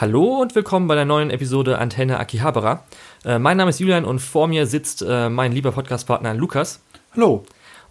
Hallo 0.00 0.40
und 0.40 0.54
willkommen 0.54 0.86
bei 0.86 0.94
der 0.94 1.04
neuen 1.04 1.30
Episode 1.30 1.78
Antenne 1.78 2.20
Akihabara. 2.20 2.84
Äh, 3.24 3.40
mein 3.40 3.56
Name 3.56 3.70
ist 3.70 3.80
Julian 3.80 4.04
und 4.04 4.20
vor 4.20 4.46
mir 4.46 4.68
sitzt 4.68 5.02
äh, 5.02 5.28
mein 5.28 5.50
lieber 5.50 5.72
Podcastpartner 5.72 6.34
Lukas. 6.34 6.80
Hallo. 7.16 7.44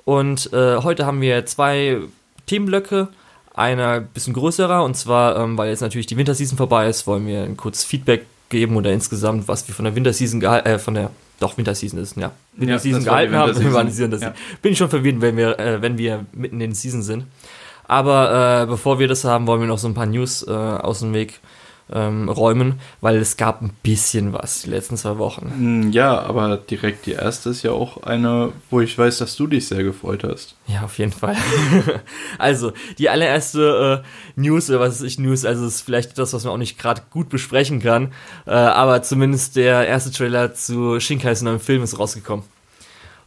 Und 0.06 0.54
äh, 0.54 0.78
heute 0.78 1.06
haben 1.06 1.20
wir 1.20 1.46
zwei 1.48 1.98
Themenblöcke. 2.46 3.10
Einer 3.54 4.00
bisschen 4.00 4.34
größerer 4.34 4.86
und 4.86 4.96
zwar, 4.96 5.36
ähm, 5.36 5.58
weil 5.58 5.70
jetzt 5.70 5.82
natürlich 5.82 6.08
die 6.08 6.16
Winterseason 6.16 6.58
vorbei 6.58 6.88
ist, 6.88 7.08
wollen 7.08 7.28
wir 7.28 7.44
ein 7.44 7.58
kurzes 7.58 7.84
Feedback 7.84 8.26
geben 8.48 8.78
oder 8.78 8.94
insgesamt, 8.94 9.50
was 9.50 9.68
wir 9.68 9.76
von 9.76 9.84
der 9.84 9.94
Winterseason 9.94 10.40
gehalten, 10.40 10.66
äh, 10.66 10.80
von 10.80 10.94
der, 10.94 11.12
doch 11.42 11.58
Winterseason 11.58 12.00
ist, 12.00 12.16
ja, 12.16 12.32
Winterseason 12.54 13.02
die 13.02 13.06
gehalten 13.06 13.36
haben. 13.36 13.54
Winterseason. 13.58 14.18
Ja. 14.22 14.34
Bin 14.62 14.72
ich 14.72 14.78
schon 14.78 14.90
verwirrt, 14.90 15.20
wenn 15.20 15.36
wir, 15.36 15.60
äh, 15.60 15.82
wenn 15.82 15.98
wir 15.98 16.26
mitten 16.32 16.62
in 16.62 16.70
den 16.70 16.74
Season 16.74 17.02
sind. 17.02 17.26
Aber 17.86 18.62
äh, 18.62 18.66
bevor 18.66 18.98
wir 18.98 19.10
das 19.10 19.26
haben, 19.26 19.46
wollen 19.46 19.60
wir 19.60 19.68
noch 19.68 19.78
so 19.78 19.90
ein 19.90 19.94
paar 19.94 20.06
News 20.06 20.48
äh, 20.48 20.52
aus 20.52 21.02
dem 21.02 21.14
Weg 21.14 21.42
ähm, 21.92 22.28
räumen, 22.30 22.80
weil 23.02 23.18
es 23.18 23.38
gab 23.38 23.62
ein 23.62 23.72
bisschen 23.84 24.34
was 24.34 24.64
die 24.64 24.70
letzten 24.70 24.98
zwei 24.98 25.18
Wochen. 25.18 25.50
Hm, 25.50 25.92
Ja, 25.92 26.20
aber 26.20 26.58
direkt 26.58 27.06
die 27.06 27.14
erste 27.14 27.50
ist 27.52 27.64
ja 27.64 27.72
auch 27.72 28.04
eine, 28.04 28.52
wo 28.70 28.82
ich 28.82 28.98
weiß, 28.98 29.20
dass 29.20 29.36
du 29.36 29.48
dich 29.48 29.68
sehr 29.68 29.84
gefreut 29.84 30.24
hast. 30.24 30.56
Ja, 30.68 30.82
auf 30.84 30.98
jeden 30.98 31.14
Fall. 31.14 31.36
also, 32.38 32.74
die 32.98 33.10
allererste 33.10 34.04
äh, 34.04 34.40
News, 34.40 34.70
oder 34.70 34.80
was 34.82 34.98
ist 34.98 35.04
ich 35.04 35.20
News, 35.20 35.46
also 35.46 35.66
ist 35.66 35.82
vielleicht 35.82 36.18
das, 36.18 36.34
was 36.34 36.44
man 36.44 36.54
auch 36.54 36.58
nicht 36.58 36.78
gerade 36.78 37.02
gut 37.10 37.30
besprechen 37.30 37.82
kann, 37.82 38.12
äh, 38.46 38.52
aber 38.52 39.02
zumindest 39.04 39.56
der 39.56 39.88
erste 39.88 40.12
Trailer 40.12 40.54
zu 40.54 41.00
Shinkais 41.00 41.42
neuem 41.42 41.60
Film 41.60 41.84
ist 41.84 41.98
rausgekommen. 41.98 42.46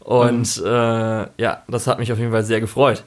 Und 0.00 0.58
äh, 0.64 0.68
ja, 1.36 1.62
das 1.68 1.86
hat 1.86 1.98
mich 1.98 2.12
auf 2.12 2.18
jeden 2.18 2.32
Fall 2.32 2.44
sehr 2.44 2.60
gefreut. 2.60 3.04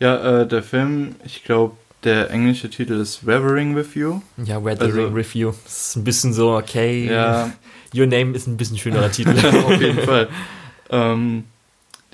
Ja, 0.00 0.40
äh, 0.40 0.46
der 0.48 0.62
Film, 0.62 1.14
ich 1.24 1.44
glaube, 1.44 1.76
der 2.04 2.30
englische 2.30 2.70
Titel 2.70 2.94
ist 2.94 3.26
Weathering 3.26 3.76
with 3.76 3.94
You. 3.94 4.20
Ja, 4.42 4.64
Weathering 4.64 5.04
Also- 5.06 5.14
Review. 5.14 5.52
Das 5.64 5.88
ist 5.88 5.96
ein 5.96 6.04
bisschen 6.04 6.32
so, 6.32 6.56
okay. 6.56 7.06
Ja, 7.10 7.52
Your 7.94 8.06
Name 8.06 8.32
ist 8.34 8.46
ein 8.46 8.56
bisschen 8.56 8.78
schönerer 8.78 9.10
Titel. 9.12 9.34
auf 9.46 9.80
jeden 9.80 9.98
Fall. 10.00 10.28
Ähm, 10.90 11.44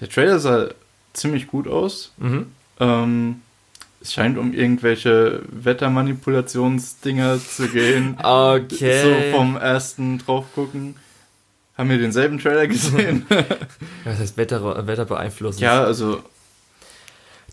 der 0.00 0.08
Trailer 0.08 0.38
sah 0.38 0.69
ziemlich 1.12 1.47
gut 1.47 1.69
aus. 1.69 2.12
mhm. 2.19 2.47
Ähm, 2.80 3.41
es 4.02 4.12
scheint 4.12 4.36
um 4.38 4.52
irgendwelche 4.52 5.41
Wettermanipulationsdinger 5.50 7.38
zu 7.41 7.69
gehen. 7.69 8.16
Okay. 8.22 9.03
So 9.32 9.36
vom 9.36 9.56
ersten 9.56 10.19
draufgucken. 10.19 10.97
Haben 11.77 11.91
wir 11.91 11.98
denselben 11.98 12.38
Trailer 12.38 12.66
gesehen? 12.69 13.27
Was 14.05 14.19
heißt 14.19 14.36
Wetter, 14.36 14.86
Wetter 14.86 15.05
beeinflussen? 15.05 15.62
ja, 15.62 15.82
also 15.82 16.22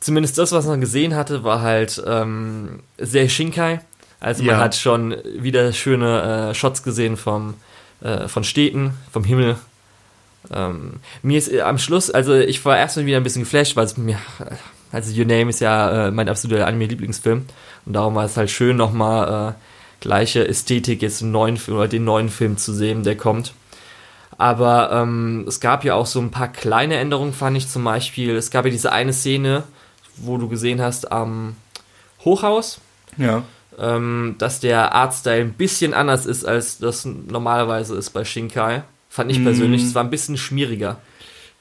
zumindest 0.03 0.37
das, 0.37 0.51
was 0.51 0.65
man 0.65 0.81
gesehen 0.81 1.15
hatte, 1.15 1.43
war 1.43 1.61
halt 1.61 2.01
ähm, 2.05 2.81
sehr 2.97 3.29
Shinkai. 3.29 3.79
Also 4.19 4.43
man 4.43 4.55
Ja. 4.55 4.61
hat 4.61 4.75
schon 4.75 5.15
wieder 5.37 5.71
schöne 5.73 6.49
äh, 6.51 6.53
Shots 6.53 6.83
gesehen 6.83 7.17
vom, 7.17 7.55
äh, 8.01 8.27
von 8.27 8.43
Städten, 8.43 8.93
vom 9.11 9.23
Himmel. 9.23 9.55
Ähm, 10.53 10.95
mir 11.21 11.37
ist 11.37 11.51
äh, 11.51 11.61
am 11.61 11.77
Schluss, 11.77 12.09
also 12.11 12.33
ich 12.35 12.63
war 12.65 12.77
erstmal 12.77 13.05
wieder 13.05 13.17
ein 13.17 13.23
bisschen 13.23 13.43
geflasht, 13.43 13.75
weil 13.75 13.85
es 13.85 13.95
mir, 13.97 14.17
also 14.91 15.17
Your 15.17 15.25
Name 15.25 15.49
ist 15.49 15.61
ja 15.61 16.07
äh, 16.07 16.11
mein 16.11 16.27
absoluter 16.29 16.67
Anime-Lieblingsfilm. 16.67 17.45
Und 17.85 17.93
darum 17.93 18.15
war 18.15 18.25
es 18.25 18.35
halt 18.38 18.49
schön, 18.51 18.75
nochmal 18.77 19.51
äh, 19.51 19.53
gleiche 20.01 20.45
Ästhetik 20.47 21.01
jetzt 21.01 21.21
im 21.21 21.31
neuen 21.31 21.55
Film 21.57 21.77
oder 21.77 21.88
den 21.88 22.03
neuen 22.03 22.29
Film 22.29 22.57
zu 22.57 22.73
sehen, 22.73 23.03
der 23.03 23.15
kommt. 23.15 23.53
Aber 24.38 24.91
ähm, 24.91 25.45
es 25.47 25.59
gab 25.59 25.83
ja 25.85 25.95
auch 25.95 26.07
so 26.07 26.19
ein 26.19 26.31
paar 26.31 26.47
kleine 26.51 26.95
Änderungen, 26.97 27.33
fand 27.33 27.55
ich 27.55 27.67
zum 27.69 27.83
Beispiel. 27.83 28.35
Es 28.35 28.51
gab 28.51 28.65
ja 28.65 28.71
diese 28.71 28.91
eine 28.91 29.13
Szene, 29.13 29.63
wo 30.17 30.38
du 30.38 30.47
gesehen 30.50 30.81
hast 30.81 31.11
am 31.11 31.56
Hochhaus, 32.25 32.80
ja. 33.17 33.44
ähm, 33.80 34.36
dass 34.38 34.59
der 34.59 34.94
Artstyle 34.94 35.42
ein 35.42 35.53
bisschen 35.53 35.94
anders 35.94 36.25
ist, 36.25 36.45
als 36.45 36.78
das 36.78 37.06
normalerweise 37.06 37.95
ist 37.95 38.11
bei 38.11 38.23
Shinkai. 38.23 38.84
Fand 39.09 39.31
ich 39.31 39.39
Mm. 39.39 39.44
persönlich. 39.44 39.84
Es 39.84 39.94
war 39.95 40.03
ein 40.03 40.09
bisschen 40.09 40.38
schmieriger. 40.38 40.97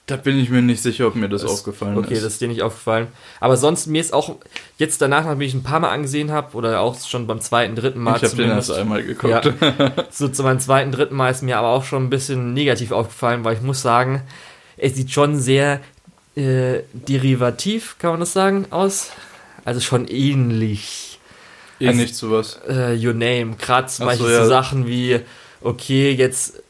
Da 0.07 0.17
bin 0.17 0.39
ich 0.39 0.51
mir 0.51 0.63
nicht 0.63 0.83
sicher, 0.83 1.07
ob 1.07 1.15
mir 1.15 1.29
das, 1.29 1.43
Das- 1.43 1.51
aufgefallen 1.51 1.97
Okay, 1.97 2.15
ist. 2.15 2.25
das 2.25 2.33
ist 2.35 2.41
dir 2.41 2.49
nicht 2.49 2.63
aufgefallen. 2.63 3.07
Aber 3.41 3.57
sonst, 3.57 3.87
mir 3.87 4.01
ist 4.01 4.13
auch 4.13 4.37
jetzt 4.77 5.01
danach, 5.01 5.25
nachdem 5.25 5.41
ich 5.43 5.55
ein 5.55 5.63
paar 5.63 5.79
Mal 5.81 5.91
angesehen 5.91 6.33
habe, 6.33 6.57
oder 6.57 6.81
auch 6.81 6.99
schon 7.01 7.27
beim 7.27 7.41
zweiten, 7.41 7.77
dritten 7.77 8.01
Mal 8.01 8.17
ich 8.17 8.25
habe 8.25 8.37
den 8.37 8.51
erst 8.51 8.73
einmal 8.73 9.03
geguckt. 9.05 9.45
Ja. 9.61 9.93
so 10.11 10.29
zu 10.29 10.43
meinem 10.43 10.59
zweiten, 10.61 10.91
dritten 10.93 11.15
Mal 11.15 11.31
ist 11.31 11.43
mir 11.43 11.57
aber 11.59 11.69
auch 11.69 11.85
schon 11.85 12.05
ein 12.05 12.11
bisschen 12.11 12.53
negativ 12.53 12.91
aufgefallen, 12.91 13.45
weil 13.45 13.55
ich 13.57 13.63
muss 13.63 13.81
sagen, 13.83 14.23
es 14.77 14.97
sieht 14.97 15.13
schon 15.13 15.39
sehr 15.39 15.81
äh, 16.37 16.81
derivativ, 16.93 17.97
kann 17.99 18.11
man 18.13 18.21
das 18.21 18.33
sagen, 18.33 18.67
aus. 18.71 19.11
Also 19.65 19.81
schon 19.81 20.07
ähnlich. 20.09 21.19
Ähnlich 21.79 22.15
zu 22.15 22.31
was. 22.31 22.61
Äh, 22.69 22.97
Your 23.05 23.13
Name. 23.15 23.57
Gerade 23.61 23.89
zum 23.89 24.07
Ach 24.09 24.13
so, 24.15 24.19
Beispiel 24.25 24.37
so 24.37 24.43
ja. 24.43 24.47
Sachen 24.47 24.87
wie, 24.87 25.21
okay, 25.61 26.13
jetzt, 26.13 26.63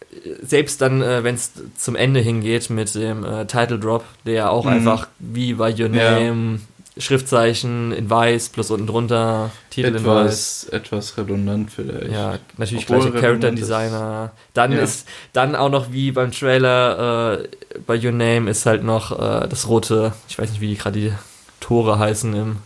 selbst 0.43 0.81
dann, 0.81 1.03
äh, 1.03 1.23
wenn 1.25 1.35
es 1.35 1.53
zum 1.77 1.97
Ende 1.97 2.21
hingeht 2.21 2.71
mit 2.71 2.95
dem 2.95 3.25
äh, 3.25 3.47
Title 3.47 3.79
Drop, 3.79 4.05
der 4.27 4.51
auch 4.51 4.65
Mhm. 4.65 4.73
einfach 4.73 5.09
wie 5.19 5.55
bei 5.55 5.71
Your 5.71 5.89
Ja. 5.91 6.19
Name, 6.19 6.61
Schriftzeichen 6.99 7.93
in 7.93 8.09
weiß, 8.11 8.51
plus 8.51 8.71
unten 8.71 8.87
drunter, 8.87 9.51
Titel 9.71 9.95
in 9.97 10.05
weiß. 10.05 10.65
Etwas, 10.65 10.69
etwas 10.73 11.19
redundant 11.19 11.71
vielleicht. 11.71 12.11
Ja, 12.13 12.39
natürlich 12.59 12.85
Obwohl 12.89 13.11
gleiche 13.11 13.27
Character. 13.27 13.51
Designer. 13.51 14.31
Dann 14.55 14.73
Ja. 14.73 14.79
ist 14.81 15.07
dann 15.33 15.55
auch 15.57 15.71
noch 15.71 15.93
wie 15.93 16.13
beim 16.13 16.33
Trailer 16.33 17.41
äh, 17.41 17.49
bei 17.87 17.97
Your 17.97 18.13
Name 18.13 18.51
ist 18.51 18.67
halt 18.67 18.83
noch 18.85 19.13
äh, 19.13 19.49
das 19.49 19.69
rote, 19.69 20.13
ich 20.29 20.39
weiß 20.39 20.51
nicht, 20.51 20.61
wie 20.61 20.69
die 20.69 20.77
gerade 20.77 20.99
die 21.01 21.13
Tore 21.61 21.99
heißen 21.99 22.35
im 22.35 22.57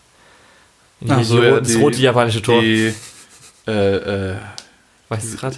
die, 1.00 1.24
so, 1.24 1.40
die, 1.40 1.48
das 1.50 1.68
die- 1.68 1.74
rote 1.82 1.98
japanische 1.98 2.40
Tor. 2.42 2.60
Die, 2.62 2.92
äh, 3.66 3.96
äh, 4.32 4.36
weißt 5.08 5.24
du 5.24 5.28
es 5.34 5.36
gerade? 5.36 5.56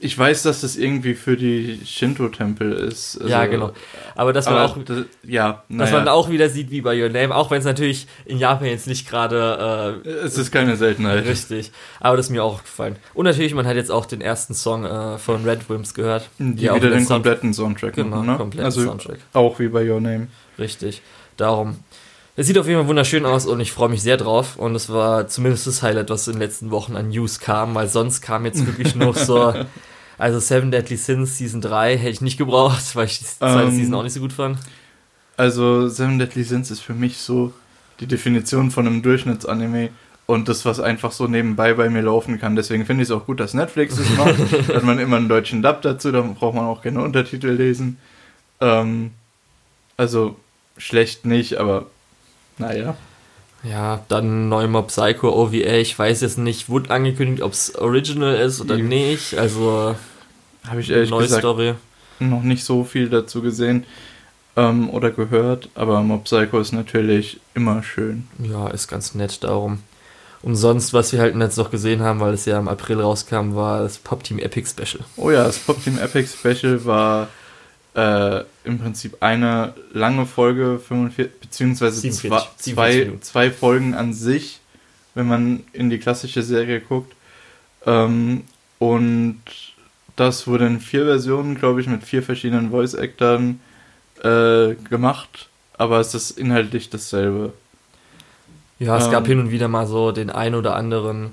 Ich 0.00 0.16
weiß, 0.18 0.42
dass 0.42 0.60
das 0.60 0.76
irgendwie 0.76 1.14
für 1.14 1.36
die 1.36 1.80
Shinto-Tempel 1.84 2.72
ist. 2.72 3.16
Also, 3.18 3.28
ja, 3.28 3.46
genau. 3.46 3.72
Aber 4.14 4.32
dass 4.32 4.46
man 4.46 4.54
aber 4.56 4.64
auch 4.64 4.78
das, 4.84 5.04
ja, 5.22 5.62
dass 5.68 5.90
man 5.92 6.08
auch 6.08 6.30
wieder 6.30 6.48
sieht 6.48 6.70
wie 6.70 6.80
bei 6.80 7.00
Your 7.00 7.08
Name, 7.08 7.34
auch 7.34 7.50
wenn 7.50 7.58
es 7.58 7.64
natürlich 7.64 8.06
in 8.24 8.38
Japan 8.38 8.68
jetzt 8.68 8.86
nicht 8.86 9.08
gerade 9.08 10.00
es 10.24 10.38
ist 10.38 10.50
keine 10.52 10.72
äh, 10.72 10.76
Seltenheit. 10.76 11.24
richtig, 11.26 11.72
aber 12.00 12.16
das 12.16 12.26
ist 12.26 12.30
mir 12.30 12.44
auch 12.44 12.62
gefallen. 12.62 12.96
Und 13.14 13.24
natürlich, 13.24 13.54
man 13.54 13.66
hat 13.66 13.76
jetzt 13.76 13.90
auch 13.90 14.06
den 14.06 14.20
ersten 14.20 14.54
Song 14.54 14.84
äh, 14.84 15.18
von 15.18 15.44
Red 15.44 15.68
Wimps 15.68 15.94
gehört. 15.94 16.28
Die 16.38 16.70
auch 16.70 16.76
wieder 16.76 16.90
der 16.90 16.98
den 16.98 17.06
kompletten 17.06 17.54
Soundtrack 17.54 17.94
Genau, 17.94 18.16
machen, 18.16 18.26
ne? 18.26 18.36
kompletten 18.36 18.64
also 18.64 18.82
Soundtrack. 18.82 19.18
auch 19.32 19.58
wie 19.58 19.68
bei 19.68 19.88
Your 19.88 20.00
Name. 20.00 20.28
Richtig. 20.58 21.02
Darum. 21.36 21.76
Es 22.34 22.46
sieht 22.46 22.56
auf 22.56 22.66
jeden 22.66 22.80
Fall 22.80 22.88
wunderschön 22.88 23.26
aus 23.26 23.44
und 23.44 23.60
ich 23.60 23.72
freue 23.72 23.90
mich 23.90 24.00
sehr 24.02 24.16
drauf. 24.16 24.56
Und 24.56 24.74
es 24.74 24.88
war 24.88 25.28
zumindest 25.28 25.66
das 25.66 25.82
Highlight, 25.82 26.08
was 26.08 26.26
in 26.28 26.34
den 26.34 26.40
letzten 26.40 26.70
Wochen 26.70 26.96
an 26.96 27.10
News 27.10 27.40
kam, 27.40 27.74
weil 27.74 27.88
sonst 27.88 28.22
kam 28.22 28.46
jetzt 28.46 28.66
wirklich 28.66 28.94
noch 28.96 29.16
so. 29.16 29.52
Also 30.16 30.38
Seven 30.38 30.70
Deadly 30.70 30.96
Sins 30.96 31.36
Season 31.36 31.60
3 31.60 31.98
hätte 31.98 32.10
ich 32.10 32.20
nicht 32.20 32.38
gebraucht, 32.38 32.94
weil 32.96 33.06
ich 33.06 33.18
die 33.18 33.24
zweite 33.26 33.68
Ähm, 33.68 33.76
Season 33.76 33.94
auch 33.94 34.02
nicht 34.02 34.14
so 34.14 34.20
gut 34.20 34.32
fand. 34.32 34.58
Also 35.36 35.88
Seven 35.88 36.18
Deadly 36.18 36.44
Sins 36.44 36.70
ist 36.70 36.80
für 36.80 36.94
mich 36.94 37.18
so 37.18 37.52
die 38.00 38.06
Definition 38.06 38.70
von 38.70 38.86
einem 38.86 39.02
Durchschnittsanime 39.02 39.90
und 40.26 40.48
das, 40.48 40.64
was 40.64 40.80
einfach 40.80 41.12
so 41.12 41.26
nebenbei 41.26 41.74
bei 41.74 41.90
mir 41.90 42.02
laufen 42.02 42.40
kann. 42.40 42.56
Deswegen 42.56 42.86
finde 42.86 43.02
ich 43.02 43.10
es 43.10 43.14
auch 43.14 43.26
gut, 43.26 43.40
dass 43.40 43.52
Netflix 43.52 43.98
es 43.98 44.08
macht. 44.16 44.38
hat 44.68 44.84
man 44.84 44.98
immer 44.98 45.16
einen 45.16 45.28
deutschen 45.28 45.60
Dub 45.60 45.82
dazu, 45.82 46.10
da 46.12 46.22
braucht 46.22 46.54
man 46.54 46.64
auch 46.64 46.82
keine 46.82 47.02
Untertitel 47.02 47.48
lesen. 47.48 47.98
Ähm, 48.60 49.10
also 49.98 50.36
schlecht 50.78 51.26
nicht, 51.26 51.56
aber 51.56 51.86
naja. 52.62 52.96
Ja, 53.64 54.00
dann 54.08 54.48
neu 54.48 54.66
Mob 54.66 54.88
Psycho 54.88 55.28
OVA. 55.30 55.54
Ich 55.76 55.96
weiß 55.96 56.20
jetzt 56.22 56.38
nicht, 56.38 56.68
wurde 56.68 56.90
angekündigt, 56.90 57.42
ob 57.42 57.52
es 57.52 57.74
Original 57.76 58.34
ist 58.34 58.60
oder 58.60 58.76
Ja. 58.76 58.84
nicht. 58.84 59.38
Also 59.38 59.94
Habe 60.66 60.80
ich 60.80 60.90
ehrlich 60.90 61.10
neue 61.10 61.22
gesagt 61.22 61.42
Story. 61.42 61.74
noch 62.18 62.42
nicht 62.42 62.64
so 62.64 62.82
viel 62.84 63.08
dazu 63.08 63.40
gesehen 63.40 63.84
ähm, 64.56 64.90
oder 64.90 65.10
gehört, 65.12 65.68
aber 65.76 66.02
Mob 66.02 66.24
Psycho 66.24 66.58
ist 66.58 66.72
natürlich 66.72 67.38
immer 67.54 67.82
schön. 67.84 68.26
Ja, 68.42 68.68
ist 68.68 68.88
ganz 68.88 69.14
nett 69.14 69.44
darum. 69.44 69.78
Und 70.42 70.56
sonst, 70.56 70.92
was 70.92 71.12
wir 71.12 71.20
halt 71.20 71.36
jetzt 71.36 71.56
noch 71.56 71.70
gesehen 71.70 72.02
haben, 72.02 72.18
weil 72.18 72.34
es 72.34 72.46
ja 72.46 72.58
im 72.58 72.66
April 72.66 73.00
rauskam, 73.00 73.54
war 73.54 73.82
das 73.82 73.98
Pop 73.98 74.24
Team 74.24 74.40
Epic 74.40 74.68
Special. 74.68 75.04
Oh 75.16 75.30
ja, 75.30 75.44
das 75.44 75.58
Pop 75.58 75.82
Team 75.84 75.98
Epic 75.98 76.28
Special 76.36 76.84
war 76.84 77.28
äh, 77.94 78.40
im 78.64 78.78
Prinzip 78.78 79.16
eine 79.20 79.74
lange 79.92 80.26
Folge, 80.26 80.78
45, 80.78 81.40
beziehungsweise 81.40 82.00
47, 82.00 82.74
zwei, 82.74 82.92
47 82.92 83.20
zwei, 83.22 83.50
Folgen 83.50 83.94
an 83.94 84.14
sich, 84.14 84.60
wenn 85.14 85.28
man 85.28 85.64
in 85.72 85.90
die 85.90 85.98
klassische 85.98 86.42
Serie 86.42 86.80
guckt. 86.80 87.14
Ähm, 87.86 88.44
und 88.78 89.40
das 90.16 90.46
wurde 90.46 90.66
in 90.66 90.80
vier 90.80 91.04
Versionen, 91.04 91.56
glaube 91.56 91.80
ich, 91.80 91.86
mit 91.86 92.02
vier 92.04 92.22
verschiedenen 92.22 92.70
Voice-Actern 92.70 93.60
äh, 94.22 94.74
gemacht, 94.88 95.48
aber 95.76 96.00
es 96.00 96.14
ist 96.14 96.32
inhaltlich 96.38 96.90
dasselbe. 96.90 97.52
Ja, 98.78 98.96
es 98.96 99.06
Ähm. 99.06 99.10
gab 99.10 99.26
hin 99.26 99.38
und 99.38 99.50
wieder 99.50 99.68
mal 99.68 99.86
so 99.86 100.12
den 100.12 100.30
ein 100.30 100.54
oder 100.54 100.76
anderen. 100.76 101.32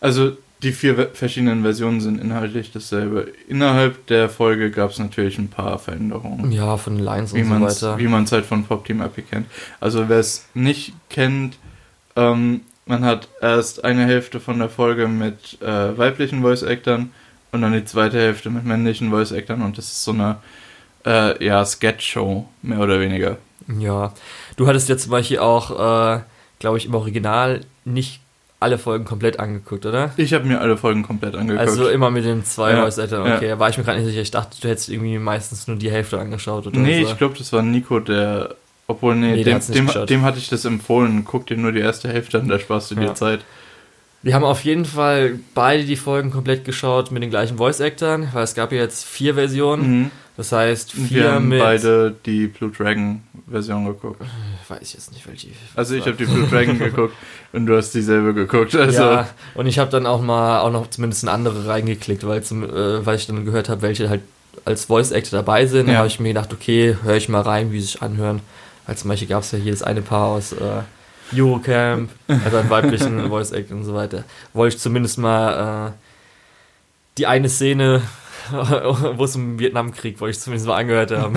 Also 0.00 0.36
die 0.62 0.72
vier 0.72 0.96
ve- 0.96 1.10
verschiedenen 1.12 1.62
Versionen 1.62 2.00
sind 2.00 2.20
inhaltlich 2.20 2.72
dasselbe. 2.72 3.32
Innerhalb 3.48 4.06
der 4.06 4.28
Folge 4.28 4.70
gab 4.70 4.90
es 4.90 4.98
natürlich 4.98 5.38
ein 5.38 5.48
paar 5.48 5.78
Veränderungen. 5.78 6.50
Ja, 6.52 6.76
von 6.76 6.96
den 6.96 7.04
Lines 7.04 7.34
wie 7.34 7.40
und 7.40 7.44
so 7.46 7.50
man 7.52 7.62
es 7.64 7.82
weiter. 7.82 7.98
wie 7.98 8.08
man's 8.08 8.32
halt 8.32 8.46
von 8.46 8.64
Pop 8.64 8.84
Team 8.84 9.00
Epic 9.02 9.26
kennt. 9.30 9.46
Also 9.80 10.08
wer 10.08 10.18
es 10.18 10.46
nicht 10.54 10.94
kennt, 11.10 11.58
ähm, 12.16 12.62
man 12.86 13.04
hat 13.04 13.28
erst 13.42 13.84
eine 13.84 14.06
Hälfte 14.06 14.40
von 14.40 14.58
der 14.58 14.68
Folge 14.70 15.08
mit 15.08 15.60
äh, 15.60 15.98
weiblichen 15.98 16.40
Voice-Actern 16.42 17.10
und 17.52 17.62
dann 17.62 17.72
die 17.72 17.84
zweite 17.84 18.18
Hälfte 18.18 18.48
mit 18.48 18.64
männlichen 18.64 19.10
Voice-Actern 19.10 19.60
und 19.62 19.76
das 19.76 19.86
ist 19.86 20.04
so 20.04 20.12
eine 20.12 20.36
äh, 21.04 21.44
ja, 21.44 21.64
Sketch-Show, 21.64 22.46
mehr 22.62 22.80
oder 22.80 22.98
weniger. 23.00 23.36
Ja, 23.78 24.12
du 24.56 24.66
hattest 24.68 24.88
jetzt 24.88 25.02
zum 25.02 25.10
Beispiel 25.10 25.38
auch, 25.40 25.70
äh, 26.16 26.20
glaube 26.60 26.78
ich, 26.78 26.86
im 26.86 26.94
Original 26.94 27.60
nicht 27.84 28.20
alle 28.58 28.78
Folgen 28.78 29.04
komplett 29.04 29.38
angeguckt, 29.38 29.84
oder? 29.84 30.12
Ich 30.16 30.32
habe 30.32 30.44
mir 30.44 30.60
alle 30.60 30.76
Folgen 30.76 31.02
komplett 31.02 31.34
angeguckt. 31.34 31.60
Also 31.60 31.88
immer 31.88 32.10
mit 32.10 32.24
den 32.24 32.44
zwei 32.44 32.72
Ja, 32.72 32.82
Voice-Actern, 32.82 33.32
okay. 33.32 33.48
Da 33.48 33.58
war 33.58 33.68
ich 33.68 33.76
mir 33.76 33.84
gerade 33.84 33.98
nicht 33.98 34.08
sicher. 34.08 34.22
Ich 34.22 34.30
dachte, 34.30 34.56
du 34.60 34.68
hättest 34.68 34.88
irgendwie 34.88 35.18
meistens 35.18 35.66
nur 35.66 35.76
die 35.76 35.90
Hälfte 35.90 36.18
angeschaut 36.18 36.66
oder 36.66 36.78
nee, 36.78 37.04
so. 37.04 37.10
ich 37.10 37.18
glaube, 37.18 37.36
das 37.36 37.52
war 37.52 37.62
Nico, 37.62 38.00
der. 38.00 38.54
Obwohl, 38.88 39.16
nee, 39.16 39.32
Nee, 39.34 39.42
dem, 39.44 39.60
dem, 39.68 40.06
dem 40.06 40.22
hatte 40.22 40.38
ich 40.38 40.48
das 40.48 40.64
empfohlen. 40.64 41.24
Guck 41.24 41.46
dir 41.46 41.56
nur 41.56 41.72
die 41.72 41.80
erste 41.80 42.08
Hälfte 42.08 42.38
an, 42.38 42.48
da 42.48 42.58
sparst 42.58 42.92
du 42.92 42.94
dir 42.94 43.06
Ja. 43.06 43.14
Zeit. 43.14 43.40
Wir 44.22 44.34
haben 44.34 44.44
auf 44.44 44.64
jeden 44.64 44.84
Fall 44.84 45.38
beide 45.54 45.84
die 45.84 45.96
Folgen 45.96 46.30
komplett 46.30 46.64
geschaut 46.64 47.10
mit 47.10 47.22
den 47.22 47.30
gleichen 47.30 47.58
Voice-Actern, 47.58 48.28
weil 48.32 48.44
es 48.44 48.54
gab 48.54 48.72
ja 48.72 48.78
jetzt 48.78 49.04
vier 49.04 49.34
Versionen. 49.34 50.00
Mhm. 50.00 50.10
Das 50.36 50.52
heißt, 50.52 51.10
Wir 51.10 51.32
haben 51.32 51.48
beide 51.50 52.14
die 52.26 52.46
Blue 52.48 52.70
Dragon 52.70 53.22
Version 53.50 53.86
geguckt. 53.86 54.20
Weiß 54.68 54.78
ich 54.82 54.92
jetzt 54.94 55.12
nicht, 55.12 55.26
welche. 55.26 55.48
Also 55.74 55.94
ich 55.94 56.02
habe 56.06 56.16
die 56.16 56.26
Blue 56.26 56.46
Dragon 56.48 56.78
geguckt 56.78 57.14
und 57.52 57.64
du 57.66 57.76
hast 57.76 57.92
dieselbe 57.92 58.34
geguckt. 58.34 58.74
Also 58.74 59.02
ja, 59.02 59.28
und 59.54 59.66
ich 59.66 59.78
habe 59.78 59.90
dann 59.90 60.04
auch 60.06 60.20
mal 60.20 60.60
auch 60.60 60.70
noch 60.70 60.90
zumindest 60.90 61.22
in 61.22 61.30
andere 61.30 61.66
reingeklickt, 61.66 62.26
weil, 62.26 62.42
zum, 62.42 62.64
äh, 62.64 63.06
weil 63.06 63.16
ich 63.16 63.26
dann 63.26 63.44
gehört 63.46 63.68
habe, 63.70 63.80
welche 63.82 64.10
halt 64.10 64.20
als 64.66 64.84
Voice 64.86 65.12
Actor 65.12 65.38
dabei 65.38 65.66
sind. 65.66 65.86
Da 65.86 65.92
Ja. 65.92 65.98
habe 65.98 66.08
ich 66.08 66.20
mir 66.20 66.28
gedacht, 66.28 66.52
okay, 66.52 66.96
höre 67.02 67.16
ich 67.16 67.28
mal 67.28 67.40
rein, 67.42 67.72
wie 67.72 67.80
sie 67.80 67.86
sich 67.86 68.02
anhören. 68.02 68.40
Weil 68.86 68.96
zum 68.98 69.08
Beispiel 69.08 69.28
gab 69.28 69.42
es 69.42 69.52
ja 69.52 69.58
hier 69.58 69.72
das 69.72 69.82
eine 69.82 70.02
Paar 70.02 70.26
aus 70.28 70.52
äh, 70.52 70.82
Eurocamp, 71.34 72.10
also 72.28 72.56
einen 72.58 72.70
weiblichen 72.70 73.28
Voice 73.28 73.52
Actor 73.52 73.76
und 73.76 73.84
so 73.84 73.94
weiter. 73.94 74.24
Wollte 74.52 74.76
ich 74.76 74.82
zumindest 74.82 75.18
mal 75.18 75.88
äh, 75.88 75.92
die 77.18 77.26
eine 77.26 77.48
Szene, 77.48 78.02
wo 79.16 79.24
es 79.24 79.36
um 79.36 79.58
Vietnamkrieg, 79.58 80.20
wollte 80.20 80.36
ich 80.36 80.40
zumindest 80.42 80.66
mal 80.68 80.76
angehört 80.76 81.10
haben. 81.12 81.34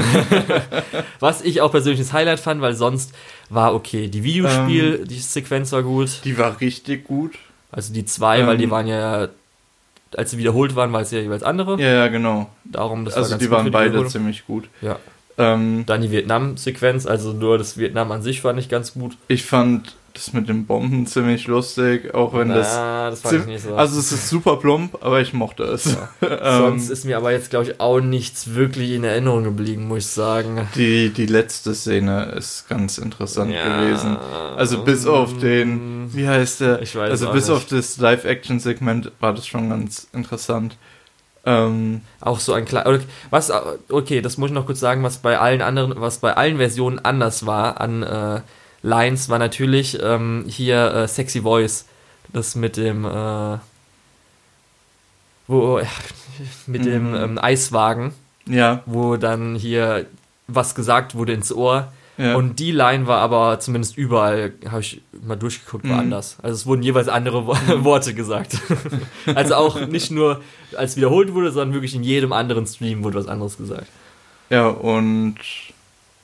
Was 1.19 1.41
ich 1.41 1.61
auch 1.61 1.71
persönlich 1.71 1.99
das 1.99 2.13
Highlight 2.13 2.39
fand, 2.39 2.61
weil 2.61 2.73
sonst 2.75 3.13
war 3.49 3.73
okay. 3.73 4.07
Die 4.07 4.23
Videospiel, 4.23 5.05
die 5.05 5.19
Sequenz 5.19 5.71
war 5.71 5.83
gut. 5.83 6.21
die 6.23 6.37
war 6.37 6.59
richtig 6.61 7.05
gut. 7.05 7.33
Also 7.71 7.93
die 7.93 8.05
zwei, 8.05 8.45
weil 8.47 8.57
die 8.57 8.63
Ähm. 8.65 8.71
waren 8.71 8.87
ja, 8.87 9.27
als 10.15 10.31
sie 10.31 10.37
wiederholt 10.37 10.75
waren, 10.75 10.91
war 10.91 11.01
es 11.01 11.11
ja 11.11 11.19
jeweils 11.19 11.43
andere. 11.43 11.79
Ja, 11.79 11.87
ja, 11.93 12.07
genau. 12.07 12.49
Darum, 12.65 13.05
das 13.05 13.15
also 13.15 13.25
war 13.25 13.37
ganz 13.37 13.43
die 13.43 13.51
waren 13.51 13.71
beide 13.71 13.89
Wiederholung. 13.91 14.11
ziemlich 14.11 14.45
gut. 14.47 14.67
Ja. 14.81 14.97
Ähm, 15.37 15.83
Dann 15.85 16.01
die 16.01 16.11
Vietnam-Sequenz, 16.11 17.05
also 17.05 17.31
nur 17.31 17.57
das 17.57 17.77
Vietnam 17.77 18.11
an 18.11 18.21
sich 18.21 18.41
fand 18.41 18.59
ich 18.59 18.67
ganz 18.69 18.93
gut. 18.93 19.15
ich 19.27 19.45
fand 19.45 19.95
das 20.13 20.33
mit 20.33 20.49
den 20.49 20.65
Bomben 20.65 21.05
ziemlich 21.07 21.47
lustig, 21.47 22.13
auch 22.13 22.33
wenn 22.33 22.49
das. 22.49 22.75
Na, 22.75 23.09
das 23.09 23.21
fand 23.21 23.33
ich 23.35 23.41
zim- 23.41 23.49
nicht 23.51 23.63
so. 23.63 23.75
Also 23.75 23.99
es 23.99 24.11
ist 24.11 24.29
super 24.29 24.57
plump, 24.57 24.97
aber 25.01 25.21
ich 25.21 25.33
mochte 25.33 25.63
es. 25.63 25.85
ähm, 26.21 26.37
Sonst 26.41 26.89
ist 26.89 27.05
mir 27.05 27.17
aber 27.17 27.31
jetzt, 27.31 27.49
glaube 27.49 27.65
ich, 27.65 27.79
auch 27.79 27.99
nichts 27.99 28.53
wirklich 28.55 28.91
in 28.91 29.03
Erinnerung 29.03 29.43
geblieben, 29.43 29.87
muss 29.87 29.99
ich 29.99 30.07
sagen. 30.07 30.67
die, 30.75 31.09
die 31.09 31.25
letzte 31.25 31.73
Szene 31.75 32.33
ist 32.37 32.67
ganz 32.69 32.97
interessant 32.97 33.51
Ja. 33.51 33.81
gewesen. 33.81 34.17
Also 34.57 34.83
bis 34.83 35.05
auf 35.07 35.37
den, 35.37 36.13
wie 36.13 36.27
heißt 36.27 36.61
der? 36.61 36.81
Ich 36.81 36.95
weiß 36.95 37.11
also 37.11 37.31
bis 37.31 37.47
nicht. 37.47 37.55
auf 37.55 37.65
das 37.65 37.97
Live-Action-Segment 37.97 39.11
war 39.19 39.33
das 39.33 39.47
schon 39.47 39.69
ganz 39.69 40.07
interessant. 40.13 40.77
Ähm, 41.45 42.01
Auch 42.19 42.39
so 42.39 42.51
ein 42.53 42.65
kleiner. 42.65 42.99
Was, 43.29 43.51
okay, 43.89 44.21
das 44.21 44.37
muss 44.37 44.49
ich 44.49 44.53
noch 44.53 44.65
kurz 44.65 44.79
sagen, 44.81 45.03
was 45.03 45.19
bei 45.19 45.39
allen 45.39 45.61
anderen, 45.61 45.93
was 46.01 46.17
bei 46.17 46.35
allen 46.35 46.57
Versionen 46.57 46.99
anders 46.99 47.45
war 47.45 47.79
an 47.79 48.03
äh, 48.03 48.41
Lines, 48.81 49.29
war 49.29 49.39
natürlich 49.39 49.97
ähm, 50.01 50.45
hier 50.47 50.93
äh, 50.93 51.07
Sexy 51.07 51.41
Voice. 51.41 51.85
Das 52.31 52.55
mit 52.55 52.77
dem, 52.77 53.05
äh, 53.05 53.57
wo, 55.47 55.81
mit 56.67 56.85
dem 56.85 57.09
Mhm. 57.11 57.15
ähm, 57.15 57.39
Eiswagen, 57.39 58.13
ja, 58.47 58.81
wo 58.85 59.17
dann 59.17 59.55
hier 59.55 60.05
was 60.47 60.75
gesagt 60.75 61.15
wurde 61.15 61.33
ins 61.33 61.51
Ohr. 61.51 61.91
ja. 62.17 62.35
Und 62.35 62.59
die 62.59 62.71
Line 62.71 63.07
war 63.07 63.19
aber 63.19 63.59
zumindest 63.59 63.97
überall, 63.97 64.51
habe 64.69 64.81
ich 64.81 65.01
mal 65.25 65.35
durchgeguckt, 65.37 65.85
war 65.87 65.95
Mhm. 65.95 65.99
anders. 66.01 66.37
Also 66.41 66.55
es 66.55 66.65
wurden 66.65 66.83
jeweils 66.83 67.07
andere 67.07 67.45
Wo 67.47 67.53
Worte 67.83 68.13
gesagt. 68.13 68.57
also 69.35 69.55
auch 69.55 69.87
nicht 69.87 70.11
nur 70.11 70.41
als 70.77 70.97
wiederholt 70.97 71.33
wurde, 71.33 71.51
sondern 71.51 71.73
wirklich 71.73 71.95
in 71.95 72.03
jedem 72.03 72.33
anderen 72.33 72.65
Stream 72.67 73.03
wurde 73.03 73.17
was 73.17 73.27
anderes 73.27 73.57
gesagt. 73.57 73.87
Ja, 74.49 74.67
und 74.67 75.35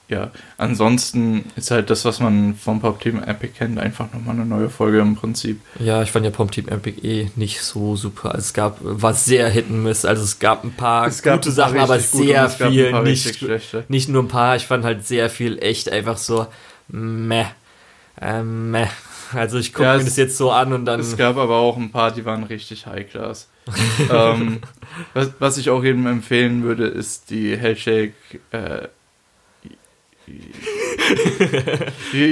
ja, 0.07 0.31
ansonsten 0.57 1.45
ist 1.55 1.71
halt 1.71 1.89
das, 1.89 2.05
was 2.05 2.19
man 2.19 2.53
vom 2.55 2.79
Pop-Team 2.79 3.23
Epic 3.23 3.53
kennt, 3.57 3.79
einfach 3.79 4.13
nochmal 4.13 4.35
eine 4.35 4.45
neue 4.45 4.69
Folge 4.69 4.99
im 4.99 5.15
Prinzip. 5.15 5.59
Ja, 5.79 6.03
ich 6.03 6.11
fand 6.11 6.25
ja 6.25 6.31
Pom 6.31 6.51
Team 6.51 6.67
Epic 6.67 7.01
eh 7.01 7.31
nicht 7.35 7.61
so 7.61 7.95
super. 7.95 8.29
Also 8.29 8.39
es 8.39 8.53
gab, 8.53 8.77
war 8.81 9.15
sehr 9.15 9.49
Hit 9.49 9.65
and 9.67 9.83
Miss. 9.83 10.05
Also 10.05 10.23
es 10.23 10.37
gab 10.37 10.63
ein 10.63 10.73
paar 10.73 11.07
Es 11.07 11.23
gab 11.23 11.41
gute 11.41 11.49
ein 11.49 11.55
paar 11.55 11.65
Sachen, 11.65 11.79
aber 11.79 11.97
gute 11.97 12.25
sehr 12.25 12.49
viel 12.49 13.01
nicht, 13.01 13.89
nicht 13.89 14.09
nur 14.09 14.23
ein 14.23 14.27
paar. 14.27 14.55
Ich 14.55 14.67
fand 14.67 14.83
halt 14.85 15.07
sehr 15.07 15.29
viel 15.31 15.57
echt 15.57 15.91
einfach 15.91 16.17
so 16.17 16.45
meh, 16.87 17.45
äh, 18.21 18.43
meh. 18.43 18.87
Also 19.33 19.57
ich 19.57 19.73
gucke 19.73 19.85
Ja, 19.85 19.97
mir 19.97 20.03
das 20.03 20.17
jetzt 20.17 20.37
so 20.37 20.51
an 20.51 20.71
und 20.71 20.85
dann 20.85 20.99
Es 20.99 21.17
gab 21.17 21.37
aber 21.37 21.55
auch 21.55 21.77
ein 21.77 21.91
paar, 21.91 22.11
die 22.11 22.25
waren 22.25 22.43
richtig 22.43 22.85
high-class. 22.85 23.49
ähm, 24.11 24.59
was, 25.15 25.31
was 25.39 25.57
ich 25.57 25.71
auch 25.71 25.83
jedem 25.83 26.05
empfehlen 26.05 26.61
würde, 26.61 26.85
ist 26.85 27.31
die 27.31 27.57
Hellshake. 27.57 28.13
Äh, 28.51 28.87
die, 30.27 30.39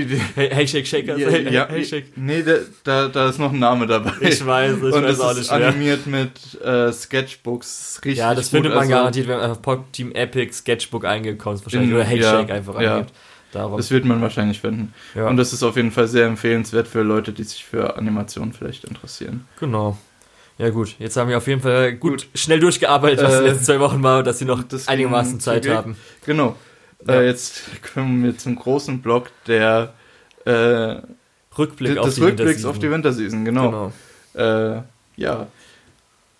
die, 0.05 0.21
Hey, 0.35 0.49
hey 0.51 0.67
Shake 0.67 0.87
Shaker, 0.87 1.17
ja, 1.17 1.29
ja, 1.29 1.67
nee, 2.15 2.43
da, 2.43 2.53
da, 2.83 3.07
da 3.07 3.29
ist 3.29 3.39
noch 3.39 3.51
ein 3.53 3.59
Name 3.59 3.85
dabei. 3.87 4.11
Ich 4.21 4.45
weiß, 4.45 4.77
ich 4.77 4.83
Und 4.83 5.03
weiß 5.03 5.19
auch 5.19 5.31
ist 5.31 5.37
nicht 5.39 5.51
mehr. 5.51 5.67
animiert 5.67 6.07
mit 6.07 6.61
äh, 6.63 6.91
Sketchbooks. 6.91 8.01
Richtig 8.03 8.19
Ja, 8.19 8.33
das 8.33 8.45
gut. 8.45 8.51
findet 8.57 8.71
man 8.73 8.81
Also, 8.81 8.91
garantiert, 8.91 9.27
wenn 9.27 9.37
man 9.37 9.49
einfach 9.49 9.61
Pop 9.61 9.93
Team 9.93 10.11
Epic 10.13 10.53
Sketchbook 10.53 11.05
eingekommen 11.05 11.57
ist, 11.57 11.65
wahrscheinlich. 11.65 11.89
In- 11.91 11.95
Oder 11.95 12.05
Hey 12.05 12.19
ja, 12.19 12.39
einfach 12.39 12.79
ja. 12.81 12.95
angibt. 12.97 13.13
Darum. 13.51 13.77
Das 13.77 13.91
wird 13.91 14.03
man 14.05 14.19
wahrscheinlich 14.19 14.59
finden. 14.61 14.93
ja, 15.13 15.27
Und 15.27 15.37
das 15.37 15.53
ist 15.53 15.61
auf 15.61 15.75
jeden 15.75 15.91
Fall 15.91 16.07
sehr 16.07 16.25
empfehlenswert 16.25 16.87
für 16.87 17.03
Leute, 17.03 17.33
die 17.33 17.43
sich 17.43 17.63
für 17.63 17.97
Animation 17.97 18.51
vielleicht 18.53 18.83
interessieren. 18.85 19.45
genau. 19.59 19.97
Ja 20.59 20.69
gut, 20.69 20.93
jetzt 20.99 21.17
haben 21.17 21.29
wir 21.29 21.37
auf 21.37 21.47
jeden 21.47 21.61
Fall 21.61 21.93
gut, 21.93 22.11
Gut. 22.11 22.27
schnell 22.35 22.59
durchgearbeitet, 22.59 23.25
was 23.25 23.33
Äh, 23.33 23.39
die 23.41 23.47
letzten 23.49 23.63
zwei 23.65 23.79
Wochen 23.79 24.03
war, 24.03 24.21
dass 24.21 24.37
sie 24.37 24.45
noch 24.45 24.63
einigermaßen 24.85 25.39
Zeit 25.39 25.67
haben. 25.67 25.97
Genau. 26.27 26.55
Ja. 27.07 27.13
Äh, 27.21 27.27
jetzt 27.27 27.63
kommen 27.93 28.23
wir 28.23 28.37
zum 28.37 28.55
großen 28.55 29.01
Block 29.01 29.29
der 29.47 29.93
äh, 30.45 30.95
Rückblick 31.57 31.97
auf 31.97 32.05
des 32.07 32.15
die 32.15 32.21
Rückblicks 32.21 32.65
auf 32.65 32.79
die 32.79 32.89
Winterseason. 32.89 33.45
Winterseason, 33.45 33.91
genau. 34.33 34.75
Äh, 34.77 34.81
ja. 35.17 35.47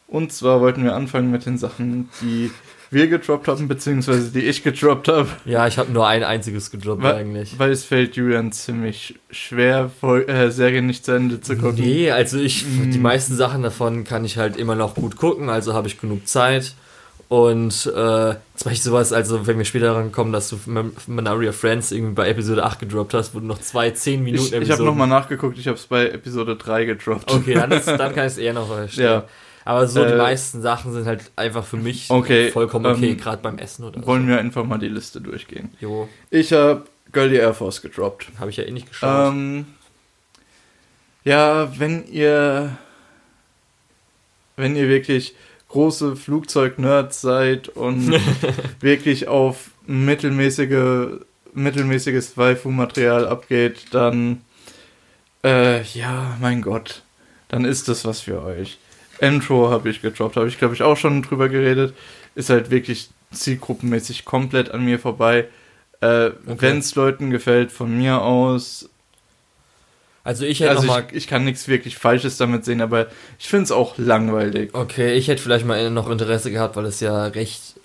Und 0.08 0.32
zwar 0.32 0.62
wollten 0.62 0.84
wir 0.84 0.96
anfangen 0.96 1.32
mit 1.32 1.46
den 1.46 1.58
Sachen, 1.58 2.10
die 2.22 2.51
wir 2.91 3.08
gedroppt 3.08 3.48
haben, 3.48 3.67
beziehungsweise 3.67 4.29
die 4.32 4.41
ich 4.41 4.62
gedroppt 4.62 5.08
habe, 5.08 5.27
Ja, 5.46 5.65
ich 5.65 5.79
habe 5.79 5.91
nur 5.91 6.08
ein 6.08 6.24
einziges 6.24 6.70
gedroppt 6.70 7.01
Wa- 7.01 7.13
eigentlich. 7.15 7.58
weil 7.58 7.72
es 7.72 7.84
fällt 7.84 8.15
Julian 8.15 8.51
ziemlich 8.51 9.15
schwer, 9.32 9.89
äh, 10.27 10.51
Serien 10.51 10.86
nicht 10.86 11.03
zu 11.03 11.13
Ende 11.13 11.41
zu 11.41 11.55
gucken. 11.58 11.79
Nee, 11.84 12.12
also 12.12 12.38
ich, 12.38 12.65
Mhm. 12.67 12.91
die 12.91 13.00
meisten 13.00 13.36
Sachen 13.36 13.63
davon 13.63 14.03
kann 14.03 14.24
ich 14.25 14.38
halt 14.38 14.58
immer 14.58 14.75
noch 14.75 14.93
gut 14.93 15.15
gucken, 15.15 15.50
also 15.50 15.74
habe 15.74 15.88
ich 15.88 16.00
genug 16.00 16.27
Zeit. 16.27 16.75
Und 17.34 17.88
äh, 17.88 17.90
zum 17.90 18.36
Beispiel 18.63 18.75
sowas, 18.78 19.12
also 19.12 19.48
wenn 19.48 19.58
wir 19.58 19.66
später 19.66 19.88
daran 19.88 20.12
kommen, 20.12 20.32
dass 20.32 20.50
du 20.50 20.60
Man- 20.68 20.92
Manaria 21.08 21.52
Friends 21.52 21.92
irgendwie 21.92 22.13
bei 22.13 22.30
Episode 22.30 22.63
8 22.63 22.82
gedroppt 22.82 23.16
hast, 23.16 23.34
wo 23.34 23.40
du 23.40 23.48
noch 23.48 23.58
zwei 23.60 23.90
10 23.90 24.22
Minuten 24.24 24.54
Ich, 24.54 24.62
ich 24.62 24.70
habe 24.72 24.84
nochmal 24.84 25.08
nachgeguckt, 25.08 25.58
ich 25.58 25.68
habe 25.68 25.75
es 25.75 25.88
bei 25.88 26.10
Episode 26.10 26.56
3 26.56 26.86
gedroppt. 26.86 27.32
Okay, 27.32 27.56
dann, 27.56 27.72
ist, 27.72 27.88
dann 27.88 28.13
kann 28.13 28.28
ich 28.28 28.34
es 28.34 28.38
eher 28.38 28.54
noch 28.54 28.68
verstehen. 28.68 29.04
Ja. 29.06 29.24
Aber 29.66 29.88
so 29.88 30.06
die 30.06 30.12
Äh, 30.12 30.18
meisten 30.18 30.62
Sachen 30.62 30.94
sind 30.94 31.08
halt 31.08 31.32
einfach 31.36 31.66
für 31.66 31.78
mich 31.78 32.12
Okay, 32.12 32.52
vollkommen 32.52 32.86
okay, 32.86 33.10
ähm, 33.12 33.18
gerade 33.18 33.42
beim 33.42 33.58
Essen 33.58 33.84
oder 33.86 34.06
Wollen 34.06 34.28
wir 34.28 34.38
einfach 34.38 34.63
mal 34.63 34.78
die 34.78 34.90
Liste 34.90 35.20
durchgehen. 35.20 35.72
so. 35.82 35.88
Jo, 35.88 36.10
Ich 36.30 36.54
habe 36.54 36.84
Girl 37.13 37.30
the 37.32 37.38
Air 37.38 37.56
Force 37.56 37.82
gedroppt. 37.82 38.28
habe 38.40 38.52
ich 38.52 38.58
ja 38.58 38.66
eh 38.66 38.72
nicht 38.72 38.90
geschaut. 38.90 39.32
Ähm, 39.34 39.66
ja, 41.24 41.72
wenn 41.80 42.06
ihr 42.12 42.78
wenn 44.56 44.75
ihr 44.75 44.88
wirklich 44.88 45.34
große 45.74 46.15
Flugzeug-Nerds 46.15 47.20
seid 47.22 47.68
und 47.68 48.13
wirklich 48.80 49.27
auf 49.27 49.72
mittelmäßige 49.88 51.20
mittelmäßiges 51.56 52.38
Waifu-Material 52.38 53.27
abgeht, 53.27 53.88
dann 53.92 54.42
äh, 55.44 55.82
ja, 55.82 56.38
mein 56.39 56.62
Gott, 56.62 57.01
dann 57.50 57.65
ist 57.65 57.89
das 57.89 58.06
was 58.06 58.22
für 58.22 58.44
euch. 58.44 58.77
Intro 59.20 59.70
habe 59.70 59.89
ich 59.89 60.01
gedroppt, 60.01 60.36
habe 60.36 60.48
ich 60.48 60.60
glaube 60.60 60.75
ich 60.75 60.84
auch 60.84 60.98
schon 60.98 61.24
drüber 61.24 61.50
geredet. 61.50 61.96
Ist 62.36 62.50
halt 62.50 62.70
wirklich 62.70 63.10
zielgruppenmäßig 63.32 64.25
komplett 64.25 64.72
an 64.72 64.86
mir 64.86 65.00
vorbei. 65.00 65.48
Äh, 66.01 66.32
Wenn 66.46 66.80
es 66.80 66.94
Leuten 66.94 67.32
gefällt, 67.32 67.72
von 67.72 67.98
mir 67.98 68.22
aus. 68.22 68.89
Also 70.24 70.46
ich 70.46 70.60
hätte 70.60 70.72
Also 70.72 70.84
noch 70.84 70.94
mal 70.96 71.06
ich, 71.10 71.18
ich 71.18 71.27
kann 71.27 71.44
nichts 71.44 71.68
wirklich 71.68 71.98
Falsches 71.98 72.38
damit 72.38 72.65
sehen, 72.65 72.82
aber 72.82 73.08
ich 73.39 73.48
finde 73.48 73.65
es 73.65 73.72
auch 73.72 73.98
langweilig. 73.98 74.70
Okay, 74.74 75.13
ich 75.13 75.27
hätte 75.27 75.42
vielleicht 75.42 75.65
mal 75.65 75.89
noch 75.89 76.10
Interesse 76.10 76.51
gehabt, 76.51 76.75
weil 76.75 76.86
es 76.86 77.00
ja 77.00 77.27
recht 77.27 77.75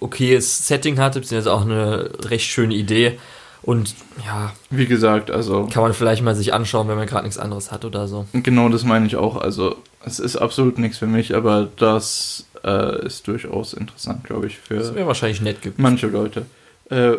okayes 0.00 0.66
Setting 0.66 0.98
hatte, 0.98 1.20
beziehungsweise 1.20 1.52
auch 1.52 1.62
eine 1.62 2.10
recht 2.24 2.46
schöne 2.46 2.74
Idee. 2.74 3.18
Und 3.62 3.94
ja. 4.26 4.52
Wie 4.70 4.86
gesagt, 4.86 5.30
also. 5.30 5.68
Kann 5.72 5.82
man 5.82 5.94
vielleicht 5.94 6.22
mal 6.22 6.34
sich 6.34 6.52
anschauen, 6.52 6.88
wenn 6.88 6.96
man 6.96 7.06
gerade 7.06 7.24
nichts 7.24 7.38
anderes 7.38 7.72
hat 7.72 7.84
oder 7.84 8.08
so. 8.08 8.26
Genau, 8.32 8.68
das 8.68 8.84
meine 8.84 9.06
ich 9.06 9.16
auch. 9.16 9.36
Also, 9.36 9.76
es 10.04 10.18
ist 10.18 10.36
absolut 10.36 10.78
nichts 10.78 10.98
für 10.98 11.06
mich, 11.06 11.34
aber 11.34 11.68
das 11.76 12.44
äh, 12.62 13.06
ist 13.06 13.26
durchaus 13.26 13.72
interessant, 13.72 14.24
glaube 14.24 14.48
ich, 14.48 14.58
für. 14.58 14.76
Das 14.76 14.94
wäre 14.94 15.06
wahrscheinlich 15.06 15.40
nett 15.40 15.62
gibt. 15.62 15.78
Manche 15.78 16.08
Leute. 16.08 16.44
Äh, 16.90 17.12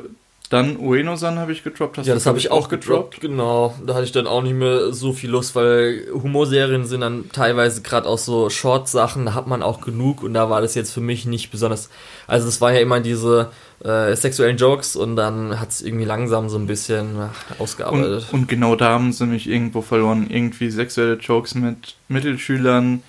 dann 0.50 0.78
Ueno-san 0.78 1.40
habe 1.40 1.52
ich 1.52 1.64
gedroppt. 1.64 1.98
Hast 1.98 2.08
ja, 2.08 2.14
das 2.14 2.26
habe 2.26 2.38
ich 2.38 2.52
auch 2.52 2.70
gedroppt. 2.70 3.16
gedroppt. 3.16 3.22
Genau, 3.22 3.76
da 3.86 3.96
hatte 3.96 4.04
ich 4.04 4.12
dann 4.12 4.28
auch 4.28 4.42
nicht 4.42 4.56
mehr 4.56 4.94
so 4.94 5.14
viel 5.14 5.30
Lust, 5.30 5.56
weil 5.56 6.08
Humorserien 6.12 6.86
sind 6.86 7.02
dann 7.02 7.30
teilweise 7.32 7.82
gerade 7.82 8.08
auch 8.08 8.18
so 8.18 8.50
Short-Sachen, 8.50 9.26
da 9.26 9.34
hat 9.34 9.48
man 9.48 9.64
auch 9.64 9.82
genug 9.82 10.24
und 10.24 10.34
da 10.34 10.50
war 10.50 10.62
das 10.62 10.76
jetzt 10.76 10.94
für 10.94 11.02
mich 11.02 11.26
nicht 11.26 11.52
besonders. 11.52 11.90
Also 12.28 12.48
es 12.48 12.62
war 12.62 12.74
ja 12.74 12.80
immer 12.80 13.00
diese 13.00 13.52
äh, 13.84 14.16
sexuellen 14.16 14.58
Jokes 14.58 14.96
und 14.96 15.16
dann 15.16 15.60
hat 15.60 15.70
es 15.70 15.82
irgendwie 15.82 16.06
langsam 16.06 16.50
so 16.50 16.58
ein 16.58 16.68
bisschen 16.68 17.18
ach, 17.20 17.60
ausgearbeitet. 17.60 18.28
Und, 18.32 18.42
und, 18.42 18.48
genau 18.48 18.76
da 18.76 18.90
haben 18.90 19.12
sie 19.14 19.26
mich 19.26 19.48
irgendwo 19.48 19.82
verloren. 19.82 20.28
Irgendwie 20.30 20.70
sexuelle 20.70 21.16
Jokes 21.16 21.56
mit 21.56 21.96
Mittelschülern 22.08 23.04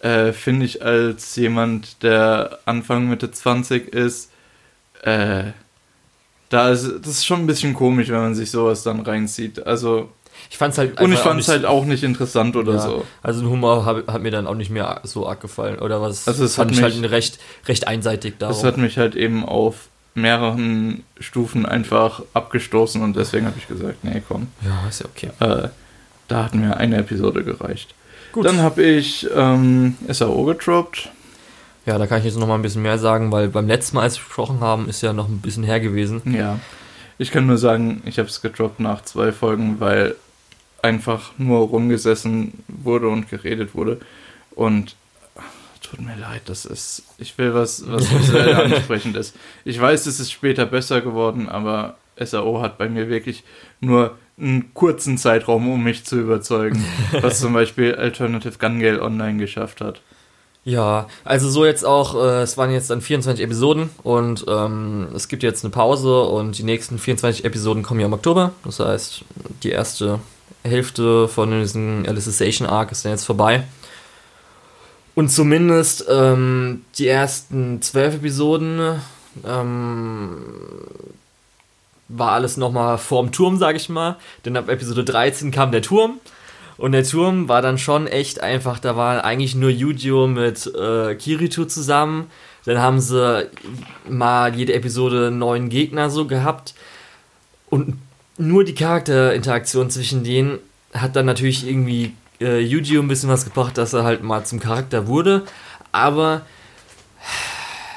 äh, 0.00 0.32
finde 0.32 0.66
ich 0.66 0.84
als 0.84 1.34
jemand, 1.36 2.02
der 2.02 2.58
Anfang 2.64 3.08
Mitte 3.08 3.30
20 3.30 3.88
ist, 3.88 4.30
äh, 5.02 5.52
da 6.48 6.70
ist, 6.70 6.88
das 7.02 7.08
ist 7.08 7.26
schon 7.26 7.40
ein 7.40 7.46
bisschen 7.46 7.74
komisch, 7.74 8.08
wenn 8.08 8.20
man 8.20 8.34
sich 8.34 8.50
sowas 8.50 8.82
dann 8.82 9.00
reinzieht. 9.00 9.66
Also. 9.66 10.10
Ich 10.50 10.58
fand's 10.58 10.78
halt 10.78 11.00
und 11.00 11.12
ich 11.12 11.18
fand 11.18 11.40
es 11.40 11.48
halt 11.48 11.64
auch 11.64 11.84
nicht 11.84 12.02
interessant 12.02 12.54
oder 12.56 12.74
ja, 12.74 12.78
so. 12.80 13.04
Also 13.22 13.42
ein 13.42 13.48
Humor 13.48 13.86
hat, 13.86 14.06
hat, 14.08 14.22
mir 14.22 14.30
dann 14.30 14.46
auch 14.46 14.54
nicht 14.54 14.70
mehr 14.70 15.00
so 15.04 15.26
arg 15.28 15.40
gefallen 15.40 15.78
oder 15.78 16.02
was. 16.02 16.28
Also 16.28 16.44
es 16.44 16.58
hat 16.58 16.70
mich 16.70 16.82
halt 16.82 17.00
recht, 17.10 17.38
recht 17.66 17.86
einseitig 17.86 18.34
da. 18.38 18.50
Es 18.50 18.62
hat 18.62 18.76
mich 18.76 18.98
halt 18.98 19.14
eben 19.14 19.44
auf 19.44 19.88
mehreren 20.14 21.02
Stufen 21.18 21.66
einfach 21.66 22.22
abgestoßen 22.34 23.02
und 23.02 23.16
deswegen 23.16 23.46
habe 23.46 23.56
ich 23.58 23.68
gesagt, 23.68 24.04
nee, 24.04 24.22
komm. 24.26 24.48
Ja, 24.64 24.88
ist 24.88 25.00
ja 25.00 25.06
okay. 25.06 25.30
Äh, 25.40 25.68
da 26.28 26.44
hat 26.44 26.54
mir 26.54 26.76
eine 26.76 26.98
Episode 26.98 27.44
gereicht. 27.44 27.94
Gut. 28.32 28.46
Dann 28.46 28.58
habe 28.58 28.82
ich 28.82 29.28
ähm, 29.34 29.96
SAO 30.08 30.44
getroppt. 30.44 31.10
Ja, 31.86 31.98
da 31.98 32.06
kann 32.06 32.18
ich 32.18 32.24
jetzt 32.24 32.38
noch 32.38 32.46
mal 32.46 32.54
ein 32.54 32.62
bisschen 32.62 32.82
mehr 32.82 32.98
sagen, 32.98 33.30
weil 33.30 33.48
beim 33.48 33.66
letzten 33.66 33.96
Mal, 33.96 34.02
als 34.02 34.16
wir 34.16 34.24
gesprochen 34.24 34.60
haben, 34.60 34.88
ist 34.88 35.02
ja 35.02 35.12
noch 35.12 35.28
ein 35.28 35.40
bisschen 35.40 35.64
her 35.64 35.80
gewesen. 35.80 36.22
Ja. 36.34 36.58
Ich 37.18 37.30
kann 37.30 37.46
nur 37.46 37.58
sagen, 37.58 38.02
ich 38.06 38.18
habe 38.18 38.28
es 38.28 38.40
gedroppt 38.40 38.80
nach 38.80 39.02
zwei 39.02 39.32
Folgen, 39.32 39.80
weil 39.80 40.16
einfach 40.82 41.32
nur 41.38 41.60
rumgesessen 41.68 42.52
wurde 42.68 43.08
und 43.08 43.28
geredet 43.28 43.74
wurde. 43.74 44.00
Und 44.54 44.96
tut 45.82 46.00
mir 46.00 46.16
leid, 46.16 46.42
das 46.46 46.64
ist. 46.64 47.04
Ich 47.18 47.36
will 47.38 47.54
was, 47.54 47.84
was 47.86 48.12
visuell 48.18 48.54
ansprechend 48.54 49.16
ist. 49.16 49.36
Ich 49.64 49.80
weiß, 49.80 50.06
es 50.06 50.20
ist 50.20 50.32
später 50.32 50.66
besser 50.66 51.00
geworden, 51.00 51.48
aber 51.48 51.96
SAO 52.18 52.60
hat 52.62 52.78
bei 52.78 52.88
mir 52.88 53.08
wirklich 53.08 53.44
nur 53.80 54.16
einen 54.38 54.74
kurzen 54.74 55.18
Zeitraum, 55.18 55.68
um 55.70 55.82
mich 55.82 56.04
zu 56.04 56.18
überzeugen, 56.18 56.84
was 57.20 57.40
zum 57.40 57.52
Beispiel 57.52 57.94
Alternative 57.94 58.58
Gun 58.58 58.80
Gale 58.80 59.02
Online 59.02 59.38
geschafft 59.38 59.80
hat. 59.80 60.00
Ja, 60.64 61.08
also 61.24 61.50
so 61.50 61.66
jetzt 61.66 61.84
auch, 61.84 62.14
äh, 62.14 62.42
es 62.42 62.56
waren 62.56 62.70
jetzt 62.70 62.88
dann 62.88 63.02
24 63.02 63.44
Episoden 63.44 63.90
und 64.02 64.46
ähm, 64.48 65.08
es 65.14 65.28
gibt 65.28 65.42
jetzt 65.42 65.62
eine 65.62 65.70
Pause 65.70 66.22
und 66.22 66.56
die 66.56 66.62
nächsten 66.62 66.98
24 66.98 67.44
Episoden 67.44 67.82
kommen 67.82 68.00
ja 68.00 68.06
im 68.06 68.14
Oktober. 68.14 68.52
Das 68.64 68.80
heißt, 68.80 69.24
die 69.62 69.70
erste 69.70 70.20
Hälfte 70.62 71.28
von 71.28 71.50
diesem 71.50 72.06
Alicization 72.08 72.66
Arc 72.66 72.92
ist 72.92 73.04
dann 73.04 73.12
jetzt 73.12 73.26
vorbei. 73.26 73.64
Und 75.14 75.28
zumindest 75.28 76.06
ähm, 76.08 76.84
die 76.96 77.08
ersten 77.08 77.82
zwölf 77.82 78.14
Episoden 78.14 79.00
ähm, 79.46 80.38
war 82.08 82.32
alles 82.32 82.56
nochmal 82.56 82.98
vorm 82.98 83.32
Turm, 83.32 83.58
sag 83.58 83.76
ich 83.76 83.90
mal. 83.90 84.16
Denn 84.44 84.56
ab 84.56 84.68
Episode 84.68 85.04
13 85.04 85.50
kam 85.50 85.72
der 85.72 85.82
Turm. 85.82 86.20
Und 86.76 86.92
der 86.92 87.04
Turm 87.04 87.48
war 87.48 87.62
dann 87.62 87.78
schon 87.78 88.06
echt 88.06 88.40
einfach, 88.40 88.78
da 88.78 88.96
war 88.96 89.24
eigentlich 89.24 89.54
nur 89.54 89.70
Yujo 89.70 90.26
mit 90.26 90.66
äh, 90.74 91.14
Kirito 91.14 91.66
zusammen. 91.66 92.26
Dann 92.64 92.78
haben 92.78 93.00
sie 93.00 93.48
mal 94.08 94.54
jede 94.56 94.74
Episode 94.74 95.28
einen 95.28 95.38
neuen 95.38 95.68
Gegner 95.68 96.10
so 96.10 96.26
gehabt. 96.26 96.74
Und 97.70 97.98
nur 98.38 98.64
die 98.64 98.74
Charakterinteraktion 98.74 99.90
zwischen 99.90 100.24
denen 100.24 100.58
hat 100.92 101.14
dann 101.16 101.26
natürlich 101.26 101.66
irgendwie 101.66 102.14
äh, 102.40 102.60
Yuji 102.60 102.98
ein 102.98 103.08
bisschen 103.08 103.28
was 103.28 103.44
gebracht, 103.44 103.78
dass 103.78 103.92
er 103.92 104.04
halt 104.04 104.22
mal 104.22 104.44
zum 104.44 104.60
Charakter 104.60 105.06
wurde. 105.06 105.44
Aber 105.92 106.42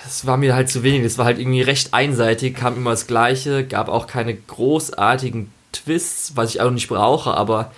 es 0.05 0.25
war 0.25 0.38
mir 0.38 0.55
halt 0.55 0.69
zu 0.69 0.84
wenig. 0.84 1.03
Es 1.03 1.17
war 1.17 1.25
halt 1.25 1.39
irgendwie 1.39 1.62
recht 1.62 1.93
einseitig, 1.93 2.55
kam 2.55 2.75
immer 2.75 2.91
das 2.91 3.07
Gleiche, 3.07 3.65
gab 3.65 3.89
auch 3.89 4.07
keine 4.07 4.36
großartigen 4.36 5.51
Twists, 5.72 6.36
was 6.36 6.51
ich 6.51 6.62
auch 6.62 6.72
nicht 6.72 6.88
brauche, 6.88 7.34
aber 7.34 7.72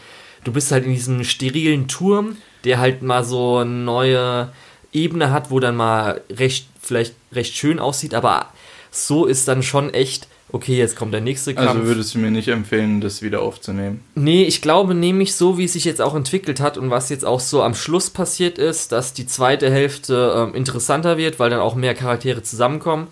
du 0.43 0.51
bist 0.51 0.72
halt 0.72 0.86
in 0.86 0.93
diesem 0.93 1.24
sterilen 1.24 1.88
Turm, 1.88 2.38
der 2.63 2.79
halt 2.79 3.01
mal 3.01 3.24
so 3.24 3.58
eine 3.58 3.69
neue 3.69 4.50
Ebene 4.91 5.31
hat, 5.31 5.51
wo 5.51 5.60
dann 5.60 5.75
mal 5.75 6.22
recht, 6.29 6.67
vielleicht 6.81 7.13
recht 7.31 7.55
schön 7.55 7.79
aussieht, 7.79 8.13
aber 8.13 8.48
so 8.91 9.25
ist 9.25 9.48
dann 9.48 9.62
schon 9.62 9.93
echt, 9.93 10.27
okay, 10.51 10.77
jetzt 10.77 10.96
kommt 10.96 11.13
der 11.13 11.22
nächste 11.22 11.53
Kampf. 11.53 11.69
Also 11.69 11.86
würdest 11.86 12.15
du 12.15 12.19
mir 12.19 12.31
nicht 12.31 12.48
empfehlen, 12.48 13.01
das 13.01 13.22
wieder 13.22 13.41
aufzunehmen? 13.41 14.03
Nee, 14.15 14.43
ich 14.43 14.62
glaube 14.62 14.96
nämlich 14.96 15.36
so, 15.36 15.58
wie 15.58 15.65
es 15.65 15.74
sich 15.74 15.86
jetzt 15.86 16.01
auch 16.01 16.15
entwickelt 16.15 16.60
hat 16.60 16.77
und 16.77 16.89
was 16.89 17.10
jetzt 17.10 17.25
auch 17.25 17.39
so 17.39 17.62
am 17.62 17.75
Schluss 17.75 18.10
passiert 18.10 18.58
ist, 18.58 18.91
dass 18.91 19.13
die 19.13 19.27
zweite 19.27 19.69
Hälfte 19.69 20.34
ähm, 20.36 20.55
interessanter 20.55 21.17
wird, 21.17 21.39
weil 21.39 21.51
dann 21.51 21.60
auch 21.60 21.75
mehr 21.75 21.93
Charaktere 21.93 22.41
zusammenkommen. 22.41 23.08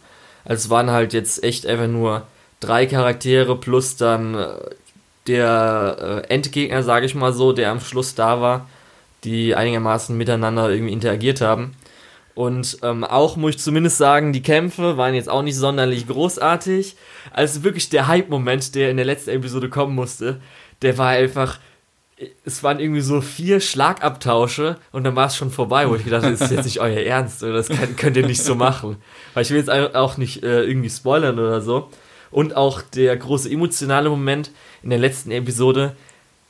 Also 0.45 0.65
es 0.65 0.69
waren 0.69 0.89
halt 0.89 1.13
jetzt 1.13 1.43
echt 1.43 1.67
einfach 1.67 1.87
nur 1.87 2.25
drei 2.59 2.87
Charaktere 2.87 3.55
plus 3.59 3.97
dann 3.97 4.33
äh, 4.33 4.57
der 5.27 6.23
äh, 6.27 6.33
Endgegner, 6.33 6.83
sage 6.83 7.05
ich 7.05 7.15
mal 7.15 7.33
so, 7.33 7.53
der 7.53 7.71
am 7.71 7.79
Schluss 7.79 8.15
da 8.15 8.41
war, 8.41 8.67
die 9.23 9.55
einigermaßen 9.55 10.17
miteinander 10.17 10.69
irgendwie 10.69 10.93
interagiert 10.93 11.41
haben. 11.41 11.73
Und 12.37 12.77
ähm, 12.83 13.03
auch 13.03 13.35
muss 13.35 13.55
ich 13.55 13.59
zumindest 13.59 13.97
sagen, 13.97 14.31
die 14.31 14.43
Kämpfe 14.43 14.95
waren 14.95 15.15
jetzt 15.15 15.27
auch 15.27 15.41
nicht 15.41 15.55
sonderlich 15.55 16.07
großartig. 16.07 16.95
Also 17.33 17.63
wirklich 17.63 17.89
der 17.89 18.07
Hype-Moment, 18.07 18.75
der 18.75 18.91
in 18.91 18.97
der 18.97 19.07
letzten 19.07 19.31
Episode 19.31 19.69
kommen 19.69 19.95
musste, 19.95 20.39
der 20.83 20.99
war 20.99 21.09
einfach. 21.09 21.59
Es 22.45 22.63
waren 22.63 22.79
irgendwie 22.79 23.01
so 23.01 23.21
vier 23.21 23.59
Schlagabtausche 23.59 24.77
und 24.91 25.03
dann 25.03 25.15
war 25.15 25.27
es 25.27 25.35
schon 25.35 25.51
vorbei, 25.51 25.87
wo 25.87 25.95
ich 25.95 26.03
gedacht 26.03 26.23
habe, 26.23 26.33
das 26.33 26.41
ist 26.41 26.51
jetzt 26.51 26.65
nicht 26.65 26.79
euer 26.79 27.01
Ernst 27.01 27.43
oder 27.43 27.53
das 27.53 27.69
könnt, 27.69 27.97
könnt 27.97 28.17
ihr 28.17 28.25
nicht 28.25 28.41
so 28.41 28.55
machen. 28.55 28.97
Weil 29.35 29.43
ich 29.43 29.51
will 29.51 29.57
jetzt 29.57 29.69
auch 29.69 30.17
nicht 30.17 30.41
äh, 30.43 30.63
irgendwie 30.63 30.89
spoilern 30.89 31.37
oder 31.37 31.61
so. 31.61 31.89
Und 32.31 32.55
auch 32.55 32.81
der 32.81 33.15
große 33.15 33.49
emotionale 33.49 34.09
Moment 34.09 34.51
in 34.83 34.89
der 34.89 34.99
letzten 34.99 35.31
Episode 35.31 35.95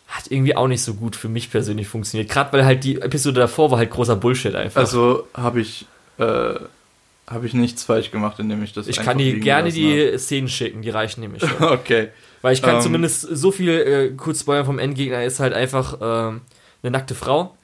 hat 0.07 0.31
irgendwie 0.31 0.55
auch 0.55 0.67
nicht 0.67 0.81
so 0.81 0.93
gut 0.93 1.15
für 1.15 1.29
mich 1.29 1.51
persönlich 1.51 1.87
funktioniert. 1.87 2.29
Gerade 2.29 2.53
weil 2.53 2.65
halt 2.65 2.83
die 2.83 3.01
Episode 3.01 3.41
davor 3.41 3.71
war 3.71 3.77
halt 3.77 3.89
großer 3.89 4.15
Bullshit 4.15 4.55
einfach. 4.55 4.79
Also 4.79 5.27
habe 5.33 5.59
ich, 5.59 5.85
äh, 6.17 6.53
hab 7.27 7.43
ich 7.43 7.53
nichts 7.53 7.83
falsch 7.83 8.11
gemacht, 8.11 8.39
indem 8.39 8.63
ich 8.63 8.73
das 8.73 8.87
Ich 8.87 8.97
kann 8.97 9.17
dir 9.17 9.39
gerne 9.39 9.71
die 9.71 10.07
habe. 10.07 10.19
Szenen 10.19 10.47
schicken, 10.47 10.81
die 10.81 10.89
reichen 10.89 11.21
nämlich 11.21 11.43
schon. 11.45 11.61
okay. 11.61 12.09
Weil 12.41 12.53
ich 12.53 12.61
kann 12.61 12.75
um, 12.75 12.77
ähm, 12.77 12.83
zumindest 12.83 13.21
so 13.21 13.51
viel 13.51 13.69
äh, 13.69 14.09
kurz 14.15 14.41
spoilern 14.41 14.65
vom 14.65 14.79
Endgegner 14.79 15.23
ist 15.23 15.39
halt 15.39 15.53
einfach 15.53 15.99
äh, 15.99 16.05
eine 16.05 16.41
nackte 16.83 17.15
Frau, 17.15 17.57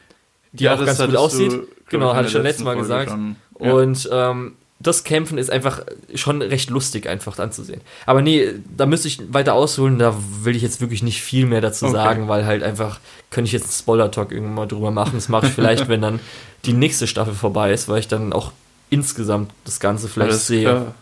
die 0.51 0.65
ja, 0.65 0.75
auch 0.75 0.85
ganz 0.85 0.99
gut 0.99 1.15
aussieht. 1.15 1.51
Du, 1.51 1.67
genau, 1.89 2.13
hatte 2.13 2.27
ich 2.27 2.33
schon 2.33 2.43
letztes 2.43 2.65
Mal 2.65 2.75
gesagt. 2.75 3.11
Schon, 3.11 3.37
ja. 3.59 3.71
Und 3.71 4.09
ähm, 4.11 4.55
das 4.83 5.03
Kämpfen 5.03 5.37
ist 5.37 5.49
einfach 5.49 5.81
schon 6.13 6.41
recht 6.41 6.69
lustig 6.69 7.07
einfach 7.07 7.39
anzusehen. 7.39 7.81
Aber 8.05 8.21
nee, 8.21 8.53
da 8.75 8.85
müsste 8.85 9.07
ich 9.07 9.33
weiter 9.33 9.53
ausholen, 9.53 9.97
da 9.97 10.15
will 10.41 10.55
ich 10.55 10.61
jetzt 10.61 10.81
wirklich 10.81 11.01
nicht 11.01 11.21
viel 11.21 11.45
mehr 11.45 11.61
dazu 11.61 11.85
okay. 11.85 11.95
sagen, 11.95 12.27
weil 12.27 12.45
halt 12.45 12.63
einfach, 12.63 12.99
könnte 13.31 13.47
ich 13.47 13.53
jetzt 13.53 13.63
einen 13.63 13.71
Spoiler-Talk 13.71 14.31
irgendwann 14.31 14.55
mal 14.55 14.67
drüber 14.67 14.91
machen. 14.91 15.13
Das 15.15 15.29
mache 15.29 15.47
ich 15.47 15.53
vielleicht, 15.53 15.87
wenn 15.89 16.01
dann 16.01 16.19
die 16.65 16.73
nächste 16.73 17.07
Staffel 17.07 17.33
vorbei 17.33 17.71
ist, 17.71 17.87
weil 17.87 17.99
ich 17.99 18.07
dann 18.07 18.33
auch 18.33 18.51
insgesamt 18.89 19.51
das 19.63 19.79
Ganze 19.79 20.07
vielleicht 20.07 20.31
Alles 20.31 20.47
sehe. 20.47 20.69
Klar. 20.69 20.93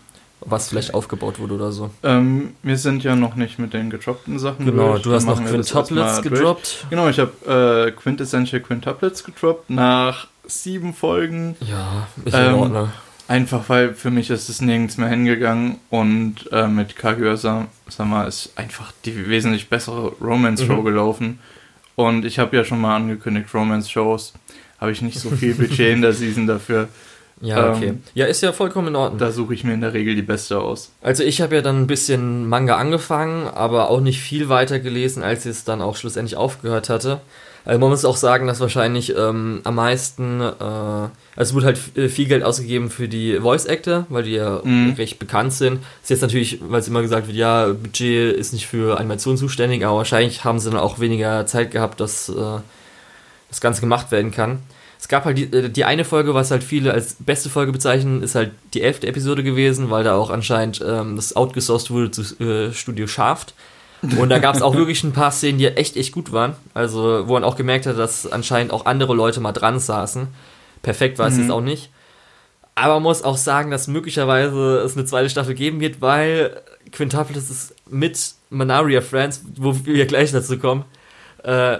Was 0.44 0.70
vielleicht 0.70 0.96
aufgebaut 0.96 1.38
wurde 1.38 1.54
oder 1.54 1.72
so. 1.72 1.92
Ähm, 2.02 2.56
wir 2.64 2.78
sind 2.78 3.04
ja 3.04 3.16
noch 3.16 3.36
nicht 3.36 3.60
mit 3.60 3.76
den 3.76 3.92
gedroppten 3.92 4.40
Sachen 4.40 4.66
Genau, 4.66 4.94
durch. 4.94 5.04
du 5.04 5.14
hast 5.14 5.28
noch 5.28 5.44
Quintuplets 5.44 6.24
gedroppt. 6.24 6.88
Genau, 6.90 7.10
ich 7.10 7.20
habe 7.20 7.88
äh, 7.88 7.92
Quintessential 7.92 8.60
Quintuplets 8.60 9.24
gedroppt 9.24 9.70
nach 9.70 10.28
sieben 10.48 10.96
Folgen. 10.96 11.56
Ja, 11.60 12.08
ist 12.26 12.34
in 12.34 12.40
ähm, 12.40 12.56
Ordnung. 12.56 12.90
Einfach 13.32 13.70
weil 13.70 13.94
für 13.94 14.12
mich 14.12 14.30
ist 14.30 14.50
es 14.50 14.60
nirgends 14.60 14.98
mehr 14.98 15.08
hingegangen 15.08 15.78
und 15.90 16.52
äh, 16.52 16.68
mit 16.68 16.98
Kaguya-sama 16.98 18.26
ist 18.28 18.52
einfach 18.58 18.92
die 19.06 19.30
wesentlich 19.30 19.70
bessere 19.70 20.12
Romance-Show 20.20 20.82
mhm. 20.82 20.84
gelaufen. 20.84 21.40
Und 21.96 22.26
ich 22.26 22.40
habe 22.40 22.58
ja 22.58 22.66
schon 22.66 22.82
mal 22.82 22.98
angekündigt, 22.98 23.54
Romance-Shows 23.54 24.34
habe 24.82 24.92
ich 24.92 25.02
nicht 25.02 25.18
so 25.18 25.30
viel 25.30 25.54
Budget 25.56 25.94
in 25.94 26.02
der 26.02 26.12
Season 26.12 26.46
dafür. 26.46 26.90
Ja, 27.40 27.72
okay. 27.72 27.88
Ähm, 27.88 28.04
ja, 28.16 28.26
ist 28.26 28.42
ja 28.42 28.52
vollkommen 28.52 28.90
in 28.90 28.98
Ordnung. 28.98 29.18
Da 29.18 29.32
suche 29.32 29.54
ich 29.54 29.64
mir 29.64 29.76
in 29.76 29.82
der 29.82 29.94
Regel 29.94 30.14
die 30.14 30.24
beste 30.24 30.60
aus. 30.60 30.92
Also 31.02 31.24
ich 31.24 31.40
habe 31.40 31.56
ja 31.56 31.62
dann 31.62 31.84
ein 31.84 31.88
bisschen 31.88 32.50
Manga 32.50 32.76
angefangen, 32.76 33.48
aber 33.48 33.90
auch 33.92 34.02
nicht 34.02 34.20
viel 34.20 34.50
weiter 34.50 34.82
gelesen, 34.82 35.24
als 35.24 35.46
es 35.46 35.64
dann 35.64 35.82
auch 35.82 35.96
schlussendlich 35.96 36.36
aufgehört 36.36 36.90
hatte. 36.90 37.22
Also 37.64 37.80
man 37.80 37.90
muss 37.90 38.06
auch 38.06 38.18
sagen, 38.18 38.48
dass 38.48 38.60
wahrscheinlich 38.60 39.16
ähm, 39.16 39.62
am 39.64 39.76
meisten, 39.76 40.42
äh, 40.42 40.54
also 40.54 41.12
es 41.36 41.54
wurde 41.54 41.68
halt 41.68 41.78
viel 42.12 42.28
Geld 42.28 42.44
ausgegeben 42.44 42.90
für 42.90 43.08
die 43.08 43.40
Voice 43.40 43.68
Actor, 43.68 44.06
weil 44.10 44.24
die 44.24 44.32
ja 44.32 44.62
Mhm. 44.64 44.94
recht 44.98 45.20
bekannt 45.20 45.54
sind. 45.54 45.80
Ist 46.02 46.10
jetzt 46.10 46.22
natürlich, 46.22 46.60
weil 46.68 46.80
es 46.80 46.88
immer 46.88 47.02
gesagt 47.04 47.28
wird, 47.28 47.38
ja, 47.38 47.68
Budget 47.68 48.36
ist 48.36 48.54
nicht 48.54 48.66
für 48.68 49.00
Animation 49.00 49.38
zuständig, 49.38 49.86
aber 49.86 49.98
wahrscheinlich 49.98 50.44
haben 50.44 50.60
sie 50.60 50.72
dann 50.72 50.80
auch 50.80 51.00
weniger 51.00 51.46
Zeit 51.46 51.70
gehabt, 51.72 52.00
dass 52.00 52.30
äh, 52.30 52.34
das 53.50 53.62
Ganze 53.62 53.82
gemacht 53.82 54.12
werden 54.12 54.32
kann. 54.32 54.60
Es 55.00 55.08
gab 55.08 55.26
halt 55.26 55.38
die, 55.38 55.44
äh, 55.46 55.70
die 55.70 55.86
eine 55.86 56.04
Folge, 56.06 56.34
was 56.34 56.52
halt 56.52 56.64
viele 56.64 56.94
als 56.94 57.16
beste 57.20 57.50
Folge 57.50 57.72
bezeichnen, 57.72 58.24
ist 58.24 58.36
halt 58.36 58.52
die 58.74 58.82
elfte 58.82 59.08
Episode 59.08 59.44
gewesen, 59.44 59.90
weil 59.90 60.04
da 60.04 60.16
auch 60.16 60.30
anscheinend 60.32 60.84
ähm, 60.88 61.16
das 61.16 61.36
outgesourced 61.36 61.92
wurde 61.92 62.12
zu 62.12 62.22
äh, 62.44 62.74
Studio 62.74 63.08
Shaft. 63.08 63.54
Und 64.18 64.30
da 64.30 64.40
gab 64.40 64.56
es 64.56 64.62
auch 64.62 64.76
wirklich 64.76 65.04
ein 65.04 65.12
paar 65.14 65.32
Szenen, 65.32 65.60
die 65.60 65.68
echt, 65.68 65.96
echt 65.96 66.12
gut 66.12 66.32
waren. 66.32 66.56
Also, 66.74 67.28
wo 67.28 67.34
man 67.34 67.44
auch 67.44 67.56
gemerkt 67.56 67.86
hat, 67.86 68.00
dass 68.00 68.32
anscheinend 68.32 68.74
auch 68.74 68.86
andere 68.86 69.14
Leute 69.14 69.40
mal 69.42 69.52
dran 69.52 69.80
saßen. 69.80 70.28
Perfekt 70.82 71.20
war 71.20 71.28
es 71.28 71.36
Mhm. 71.36 71.42
jetzt 71.42 71.52
auch 71.52 71.62
nicht. 71.62 71.90
Aber 72.74 72.96
man 72.96 73.04
muss 73.04 73.22
auch 73.24 73.38
sagen, 73.38 73.70
dass 73.70 73.88
möglicherweise 73.88 74.78
es 74.80 74.96
eine 74.98 75.06
zweite 75.06 75.30
Staffel 75.30 75.54
geben 75.54 75.80
wird, 75.82 76.02
weil 76.02 76.62
Quintuplet 76.92 77.38
ist 77.38 77.76
mit 77.90 78.34
Manaria 78.50 79.02
Friends, 79.02 79.44
wo 79.58 79.76
wir 79.86 80.06
gleich 80.08 80.32
dazu 80.32 80.58
kommen, 80.58 80.84
äh, 81.44 81.78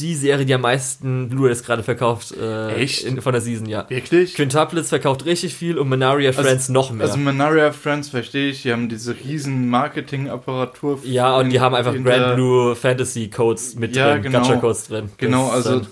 die 0.00 0.14
Serie, 0.14 0.46
die 0.46 0.54
am 0.54 0.60
meisten 0.60 1.28
Blu-rays 1.28 1.62
gerade 1.64 1.82
verkauft 1.82 2.32
äh, 2.32 2.74
Echt? 2.74 3.02
In, 3.04 3.20
von 3.20 3.32
der 3.32 3.40
Season, 3.42 3.66
ja. 3.66 3.88
Wirklich? 3.90 4.34
Quintuplets 4.34 4.90
verkauft 4.90 5.24
richtig 5.24 5.54
viel 5.54 5.76
und 5.78 5.88
Manaria 5.88 6.32
Friends 6.32 6.68
noch 6.68 6.92
mehr. 6.92 7.06
Also 7.06 7.18
Manaria 7.18 7.72
Friends 7.72 8.08
verstehe 8.08 8.50
ich, 8.50 8.62
die 8.62 8.72
haben 8.72 8.88
diese 8.88 9.16
riesen 9.16 9.68
Marketing-Apparatur. 9.68 11.00
ja, 11.04 11.36
und 11.36 11.50
die 11.50 11.60
haben 11.60 11.74
einfach 11.74 11.94
Grand 11.94 12.36
Blue 12.36 12.76
Fantasy 12.76 13.28
Codes 13.28 13.74
mit 13.74 13.96
Ja, 13.96 14.12
drin, 14.12 14.22
genau. 14.22 14.40
Gacha 14.40 14.56
Codes 14.56 14.86
drin. 14.88 15.08
Genau, 15.18 15.46
Das 15.46 15.54
also 15.66 15.78
dann- 15.80 15.88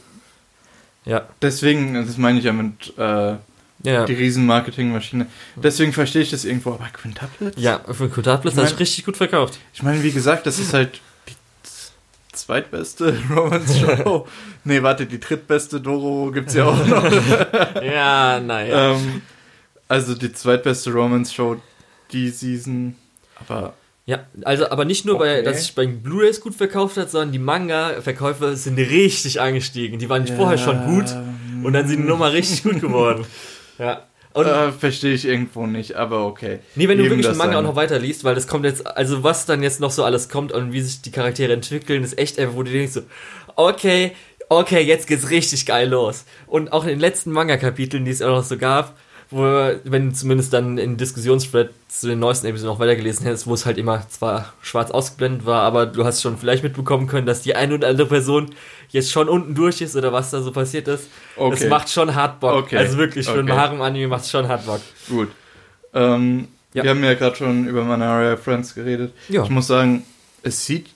ja, 1.04 1.22
deswegen, 1.42 1.94
das 1.94 2.16
meine 2.18 2.38
ich 2.38 2.44
ja 2.44 2.52
mit 2.52 2.92
äh, 2.98 3.34
ja. 3.82 4.04
die 4.06 4.12
riesen 4.14 4.46
Marketingmaschine. 4.46 5.26
Deswegen 5.56 5.92
verstehe 5.92 6.22
ich 6.22 6.30
das 6.30 6.44
irgendwo, 6.44 6.70
aber 6.70 6.86
Quintuplets? 6.92 7.60
Ja, 7.60 7.80
für 7.92 8.08
Quintuplets 8.08 8.54
Ich 8.54 8.56
hat 8.56 8.56
mein- 8.56 8.66
sich 8.68 8.78
richtig 8.78 9.04
gut 9.04 9.16
verkauft. 9.16 9.58
Ich 9.72 9.82
meine, 9.82 10.02
wie 10.02 10.10
gesagt, 10.10 10.46
das 10.46 10.58
ist 10.58 10.72
halt 10.75 11.00
zweitbeste 12.37 13.16
Romance-Show. 13.31 14.26
nee, 14.64 14.83
warte, 14.83 15.07
die 15.07 15.19
drittbeste 15.19 15.81
Doro 15.81 16.31
gibt's 16.31 16.55
ja 16.55 16.66
auch 16.66 16.87
noch. 16.87 17.11
ja, 17.83 18.38
naja. 18.40 18.93
ähm, 18.93 19.23
also 19.88 20.14
die 20.14 20.33
zweitbeste 20.33 20.93
Romance-Show 20.93 21.57
die 22.12 22.28
Season. 22.28 22.95
Aber 23.40 23.75
Ja, 24.07 24.21
also 24.45 24.71
aber 24.71 24.85
nicht 24.85 25.05
nur, 25.05 25.19
bei, 25.19 25.38
Okay. 25.38 25.43
dass 25.45 25.62
sich 25.62 25.75
bei 25.75 25.87
Blu-rays 25.87 26.40
gut 26.40 26.55
verkauft 26.55 26.97
hat, 26.97 27.11
sondern 27.11 27.33
die 27.33 27.38
Manga-Verkäufe 27.40 28.57
sind 28.57 28.78
richtig 28.78 29.40
angestiegen. 29.40 29.99
Die 29.99 30.09
waren 30.09 30.26
vorher 30.26 30.59
schon 30.59 30.87
gut 30.87 31.14
und 31.64 31.73
dann 31.73 31.88
sind 31.88 32.02
die 32.02 32.09
nochmal 32.09 32.31
richtig 32.31 32.62
gut 32.62 32.81
geworden. 32.81 33.25
Ja. 33.78 34.05
Äh, 34.37 34.73
verstehe 34.73 35.14
ich 35.14 35.25
irgendwo 35.25 35.66
nicht, 35.66 35.95
aber 35.95 36.26
okay. 36.26 36.59
nee, 36.75 36.88
wenn 36.88 36.99
du 36.99 37.05
wirklich 37.05 37.26
den 37.26 37.37
Manga 37.37 37.59
auch 37.59 37.62
noch 37.62 37.76
weiterliest, 37.76 38.25
weil 38.25 38.35
das 38.35 38.47
kommt 38.47 38.64
jetzt, 38.64 38.87
also 38.87 39.23
was 39.23 39.47
dann 39.47 39.62
jetzt 39.62 39.81
noch 39.81 39.90
so 39.90 40.05
alles 40.05 40.28
kommt 40.28 40.52
und 40.52 40.73
wie 40.73 40.81
sich 40.81 41.02
die 41.02 41.11
Charaktere 41.11 41.52
entwickeln, 41.52 42.05
ist 42.05 42.19
echt 42.19 42.38
einfach, 42.38 42.55
wo 42.55 42.62
du 42.62 42.71
denkst 42.71 42.93
so, 42.93 43.02
okay, 43.57 44.12
okay, 44.49 44.81
jetzt 44.83 45.07
geht's 45.07 45.31
richtig 45.31 45.66
geil 45.66 45.88
los. 45.88 46.25
Und 46.47 46.73
auch 46.73 46.85
in 46.85 46.90
den 46.90 47.00
letzten 47.00 47.33
Manga-Kapiteln, 47.33 48.05
die 48.05 48.11
es 48.11 48.23
auch 48.23 48.28
noch 48.28 48.45
so 48.45 48.59
gab, 48.59 48.97
wo, 49.30 49.42
wenn 49.85 50.11
du 50.11 50.14
zumindest 50.14 50.52
dann 50.52 50.78
in 50.78 50.97
Diskussionsthread 50.97 51.71
zu 51.88 52.06
den 52.06 52.18
neuesten 52.21 52.47
Episoden 52.47 52.73
noch 52.75 52.78
weitergelesen 52.78 53.25
hättest, 53.26 53.47
wo 53.47 53.54
es 53.54 53.66
halt 53.66 53.76
immer 53.78 54.09
zwar 54.09 54.52
schwarz 54.62 54.90
ausgeblendet 54.90 55.47
war, 55.47 55.62
aber 55.62 55.87
du 55.87 56.04
hast 56.04 56.23
schon 56.23 56.38
vielleicht 56.38 56.62
mitbekommen 56.62 57.06
können, 57.09 57.26
dass 57.26 57.42
die 57.42 57.54
eine 57.56 57.75
oder 57.75 57.88
andere 57.88 58.06
Person 58.06 58.50
jetzt 58.90 59.11
schon 59.11 59.28
unten 59.28 59.54
durch 59.54 59.80
ist 59.80 59.97
oder 59.97 60.12
was 60.12 60.30
da 60.30 60.40
so 60.42 60.52
passiert 60.52 60.87
ist. 60.88 61.09
Okay. 61.37 61.56
Das 61.59 61.68
macht 61.68 61.90
schon 61.90 62.14
hart 62.14 62.38
Bock. 62.40 62.54
Okay. 62.54 62.76
Also 62.76 62.99
wirklich, 62.99 63.26
für 63.26 63.33
Okay. 63.33 63.40
einen 63.40 63.52
Harem-Anime 63.56 64.09
macht 64.09 64.25
es 64.25 64.30
schon 64.30 64.47
hart 64.47 64.64
Bock. 64.66 64.80
Gut. 65.09 65.28
Ähm, 65.95 66.49
Ja. 66.75 66.83
Wir 66.83 66.90
haben 66.90 67.02
ja 67.02 67.14
gerade 67.14 67.35
schon 67.37 67.66
über 67.68 67.83
Manaria 67.85 68.37
Friends 68.37 68.75
geredet. 68.75 69.12
Ja. 69.28 69.42
Ich 69.45 69.50
muss 69.50 69.66
sagen, 69.66 70.04
es 70.42 70.64
sieht. 70.66 70.88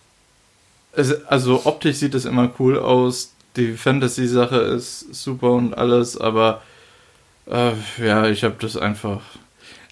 Es, 0.92 1.24
also 1.26 1.62
optisch 1.64 1.96
sieht 1.96 2.14
es 2.14 2.26
immer 2.26 2.50
cool 2.58 2.78
aus. 2.78 3.32
Die 3.56 3.72
Fantasy-Sache 3.72 4.56
ist 4.56 5.14
super 5.14 5.52
und 5.52 5.72
alles, 5.74 6.16
aber 6.20 6.62
äh, 7.46 7.72
ja, 7.98 8.26
ich 8.28 8.44
habe 8.44 8.56
das 8.58 8.76
einfach. 8.76 9.20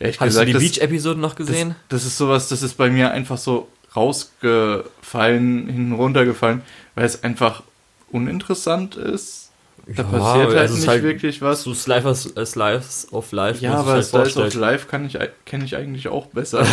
Ehrlich 0.01 0.21
Hast 0.21 0.37
du 0.39 0.45
die 0.45 0.53
das, 0.53 0.63
Beach-Episoden 0.63 1.21
noch 1.21 1.35
gesehen? 1.35 1.75
Das, 1.89 2.03
das 2.03 2.07
ist 2.07 2.19
sowas, 2.19 2.49
das 2.49 2.63
ist 2.63 2.75
bei 2.75 2.91
mir 2.91 3.11
einfach 3.11 3.39
so 3.39 3.69
rausgefallen, 3.97 5.69
hinten 5.69 5.93
runtergefallen, 5.93 6.63
weil 6.95 7.05
es 7.05 7.25
einfach 7.25 7.63
uninteressant 8.11 8.97
ist. 8.97 9.51
Da 9.87 10.03
Ja, 10.03 10.09
passiert 10.09 10.55
halt 10.55 10.71
nicht 10.71 10.89
halt 10.89 11.03
wirklich 11.03 11.43
was. 11.43 11.63
So 11.63 11.75
Slice, 11.75 12.31
äh, 12.37 12.45
Slice 12.47 13.09
of 13.11 13.33
Life. 13.33 13.65
Ja, 13.65 13.75
aber 13.75 13.93
halt 13.93 14.05
Slice 14.05 14.39
of. 14.39 14.55
Life 14.55 14.87
kann 14.87 15.07
ich, 15.07 15.19
kenne 15.47 15.65
ich 15.65 15.77
eigentlich 15.77 16.09
auch 16.09 16.27
besser. 16.27 16.65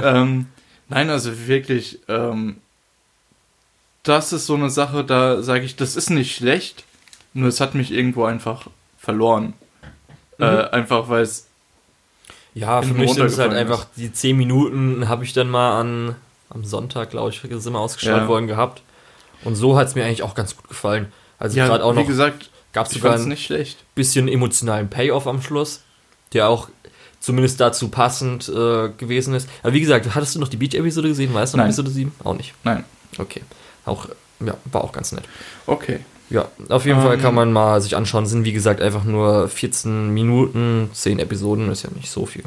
ähm, 0.02 0.46
nein, 0.88 1.10
also 1.10 1.46
wirklich, 1.46 1.98
ähm, 2.08 2.58
das 4.04 4.32
ist 4.32 4.46
so 4.46 4.54
eine 4.54 4.70
Sache, 4.70 5.04
da 5.04 5.42
sage 5.42 5.64
ich, 5.64 5.76
das 5.76 5.96
ist 5.96 6.10
nicht 6.10 6.36
schlecht, 6.36 6.84
nur 7.32 7.48
es 7.48 7.60
hat 7.60 7.74
mich 7.74 7.90
irgendwo 7.90 8.24
einfach 8.24 8.68
verloren. 8.98 9.54
Mhm. 10.38 10.44
Äh, 10.44 10.62
einfach 10.70 11.08
weil 11.08 11.22
es, 11.22 11.46
Ja, 12.54 12.82
für 12.82 12.94
mich 12.94 13.12
sind 13.12 13.24
es 13.26 13.38
halt 13.38 13.50
runtergefallen 13.50 13.56
einfach 13.72 13.86
die 13.96 14.12
10 14.12 14.36
Minuten 14.36 15.08
habe 15.08 15.24
ich 15.24 15.32
dann 15.32 15.48
mal 15.50 15.80
an 15.80 16.16
am 16.50 16.64
Sonntag, 16.64 17.10
glaube 17.10 17.30
ich, 17.30 17.40
sind 17.40 17.72
wir 17.72 17.78
ausgestrahlt 17.80 18.22
Ja. 18.22 18.28
worden 18.28 18.46
gehabt. 18.46 18.82
Und 19.42 19.56
so 19.56 19.76
hat 19.76 19.88
es 19.88 19.94
mir 19.94 20.04
eigentlich 20.04 20.22
auch 20.22 20.34
ganz 20.34 20.56
gut 20.56 20.68
gefallen. 20.68 21.12
Also 21.38 21.58
ja, 21.58 21.66
gerade 21.66 21.84
auch 21.84 21.94
wie 21.96 22.00
noch 22.00 22.06
gesagt, 22.06 22.50
gab 22.72 22.86
es 22.86 22.92
sogar 22.92 23.14
ein 23.14 23.28
nicht 23.28 23.44
schlecht. 23.44 23.78
bisschen 23.94 24.28
emotionalen 24.28 24.88
Payoff 24.88 25.26
am 25.26 25.42
Schluss, 25.42 25.82
der 26.32 26.48
auch 26.48 26.68
zumindest 27.20 27.58
dazu 27.60 27.88
passend 27.88 28.48
äh, 28.48 28.90
gewesen 28.90 29.34
ist. 29.34 29.48
Aber 29.62 29.72
wie 29.72 29.80
gesagt, 29.80 30.14
hattest 30.14 30.34
du 30.36 30.40
noch 30.40 30.48
die 30.48 30.56
Beach-Episode 30.58 31.08
gesehen? 31.08 31.34
Weißt 31.34 31.54
du 31.54 31.56
noch 31.58 31.64
Nein. 31.64 31.70
Episode 31.70 31.90
7? 31.90 32.12
Auch 32.22 32.34
nicht. 32.34 32.54
Nein. 32.62 32.84
Okay. 33.18 33.42
Auch, 33.84 34.08
ja, 34.40 34.54
war 34.66 34.84
auch 34.84 34.92
ganz 34.92 35.10
nett. 35.12 35.24
Okay. 35.66 36.00
Ja, 36.30 36.48
auf 36.68 36.86
jeden 36.86 36.98
Ähm. 36.98 37.04
Fall 37.04 37.18
kann 37.18 37.34
man 37.34 37.52
mal 37.52 37.80
sich 37.80 37.96
anschauen. 37.96 38.26
Sind 38.26 38.44
wie 38.44 38.52
gesagt 38.52 38.80
einfach 38.80 39.04
nur 39.04 39.48
14 39.48 40.10
Minuten, 40.12 40.90
10 40.92 41.18
Episoden, 41.18 41.70
ist 41.70 41.82
ja 41.84 41.90
nicht 41.94 42.10
so 42.10 42.26
viel. 42.26 42.44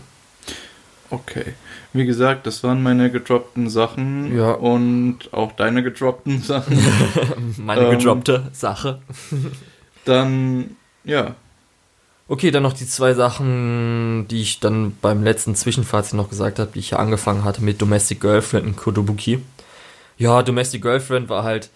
Okay. 1.09 1.53
Wie 1.93 2.05
gesagt, 2.05 2.45
das 2.47 2.63
waren 2.63 2.83
meine 2.83 3.09
gedroppten 3.11 3.69
Sachen 3.69 4.35
Ja. 4.37 4.51
und 4.51 5.31
auch 5.31 5.53
deine 5.53 5.83
gedroppten 5.83 6.41
Sachen. 6.43 6.77
Meine 7.57 7.85
Ähm. 7.85 7.91
gedroppte 7.97 8.49
Sache. 8.51 8.99
Dann, 10.05 10.75
ja, 11.03 11.35
Okay, 12.29 12.51
dann 12.51 12.63
noch 12.63 12.73
die 12.73 12.85
zwei 12.85 13.13
Sachen, 13.13 14.27
die 14.29 14.41
ich 14.41 14.59
dann 14.59 14.97
beim 15.01 15.23
letzten 15.23 15.55
Zwischenfazit 15.55 16.13
noch 16.15 16.29
gesagt 16.29 16.59
habe, 16.59 16.69
die 16.73 16.79
ich 16.79 16.89
ja 16.91 16.97
angefangen 16.99 17.45
hatte 17.45 17.63
mit 17.63 17.81
Domestic 17.81 18.19
Girlfriend 18.19 18.65
und 18.65 18.75
Kodobuki. 18.75 19.39
Ja, 20.17 20.43
Domestic 20.43 20.81
Girlfriend 20.81 21.29
war 21.29 21.45
halt, 21.45 21.69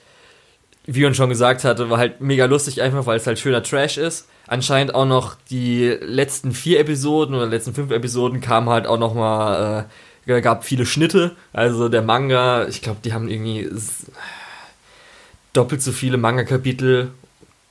wie 0.86 1.04
man 1.04 1.13
schon 1.13 1.30
gesagt 1.30 1.63
hatte, 1.63 1.89
war 1.89 1.98
halt 1.98 2.22
mega 2.22 2.46
lustig 2.46 2.82
einfach, 2.82 3.06
weil 3.06 3.17
es 3.17 3.28
halt 3.28 3.39
schöner 3.39 3.63
Trash 3.63 3.98
ist. 3.98 4.28
Anscheinend 4.48 4.96
auch 4.96 5.06
noch 5.06 5.36
die 5.50 5.88
letzten 6.02 6.52
vier 6.52 6.80
Episoden 6.80 7.36
oder 7.36 7.46
letzten 7.46 7.74
fünf 7.74 7.91
Episoden 7.91 8.41
kamen 8.41 8.70
halt 8.70 8.88
auch 8.88 8.98
noch 8.98 9.13
mal, 9.13 9.88
äh, 10.26 10.41
gab 10.41 10.63
viele 10.63 10.86
Schnitte. 10.86 11.36
Also 11.54 11.88
der 11.88 12.02
Manga, 12.02 12.67
ich 12.67 12.82
glaube, 12.82 13.00
die 13.04 13.13
haben 13.13 13.28
irgendwie 13.28 13.70
doppelt 15.54 15.82
so 15.82 15.91
viele 15.91 16.17
Manga-Kapitel 16.17 17.12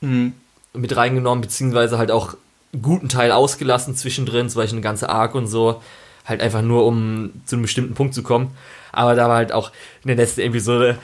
hm, 0.01 0.35
mit 0.75 0.97
reingenommen, 0.97 1.41
beziehungsweise 1.41 1.99
halt 1.99 2.11
auch 2.11 2.35
einen 2.73 2.83
guten 2.83 3.09
Teil 3.09 3.33
ausgelassen 3.33 3.97
zwischendrin, 3.97 4.49
zum 4.49 4.61
Beispiel 4.61 4.77
eine 4.77 4.85
ganze 4.85 5.09
Arc 5.09 5.35
und 5.35 5.49
so. 5.49 5.83
Halt 6.25 6.41
einfach 6.41 6.63
nur, 6.63 6.87
um 6.87 7.33
zu 7.45 7.57
einem 7.57 7.63
bestimmten 7.63 7.95
Punkt 7.95 8.15
zu 8.15 8.23
kommen. 8.23 8.57
Aber 8.93 9.15
da 9.15 9.29
war 9.29 9.37
halt 9.37 9.53
auch 9.53 9.71
in 10.05 10.09
der 10.09 10.17
letzten 10.17 10.43
Episode, 10.43 10.99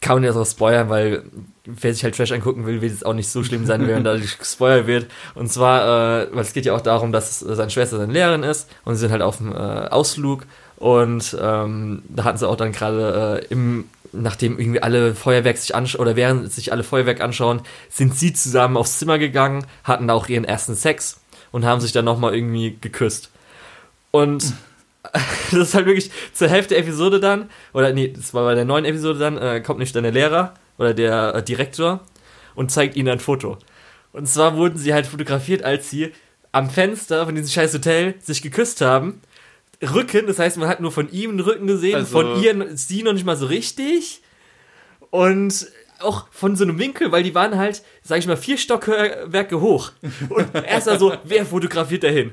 kann 0.00 0.16
man 0.16 0.24
jetzt 0.24 0.36
auch 0.36 0.46
spoilern, 0.46 0.88
weil 0.88 1.24
wer 1.64 1.92
sich 1.92 2.04
halt 2.04 2.16
Trash 2.16 2.32
angucken 2.32 2.66
will, 2.66 2.80
wird 2.80 2.92
es 2.92 3.04
auch 3.04 3.12
nicht 3.12 3.28
so 3.28 3.44
schlimm 3.44 3.66
sein, 3.66 3.86
wenn 3.86 4.02
dadurch 4.02 4.38
gespoilert 4.38 4.86
wird. 4.86 5.06
Und 5.34 5.52
zwar, 5.52 6.22
äh, 6.22 6.28
weil 6.32 6.42
es 6.42 6.52
geht 6.52 6.64
ja 6.64 6.74
auch 6.74 6.80
darum, 6.80 7.12
dass 7.12 7.40
seine 7.40 7.70
Schwester 7.70 7.98
seine 7.98 8.12
Lehrerin 8.12 8.42
ist 8.42 8.68
und 8.84 8.94
sie 8.94 9.00
sind 9.00 9.12
halt 9.12 9.22
auf 9.22 9.36
dem 9.36 9.52
äh, 9.52 9.56
Ausflug 9.58 10.46
und 10.76 11.36
ähm, 11.40 12.02
da 12.08 12.24
hatten 12.24 12.38
sie 12.38 12.48
auch 12.48 12.56
dann 12.56 12.72
gerade 12.72 13.42
äh, 13.42 13.52
im 13.52 13.84
nachdem 14.12 14.58
irgendwie 14.58 14.82
alle 14.82 15.14
Feuerwerk 15.14 15.56
sich 15.56 15.74
anschauen, 15.74 16.00
oder 16.00 16.16
während 16.16 16.50
sich 16.52 16.72
alle 16.72 16.82
Feuerwerk 16.82 17.20
anschauen, 17.20 17.60
sind 17.88 18.16
sie 18.16 18.32
zusammen 18.32 18.76
aufs 18.76 18.98
Zimmer 18.98 19.18
gegangen, 19.18 19.64
hatten 19.84 20.10
auch 20.10 20.28
ihren 20.28 20.44
ersten 20.44 20.74
Sex 20.74 21.20
und 21.52 21.64
haben 21.64 21.80
sich 21.80 21.92
dann 21.92 22.06
nochmal 22.06 22.34
irgendwie 22.34 22.76
geküsst. 22.80 23.30
Und 24.10 24.52
das 25.12 25.52
ist 25.52 25.74
halt 25.74 25.86
wirklich 25.86 26.10
zur 26.32 26.48
Hälfte 26.48 26.74
der 26.74 26.82
Episode 26.84 27.20
dann, 27.20 27.50
oder 27.72 27.92
nee, 27.92 28.08
das 28.08 28.34
war 28.34 28.44
bei 28.44 28.54
der 28.54 28.64
neuen 28.64 28.84
Episode 28.84 29.18
dann, 29.18 29.38
äh, 29.38 29.60
kommt 29.60 29.78
nicht 29.78 29.94
dann 29.96 30.02
der 30.02 30.12
Lehrer 30.12 30.54
oder 30.78 30.94
der 30.94 31.34
äh, 31.34 31.42
Direktor 31.42 32.00
und 32.54 32.70
zeigt 32.70 32.96
ihnen 32.96 33.08
ein 33.08 33.20
Foto. 33.20 33.58
Und 34.12 34.26
zwar 34.26 34.56
wurden 34.56 34.76
sie 34.76 34.92
halt 34.92 35.06
fotografiert, 35.06 35.62
als 35.62 35.88
sie 35.88 36.12
am 36.52 36.68
Fenster 36.68 37.24
von 37.26 37.34
diesem 37.34 37.50
scheiß 37.50 37.72
Hotel 37.74 38.14
sich 38.20 38.42
geküsst 38.42 38.80
haben. 38.80 39.20
Rücken, 39.82 40.26
das 40.26 40.38
heißt, 40.38 40.58
man 40.58 40.68
hat 40.68 40.80
nur 40.80 40.92
von 40.92 41.10
ihm 41.10 41.36
den 41.36 41.40
Rücken 41.40 41.66
gesehen, 41.66 41.96
Also- 41.96 42.20
von 42.20 42.42
ihr 42.42 42.76
sie 42.76 43.02
noch 43.02 43.12
nicht 43.12 43.24
mal 43.24 43.36
so 43.36 43.46
richtig. 43.46 44.20
Und 45.10 45.66
auch 46.00 46.26
von 46.30 46.56
so 46.56 46.64
einem 46.64 46.78
Winkel, 46.78 47.12
weil 47.12 47.22
die 47.22 47.34
waren 47.34 47.56
halt, 47.56 47.82
sag 48.02 48.18
ich 48.18 48.26
mal, 48.26 48.36
vier 48.36 48.58
Stockwerke 48.58 49.60
hoch. 49.60 49.92
Und 50.28 50.48
erst 50.66 50.88
also, 50.88 51.14
wer 51.24 51.44
fotografiert 51.46 52.02
dahin? 52.02 52.32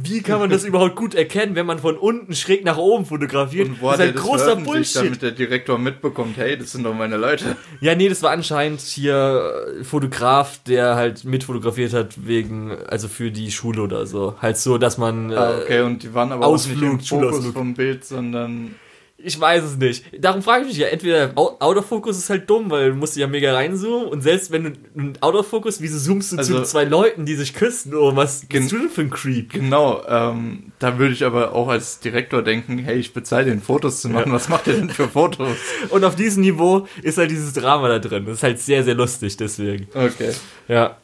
Wie 0.00 0.22
kann 0.22 0.38
man 0.38 0.48
das 0.48 0.64
überhaupt 0.70 0.94
gut 0.94 1.14
erkennen, 1.16 1.56
wenn 1.56 1.66
man 1.66 1.80
von 1.80 1.96
unten 1.96 2.32
schräg 2.34 2.64
nach 2.64 2.76
oben 2.76 3.04
fotografiert? 3.04 3.68
Und 3.68 3.82
wo 3.82 3.90
das 3.90 3.98
ist 3.98 4.06
ein 4.06 4.14
das 4.14 4.22
großer 4.22 4.56
Bullshit. 4.56 4.96
damit 4.96 5.22
der 5.22 5.30
Direktor 5.32 5.76
mitbekommt, 5.76 6.36
hey, 6.36 6.56
das 6.56 6.70
sind 6.70 6.84
doch 6.84 6.94
meine 6.94 7.16
Leute. 7.16 7.56
Ja, 7.80 7.94
nee, 7.94 8.08
das 8.08 8.22
war 8.22 8.30
anscheinend 8.30 8.80
hier 8.80 9.74
äh, 9.80 9.84
Fotograf, 9.84 10.60
der 10.66 10.94
halt 10.96 11.24
mitfotografiert 11.24 11.92
hat 11.92 12.26
wegen, 12.26 12.76
also 12.88 13.08
für 13.08 13.30
die 13.30 13.50
Schule 13.50 13.82
oder 13.82 14.06
so. 14.06 14.34
Halt 14.40 14.56
so, 14.56 14.78
dass 14.78 14.98
man. 14.98 15.30
Äh, 15.30 15.34
Ah, 15.34 15.58
okay, 15.62 15.80
und 15.82 16.02
die 16.02 16.14
waren 16.14 16.30
aber 16.32 16.46
Ausflug, 16.46 16.76
auch 16.76 16.96
nicht 16.96 17.12
im 17.12 17.20
Fokus 17.20 17.46
vom 17.46 17.74
Bild, 17.74 18.04
sondern 18.04 18.74
Ich 19.20 19.38
weiß 19.40 19.64
es 19.64 19.76
nicht. 19.76 20.04
Darum 20.24 20.42
frage 20.42 20.62
ich 20.62 20.68
mich 20.68 20.76
ja, 20.78 20.86
entweder 20.86 21.32
Au- 21.34 21.56
Autofokus 21.58 22.16
ist 22.16 22.30
halt 22.30 22.48
dumm, 22.48 22.70
weil 22.70 22.90
du 22.90 22.94
musst 22.96 23.16
ja 23.16 23.26
mega 23.26 23.52
reinzoomen 23.52 24.06
und 24.08 24.20
selbst 24.22 24.52
wenn 24.52 24.62
du 24.62 24.72
einen 24.96 25.18
Autofokus, 25.20 25.80
wieso 25.80 25.98
zoomst 25.98 26.30
du 26.30 26.36
zu 26.36 26.40
Also- 26.54 26.62
zwei 26.62 26.84
Leuten, 26.84 27.26
die 27.26 27.34
sich 27.34 27.52
küssen? 27.52 27.94
Oh, 27.96 28.14
was 28.14 28.46
bist 28.46 28.70
du 28.70 28.78
denn 28.78 28.88
für 28.90 29.00
ein 29.00 29.10
Creep? 29.10 29.52
genau, 29.54 30.04
ähm, 30.06 30.70
da 30.78 30.98
würde 30.98 31.14
ich 31.14 31.24
aber 31.24 31.52
auch 31.52 31.66
als 31.66 31.98
Direktor 31.98 32.42
denken, 32.42 32.78
hey, 32.78 32.96
ich 32.96 33.12
bezahle 33.12 33.46
den 33.46 33.60
Fotos 33.60 34.02
zu 34.02 34.08
machen, 34.08 34.30
was 34.30 34.48
macht 34.48 34.68
ihr 34.68 34.74
denn 34.74 34.88
für 34.90 35.08
Fotos? 35.08 35.56
Und 35.90 36.04
auf 36.04 36.14
diesem 36.14 36.42
Niveau 36.44 36.86
ist 37.02 37.18
halt 37.18 37.32
dieses 37.32 37.52
Drama 37.54 37.88
da 37.88 37.98
drin. 37.98 38.24
Das 38.24 38.34
ist 38.36 38.42
halt 38.44 38.60
sehr, 38.60 38.84
sehr 38.84 38.94
lustig, 38.94 39.36
deswegen. 39.36 39.88
Okay. 39.94 40.30
Ja. 40.68 40.96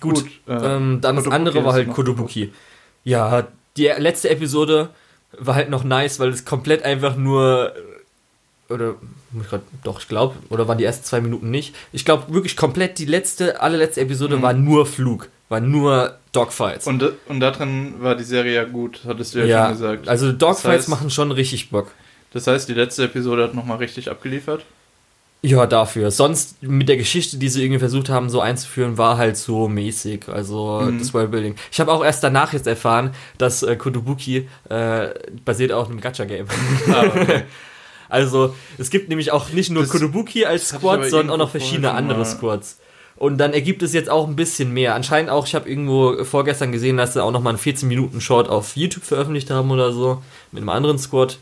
Gut. 0.00 0.24
Gut, 0.24 0.24
äh, 0.46 0.52
ähm, 0.76 1.00
dann 1.00 1.16
das 1.16 1.24
Kotobuki 1.24 1.30
andere 1.34 1.64
war 1.64 1.72
halt 1.72 1.88
Kodobuki. 1.90 2.52
Ja, 3.04 3.46
die 3.78 3.86
letzte 3.96 4.28
Episode 4.28 4.90
war 5.38 5.54
halt 5.54 5.70
noch 5.70 5.84
nice, 5.84 6.18
weil 6.20 6.30
es 6.30 6.44
komplett 6.44 6.82
einfach 6.84 7.16
nur 7.16 7.72
oder 8.70 8.94
muss 9.30 9.44
ich 9.44 9.50
grad, 9.50 9.62
doch, 9.82 9.98
ich 10.00 10.08
glaube, 10.08 10.34
oder 10.50 10.68
waren 10.68 10.76
die 10.78 10.84
ersten 10.84 11.04
zwei 11.04 11.20
Minuten 11.20 11.50
nicht. 11.50 11.74
Ich 11.92 12.04
glaube 12.04 12.32
wirklich 12.34 12.56
komplett 12.56 12.98
die 12.98 13.04
letzte, 13.06 13.60
allerletzte 13.62 14.00
Episode 14.02 14.36
Mhm. 14.36 14.42
war 14.42 14.52
nur 14.52 14.86
Flug, 14.86 15.28
war 15.48 15.60
nur 15.60 16.18
Dogfights. 16.32 16.86
Und, 16.86 17.02
und 17.28 17.40
da 17.40 17.50
drin 17.50 17.94
war 18.00 18.14
die 18.14 18.24
Serie 18.24 18.54
ja 18.54 18.64
gut, 18.64 19.00
hattest 19.06 19.34
du 19.34 19.38
ja, 19.40 19.44
ja, 19.46 19.64
schon 19.66 19.72
gesagt. 19.78 20.08
also 20.08 20.32
Dogfights 20.32 20.62
Das 20.62 20.86
heißt- 20.86 20.90
machen 20.90 21.10
schon 21.10 21.30
richtig 21.32 21.70
Bock. 21.70 21.92
Das 22.34 22.46
heißt, 22.46 22.68
die 22.68 22.74
letzte 22.74 23.04
Episode 23.04 23.44
hat 23.44 23.54
nochmal 23.54 23.78
richtig 23.78 24.10
abgeliefert. 24.10 24.64
Ja, 25.40 25.66
dafür. 25.66 26.10
Sonst 26.10 26.60
mit 26.62 26.88
der 26.88 26.96
Geschichte, 26.96 27.36
die 27.36 27.48
sie 27.48 27.62
irgendwie 27.62 27.78
versucht 27.78 28.08
haben, 28.08 28.28
so 28.28 28.40
einzuführen, 28.40 28.98
war 28.98 29.18
halt 29.18 29.36
so 29.36 29.68
mäßig. 29.68 30.28
Also 30.28 30.80
Mhm. 30.84 30.98
das 30.98 31.14
Worldbuilding. 31.14 31.54
Ich 31.70 31.78
habe 31.78 31.92
auch 31.92 32.04
erst 32.04 32.24
danach 32.24 32.52
jetzt 32.52 32.66
erfahren, 32.66 33.12
dass 33.38 33.62
äh, 33.62 33.76
Kotobuki 33.76 34.48
äh, 34.68 35.08
basiert 35.44 35.70
auf 35.72 35.88
einem 35.88 36.00
Gacha-Game. 36.00 36.46
Ah, 36.92 37.04
okay. 37.06 37.42
Also 38.10 38.54
es 38.78 38.88
gibt 38.88 39.10
nämlich 39.10 39.32
auch 39.32 39.50
nicht 39.50 39.68
nur 39.70 39.82
Das- 39.82 39.90
Kotobuki 39.92 40.46
als 40.46 40.70
Squad, 40.70 41.04
sondern 41.10 41.28
auch 41.28 41.36
noch 41.36 41.50
verschiedene 41.50 41.90
andere 41.92 42.24
Squads. 42.24 42.78
Und 43.16 43.36
dann 43.36 43.52
ergibt 43.52 43.82
es 43.82 43.92
jetzt 43.92 44.08
auch 44.08 44.26
ein 44.26 44.34
bisschen 44.34 44.72
mehr. 44.72 44.94
Anscheinend 44.94 45.30
auch, 45.30 45.46
ich 45.46 45.54
habe 45.54 45.68
irgendwo 45.68 46.24
vorgestern 46.24 46.72
gesehen, 46.72 46.96
dass 46.96 47.12
sie 47.12 47.22
auch 47.22 47.32
noch 47.32 47.42
mal 47.42 47.50
einen 47.50 47.58
14-Minuten-Short 47.58 48.48
auf 48.48 48.76
YouTube 48.76 49.04
veröffentlicht 49.04 49.50
haben 49.50 49.70
oder 49.70 49.92
so, 49.92 50.22
mit 50.52 50.62
einem 50.62 50.70
anderen 50.70 50.98
Squad. 50.98 51.36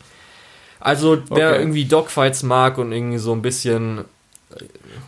Also 0.79 1.17
wer 1.29 1.49
Okay. 1.51 1.59
irgendwie 1.61 1.85
Dogfights 1.85 2.43
mag 2.43 2.77
und 2.77 2.91
irgendwie 2.91 3.17
so 3.17 3.33
ein 3.33 3.41
bisschen, 3.41 4.05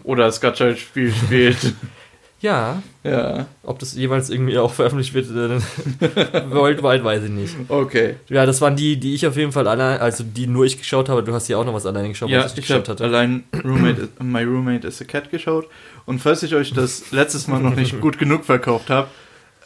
Oder 0.04 0.26
das 0.26 0.42
Gacha-Spiel 0.42 1.14
spielt. 1.14 1.74
ja, 2.42 2.82
ja, 3.04 3.46
ob 3.64 3.80
das 3.80 3.94
jeweils 3.96 4.30
irgendwie 4.30 4.58
auch 4.58 4.74
veröffentlicht 4.74 5.14
wird, 5.14 5.28
äh, 5.30 6.50
worldwide 6.52 7.04
weiß 7.04 7.24
ich 7.24 7.30
nicht. 7.30 7.56
okay. 7.68 8.16
Ja, 8.30 8.46
das 8.46 8.62
waren 8.62 8.76
die, 8.76 8.98
die 8.98 9.14
ich 9.16 9.28
auf 9.28 9.36
jeden 9.38 9.52
Fall 9.52 9.68
allein, 9.68 10.00
also 10.00 10.24
die 10.24 10.48
nur 10.48 10.66
ich 10.66 10.78
geschaut 10.78 11.10
habe. 11.10 11.22
Du 11.24 11.34
hast 11.34 11.48
ja 11.50 11.58
auch 11.58 11.66
noch 11.66 11.74
was 11.74 11.86
alleine 11.86 12.10
geschaut, 12.10 12.30
Ja, 12.30 12.44
was 12.44 12.54
ich 12.58 12.66
geschaut 12.66 12.88
habe 12.90 13.04
allein 13.04 13.44
Roommate, 13.64 14.10
My 14.22 14.44
Roommate 14.44 14.88
is 14.88 15.02
a 15.02 15.06
Cat 15.06 15.30
geschaut. 15.32 15.68
Und 16.06 16.20
falls 16.20 16.42
ich 16.44 16.56
euch 16.56 16.74
das 16.74 17.12
letztes 17.12 17.48
Mal 17.48 17.60
noch 17.60 17.76
nicht 17.76 18.00
gut 18.02 18.18
genug 18.18 18.46
verkauft 18.46 18.90
habe, 18.90 19.08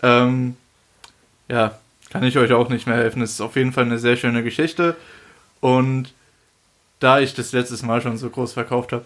ähm, 0.01 0.55
ja, 1.47 1.77
kann 2.09 2.23
ich 2.23 2.37
euch 2.37 2.51
auch 2.53 2.69
nicht 2.69 2.87
mehr 2.87 2.97
helfen. 2.97 3.21
Es 3.21 3.31
ist 3.33 3.41
auf 3.41 3.55
jeden 3.55 3.71
Fall 3.71 3.85
eine 3.85 3.97
sehr 3.99 4.15
schöne 4.17 4.43
Geschichte. 4.43 4.95
Und 5.63 6.13
da 6.99 7.21
ich 7.21 7.35
das 7.35 7.53
letztes 7.53 7.83
Mal 7.83 8.01
schon 8.01 8.17
so 8.17 8.29
groß 8.29 8.51
verkauft 8.51 8.91
habe, 8.91 9.05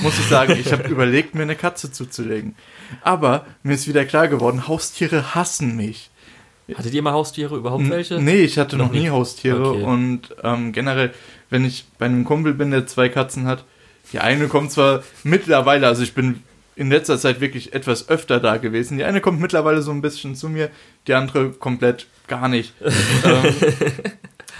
muss 0.00 0.18
ich 0.18 0.24
sagen, 0.26 0.56
ich 0.58 0.72
habe 0.72 0.88
überlegt, 0.88 1.34
mir 1.34 1.42
eine 1.42 1.56
Katze 1.56 1.92
zuzulegen. 1.92 2.54
Aber 3.02 3.44
mir 3.62 3.74
ist 3.74 3.86
wieder 3.86 4.06
klar 4.06 4.26
geworden, 4.26 4.66
Haustiere 4.66 5.34
hassen 5.34 5.76
mich. 5.76 6.08
Hattet 6.74 6.94
ihr 6.94 7.02
mal 7.02 7.12
Haustiere, 7.12 7.54
überhaupt 7.54 7.90
welche? 7.90 8.18
Nee, 8.18 8.42
ich 8.44 8.56
hatte 8.58 8.78
noch, 8.78 8.86
Noch 8.86 8.92
nie 8.92 9.00
nicht. 9.00 9.10
Haustiere 9.10 9.72
Okay. 9.72 9.82
und 9.82 10.20
ähm, 10.42 10.72
generell, 10.72 11.12
wenn 11.50 11.66
ich 11.66 11.84
bei 11.98 12.06
einem 12.06 12.24
Kumpel 12.24 12.54
bin, 12.54 12.70
der 12.70 12.86
zwei 12.86 13.10
Katzen 13.10 13.46
hat, 13.46 13.64
die 14.12 14.20
eine 14.20 14.48
kommt 14.48 14.72
zwar 14.72 15.02
mittlerweile, 15.22 15.86
also 15.86 16.02
ich 16.02 16.14
bin 16.14 16.42
in 16.76 16.88
letzter 16.88 17.18
Zeit 17.18 17.42
wirklich 17.42 17.74
etwas 17.74 18.08
öfter 18.08 18.40
da 18.40 18.56
gewesen, 18.56 18.96
die 18.96 19.04
eine 19.04 19.20
kommt 19.20 19.38
mittlerweile 19.38 19.82
so 19.82 19.90
ein 19.90 20.00
bisschen 20.00 20.34
zu 20.34 20.48
mir, 20.48 20.70
die 21.06 21.12
andere 21.12 21.50
komplett 21.50 22.06
gar 22.26 22.48
nicht. 22.48 22.72
ähm, 23.24 23.54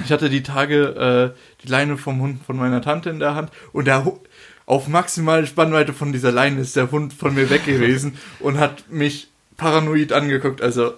ich 0.04 0.12
hatte 0.12 0.28
die 0.30 0.42
Tage 0.42 1.34
äh, 1.34 1.62
die 1.64 1.68
Leine 1.68 1.96
vom 1.96 2.20
Hund 2.20 2.44
von 2.44 2.56
meiner 2.56 2.82
Tante 2.82 3.10
in 3.10 3.18
der 3.20 3.34
Hand 3.34 3.50
und 3.72 3.86
der 3.86 4.04
Hu- 4.04 4.18
auf 4.66 4.86
maximale 4.88 5.46
Spannweite 5.46 5.92
von 5.92 6.12
dieser 6.12 6.30
Leine 6.30 6.60
ist 6.60 6.76
der 6.76 6.90
Hund 6.92 7.12
von 7.12 7.34
mir 7.34 7.50
weg 7.50 7.64
gewesen 7.66 8.16
und 8.40 8.58
hat 8.58 8.88
mich 8.90 9.28
paranoid 9.56 10.12
angeguckt. 10.12 10.62
Also 10.62 10.94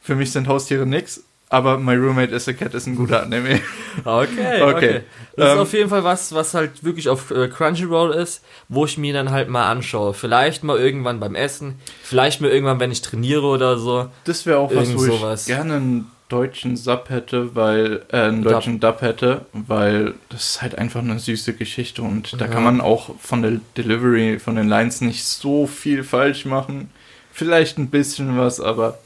für 0.00 0.14
mich 0.14 0.32
sind 0.32 0.48
Haustiere 0.48 0.86
nix, 0.86 1.22
aber 1.50 1.78
My 1.78 1.94
Roommate 1.94 2.34
is 2.34 2.48
a 2.48 2.52
Cat 2.54 2.74
ist 2.74 2.86
ein 2.86 2.96
guter 2.96 3.22
Anime. 3.22 3.60
Okay, 4.04 4.62
okay. 4.62 4.62
Okay. 4.62 5.00
Das 5.36 5.48
ist 5.48 5.52
Ähm, 5.54 5.58
auf 5.60 5.72
jeden 5.74 5.90
Fall 5.90 6.04
was, 6.04 6.32
was 6.34 6.54
halt 6.54 6.82
wirklich 6.84 7.08
auf 7.10 7.30
äh, 7.30 7.48
Crunchyroll 7.48 8.14
ist, 8.14 8.42
wo 8.68 8.86
ich 8.86 8.96
mir 8.98 9.12
dann 9.12 9.30
halt 9.30 9.48
mal 9.50 9.70
anschaue. 9.70 10.14
Vielleicht 10.14 10.64
mal 10.64 10.78
irgendwann 10.78 11.20
beim 11.20 11.34
Essen, 11.34 11.74
vielleicht 12.02 12.40
mal 12.40 12.50
irgendwann, 12.50 12.80
wenn 12.80 12.90
ich 12.90 13.02
trainiere 13.02 13.42
oder 13.44 13.78
so. 13.78 14.08
Das 14.24 14.46
wäre 14.46 14.58
auch 14.58 14.74
was, 14.74 14.88
Irgend 14.88 14.98
wo 14.98 15.04
sowas. 15.16 15.42
ich 15.42 15.46
gerne 15.54 15.74
einen 15.74 16.10
deutschen 16.28 16.76
Sub 16.76 17.08
hätte, 17.08 17.54
weil 17.54 18.02
äh, 18.10 18.16
einen 18.22 18.42
deutschen 18.42 18.80
Dub 18.80 19.00
hätte, 19.02 19.46
weil 19.52 20.14
das 20.28 20.50
ist 20.50 20.62
halt 20.62 20.76
einfach 20.76 21.00
eine 21.00 21.18
süße 21.18 21.54
Geschichte 21.54 22.02
und 22.02 22.40
da 22.40 22.46
Ja. 22.46 22.50
kann 22.50 22.64
man 22.64 22.80
auch 22.80 23.14
von 23.20 23.42
der 23.42 23.60
Delivery, 23.76 24.38
von 24.40 24.56
den 24.56 24.68
Lines 24.68 25.00
nicht 25.00 25.24
so 25.24 25.66
viel 25.66 26.02
falsch 26.02 26.44
machen. 26.44 26.90
Vielleicht 27.32 27.78
ein 27.78 27.90
bisschen 27.90 28.36
was, 28.38 28.60
aber 28.60 28.98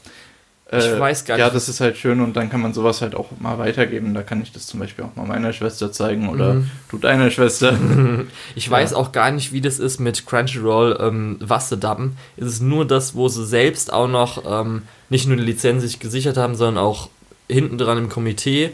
Ich 0.73 0.99
weiß 0.99 1.25
gar 1.25 1.37
ja, 1.37 1.45
nicht. 1.45 1.55
das 1.55 1.67
ist 1.67 1.81
halt 1.81 1.97
schön 1.97 2.21
und 2.21 2.35
dann 2.37 2.49
kann 2.49 2.61
man 2.61 2.73
sowas 2.73 3.01
halt 3.01 3.13
auch 3.15 3.27
mal 3.39 3.57
weitergeben. 3.59 4.13
Da 4.13 4.23
kann 4.23 4.41
ich 4.41 4.51
das 4.53 4.67
zum 4.67 4.79
Beispiel 4.79 5.03
auch 5.03 5.15
mal 5.17 5.25
meiner 5.27 5.51
Schwester 5.51 5.91
zeigen 5.91 6.29
oder 6.29 6.53
Mhm. 6.55 6.71
du 6.89 6.97
deiner 6.97 7.29
Schwester. 7.29 7.77
Ich 8.55 8.65
Ja. 8.67 8.71
weiß 8.71 8.93
auch 8.93 9.11
gar 9.11 9.31
nicht, 9.31 9.51
wie 9.51 9.59
das 9.61 9.79
ist 9.79 9.99
mit 9.99 10.25
Crunchyroll, 10.25 10.97
ähm, 11.01 11.37
was 11.41 11.67
sie 11.69 11.77
dubben. 11.77 12.15
Ist 12.37 12.47
es 12.47 12.59
nur 12.61 12.85
das, 12.87 13.15
wo 13.15 13.27
sie 13.27 13.45
selbst 13.45 13.91
auch 13.91 14.07
noch 14.07 14.43
ähm, 14.45 14.83
nicht 15.09 15.27
nur 15.27 15.35
eine 15.35 15.45
Lizenz 15.45 15.83
sich 15.83 15.99
gesichert 15.99 16.37
haben, 16.37 16.55
sondern 16.55 16.83
auch 16.83 17.09
hinten 17.49 17.77
dran 17.77 17.97
im 17.97 18.07
Komitee 18.09 18.71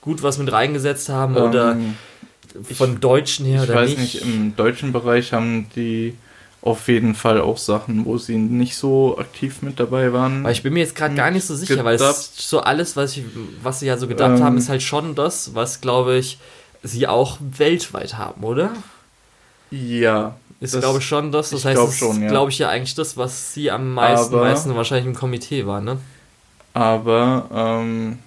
gut 0.00 0.22
was 0.22 0.38
mit 0.38 0.52
reingesetzt 0.52 1.08
haben 1.08 1.36
oder 1.36 1.72
Ähm, 1.72 1.96
von 2.74 3.00
Deutschen 3.00 3.44
her 3.46 3.64
Ich 3.64 3.68
oder 3.70 3.80
weiß 3.80 3.90
nicht. 3.90 4.14
nicht, 4.14 4.22
im 4.22 4.54
deutschen 4.54 4.92
Bereich 4.92 5.32
haben 5.32 5.66
die 5.74 6.14
auf 6.66 6.88
jeden 6.88 7.14
Fall 7.14 7.40
auch 7.40 7.58
Sachen, 7.58 8.04
wo 8.04 8.18
sie 8.18 8.36
nicht 8.36 8.76
so 8.76 9.16
aktiv 9.18 9.62
mit 9.62 9.78
dabei 9.78 10.12
waren. 10.12 10.42
Weil 10.44 10.52
ich 10.52 10.62
bin 10.62 10.72
mir 10.74 10.80
jetzt 10.80 10.96
gerade 10.96 11.14
gar 11.14 11.30
nicht 11.30 11.46
so 11.46 11.54
sicher, 11.54 11.84
weil 11.84 11.94
es 11.96 12.32
so 12.36 12.60
alles, 12.60 12.96
was, 12.96 13.16
ich, 13.16 13.24
was 13.62 13.80
sie 13.80 13.86
ja 13.86 13.96
so 13.96 14.08
gedacht 14.08 14.38
Ähm. 14.38 14.44
haben, 14.44 14.58
ist 14.58 14.68
halt 14.68 14.82
schon 14.82 15.14
das, 15.14 15.54
was, 15.54 15.80
glaube 15.80 16.16
ich, 16.16 16.38
sie 16.82 17.06
auch 17.06 17.38
weltweit 17.40 18.18
haben, 18.18 18.42
oder? 18.44 18.70
ja, 19.70 20.36
Ist, 20.60 20.78
glaube 20.78 20.98
ich, 21.00 21.04
schon 21.06 21.32
das. 21.32 21.50
Das 21.50 21.60
ich 21.60 21.66
heißt, 21.66 21.76
glaub 21.76 21.92
schon, 21.92 22.16
ist, 22.16 22.22
ja. 22.22 22.28
glaube 22.28 22.50
ich, 22.50 22.58
ja 22.58 22.68
eigentlich 22.68 22.94
das, 22.94 23.16
was 23.16 23.52
sie 23.54 23.70
am 23.70 23.94
meisten, 23.94 24.34
Aber- 24.34 24.44
meisten 24.44 24.74
wahrscheinlich 24.74 25.06
im 25.06 25.14
Komitee 25.14 25.66
waren, 25.66 25.84
ne? 25.84 25.98
aber 26.74 27.48
ähm, 27.54 28.18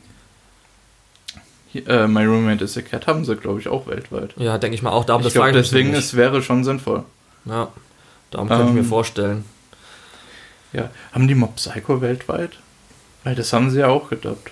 hier, 1.71 1.88
äh, 1.88 2.08
My 2.08 2.25
Roommate 2.25 2.63
is 2.63 2.75
a 2.78 2.82
Cat 2.82 3.06
haben 3.08 3.23
sie, 3.25 3.36
glaube 3.36 3.60
ich, 3.60 3.67
auch 3.67 3.86
weltweit. 3.88 4.34
Ja, 4.38 4.58
denke 4.58 4.75
ich 4.75 4.82
mal 4.82 4.89
auch. 4.91 5.06
Darum 5.06 5.25
ich 5.25 5.34
glaube, 5.34 5.52
deswegen 5.52 5.93
es 5.93 6.15
wäre 6.15 6.41
schon 6.41 6.63
sinnvoll. 6.63 7.04
Ja, 7.45 7.67
darum 8.31 8.47
könnte 8.49 8.65
ich 8.67 8.73
mir 8.73 8.79
Ähm, 8.79 8.85
vorstellen. 8.85 9.45
Ja, 10.73 10.89
haben 11.13 11.27
die 11.27 11.35
Mob 11.35 11.55
Psycho 11.55 12.01
weltweit? 12.01 12.51
Weil 13.23 13.35
das 13.35 13.51
haben 13.53 13.69
sie 13.71 13.79
ja 13.79 13.87
auch 13.87 14.09
gedubbt. 14.09 14.51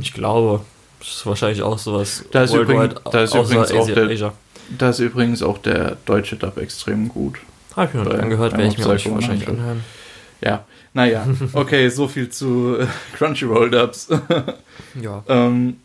Ich 0.00 0.12
glaube, 0.12 0.64
das 1.00 1.08
ist 1.08 1.26
wahrscheinlich 1.26 1.62
auch 1.62 1.78
sowas. 1.78 2.24
Da 2.30 2.44
ist 2.44 2.54
übrigens- 2.54 2.94
da 3.10 3.22
ist 3.22 3.34
übrigens 3.34 3.72
auch 3.72 3.80
Asia, 3.82 3.94
der- 3.94 4.08
Asia. 4.10 4.32
Da 4.78 4.90
ist 4.90 4.98
übrigens 5.00 5.42
auch 5.42 5.58
der 5.58 5.96
deutsche 6.06 6.36
Dub 6.36 6.56
extrem 6.56 7.08
gut. 7.08 7.36
Habe 7.76 7.88
ich 7.88 7.94
mir 7.94 8.04
noch 8.04 8.12
nicht 8.12 8.22
angehört, 8.22 8.52
werde 8.52 8.66
ich 8.66 8.78
mir 8.78 8.86
euch 8.86 9.10
wahrscheinlich 9.10 9.46
anhören. 9.48 9.84
Ja, 10.40 10.64
naja, 10.94 11.26
okay, 11.52 11.88
so 11.90 12.06
viel 12.08 12.28
zu 12.30 12.76
äh, 12.80 12.86
Crunchyroll 13.16 13.70
Dubs. 13.70 14.08
Ja. 15.00 15.22
Ähm, 15.28 15.78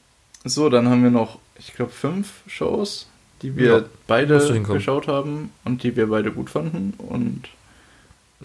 so, 0.45 0.69
dann 0.69 0.87
haben 0.87 1.03
wir 1.03 1.11
noch, 1.11 1.39
ich 1.57 1.73
glaube, 1.73 1.91
fünf 1.91 2.29
Shows, 2.47 3.07
die 3.41 3.55
wir 3.55 3.67
Ja, 3.67 3.83
beide 4.07 4.61
geschaut 4.63 5.07
haben 5.07 5.51
und 5.65 5.83
die 5.83 5.95
wir 5.95 6.07
beide 6.07 6.31
gut 6.31 6.49
fanden. 6.49 6.93
Und 6.97 7.43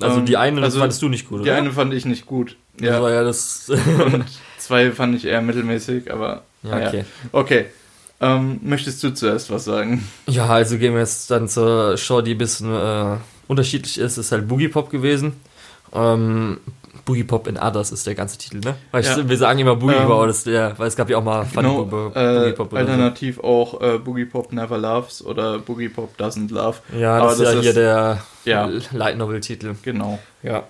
Also 0.01 0.19
Ähm, 0.21 0.27
die 0.27 0.37
eine 0.37 0.63
also 0.63 0.79
fandest 0.81 1.03
du 1.03 1.09
nicht 1.09 1.29
gut, 1.29 1.41
die 1.45 1.51
oder? 1.51 1.57
eine 1.59 1.73
fand 1.73 1.95
ich 1.95 2.05
nicht 2.05 2.27
gut. 2.27 2.57
Das 2.79 2.89
Ja. 2.89 3.03
war 3.03 3.11
ja 3.13 3.23
das. 3.23 3.69
Und 4.05 4.25
zwei 4.59 4.91
fand 4.91 5.15
ich 5.17 5.25
eher 5.25 5.41
mittelmäßig, 5.43 6.13
aber 6.13 6.43
ja, 6.63 6.89
okay. 6.89 7.05
Okay. 7.33 7.65
Ähm, 8.21 8.59
möchtest 8.63 9.03
du 9.03 9.13
zuerst 9.13 9.51
was 9.51 9.65
sagen? 9.65 10.09
Ja, 10.27 10.47
also 10.47 10.79
gehen 10.79 10.95
wir 10.95 11.01
jetzt 11.01 11.31
dann 11.31 11.49
zur 11.49 11.97
Show, 11.97 12.21
die 12.23 12.35
ein 12.35 12.39
bisschen 12.39 12.73
äh, 12.75 13.17
unterschiedlich 13.49 13.99
ist. 13.99 14.17
Ist 14.19 14.33
halt 14.33 14.49
Boogie 14.49 14.69
Pop 14.69 14.91
gewesen. 14.91 15.35
Ähm, 15.93 16.59
Boogie 17.05 17.25
Pop 17.25 17.47
in 17.47 17.57
Others 17.59 17.93
ist 17.93 18.07
der 18.07 18.15
ganze 18.15 18.39
Titel, 18.39 18.59
ne? 18.59 18.77
Weil 18.91 19.05
Ja. 19.05 19.19
ich, 19.19 19.29
wir 19.29 19.37
sagen 19.37 19.59
immer 19.59 19.77
Boogie 19.77 19.95
Ähm, 19.95 20.07
Pop, 20.07 20.27
das 20.27 20.39
ist 20.39 20.47
der, 20.47 20.79
weil 20.79 20.89
es 20.89 20.97
gab 20.97 21.11
ja 21.11 21.19
auch 21.19 21.25
mal 21.25 21.45
Funny 21.45 21.69
Genau, 21.69 21.85
Bo- 21.85 22.13
äh, 22.15 22.39
Boogie 22.41 22.53
Pop 22.53 22.73
oder 22.73 22.81
alternativ 22.81 23.41
auch 23.41 23.81
äh, 23.81 23.99
Boogie 23.99 24.25
Pop 24.25 24.53
Never 24.53 24.79
Loves 24.79 25.25
oder 25.25 25.59
Boogie 25.59 25.89
Pop 25.89 26.15
Doesn't 26.19 26.53
Love. 26.53 26.79
so. 26.93 26.99
Ja, 26.99 27.19
aber 27.19 27.27
das 27.31 27.41
ist 27.41 27.45
ja 27.47 27.53
das 27.55 27.63
hier 27.63 27.73
der 27.75 28.19
ja. 28.45 28.71
Light 28.93 29.19
Novel 29.19 29.41
Titel. 29.41 29.75
Genau. 29.83 30.19
Ja. 30.43 30.65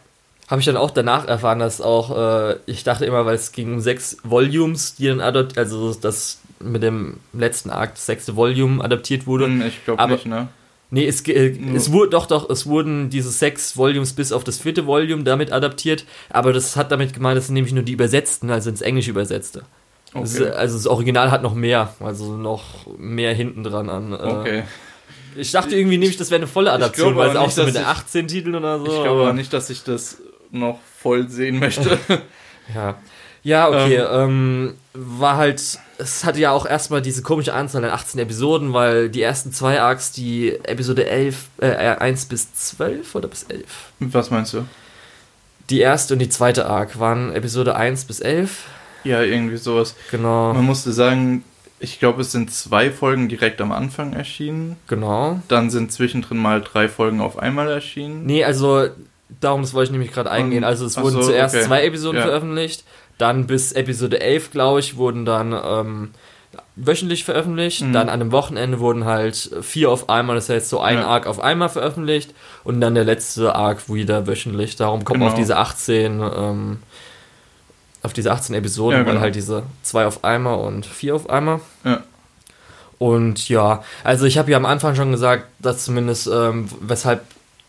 Habe 0.49 0.61
ich 0.61 0.67
dann 0.67 0.77
auch 0.77 0.91
danach 0.91 1.27
erfahren, 1.27 1.59
dass 1.59 1.81
auch, 1.81 2.15
äh, 2.51 2.57
ich 2.67 2.85
dachte 2.85 3.07
immer, 3.07 3.25
weil 3.25 3.35
es 3.37 3.53
ging 3.53 3.73
um 3.75 3.81
sechs 3.81 4.19
Volumes, 4.25 4.95
die 4.97 5.07
dann 5.09 5.21
adaptiert, 5.21 5.59
also 5.59 5.95
das 5.95 6.41
mit 6.61 6.83
dem 6.83 7.19
letzten 7.33 7.71
Akt, 7.71 7.97
das 7.97 8.07
sechste 8.07 8.37
Volume 8.37 8.83
adaptiert 8.85 9.27
wurde. 9.27 9.47
Hm, 9.47 9.63
Ich 9.67 9.85
glaube 9.85 10.07
nicht, 10.09 10.27
ne? 10.27 10.49
Nee, 10.95 11.07
es, 11.09 11.27
äh, 11.29 11.51
Nur- 11.51 11.75
es 11.77 11.91
wurde 11.91 12.11
doch, 12.11 12.27
doch, 12.27 12.49
es 12.49 12.67
wurden 12.67 13.11
diese 13.11 13.31
sechs 13.31 13.77
Volumes 13.77 14.13
bis 14.13 14.31
auf 14.31 14.45
das 14.45 14.59
vierte 14.59 14.87
Volume 14.87 15.25
damit 15.25 15.51
adaptiert, 15.53 16.05
aber 16.31 16.53
das 16.53 16.77
hat 16.77 16.93
damit 16.93 17.13
gemeint, 17.13 17.37
das 17.37 17.47
sind 17.47 17.55
nämlich 17.55 17.73
nur 17.75 17.83
die 17.83 17.93
übersetzten, 17.93 18.49
also 18.51 18.71
ins 18.71 18.81
Englische 18.81 19.11
übersetzte. 19.11 19.65
Das 20.15 20.33
ist, 20.35 20.41
Okay. 20.41 20.51
also 20.51 20.77
das 20.77 20.87
Original 20.87 21.33
hat 21.33 21.43
noch 21.43 21.55
mehr, 21.55 21.95
also 21.99 22.37
noch 22.37 22.87
mehr 22.97 23.35
hinten 23.35 23.65
dran 23.65 23.89
an. 23.91 24.13
Äh, 24.13 24.17
Okay. 24.17 24.63
Ich 25.37 25.51
dachte 25.51 25.75
irgendwie 25.75 25.99
nämlich, 25.99 26.17
das 26.17 26.31
wäre 26.31 26.39
eine 26.43 26.47
volle 26.47 26.71
Adaption, 26.71 27.17
weil 27.17 27.31
es 27.31 27.37
auch 27.37 27.47
nicht, 27.47 27.55
so 27.57 27.65
mit 27.65 27.75
den 27.75 27.83
ich- 27.83 27.89
18 27.89 28.29
Titeln 28.29 28.55
oder 28.55 28.79
so. 28.79 28.85
Ich 28.87 28.93
glaube 28.93 29.09
aber- 29.11 29.23
aber 29.23 29.33
nicht, 29.33 29.53
dass 29.53 29.69
ich 29.71 29.83
das 29.83 30.19
noch 30.53 30.79
voll 31.01 31.29
sehen 31.29 31.59
möchte. 31.59 31.99
Ja. 32.75 32.97
Ja, 33.45 33.69
okay. 33.69 33.97
Ähm, 33.97 34.75
war 34.95 35.37
halt, 35.37 35.63
es 35.99 36.25
hatte 36.25 36.41
ja 36.41 36.51
auch 36.51 36.67
erstmal 36.67 37.03
diese 37.03 37.23
komische 37.23 37.53
Anzahl 37.55 37.85
an 37.85 37.91
18 37.91 38.19
Episoden, 38.21 38.73
weil 38.73 39.09
die 39.11 39.23
ersten 39.23 39.53
zwei 39.53 39.81
Arcs, 39.81 40.13
die 40.13 40.53
Episode 40.65 41.07
11, 41.07 41.49
äh, 41.61 41.69
1 41.69 42.25
bis 42.27 42.53
12 42.55 43.15
oder 43.15 43.29
bis 43.29 43.45
11? 43.45 43.65
Was 44.01 44.31
meinst 44.31 44.55
du? 44.55 44.65
Die 45.71 45.81
erste 45.81 46.15
und 46.15 46.21
die 46.21 46.29
zweite 46.29 46.67
Arc 46.67 46.99
waren 46.99 47.33
Episode 47.35 47.77
1 47.77 48.05
bis 48.07 48.21
11. 48.21 48.65
Ja, 49.05 49.23
irgendwie 49.23 49.57
sowas. 49.59 49.95
Genau, 50.11 50.53
Man 50.55 50.65
musste 50.65 50.93
sagen, 50.93 51.45
ich 51.81 51.99
glaube, 51.99 52.23
es 52.23 52.33
sind 52.33 52.51
zwei 52.53 52.91
Folgen 52.91 53.29
direkt 53.29 53.61
am 53.61 53.73
Anfang 53.73 54.15
erschienen. 54.15 54.77
genau. 54.87 55.41
Dann 55.49 55.69
sind 55.71 55.93
zwischendrin 55.93 56.39
mal 56.39 56.63
drei 56.63 56.89
Folgen 56.89 57.21
auf 57.21 57.39
einmal 57.39 57.69
erschienen. 57.71 58.25
Nee, 58.25 58.45
also 58.45 58.89
darum, 59.41 59.63
das 59.63 59.75
wollte 59.75 59.89
ich 59.89 59.93
nämlich 59.93 60.13
gerade 60.13 60.31
eingehen. 60.31 60.65
Also 60.65 60.87
es 60.87 60.97
wurden 60.97 61.15
so, 61.17 61.23
zuerst 61.23 61.55
okay. 61.55 61.65
zwei 61.65 61.85
Episoden 61.85 62.19
Ja. 62.19 62.27
veröffentlicht, 62.27 62.85
dann 63.19 63.47
bis 63.47 63.73
Episode 63.73 64.21
11, 64.21 64.51
glaube 64.51 64.81
ich, 64.81 64.97
wurden 64.97 65.25
dann 65.25 65.53
ähm, 65.53 66.11
wöchentlich 66.77 67.25
veröffentlicht. 67.25 67.83
Mhm. 67.83 67.93
Dann 67.93 68.09
an 68.09 68.21
einem 68.21 68.33
Wochenende 68.33 68.81
wurden 68.81 69.05
halt 69.05 69.51
vier 69.63 69.91
auf 69.91 70.09
einmal, 70.09 70.37
das 70.37 70.49
heißt 70.49 70.69
so 70.69 70.81
ein 70.81 70.99
Ja. 70.99 71.07
Arc 71.07 71.27
auf 71.27 71.41
einmal 71.41 71.69
veröffentlicht 71.69 72.35
und 72.65 72.81
dann 72.81 72.95
der 72.95 73.05
letzte 73.05 73.55
Arc 73.55 73.93
wieder 73.93 74.27
wöchentlich. 74.27 74.77
Darum 74.77 75.05
kommt 75.05 75.21
man 75.21 75.29
auf 75.29 75.35
Genau. 75.35 75.43
diese 75.45 75.57
18, 75.57 76.21
ähm, 76.21 76.79
auf 78.03 78.13
diese 78.13 78.33
18 78.33 78.55
Episoden, 78.55 78.99
Ja, 79.01 79.07
weil 79.07 79.13
genau. 79.13 79.23
halt 79.23 79.35
diese 79.35 79.63
zwei 79.83 80.07
auf 80.07 80.25
einmal 80.25 80.59
und 80.59 80.85
vier 80.87 81.15
auf 81.15 81.31
einmal. 81.31 81.61
Ja. 81.85 82.03
Und 82.99 83.49
ja, 83.49 83.83
also 84.05 84.25
ich 84.25 84.39
habe 84.39 84.51
ja 84.51 84.57
am 84.57 84.67
Anfang 84.67 84.95
schon 84.95 85.11
gesagt, 85.11 85.47
dass 85.59 85.85
zumindest, 85.85 86.27
ähm, 86.33 86.69
weshalb 86.81 87.23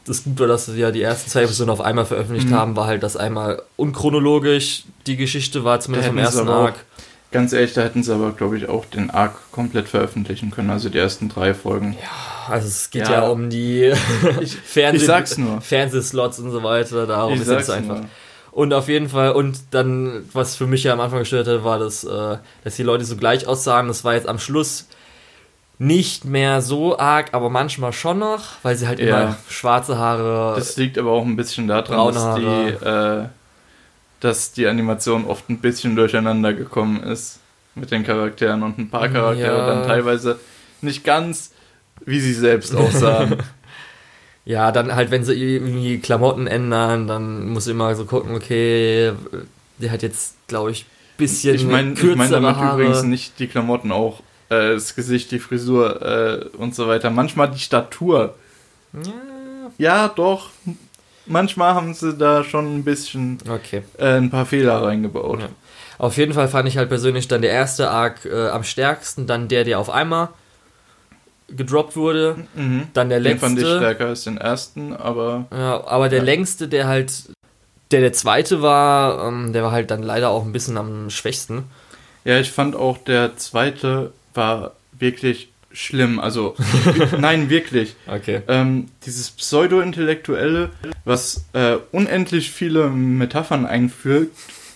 das 0.06 0.24
gut 0.24 0.40
war, 0.40 0.48
dass 0.48 0.66
sie 0.68 0.80
ja 0.80 0.92
die 0.92 1.02
ersten 1.02 1.30
zwei 1.30 1.44
Episoden 1.44 1.70
auf 1.72 1.82
einmal 1.82 2.06
veröffentlicht 2.06 2.50
Mhm. 2.50 2.56
haben, 2.56 2.76
war 2.76 2.88
halt, 2.88 3.04
dass 3.04 3.18
einmal 3.18 3.62
unchronologisch 3.76 4.84
die 5.08 5.18
Geschichte 5.18 5.64
war, 5.64 5.80
zumindest 5.80 6.12
im 6.12 6.18
ersten 6.18 6.48
auch- 6.48 6.66
Arc. 6.66 6.76
Ganz 7.32 7.52
ehrlich, 7.52 7.74
da 7.74 7.82
hätten 7.82 8.02
sie 8.02 8.14
aber, 8.14 8.32
glaube 8.32 8.56
ich, 8.58 8.70
auch 8.70 8.86
den 8.86 9.10
Arc 9.10 9.52
komplett 9.52 9.90
veröffentlichen 9.90 10.52
können, 10.52 10.70
also 10.70 10.88
die 10.90 10.98
ersten 11.00 11.28
drei 11.28 11.54
Folgen. 11.54 11.98
Also 12.48 12.68
es 12.68 12.92
geht 12.92 13.10
ja, 13.10 13.24
Ja. 13.24 13.28
um 13.28 13.50
die 13.50 13.92
Fernseh. 14.64 15.60
Fernsehslots 15.60 16.40
und 16.40 16.52
so 16.52 16.64
weiter, 16.64 17.06
darum 17.08 17.34
ist 17.34 17.48
es 17.48 17.70
einfach. 17.70 17.96
nur. 17.98 18.06
Und 18.52 18.74
auf 18.74 18.88
jeden 18.88 19.10
Fall, 19.10 19.32
und 19.34 19.58
dann, 19.72 20.30
was 20.32 20.56
für 20.56 20.66
mich 20.66 20.84
ja 20.86 20.94
am 20.94 21.02
Anfang 21.02 21.20
gestört 21.20 21.48
hat, 21.48 21.66
war, 21.66 21.78
dass, 21.78 22.06
äh, 22.06 22.38
dass 22.64 22.76
die 22.78 22.84
Leute 22.84 23.04
so 23.04 23.18
gleich 23.18 23.48
aussahen. 23.48 23.90
Das 23.90 24.06
war 24.06 24.14
jetzt 24.14 24.30
am 24.30 24.40
Schluss 24.40 24.88
nicht 25.78 26.24
mehr 26.26 26.62
so 26.62 26.98
arg, 26.98 27.30
aber 27.34 27.50
manchmal 27.50 27.92
schon 27.94 28.20
noch, 28.20 28.44
weil 28.64 28.76
sie 28.76 28.88
halt 28.88 29.00
Ja. 29.00 29.06
immer 29.24 29.38
schwarze 29.50 29.98
Haare. 29.98 30.56
Das 30.56 30.78
liegt 30.78 30.98
aber 30.98 31.12
auch 31.12 31.26
ein 31.26 31.36
bisschen 31.36 31.68
daran, 31.68 32.14
dass 32.14 32.36
die, 32.36 32.86
äh, 32.86 33.26
dass 34.22 34.54
die 34.54 34.68
Animation 34.68 35.26
oft 35.26 35.50
ein 35.50 35.60
bisschen 35.60 35.96
durcheinander 35.96 36.54
gekommen 36.54 37.04
ist 37.04 37.40
mit 37.76 37.92
den 37.92 38.04
Charakteren 38.06 38.64
und 38.64 38.78
ein 38.78 38.90
paar 38.90 39.10
Charaktere 39.10 39.58
Ja. 39.60 39.68
dann 39.68 39.84
teilweise 39.86 40.40
nicht 40.82 41.04
ganz 41.04 41.52
wie 42.06 42.20
sie 42.20 42.34
selbst 42.34 42.76
aussahen. 42.76 43.38
Ja, 44.48 44.72
dann 44.72 44.94
halt, 44.96 45.10
wenn 45.10 45.24
sie 45.24 45.34
irgendwie 45.34 45.98
Klamotten 45.98 46.46
ändern, 46.46 47.08
dann 47.08 47.50
muss 47.50 47.66
ich 47.66 47.72
immer 47.72 47.96
so 47.96 48.06
gucken, 48.06 48.36
okay, 48.36 49.12
der 49.80 49.90
hat 49.92 50.04
jetzt, 50.04 50.36
glaube 50.48 50.70
ich, 50.70 50.86
bisschen 51.18 51.56
ich 51.56 51.66
meine 51.66 51.94
ich 51.94 52.00
kürzere 52.00 52.18
mein 52.18 52.32
damit 52.32 52.56
Haare. 52.58 52.80
übrigens 52.84 53.02
nicht 53.02 53.40
die 53.40 53.48
Klamotten 53.48 53.92
auch, 53.92 54.22
äh, 54.50 54.74
das 54.74 54.96
Gesicht, 54.96 55.32
die 55.32 55.40
Frisur 55.40 56.02
äh, 56.02 56.46
und 56.58 56.76
so 56.76 56.88
weiter. 56.88 57.10
Manchmal 57.10 57.50
die 57.52 57.60
Statur. 57.60 58.36
Ja, 58.94 59.12
Ja, 59.78 60.08
doch. 60.08 60.50
Manchmal 61.28 61.74
haben 61.74 61.94
sie 61.96 62.14
da 62.14 62.44
schon 62.44 62.78
ein 62.78 62.84
bisschen 62.84 63.40
okay. 63.50 63.82
äh, 63.98 64.18
ein 64.18 64.30
paar 64.30 64.46
Fehler 64.46 64.84
reingebaut. 64.84 65.40
Ja. 65.42 65.50
Auf 65.98 66.18
jeden 66.18 66.34
Fall 66.34 66.48
fand 66.48 66.68
ich 66.68 66.78
halt 66.78 66.90
persönlich 66.90 67.28
dann 67.28 67.42
der 67.42 67.52
erste 67.52 67.90
Arc 67.90 68.26
äh, 68.26 68.50
am 68.50 68.64
stärksten, 68.64 69.26
dann 69.28 69.48
der, 69.48 69.64
der 69.64 69.80
auf 69.80 69.90
einmal 69.90 70.30
gedroppt 71.50 71.96
wurde, 71.96 72.36
Mhm. 72.56 72.88
dann 72.94 73.10
der 73.10 73.20
Den 73.22 73.40
fand 73.40 73.58
ich 73.58 73.64
letzte. 73.64 73.78
stärker 73.78 74.06
als 74.08 74.24
den 74.24 74.38
ersten, 74.38 74.94
aber 74.96 75.46
Ja, 75.52 75.86
aber 75.88 76.10
der 76.10 76.20
Ja. 76.20 76.26
längste, 76.26 76.68
der 76.68 76.88
halt, 76.88 77.14
der 77.92 78.02
der 78.02 78.14
zweite 78.14 78.62
war, 78.64 79.28
ähm, 79.28 79.54
der 79.54 79.64
war 79.64 79.72
halt 79.72 79.92
dann 79.92 80.02
leider 80.04 80.30
auch 80.30 80.44
ein 80.44 80.52
bisschen 80.52 80.78
am 80.78 81.10
schwächsten. 81.12 81.64
Ja, 82.24 82.40
ich 82.40 82.52
fand 82.52 82.76
auch 82.76 82.98
der 82.98 83.38
zweite 83.38 84.12
war 84.36 84.74
wirklich 84.92 85.50
schlimm. 85.72 86.20
Also, 86.20 86.56
nein, 87.20 87.50
wirklich. 87.50 87.96
Okay. 88.08 88.42
Ähm, 88.48 88.88
dieses 89.06 89.32
Pseudo-Intellektuelle, 89.32 90.72
was 91.04 91.46
äh, 91.54 91.78
unendlich 91.92 92.52
viele 92.52 92.90
Metaphern 92.90 93.66
einführt, 93.66 94.30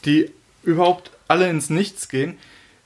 die 0.05 0.31
überhaupt 0.63 1.11
alle 1.27 1.49
ins 1.49 1.69
Nichts 1.69 2.09
gehen. 2.09 2.37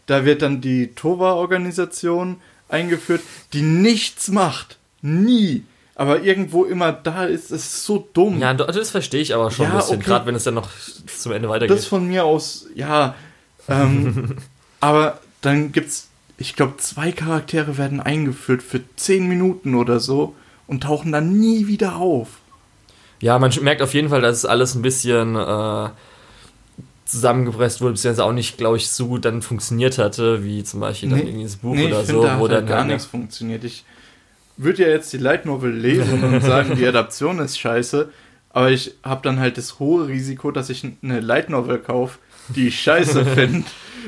Da 0.05 0.25
wird 0.25 0.41
dann 0.41 0.61
die 0.61 0.93
Tova-Organisation 0.93 2.37
eingeführt, 2.67 3.21
die 3.53 3.61
nichts 3.61 4.29
macht. 4.29 4.77
Nie. 5.01 5.63
Aber 5.95 6.23
irgendwo 6.23 6.65
immer 6.65 6.91
da 6.91 7.25
ist. 7.25 7.51
Es 7.51 7.65
ist 7.65 7.85
so 7.85 8.07
dumm. 8.13 8.39
Ja, 8.39 8.53
das 8.53 8.89
verstehe 8.89 9.21
ich 9.21 9.33
aber 9.35 9.51
schon 9.51 9.65
Ja, 9.65 9.73
ein 9.73 9.77
bisschen, 9.77 9.97
okay. 9.97 10.05
gerade 10.05 10.25
wenn 10.25 10.35
es 10.35 10.43
dann 10.43 10.55
noch 10.55 10.69
zum 11.05 11.31
Ende 11.31 11.49
weitergeht. 11.49 11.77
Das 11.77 11.85
von 11.85 12.07
mir 12.07 12.25
aus, 12.25 12.65
ja. 12.73 13.15
Ähm, 13.69 14.37
aber 14.79 15.19
dann 15.41 15.71
gibt's, 15.71 16.09
ich 16.37 16.55
glaube, 16.55 16.77
zwei 16.77 17.11
Charaktere 17.11 17.77
werden 17.77 17.99
eingeführt 17.99 18.63
für 18.63 18.81
10 18.95 19.27
Minuten 19.27 19.75
oder 19.75 19.99
so 19.99 20.35
und 20.67 20.83
tauchen 20.83 21.11
dann 21.11 21.39
nie 21.39 21.67
wieder 21.67 21.97
auf. 21.97 22.27
Ja, 23.21 23.39
man 23.39 23.51
merkt 23.61 23.81
auf 23.81 23.93
jeden 23.93 24.09
Fall, 24.09 24.21
dass 24.21 24.37
es 24.37 24.45
alles 24.45 24.75
ein 24.75 24.81
bisschen 24.81 25.35
äh, 25.35 25.89
zusammengepresst 27.05 27.81
wurde, 27.81 27.93
beziehungsweise 27.93 28.25
auch 28.25 28.33
nicht, 28.33 28.57
glaube 28.57 28.77
ich, 28.77 28.89
so 28.89 29.07
gut 29.07 29.25
dann 29.25 29.41
funktioniert 29.41 29.97
hatte, 29.97 30.43
wie 30.43 30.63
zum 30.63 30.79
Beispiel 30.79 31.09
dann 31.09 31.19
Nee. 31.19 31.25
irgendwie 31.25 31.43
das 31.43 31.55
Buch 31.57 31.75
Nee, 31.75 31.87
oder 31.87 31.99
so, 32.01 32.05
finde, 32.05 32.27
da 32.27 32.39
wo 32.39 32.43
hat 32.45 32.51
dann 32.51 32.57
halt 32.59 32.67
gar 32.67 32.77
halt 32.79 32.87
nichts 32.87 33.05
funktioniert. 33.05 33.63
Ich 33.63 33.85
würde 34.57 34.83
ja 34.83 34.89
jetzt 34.89 35.13
die 35.13 35.17
Light 35.17 35.45
Novel 35.45 35.71
lesen 35.71 36.23
und 36.23 36.41
sagen, 36.41 36.75
die 36.75 36.85
Adaption 36.87 37.39
ist 37.39 37.59
scheiße, 37.59 38.09
aber 38.49 38.71
ich 38.71 38.95
habe 39.03 39.21
dann 39.23 39.39
halt 39.39 39.57
das 39.57 39.79
hohe 39.79 40.07
Risiko, 40.07 40.51
dass 40.51 40.69
ich 40.69 40.85
eine 41.01 41.19
Light 41.19 41.49
Novel 41.49 41.79
kaufe, 41.79 42.19
die 42.49 42.67
ich 42.67 42.79
scheiße 42.81 43.25
finde 43.35 43.65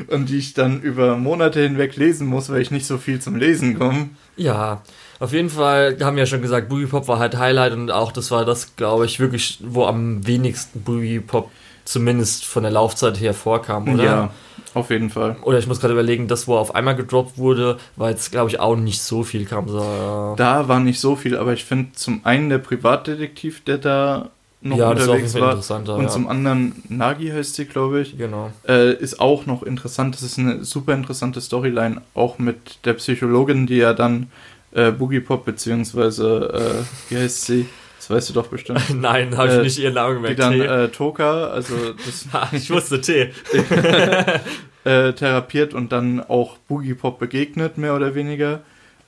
und 0.08 0.30
die 0.30 0.38
ich 0.38 0.54
dann 0.54 0.82
über 0.82 1.18
Monate 1.18 1.62
hinweg 1.62 1.96
lesen 1.96 2.28
muss, 2.28 2.50
weil 2.50 2.62
ich 2.62 2.72
nicht 2.72 2.86
so 2.86 2.98
viel 2.98 3.20
zum 3.20 3.36
Lesen 3.36 3.80
komme. 3.80 4.10
Ja, 4.36 4.82
auf 5.20 5.32
jeden 5.32 5.50
Fall 5.50 5.98
haben 6.02 6.18
wir 6.18 6.24
ja 6.24 6.28
schon 6.28 6.42
gesagt, 6.42 6.68
Boogie 6.70 6.88
Pop 6.88 7.08
war 7.08 7.20
halt 7.20 7.38
Highlight 7.38 7.74
und 7.74 7.92
auch 7.92 8.12
das 8.12 8.32
war 8.32 8.46
das, 8.46 8.76
glaube 8.76 9.06
ich, 9.06 9.20
wirklich, 9.20 9.60
wo 9.64 9.86
am 9.86 10.26
wenigsten 10.28 10.82
Boogie 10.82 11.20
Pop 11.20 11.52
zumindest 11.86 12.46
von 12.46 12.64
der 12.64 12.72
Laufzeit 12.72 13.20
her 13.20 13.34
vorkam, 13.34 13.94
oder? 13.94 14.04
Ja, 14.04 14.30
auf 14.74 14.90
jeden 14.90 15.10
Fall. 15.10 15.38
Oder 15.44 15.60
ich 15.60 15.68
muss 15.68 15.80
gerade 15.80 15.94
überlegen, 15.94 16.28
das, 16.28 16.48
wo 16.48 16.58
auf 16.58 16.76
einmal 16.76 16.96
gedroppt 16.96 17.38
wurde, 17.38 17.78
war 17.96 18.10
jetzt, 18.10 18.32
glaube 18.32 18.50
ich, 18.50 18.60
auch 18.60 18.76
nicht 18.76 19.02
so 19.02 19.24
viel 19.24 19.46
kam. 19.46 19.70
So, 19.70 19.80
ja. 19.80 20.34
Da 20.36 20.68
war 20.68 20.80
nicht 20.80 21.00
so 21.00 21.16
viel, 21.16 21.38
aber 21.38 21.54
ich 21.54 21.64
finde 21.64 21.94
zum 21.94 22.26
einen 22.26 22.50
der 22.50 22.58
Privatdetektiv, 22.58 23.64
der 23.64 23.78
da 23.78 24.32
noch 24.66 24.78
ja, 24.78 24.90
unterwegs 24.90 25.36
war, 25.36 25.56
und 25.56 26.04
ja. 26.04 26.08
zum 26.10 26.28
anderen 26.28 26.82
Nagi 26.90 27.30
heißt 27.30 27.56
sie, 27.56 27.66
glaube 27.66 28.02
ich, 28.02 28.18
genau. 28.18 28.52
äh, 28.68 28.94
ist 28.96 29.20
auch 29.20 29.46
noch 29.46 29.62
interessant. 29.64 30.16
Das 30.16 30.24
ist 30.24 30.40
eine 30.40 30.66
super 30.66 30.94
interessante 30.94 31.40
Storyline, 31.40 32.02
auch 32.16 32.40
mit 32.40 32.84
der 32.84 32.94
Psychologin, 32.94 33.68
die 33.68 33.78
ja 33.78 33.94
dann 33.94 34.32
äh, 34.72 34.92
Boogie 34.92 35.20
Pop, 35.20 35.46
beziehungsweise, 35.46 36.84
äh, 37.10 37.12
wie 37.14 37.18
heißt 37.18 37.46
sie? 37.46 37.68
Das 37.98 38.10
weißt 38.10 38.30
du 38.30 38.34
doch 38.34 38.48
bestimmt. 38.48 38.82
Nein, 39.02 39.38
habe 39.38 39.50
ich 39.50 39.54
Äh, 39.56 39.62
nicht 39.62 39.80
ihren 39.80 39.94
Namen 39.94 40.16
Die 40.24 40.36
gemerkt. 40.36 40.40
dann 40.40 40.54
Tee. 40.54 40.66
äh, 40.66 40.88
Toka, 40.90 41.48
also 41.48 41.76
das, 42.06 42.28
Ha, 42.34 42.50
ich 42.56 42.70
wusste 42.70 43.02
Tee. 43.02 43.30
äh, 44.84 45.14
therapiert 45.14 45.74
und 45.74 45.92
dann 45.92 46.22
auch 46.22 46.58
Boogie 46.68 46.94
Pop 46.94 47.20
begegnet, 47.20 47.78
mehr 47.78 47.96
oder 47.96 48.16
weniger. 48.16 48.62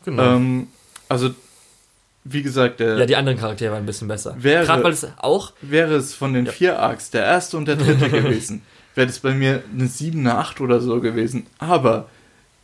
Genau. 0.05 0.35
Ähm, 0.35 0.67
also, 1.09 1.31
wie 2.29 2.41
gesagt, 2.43 2.79
der 2.79 2.97
ja, 2.97 3.05
die 3.05 3.15
anderen 3.15 3.37
Charaktere 3.37 3.71
waren 3.73 3.83
ein 3.83 3.85
bisschen 3.85 4.07
besser. 4.07 4.35
Wäre- 4.39 4.65
Gerade 4.65 4.83
weil 4.83 4.91
es 4.93 5.07
auch. 5.17 5.53
wäre 5.61 5.95
es 5.95 6.13
von 6.13 6.33
den 6.33 6.45
Ja. 6.45 6.51
vier 6.51 6.79
Arcs 6.79 7.09
der 7.11 7.23
erste 7.23 7.57
und 7.57 7.67
der 7.67 7.75
dritte 7.77 8.09
gewesen, 8.09 8.61
wäre 8.95 9.07
das 9.07 9.19
bei 9.19 9.33
mir 9.33 9.63
eine 9.73 9.87
7, 9.87 10.19
eine 10.19 10.35
8 10.37 10.61
oder 10.61 10.79
so 10.81 10.99
gewesen. 11.01 11.45
Aber 11.59 12.09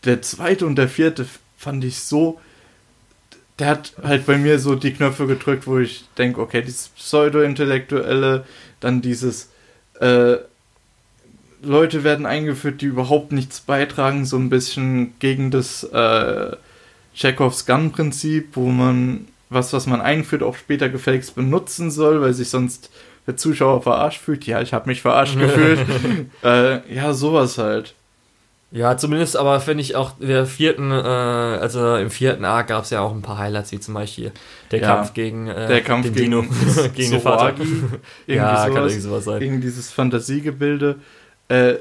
der 0.06 0.22
zweite 0.22 0.66
und 0.66 0.76
der 0.76 0.90
vierte 0.90 1.26
fand 1.58 1.84
ich 1.84 2.00
so. 2.00 2.40
Der 3.60 3.68
hat 3.68 3.94
halt 4.04 4.26
bei 4.26 4.38
mir 4.38 4.58
so 4.60 4.74
die 4.76 4.94
Knöpfe 4.94 5.28
gedrückt, 5.28 5.68
wo 5.68 5.78
ich 5.78 6.06
denke, 6.18 6.42
okay, 6.42 6.62
dieses 6.64 6.90
Pseudo-Intellektuelle, 6.90 8.46
dann 8.80 9.02
dieses 9.02 9.50
äh, 10.00 10.38
Leute 11.62 12.04
werden 12.04 12.26
eingeführt, 12.26 12.82
die 12.82 12.88
überhaupt 12.88 13.32
nichts 13.32 13.62
beitragen, 13.62 14.26
so 14.26 14.38
ein 14.38 14.50
bisschen 14.50 15.14
gegen 15.20 15.52
das 15.52 15.84
äh, 15.84 16.56
Chekhovs 17.16 17.66
Gun-Prinzip, 17.66 18.50
wo 18.56 18.70
man 18.70 19.28
was, 19.54 19.74
was 19.74 19.88
man 19.88 20.02
einführt, 20.02 20.44
auch 20.44 20.56
später 20.56 20.90
gefälligst 20.90 21.36
benutzen 21.36 21.92
soll, 21.92 22.22
weil 22.22 22.34
sich 22.34 22.50
sonst 22.50 22.90
der 23.28 23.38
Zuschauer 23.38 23.82
verarscht 23.82 24.22
fühlt. 24.22 24.46
Ja, 24.46 24.62
ich 24.62 24.74
habe 24.74 24.90
mich 24.90 25.02
verarscht 25.02 25.38
gefühlt. 25.40 25.80
äh, 26.44 26.94
ja, 26.94 27.14
sowas 27.14 27.58
halt. 27.58 27.94
Ja, 28.74 28.98
zumindest 28.98 29.38
aber 29.38 29.60
finde 29.60 29.84
ich 29.84 29.96
auch 29.96 30.14
der 30.20 30.48
vierten, 30.48 30.90
äh, 30.90 30.96
also 30.96 31.96
im 31.96 32.10
vierten 32.10 32.44
Arc 32.44 32.70
gab 32.70 32.84
es 32.86 32.90
ja 32.90 33.02
auch 33.02 33.12
ein 33.14 33.22
paar 33.22 33.38
Highlights, 33.38 33.72
wie 33.72 33.80
zum 33.80 33.94
Beispiel 33.94 34.32
der 34.72 34.80
Ja, 34.82 34.96
Kampf 34.96 35.14
gegen 35.14 35.48
äh, 35.48 35.68
Der 35.68 35.82
Kampf 35.82 36.06
den 36.08 36.14
gegen, 36.16 36.32
Dino, 36.32 36.42
gegen 36.96 37.12
den 37.12 37.22
Vater. 37.22 37.54
Ja, 38.26 38.56
kann 38.66 38.74
sowas, 38.74 38.76
irgendwie 38.76 39.00
sowas 39.00 39.26
sein. 39.26 39.40
gegen 39.42 39.62
dieses 39.62 39.92
Fantasiegebilde. 39.92 40.96
Äh, 41.50 41.76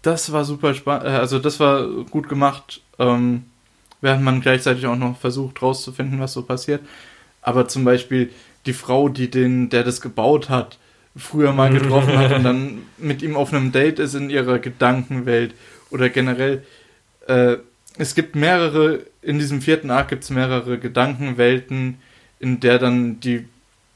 das 0.00 0.32
war 0.32 0.46
super 0.46 0.72
spannend, 0.72 1.04
also 1.08 1.38
das 1.38 1.60
war 1.60 1.86
gut 2.10 2.26
gemacht, 2.30 2.80
ähm, 2.98 3.44
während 4.00 4.22
man 4.22 4.40
gleichzeitig 4.40 4.86
auch 4.86 4.96
noch 4.96 5.18
versucht 5.18 5.60
rauszufinden, 5.60 6.20
was 6.20 6.32
so 6.32 6.42
passiert. 6.42 6.80
Aber 7.42 7.68
zum 7.68 7.84
Beispiel 7.84 8.30
die 8.66 8.72
Frau, 8.72 9.08
die 9.08 9.30
den, 9.30 9.70
der 9.70 9.84
das 9.84 10.00
gebaut 10.00 10.48
hat, 10.48 10.78
früher 11.16 11.52
mal 11.52 11.72
getroffen 11.72 12.16
hat 12.18 12.32
und 12.32 12.44
dann 12.44 12.78
mit 12.98 13.22
ihm 13.22 13.36
auf 13.36 13.52
einem 13.52 13.72
Date 13.72 13.98
ist 13.98 14.14
in 14.14 14.30
ihrer 14.30 14.58
Gedankenwelt 14.58 15.54
oder 15.90 16.08
generell. 16.08 16.62
Äh, 17.26 17.56
es 17.98 18.14
gibt 18.14 18.36
mehrere, 18.36 19.00
in 19.22 19.38
diesem 19.38 19.60
vierten 19.60 19.90
Arc 19.90 20.08
gibt 20.08 20.24
es 20.24 20.30
mehrere 20.30 20.78
Gedankenwelten, 20.78 21.98
in 22.38 22.60
der 22.60 22.78
dann 22.78 23.20
die 23.20 23.46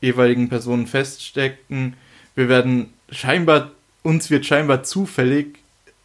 jeweiligen 0.00 0.48
Personen 0.48 0.86
feststecken. 0.86 1.94
Wir 2.34 2.48
werden 2.48 2.92
scheinbar, 3.10 3.70
uns 4.02 4.30
wird 4.30 4.44
scheinbar 4.44 4.82
zufällig 4.82 5.58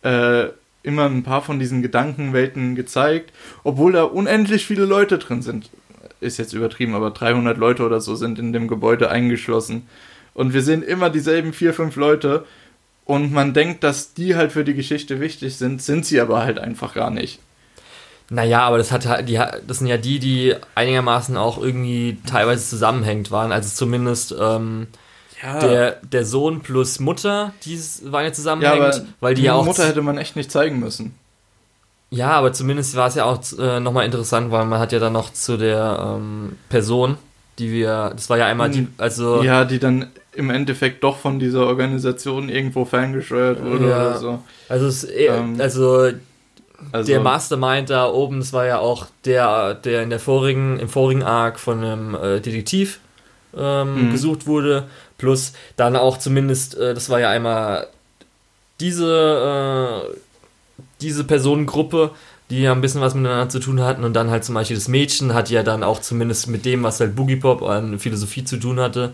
äh, 0.04 0.46
immer 0.84 1.06
ein 1.06 1.24
paar 1.24 1.42
von 1.42 1.60
diesen 1.60 1.82
Gedankenwelten 1.82 2.76
gezeigt, 2.76 3.34
obwohl 3.64 3.94
da 3.94 4.04
unendlich 4.04 4.66
viele 4.66 4.86
Leute 4.86 5.18
drin 5.18 5.42
sind. 5.42 5.70
Ist 6.22 6.38
jetzt 6.38 6.54
übertrieben, 6.54 6.96
aber 6.96 7.12
300 7.12 7.58
Leute 7.58 7.86
oder 7.86 8.02
so 8.02 8.16
sind 8.16 8.40
in 8.40 8.54
dem 8.54 8.68
Gebäude 8.68 9.10
eingeschlossen. 9.10 9.88
Und 10.34 10.54
wir 10.54 10.62
sehen 10.62 10.84
immer 10.84 11.10
dieselben 11.10 11.54
vier, 11.54 11.74
fünf 11.74 11.96
Leute. 11.96 12.46
Und 13.06 13.32
man 13.32 13.54
denkt, 13.54 13.84
dass 13.84 14.14
die 14.14 14.36
halt 14.36 14.52
für 14.52 14.64
die 14.64 14.74
Geschichte 14.76 15.20
wichtig 15.20 15.58
sind, 15.58 15.82
sind 15.82 16.06
sie 16.06 16.20
aber 16.22 16.44
halt 16.44 16.60
einfach 16.60 16.94
gar 16.94 17.10
nicht. 17.10 17.40
Naja, 18.30 18.62
aber 18.62 18.78
das 18.78 18.92
hat 18.92 19.08
halt, 19.08 19.28
die, 19.28 19.42
das 19.66 19.80
sind 19.80 19.88
ja 19.88 19.98
die, 19.98 20.20
die 20.20 20.56
einigermaßen 20.76 21.36
auch 21.36 21.58
irgendwie 21.58 22.20
teilweise 22.28 22.68
zusammenhängend 22.68 23.32
waren. 23.32 23.52
Also 23.52 23.70
zumindest 23.76 24.36
ähm, 24.40 24.88
Ja, 25.42 25.60
der, 25.60 25.92
der 26.04 26.26
Sohn 26.26 26.62
plus 26.62 27.00
Mutter, 27.00 27.54
die 27.66 27.80
waren 28.04 28.26
ja 28.26 28.32
ja 28.32 28.34
zusammenhängend, 28.34 28.96
aber 28.96 29.06
weil 29.20 29.34
die 29.34 29.42
die 29.42 29.48
ja 29.48 29.54
auch. 29.54 29.66
Mutter 29.66 29.88
hätte 29.88 30.02
man 30.04 30.18
echt 30.18 30.36
nicht 30.36 30.52
zeigen 30.52 30.80
müssen. 30.80 31.16
Ja, 32.12 32.32
aber 32.32 32.54
zumindest 32.54 32.96
war 32.96 33.08
es 33.08 33.16
ja 33.16 33.26
auch 33.26 33.40
äh, 33.60 33.80
nochmal 33.80 34.06
interessant, 34.06 34.52
weil 34.52 34.66
man 34.66 34.80
hat 34.80 34.92
ja 34.92 35.00
dann 35.00 35.14
noch 35.14 35.32
zu 35.34 35.58
der 35.58 36.16
ähm, 36.18 36.58
Person, 36.70 37.18
die 37.60 37.72
wir, 37.72 38.12
das 38.16 38.30
war 38.30 38.38
ja 38.38 38.48
einmal 38.48 38.72
die, 38.72 38.88
also 38.98 39.44
Ja, 39.44 39.64
die 39.66 39.78
dann 39.80 40.08
im 40.34 40.50
Endeffekt 40.50 41.04
doch 41.04 41.18
von 41.18 41.38
dieser 41.40 41.68
Organisation 41.68 42.50
irgendwo 42.50 42.86
ferngesteuert 42.86 43.62
wurde 43.64 43.90
Ja. 43.90 44.08
oder 44.10 44.16
so. 44.18 44.40
also, 44.70 44.88
es, 44.88 45.04
äh, 45.04 45.28
Ähm, 45.28 45.56
also 45.60 46.10
Also, 46.92 47.12
der 47.12 47.20
Mastermind 47.20 47.90
da 47.90 48.08
oben, 48.10 48.40
das 48.40 48.54
war 48.54 48.66
ja 48.66 48.80
auch 48.80 49.06
der, 49.26 49.76
der 49.76 50.02
in 50.02 50.10
der 50.10 50.20
vorigen, 50.20 50.80
im 50.80 50.90
vorigen 50.90 51.24
Arc 51.24 51.60
von 51.60 51.84
einem 51.84 52.16
äh, 52.16 52.40
Detektiv 52.40 53.00
ähm, 53.56 54.06
Mhm. 54.08 54.12
gesucht 54.12 54.48
wurde, 54.48 54.88
plus 55.18 55.54
dann 55.76 55.96
auch 55.96 56.18
zumindest, 56.18 56.76
äh, 56.78 56.94
das 56.94 57.10
war 57.10 57.20
ja 57.20 57.30
einmal 57.30 57.88
diese, 58.80 60.06
äh, 60.16 60.18
diese 61.02 61.24
Personengruppe, 61.24 62.12
die 62.50 62.62
ja 62.62 62.72
ein 62.72 62.82
bisschen 62.82 63.02
was 63.02 63.14
miteinander 63.14 63.50
zu 63.50 63.60
tun 63.60 63.82
hatten 63.82 64.04
und 64.04 64.14
dann 64.14 64.30
halt 64.30 64.44
zum 64.44 64.56
Beispiel 64.56 64.76
das 64.78 64.88
Mädchen 64.88 65.34
hat 65.34 65.50
ja 65.50 65.64
dann 65.64 65.84
auch 65.84 66.02
zumindest 66.02 66.48
mit 66.48 66.66
dem, 66.66 66.84
was 66.84 67.00
halt 67.00 67.16
Boogie 67.16 67.36
Pop 67.36 67.62
an 67.64 68.00
Philosophie 68.00 68.44
zu 68.44 68.58
tun 68.58 68.80
hatte, 68.80 69.14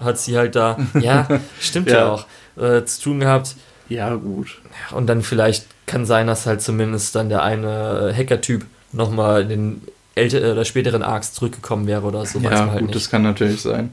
hat 0.00 0.18
sie 0.18 0.36
halt 0.36 0.56
da, 0.56 0.78
ja, 1.00 1.28
stimmt 1.60 1.90
ja, 1.90 1.96
Ja. 1.98 2.12
auch, 2.12 2.26
äh, 2.62 2.84
zu 2.84 3.02
tun 3.02 3.20
gehabt. 3.20 3.56
Ja, 3.88 4.14
gut. 4.14 4.58
Und 4.92 5.06
dann 5.06 5.22
vielleicht 5.22 5.66
kann 5.86 6.06
sein, 6.06 6.26
dass 6.26 6.46
halt 6.46 6.60
zumindest 6.62 7.14
dann 7.14 7.28
der 7.28 7.42
eine 7.42 8.12
Hacker-Typ 8.16 8.64
nochmal 8.92 9.42
in 9.42 9.48
den 9.48 9.82
älteren 10.16 10.52
oder 10.52 10.64
späteren 10.64 11.02
Arcs 11.02 11.34
zurückgekommen 11.34 11.86
wäre 11.86 12.02
oder 12.02 12.24
so, 12.26 12.42
weiß 12.42 12.50
ja, 12.52 12.60
man 12.62 12.70
halt 12.70 12.80
gut, 12.80 12.88
nicht. 12.88 12.96
das 12.96 13.10
kann 13.10 13.22
natürlich 13.22 13.60
sein. 13.60 13.92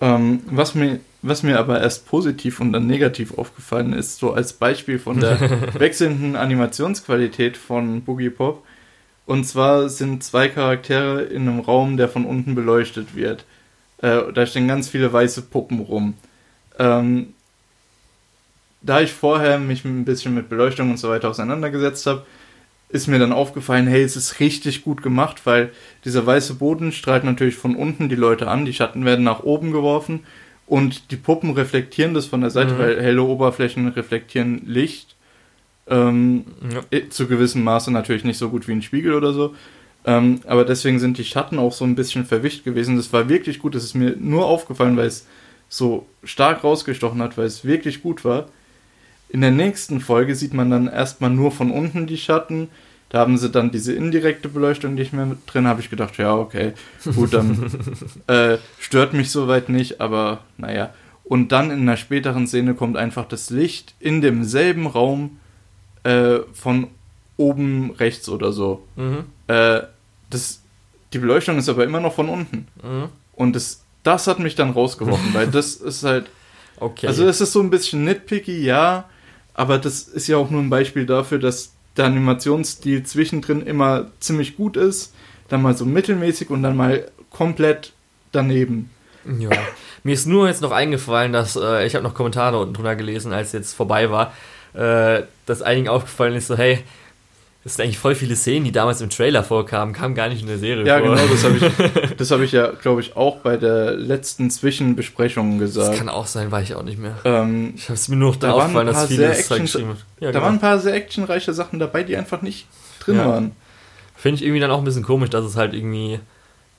Ähm, 0.00 0.40
was, 0.46 0.74
mir, 0.74 1.00
was 1.22 1.42
mir 1.42 1.58
aber 1.58 1.80
erst 1.80 2.06
positiv 2.06 2.60
und 2.60 2.72
dann 2.72 2.86
negativ 2.86 3.36
aufgefallen 3.36 3.92
ist, 3.92 4.18
so 4.18 4.32
als 4.32 4.54
Beispiel 4.54 4.98
von 4.98 5.20
der 5.20 5.74
wechselnden 5.78 6.36
Animationsqualität 6.36 7.56
von 7.56 8.02
Boogie 8.02 8.30
Pop. 8.30 8.64
Und 9.26 9.44
zwar 9.44 9.88
sind 9.88 10.24
zwei 10.24 10.48
Charaktere 10.48 11.22
in 11.22 11.42
einem 11.48 11.60
Raum, 11.60 11.96
der 11.96 12.08
von 12.08 12.24
unten 12.24 12.54
beleuchtet 12.54 13.14
wird. 13.14 13.44
Äh, 13.98 14.32
da 14.32 14.46
stehen 14.46 14.68
ganz 14.68 14.88
viele 14.88 15.12
weiße 15.12 15.42
Puppen 15.42 15.80
rum. 15.80 16.14
Ähm, 16.78 17.34
da 18.82 19.00
ich 19.02 19.12
vorher 19.12 19.58
mich 19.58 19.84
ein 19.84 20.04
bisschen 20.04 20.34
mit 20.34 20.48
Beleuchtung 20.48 20.90
und 20.90 20.96
so 20.96 21.10
weiter 21.10 21.28
auseinandergesetzt 21.28 22.06
habe, 22.06 22.24
ist 22.92 23.06
mir 23.06 23.18
dann 23.18 23.32
aufgefallen, 23.32 23.86
hey, 23.86 24.02
es 24.02 24.16
ist 24.16 24.40
richtig 24.40 24.82
gut 24.82 25.02
gemacht, 25.02 25.42
weil 25.46 25.70
dieser 26.04 26.26
weiße 26.26 26.54
Boden 26.54 26.90
strahlt 26.92 27.24
natürlich 27.24 27.54
von 27.56 27.76
unten 27.76 28.08
die 28.08 28.16
Leute 28.16 28.48
an, 28.48 28.64
die 28.64 28.72
Schatten 28.72 29.04
werden 29.04 29.24
nach 29.24 29.42
oben 29.44 29.70
geworfen 29.72 30.20
und 30.66 31.10
die 31.10 31.16
Puppen 31.16 31.50
reflektieren 31.52 32.14
das 32.14 32.26
von 32.26 32.40
der 32.40 32.50
Seite, 32.50 32.74
Mhm. 32.74 32.78
weil 32.78 33.00
helle 33.02 33.22
Oberflächen 33.22 33.88
reflektieren 33.88 34.62
Licht. 34.66 35.14
Ähm, 35.88 36.44
Ja. 36.72 37.00
zu 37.10 37.26
gewissem 37.26 37.64
Maße 37.64 37.90
natürlich 37.90 38.22
nicht 38.24 38.38
so 38.38 38.48
gut 38.48 38.68
wie 38.68 38.72
ein 38.72 38.82
Spiegel 38.82 39.14
oder 39.14 39.32
so. 39.32 39.54
Ähm, 40.04 40.40
aber 40.46 40.64
deswegen 40.64 40.98
sind 41.00 41.18
die 41.18 41.24
Schatten 41.24 41.58
auch 41.58 41.72
so 41.72 41.84
ein 41.84 41.94
bisschen 41.96 42.24
verwischt 42.24 42.64
gewesen. 42.64 42.96
Das 42.96 43.12
war 43.12 43.28
wirklich 43.28 43.58
gut. 43.58 43.74
Das 43.74 43.82
ist 43.84 43.94
mir 43.94 44.14
nur 44.18 44.46
aufgefallen, 44.46 44.96
weil 44.96 45.06
es 45.08 45.26
so 45.68 46.06
stark 46.24 46.62
rausgestochen 46.64 47.20
hat, 47.20 47.36
weil 47.36 47.46
es 47.46 47.64
wirklich 47.64 48.02
gut 48.02 48.24
war. 48.24 48.46
In 49.32 49.40
der 49.40 49.50
nächsten 49.50 50.00
Folge 50.00 50.34
sieht 50.34 50.54
man 50.54 50.70
dann 50.70 50.88
erstmal 50.88 51.30
nur 51.30 51.52
von 51.52 51.70
unten 51.70 52.06
die 52.06 52.18
Schatten. 52.18 52.68
Da 53.08 53.18
haben 53.18 53.38
sie 53.38 53.50
dann 53.50 53.70
diese 53.70 53.92
indirekte 53.92 54.48
Beleuchtung 54.48 54.94
nicht 54.94 55.12
mehr 55.12 55.26
mit 55.26 55.38
drin. 55.46 55.66
Habe 55.66 55.80
ich 55.80 55.90
gedacht, 55.90 56.16
ja, 56.18 56.34
okay, 56.34 56.72
gut, 57.14 57.32
dann 57.32 57.70
äh, 58.26 58.58
stört 58.78 59.12
mich 59.12 59.30
soweit 59.30 59.68
nicht, 59.68 60.00
aber 60.00 60.44
naja. 60.58 60.92
Und 61.24 61.52
dann 61.52 61.70
in 61.70 61.80
einer 61.80 61.96
späteren 61.96 62.46
Szene 62.46 62.74
kommt 62.74 62.96
einfach 62.96 63.26
das 63.26 63.50
Licht 63.50 63.94
in 64.00 64.20
demselben 64.20 64.86
Raum 64.86 65.38
äh, 66.02 66.40
von 66.52 66.88
oben 67.36 67.92
rechts 67.92 68.28
oder 68.28 68.52
so. 68.52 68.84
Mhm. 68.96 69.24
Äh, 69.46 69.82
das, 70.28 70.62
die 71.12 71.18
Beleuchtung 71.18 71.58
ist 71.58 71.68
aber 71.68 71.84
immer 71.84 72.00
noch 72.00 72.14
von 72.14 72.28
unten. 72.28 72.66
Mhm. 72.82 73.08
Und 73.34 73.54
das, 73.54 73.84
das 74.02 74.26
hat 74.26 74.40
mich 74.40 74.56
dann 74.56 74.70
rausgeworfen, 74.70 75.34
weil 75.34 75.46
das 75.52 75.74
ist 75.74 76.02
halt 76.02 76.26
Okay. 76.80 77.06
also 77.06 77.26
es 77.26 77.40
ist 77.40 77.52
so 77.52 77.60
ein 77.60 77.70
bisschen 77.70 78.04
nitpicky, 78.04 78.64
ja, 78.64 79.04
aber 79.54 79.78
das 79.78 80.02
ist 80.02 80.26
ja 80.26 80.36
auch 80.36 80.50
nur 80.50 80.60
ein 80.60 80.70
Beispiel 80.70 81.06
dafür, 81.06 81.38
dass 81.38 81.72
der 81.96 82.06
Animationsstil 82.06 83.02
zwischendrin 83.02 83.62
immer 83.62 84.06
ziemlich 84.20 84.56
gut 84.56 84.76
ist, 84.76 85.14
dann 85.48 85.62
mal 85.62 85.76
so 85.76 85.84
mittelmäßig 85.84 86.50
und 86.50 86.62
dann 86.62 86.76
mal 86.76 87.10
komplett 87.30 87.92
daneben. 88.32 88.90
ja. 89.38 89.50
Mir 90.02 90.14
ist 90.14 90.26
nur 90.26 90.48
jetzt 90.48 90.62
noch 90.62 90.70
eingefallen, 90.70 91.32
dass 91.32 91.56
äh, 91.56 91.86
ich 91.86 91.94
habe 91.94 92.04
noch 92.04 92.14
Kommentare 92.14 92.58
unten 92.58 92.74
drunter 92.74 92.96
gelesen, 92.96 93.32
als 93.32 93.52
jetzt 93.52 93.74
vorbei 93.74 94.10
war, 94.10 94.32
äh, 94.72 95.24
dass 95.46 95.62
einigen 95.62 95.88
aufgefallen 95.88 96.34
ist, 96.34 96.46
so 96.46 96.56
hey, 96.56 96.82
das 97.62 97.74
sind 97.74 97.84
eigentlich 97.84 97.98
voll 97.98 98.14
viele 98.14 98.36
Szenen, 98.36 98.64
die 98.64 98.72
damals 98.72 99.00
im 99.02 99.10
Trailer 99.10 99.44
vorkamen, 99.44 99.92
kamen 99.92 100.14
gar 100.14 100.28
nicht 100.30 100.40
in 100.40 100.46
der 100.48 100.58
Serie 100.58 100.86
Ja, 100.86 100.98
vor. 100.98 101.14
genau, 101.14 101.26
das 101.26 101.44
habe 101.44 101.56
ich, 101.58 102.16
das 102.16 102.30
hab 102.30 102.40
ich 102.40 102.52
ja, 102.52 102.68
glaube 102.68 103.00
ich, 103.02 103.16
auch 103.16 103.36
bei 103.38 103.56
der 103.58 103.92
letzten 103.92 104.50
Zwischenbesprechung 104.50 105.58
Das 105.60 105.74
gesagt. 105.74 105.98
kann 105.98 106.08
auch 106.08 106.26
sein, 106.26 106.50
weiß 106.50 106.68
ich 106.70 106.74
auch 106.74 106.82
nicht 106.82 106.98
mehr. 106.98 107.16
Ähm, 107.24 107.74
Ich 107.76 107.84
habe 107.84 107.94
es 107.94 108.08
mir 108.08 108.16
nur 108.16 108.30
noch 108.30 108.36
Da 108.36 108.52
aufgefallen, 108.52 108.86
dass 108.86 109.06
viele 109.06 109.28
das 109.28 109.50
halt 109.50 109.60
Action- 109.60 109.62
geschrieben. 109.84 109.96
Ja, 110.20 110.28
da 110.28 110.32
genau. 110.32 110.44
waren 110.44 110.54
ein 110.54 110.60
paar 110.60 110.78
sehr 110.78 110.94
actionreiche 110.94 111.52
Sachen 111.52 111.78
dabei, 111.78 112.02
die 112.02 112.16
einfach 112.16 112.40
nicht 112.42 112.66
drin 113.00 113.16
Ja. 113.16 113.26
waren. 113.28 113.52
Finde 114.16 114.36
ich 114.36 114.42
irgendwie 114.42 114.60
dann 114.60 114.70
auch 114.70 114.78
ein 114.78 114.84
bisschen 114.84 115.02
komisch, 115.02 115.30
dass 115.30 115.44
es 115.44 115.56
halt 115.56 115.74
irgendwie 115.74 116.18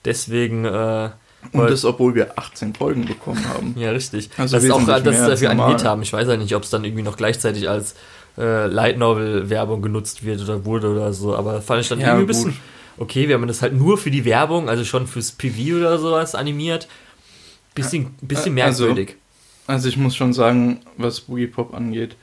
deswegen, 0.06 0.66
äh, 0.66 1.10
Und 1.54 1.70
das, 1.70 1.86
obwohl 1.86 2.14
wir 2.16 2.38
18 2.38 2.74
Folgen 2.76 3.06
bekommen 3.06 3.44
haben. 3.50 3.74
ja, 3.78 3.92
richtig. 3.92 4.30
Also 4.38 4.58
das 4.58 4.64
ist 4.64 4.72
auch, 4.72 4.84
dass 4.86 5.04
sie 5.04 5.28
dafür 5.28 5.50
animiert 5.52 5.84
haben. 5.84 6.02
Ich 6.04 6.14
weiß 6.14 6.28
halt 6.28 6.40
nicht, 6.40 6.56
ob 6.56 6.64
es 6.64 6.70
dann 6.70 6.84
irgendwie 6.84 7.04
noch 7.04 7.18
gleichzeitig 7.18 7.68
als 7.70 7.96
äh, 8.38 8.68
Light 8.68 8.98
Novel 8.98 9.50
Werbung 9.50 9.82
genutzt 9.82 10.24
wird 10.26 10.42
oder 10.42 10.66
wurde 10.66 10.90
oder 10.90 11.14
so. 11.14 11.36
Aber 11.36 11.62
fand 11.62 11.82
ich 11.82 11.90
dann 11.90 12.00
Ja, 12.00 12.08
irgendwie 12.18 12.24
ein 12.24 12.28
bisschen 12.28 12.58
okay, 12.98 13.28
wenn 13.30 13.40
man 13.40 13.48
das 13.48 13.62
halt 13.62 13.74
nur 13.74 13.98
für 13.98 14.12
die 14.12 14.26
Werbung, 14.26 14.70
also 14.70 14.84
schon 14.84 15.08
fürs 15.08 15.32
PV 15.32 15.78
oder 15.78 15.98
sowas 15.98 16.36
animiert. 16.36 16.88
Bisschen, 17.74 18.14
bisschen 18.22 18.60
Also, 18.60 18.86
merkwürdig. 18.86 19.16
Also 19.68 19.88
ich 19.88 19.96
muss 19.98 20.16
schon 20.16 20.34
sagen, 20.34 20.82
was 20.98 21.22
Boogie 21.22 21.48
Pop 21.48 21.74
angeht, 21.74 22.16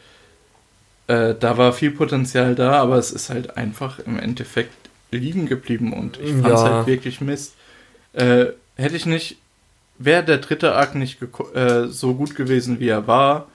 äh, 1.06 1.34
da 1.38 1.56
war 1.56 1.72
viel 1.72 1.90
Potenzial 1.90 2.54
da, 2.54 2.72
aber 2.72 2.96
es 2.96 3.10
ist 3.10 3.30
halt 3.30 3.56
einfach 3.56 3.98
im 4.00 4.18
Endeffekt 4.18 4.74
liegen 5.10 5.46
geblieben 5.46 5.92
und 5.94 6.18
ich 6.20 6.32
fand 6.32 6.46
es 6.54 6.60
Ja. 6.60 6.64
halt 6.76 6.86
wirklich 6.86 7.20
Mist. 7.22 7.54
Äh, 8.12 8.46
hätte 8.76 8.96
ich 8.96 9.06
nicht, 9.06 9.38
wäre 9.98 10.22
der 10.22 10.38
dritte 10.38 10.74
Arc 10.74 10.94
nicht 10.94 11.18
äh, 11.54 11.86
so 11.86 12.14
gut 12.14 12.34
gewesen, 12.34 12.78
wie 12.78 12.88
er 12.88 13.06
war, 13.06 13.48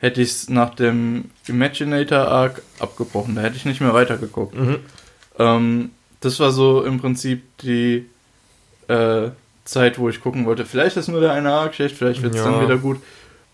hätte 0.00 0.20
ich 0.22 0.30
es 0.30 0.48
nach 0.50 0.74
dem 0.74 1.26
Imaginator 1.46 2.26
Arc 2.28 2.62
abgebrochen. 2.78 3.36
Da 3.36 3.42
hätte 3.42 3.56
ich 3.56 3.64
nicht 3.64 3.80
mehr 3.80 3.94
weitergeguckt. 3.94 4.54
Mhm. 4.58 4.76
Ähm, 5.38 5.90
das 6.20 6.40
war 6.40 6.50
so 6.50 6.82
im 6.84 7.00
Prinzip 7.00 7.42
die 7.58 8.06
äh, 8.88 9.28
Zeit, 9.64 9.98
wo 9.98 10.08
ich 10.08 10.20
gucken 10.20 10.46
wollte. 10.46 10.64
Vielleicht 10.66 10.96
ist 10.96 11.08
nur 11.08 11.20
der 11.20 11.32
eine 11.32 11.52
Arc 11.52 11.74
schlecht, 11.74 11.96
vielleicht 11.96 12.22
wird 12.22 12.34
es 12.34 12.40
Ja. 12.40 12.50
dann 12.50 12.62
wieder 12.62 12.76
gut. 12.78 13.00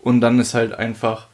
Und 0.01 0.21
dann 0.21 0.39
ist 0.39 0.53
halt 0.53 0.73
einfach 0.73 1.27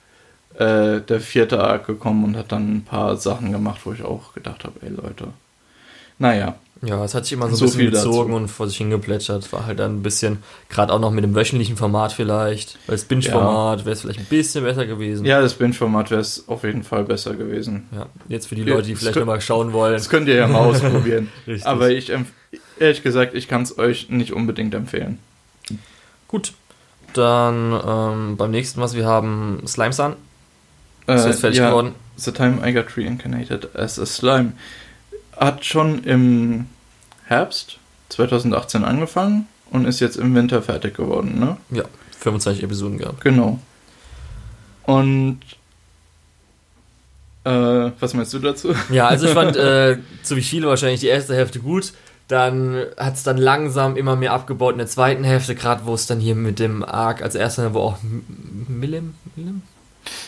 äh, 0.56 1.00
der 1.00 1.20
vierte 1.20 1.64
Arc 1.64 1.88
gekommen 1.88 2.24
und 2.24 2.36
hat 2.38 2.52
dann 2.52 2.78
ein 2.78 2.84
paar 2.84 3.16
Sachen 3.18 3.52
gemacht, 3.52 3.82
wo 3.86 3.94
ich 3.94 4.04
auch 4.04 4.34
gedacht 4.34 4.64
habe, 4.66 4.80
ey 4.82 4.90
Leute. 4.90 5.28
Naja, 6.20 6.56
Ja, 6.86 7.04
es 7.06 7.16
hat 7.16 7.24
sich 7.26 7.34
immer 7.34 7.46
so 7.48 7.54
ein 7.54 7.56
So 7.58 7.66
bisschen 7.66 7.80
viel 7.80 7.92
gezogen 7.92 8.32
dazu. 8.32 8.36
und 8.44 8.48
vor 8.50 8.68
sich 8.68 8.78
hingeplätschert. 8.78 9.52
War 9.54 9.66
halt 9.66 9.80
dann 9.80 9.98
ein 10.00 10.04
bisschen, 10.04 10.40
gerade 10.70 10.92
auch 10.92 11.00
noch 11.00 11.12
mit 11.12 11.24
dem 11.24 11.34
wöchentlichen 11.34 11.78
Format 11.78 12.12
vielleicht, 12.12 12.78
weil 12.88 12.96
das 12.98 13.06
Binge-Format 13.06 13.86
wäre 13.86 13.94
es 13.94 14.02
vielleicht 14.02 14.20
ein 14.20 14.26
bisschen 14.26 14.64
besser 14.66 14.86
gewesen. 14.86 15.26
ja, 15.26 15.40
das 15.42 15.54
Binge-Format 15.54 16.12
wäre 16.12 16.20
es 16.22 16.44
auf 16.50 16.64
jeden 16.66 16.84
Fall 16.84 17.06
besser 17.06 17.36
gewesen. 17.36 17.88
Ja, 17.96 18.08
jetzt 18.28 18.48
für 18.48 18.56
die 18.56 18.64
Ja, 18.64 18.76
Leute, 18.76 18.88
die 18.88 18.94
das 18.94 19.02
vielleicht 19.02 19.18
nochmal 19.18 19.40
schauen 19.42 19.72
wollen. 19.72 19.94
Das 19.94 20.10
könnt 20.10 20.28
ihr 20.28 20.36
ja 20.36 20.48
mal 20.48 20.60
ausprobieren. 20.68 21.30
Aber 21.64 21.90
ich, 21.90 22.12
ehrlich 22.80 23.02
gesagt, 23.02 23.34
ich 23.34 23.48
kann 23.48 23.62
es 23.62 23.78
euch 23.78 24.10
nicht 24.10 24.34
unbedingt 24.34 24.74
empfehlen. 24.74 25.20
Gut. 26.28 26.54
Dann 27.14 27.80
ähm, 27.86 28.38
beim 28.38 28.52
nächsten, 28.52 28.82
was 28.82 28.96
wir 28.96 29.06
haben, 29.06 29.62
Slime 29.68 29.94
Sun. 29.94 30.14
Ist 31.08 31.26
Äh, 31.26 31.30
jetzt 31.30 31.40
fertig 31.42 31.60
ja, 31.60 31.70
geworden. 31.70 31.94
The 32.18 32.32
Time 32.32 32.58
I 32.68 32.74
Got 32.74 32.98
Reincarnated 32.98 33.76
as 33.76 34.00
a 34.00 34.06
Slime 34.06 34.54
hat 35.46 35.66
schon 35.66 36.04
im 36.04 36.68
Herbst 37.26 37.80
2018 38.10 38.84
angefangen 38.84 39.48
und 39.72 39.86
ist 39.86 40.00
jetzt 40.00 40.18
im 40.18 40.36
Winter 40.36 40.62
fertig 40.62 40.96
geworden, 40.96 41.40
ne? 41.40 41.58
Ja, 41.72 41.84
25 42.20 42.64
Episoden 42.64 42.98
gehabt. 42.98 43.22
Genau. 43.22 43.60
Und 44.84 45.40
äh, 47.44 47.92
was 48.00 48.14
meinst 48.14 48.34
du 48.34 48.40
dazu? 48.40 48.74
Ja, 48.90 49.08
also 49.08 49.28
ich 49.28 49.34
fand, 49.34 49.56
äh, 49.56 49.98
so 50.22 50.36
wie 50.36 50.42
viele 50.42 50.68
wahrscheinlich, 50.68 51.02
die 51.02 51.08
erste 51.08 51.36
Hälfte 51.36 51.60
gut. 51.60 51.94
Dann 52.30 52.86
hat 52.98 53.16
es 53.16 53.24
dann 53.24 53.38
langsam 53.38 53.98
immer 53.98 54.16
mehr 54.16 54.32
abgebaut 54.32 54.72
in 54.72 54.78
der 54.78 54.88
zweiten 54.88 55.26
Hälfte, 55.26 55.56
gerade 55.56 55.86
wo 55.86 55.94
es 55.94 56.08
dann 56.08 56.22
hier 56.22 56.36
mit 56.36 56.58
dem 56.58 56.82
Arc 56.84 57.22
als 57.22 57.36
erster, 57.36 57.74
wo 57.74 57.80
auch 57.80 57.98
Millim, 58.68 59.16
Millim? 59.36 59.62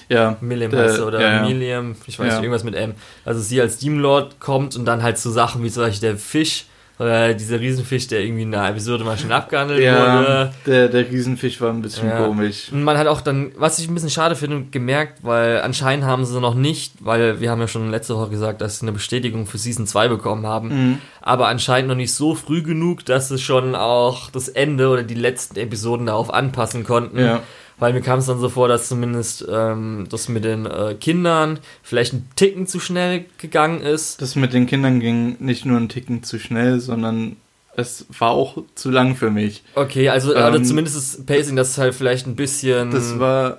Ja, 0.09 0.37
Millim 0.41 0.71
Der- 0.71 0.83
heißt 0.83 0.99
er, 0.99 1.07
oder 1.07 1.21
ja, 1.21 1.33
ja. 1.37 1.41
Milliam, 1.47 1.95
ich 2.07 2.19
weiß 2.19 2.27
Ja. 2.27 2.33
nicht, 2.33 2.43
irgendwas 2.43 2.63
mit 2.63 2.75
M. 2.75 2.93
Also 3.25 3.39
sie 3.41 3.59
als 3.61 3.77
Demon 3.79 3.99
Lord 4.01 4.39
kommt 4.39 4.75
und 4.75 4.85
dann 4.85 5.01
halt 5.03 5.17
so 5.17 5.31
Sachen 5.31 5.63
wie 5.63 5.71
zum 5.71 5.83
Beispiel 5.83 6.09
der 6.09 6.17
Fisch, 6.17 6.65
oder 6.97 7.33
dieser 7.33 7.59
Riesenfisch, 7.59 8.07
der 8.07 8.21
irgendwie 8.21 8.43
in 8.43 8.55
einer 8.55 8.69
Episode 8.69 9.03
mal 9.03 9.17
schon 9.17 9.33
abgehandelt 9.33 9.81
ja 9.83 10.17
wurde. 10.17 10.53
der, 10.65 10.87
der 10.87 11.11
Riesenfisch 11.11 11.59
war 11.59 11.69
ein 11.69 11.81
bisschen 11.81 12.07
Ja. 12.07 12.19
komisch. 12.25 12.69
Und 12.71 12.83
man 12.83 12.97
hat 12.97 13.07
auch 13.07 13.19
dann, 13.19 13.51
was 13.57 13.79
ich 13.79 13.89
ein 13.89 13.93
bisschen 13.93 14.09
schade 14.09 14.37
finde, 14.37 14.67
gemerkt, 14.71 15.19
weil 15.21 15.59
anscheinend 15.61 16.05
haben 16.05 16.23
sie 16.23 16.39
noch 16.39 16.55
nicht, 16.55 16.93
weil 17.01 17.41
wir 17.41 17.51
haben 17.51 17.59
ja 17.59 17.67
schon 17.67 17.91
letzte 17.91 18.15
Woche 18.15 18.29
gesagt, 18.29 18.61
dass 18.61 18.79
sie 18.79 18.85
eine 18.85 18.93
Bestätigung 18.93 19.45
für 19.45 19.57
Season 19.57 19.85
2 19.85 20.07
bekommen 20.07 20.45
haben, 20.47 20.69
Mhm. 20.69 20.97
aber 21.19 21.47
anscheinend 21.49 21.89
noch 21.89 21.95
nicht 21.97 22.13
so 22.13 22.33
früh 22.33 22.61
genug, 22.61 23.03
dass 23.03 23.27
sie 23.27 23.39
schon 23.39 23.75
auch 23.75 24.29
das 24.29 24.47
Ende 24.47 24.87
oder 24.87 25.03
die 25.03 25.15
letzten 25.15 25.59
Episoden 25.59 26.05
darauf 26.05 26.33
anpassen 26.33 26.85
konnten. 26.85 27.19
Ja. 27.19 27.41
Weil 27.77 27.93
mir 27.93 28.01
kam 28.01 28.19
es 28.19 28.27
dann 28.27 28.39
so 28.39 28.47
vor, 28.49 28.67
dass 28.67 28.87
zumindest 28.87 29.45
ähm, 29.51 30.07
das 30.09 30.29
mit 30.29 30.45
den 30.45 30.65
äh, 30.65 30.95
Kindern 30.99 31.59
vielleicht 31.83 32.13
ein 32.13 32.29
Ticken 32.35 32.67
zu 32.67 32.79
schnell 32.79 33.25
gegangen 33.37 33.81
ist. 33.81 34.21
Das 34.21 34.35
mit 34.35 34.53
den 34.53 34.65
Kindern 34.65 34.99
ging 34.99 35.35
nicht 35.39 35.65
nur 35.65 35.77
einen 35.77 35.89
Ticken 35.89 36.23
zu 36.23 36.39
schnell, 36.39 36.79
sondern 36.79 37.35
es 37.75 38.05
war 38.17 38.31
auch 38.31 38.63
zu 38.75 38.89
lang 38.89 39.15
für 39.17 39.29
mich. 39.29 39.63
Okay, 39.75 40.07
also 40.07 40.33
Ähm, 40.33 40.63
zumindest 40.63 40.95
das 40.95 41.25
Pacing, 41.25 41.57
dass 41.57 41.71
es 41.71 41.77
halt 41.77 41.93
vielleicht 41.93 42.25
ein 42.27 42.37
bisschen 42.37 42.91
Das 42.91 43.13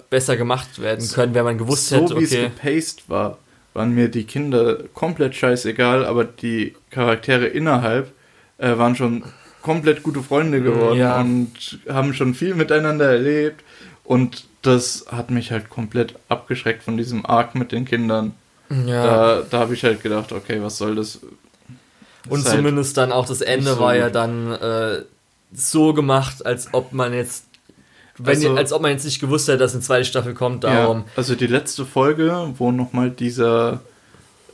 besser 0.08 0.38
gemacht 0.38 0.80
werden 0.80 1.06
können, 1.06 1.34
wenn 1.34 1.44
man 1.44 1.58
gewusst 1.58 1.88
so, 1.88 1.96
hätte, 1.96 2.18
wie 2.18 2.24
es 2.24 2.32
okay. 2.32 2.44
gepaced 2.44 3.08
war, 3.08 3.36
waren 3.74 3.94
mir 3.94 4.08
die 4.08 4.24
Kinder 4.24 4.78
komplett 4.94 5.34
scheißegal, 5.34 6.06
aber 6.06 6.24
die 6.24 6.74
Charaktere 6.90 7.46
innerhalb 7.46 8.10
äh, 8.56 8.78
waren 8.78 8.96
schon 8.96 9.22
komplett 9.60 10.02
gute 10.02 10.22
Freunde 10.22 10.62
geworden 10.62 10.98
Ja. 10.98 11.20
und 11.20 11.80
haben 11.88 12.14
schon 12.14 12.34
viel 12.34 12.54
miteinander 12.54 13.10
erlebt. 13.10 13.62
Und 14.06 14.44
das 14.62 15.06
hat 15.10 15.30
mich 15.30 15.50
halt 15.50 15.68
komplett 15.70 16.14
abgeschreckt 16.28 16.82
von 16.82 16.96
diesem 16.96 17.26
Arc 17.26 17.54
mit 17.54 17.72
den 17.72 17.84
Kindern. 17.84 18.34
Ja. 18.70 19.06
Da, 19.06 19.42
da 19.50 19.58
habe 19.60 19.74
ich 19.74 19.84
halt 19.84 20.02
gedacht, 20.02 20.32
okay, 20.32 20.60
was 20.62 20.78
soll 20.78 20.94
das? 20.96 21.20
Und 22.28 22.40
ist 22.40 22.46
halt- 22.48 22.56
zumindest 22.56 22.96
dann 22.96 23.12
auch 23.12 23.26
das 23.26 23.40
Ende 23.40 23.74
so 23.74 23.80
war 23.80 23.94
ja 23.96 24.10
dann 24.10 24.50
äh, 24.52 25.02
so 25.54 25.92
gemacht, 25.92 26.44
als 26.44 26.68
ob 26.72 26.92
man 26.92 27.12
jetzt, 27.12 27.44
wenn, 28.18 28.34
Also- 28.36 28.54
als 28.56 28.72
ob 28.72 28.82
man 28.82 28.90
jetzt 28.90 29.04
nicht 29.04 29.20
gewusst 29.20 29.46
hätte, 29.48 29.58
dass 29.58 29.72
eine 29.74 29.82
zweite 29.82 30.04
Staffel 30.04 30.34
kommt. 30.34 30.64
Darum. 30.64 30.98
Ja, 30.98 31.04
also 31.16 31.34
die 31.36 31.46
letzte 31.46 31.84
Folge, 31.84 32.52
wo 32.58 32.72
nochmal 32.72 33.10
dieser 33.10 33.80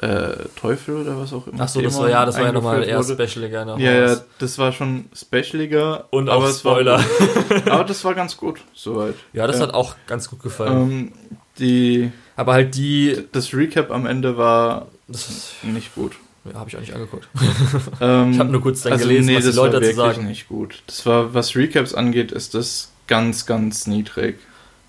äh, 0.03 0.35
Teufel 0.57 0.97
oder 0.97 1.19
was 1.19 1.33
auch 1.33 1.47
immer. 1.47 1.63
Ach 1.63 1.69
so, 1.69 1.81
das 1.81 1.97
war 1.99 2.11
ja, 2.11 2.27
das 2.27 2.37
war 2.37 2.45
ja 2.47 2.53
nochmal 2.53 2.83
eher 2.83 2.99
wurde. 2.99 3.15
specialiger 3.15 3.65
noch. 3.65 3.79
Ja, 3.79 3.93
ja, 4.09 4.17
das 4.39 4.59
war 4.59 4.73
schon 4.73 5.07
specialiger. 5.15 6.07
Und 6.11 6.29
aber 6.29 6.45
auch 6.45 6.49
es 6.49 6.65
war- 6.65 6.75
Spoiler. 6.75 7.05
aber 7.71 7.85
das 7.85 8.05
war 8.05 8.15
ganz 8.15 8.37
gut, 8.37 8.61
soweit. 8.75 9.15
Ja, 9.33 9.47
das 9.47 9.57
Ja. 9.59 9.63
hat 9.69 9.75
auch 9.75 9.95
ganz 10.07 10.29
gut 10.29 10.43
gefallen. 10.43 10.91
Ähm, 10.91 11.13
die, 11.59 12.11
Aber 12.37 12.53
halt 12.55 12.75
die, 12.75 13.25
das 13.33 13.55
Recap 13.55 13.91
am 13.91 14.07
Ende 14.07 14.37
war 14.37 14.87
das 15.07 15.53
nicht 15.63 15.95
gut. 15.95 16.13
ja, 16.47 16.59
habe 16.59 16.69
ich 16.71 16.77
auch 16.77 16.81
nicht 16.81 16.95
angeguckt. 16.95 17.29
Ähm, 18.01 18.33
Ich 18.33 18.39
habe 18.39 18.51
nur 18.51 18.61
kurz 18.63 18.83
dann 18.83 18.95
also 18.95 19.07
gelesen, 19.07 19.27
nee, 19.27 19.37
was 19.37 19.43
die 19.45 19.49
das 19.51 19.57
Leute 19.57 19.75
war 19.75 19.81
dazu 19.81 19.95
sagen. 19.97 20.27
nicht 20.27 20.49
gut. 20.49 20.83
Das 20.87 21.05
war, 21.07 21.33
was 21.35 21.55
Recaps 21.55 21.95
angeht, 21.95 22.33
ist 22.33 22.55
das 22.55 22.91
ganz, 23.07 23.47
ganz 23.47 23.87
niedrig. 23.87 24.39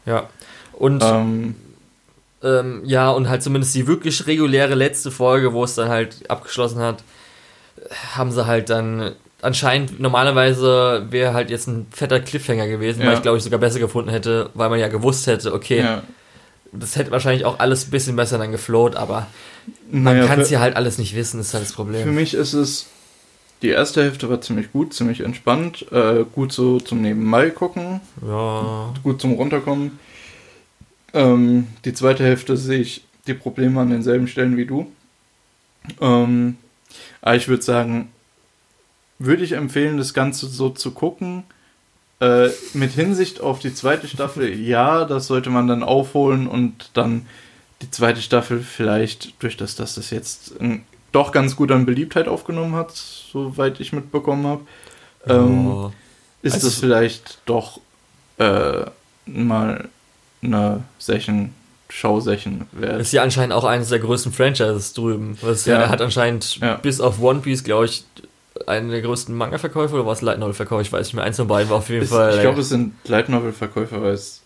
Ja. 0.05 0.29
Und 0.71 1.03
Ähm, 1.03 1.55
ähm, 2.43 2.81
ja, 2.85 3.09
und 3.11 3.29
halt 3.29 3.41
zumindest 3.43 3.73
die 3.75 3.87
wirklich 3.87 4.27
reguläre 4.27 4.75
letzte 4.75 5.11
Folge, 5.11 5.53
wo 5.53 5.63
es 5.63 5.75
dann 5.75 5.89
halt 5.89 6.29
abgeschlossen 6.29 6.79
hat, 6.81 7.03
haben 8.15 8.31
sie 8.31 8.45
halt 8.45 8.69
dann 8.69 9.13
anscheinend, 9.41 9.99
normalerweise 9.99 11.07
wäre 11.09 11.33
halt 11.33 11.49
jetzt 11.49 11.67
ein 11.67 11.87
fetter 11.91 12.19
Cliffhanger 12.19 12.67
gewesen, 12.67 13.01
Ja. 13.01 13.07
weil 13.07 13.15
ich 13.15 13.21
glaube 13.21 13.37
ich 13.37 13.43
sogar 13.43 13.59
besser 13.59 13.79
gefunden 13.79 14.09
hätte, 14.09 14.49
weil 14.53 14.69
man 14.69 14.79
ja 14.79 14.87
gewusst 14.87 15.27
hätte, 15.27 15.53
okay, 15.53 15.79
ja. 15.79 16.03
das 16.71 16.95
hätte 16.95 17.11
wahrscheinlich 17.11 17.45
auch 17.45 17.59
alles 17.59 17.87
ein 17.87 17.91
bisschen 17.91 18.15
besser 18.15 18.37
dann 18.37 18.51
geflowt, 18.51 18.95
aber 18.95 19.27
man 19.91 20.03
Naja, 20.17 20.27
kann 20.27 20.39
es 20.39 20.47
für- 20.47 20.55
ja 20.55 20.59
halt 20.61 20.75
alles 20.75 20.97
nicht 20.97 21.15
wissen, 21.15 21.39
ist 21.41 21.53
halt 21.53 21.63
das 21.63 21.71
Für 21.71 21.75
Problem. 21.77 22.15
mich 22.15 22.33
ist 22.33 22.53
es, 22.53 22.87
die 23.61 23.69
erste 23.69 24.01
Hälfte 24.03 24.29
war 24.29 24.39
ziemlich 24.41 24.71
gut, 24.71 24.93
ziemlich 24.93 25.21
entspannt, 25.21 25.85
äh, 25.91 26.23
gut 26.33 26.51
so 26.53 26.79
zum 26.79 27.01
Nebenbei 27.01 27.49
gucken, 27.49 27.99
Ja, 28.25 28.93
gut 29.03 29.19
zum 29.21 29.33
Runterkommen. 29.33 29.99
Ähm, 31.13 31.67
die 31.85 31.93
zweite 31.93 32.23
Hälfte 32.23 32.57
sehe 32.57 32.79
ich 32.79 33.03
die 33.27 33.33
Probleme 33.33 33.79
an 33.81 33.89
denselben 33.89 34.27
Stellen 34.27 34.57
wie 34.57 34.65
du. 34.65 34.91
Ähm, 36.01 36.57
aber 37.21 37.35
ich 37.35 37.47
würde 37.47 37.63
sagen, 37.63 38.09
würde 39.19 39.43
ich 39.43 39.53
empfehlen, 39.53 39.97
das 39.97 40.13
Ganze 40.13 40.47
so 40.47 40.69
zu 40.69 40.91
gucken. 40.91 41.43
Äh, 42.19 42.49
mit 42.73 42.91
Hinsicht 42.91 43.41
auf 43.41 43.59
die 43.59 43.73
zweite 43.73 44.07
Staffel, 44.07 44.57
ja, 44.59 45.05
das 45.05 45.27
sollte 45.27 45.49
man 45.49 45.67
dann 45.67 45.83
aufholen 45.83 46.47
und 46.47 46.89
dann 46.93 47.25
die 47.81 47.91
zweite 47.91 48.21
Staffel 48.21 48.61
vielleicht, 48.61 49.41
durch 49.41 49.57
das, 49.57 49.75
dass 49.75 49.95
das 49.95 50.09
jetzt 50.09 50.53
ähm, 50.59 50.83
doch 51.11 51.31
ganz 51.31 51.55
gut 51.55 51.71
an 51.71 51.85
Beliebtheit 51.85 52.27
aufgenommen 52.27 52.75
hat, 52.75 52.91
soweit 52.91 53.79
ich 53.79 53.91
mitbekommen 53.93 54.45
habe, 54.47 54.61
ähm, 55.27 55.67
ja. 55.67 55.91
ist 56.43 56.53
Also- 56.53 56.67
das 56.67 56.79
vielleicht 56.79 57.39
doch 57.45 57.79
äh, 58.39 58.85
mal 59.25 59.89
eine 60.43 60.83
Session, 60.99 61.49
Show-Session 61.89 62.67
wert. 62.71 63.01
ist 63.01 63.11
ja 63.13 63.21
anscheinend 63.23 63.53
auch 63.53 63.63
eines 63.65 63.89
der 63.89 63.99
größten 63.99 64.31
Franchises 64.31 64.93
drüben. 64.93 65.37
Das 65.41 65.65
Ja. 65.65 65.81
ja. 65.81 65.89
hat 65.89 66.01
anscheinend 66.01 66.57
Ja. 66.59 66.75
bis 66.75 66.99
auf 67.01 67.21
One 67.21 67.39
Piece, 67.41 67.63
glaube 67.63 67.85
ich, 67.85 68.03
einen 68.67 68.89
der 68.89 69.01
größten 69.01 69.35
Manga-Verkäufe 69.35 69.95
oder 69.95 70.05
war 70.05 70.13
es 70.13 70.21
Light 70.21 70.39
Novel-Verkäufe? 70.39 70.83
Ich 70.83 70.93
weiß 70.93 71.07
nicht 71.07 71.15
mehr. 71.15 71.23
Eins 71.23 71.37
von 71.37 71.47
beiden 71.47 71.69
war 71.69 71.77
auf 71.77 71.89
jeden 71.89 72.03
Ist- 72.03 72.09
Fall. 72.11 72.35
ich 72.35 72.41
glaube, 72.41 72.61
es 72.61 72.69
sind 72.69 72.93
Light 73.05 73.29
Novel-Verkäufer, 73.29 74.01
weil 74.01 74.13
es 74.13 74.41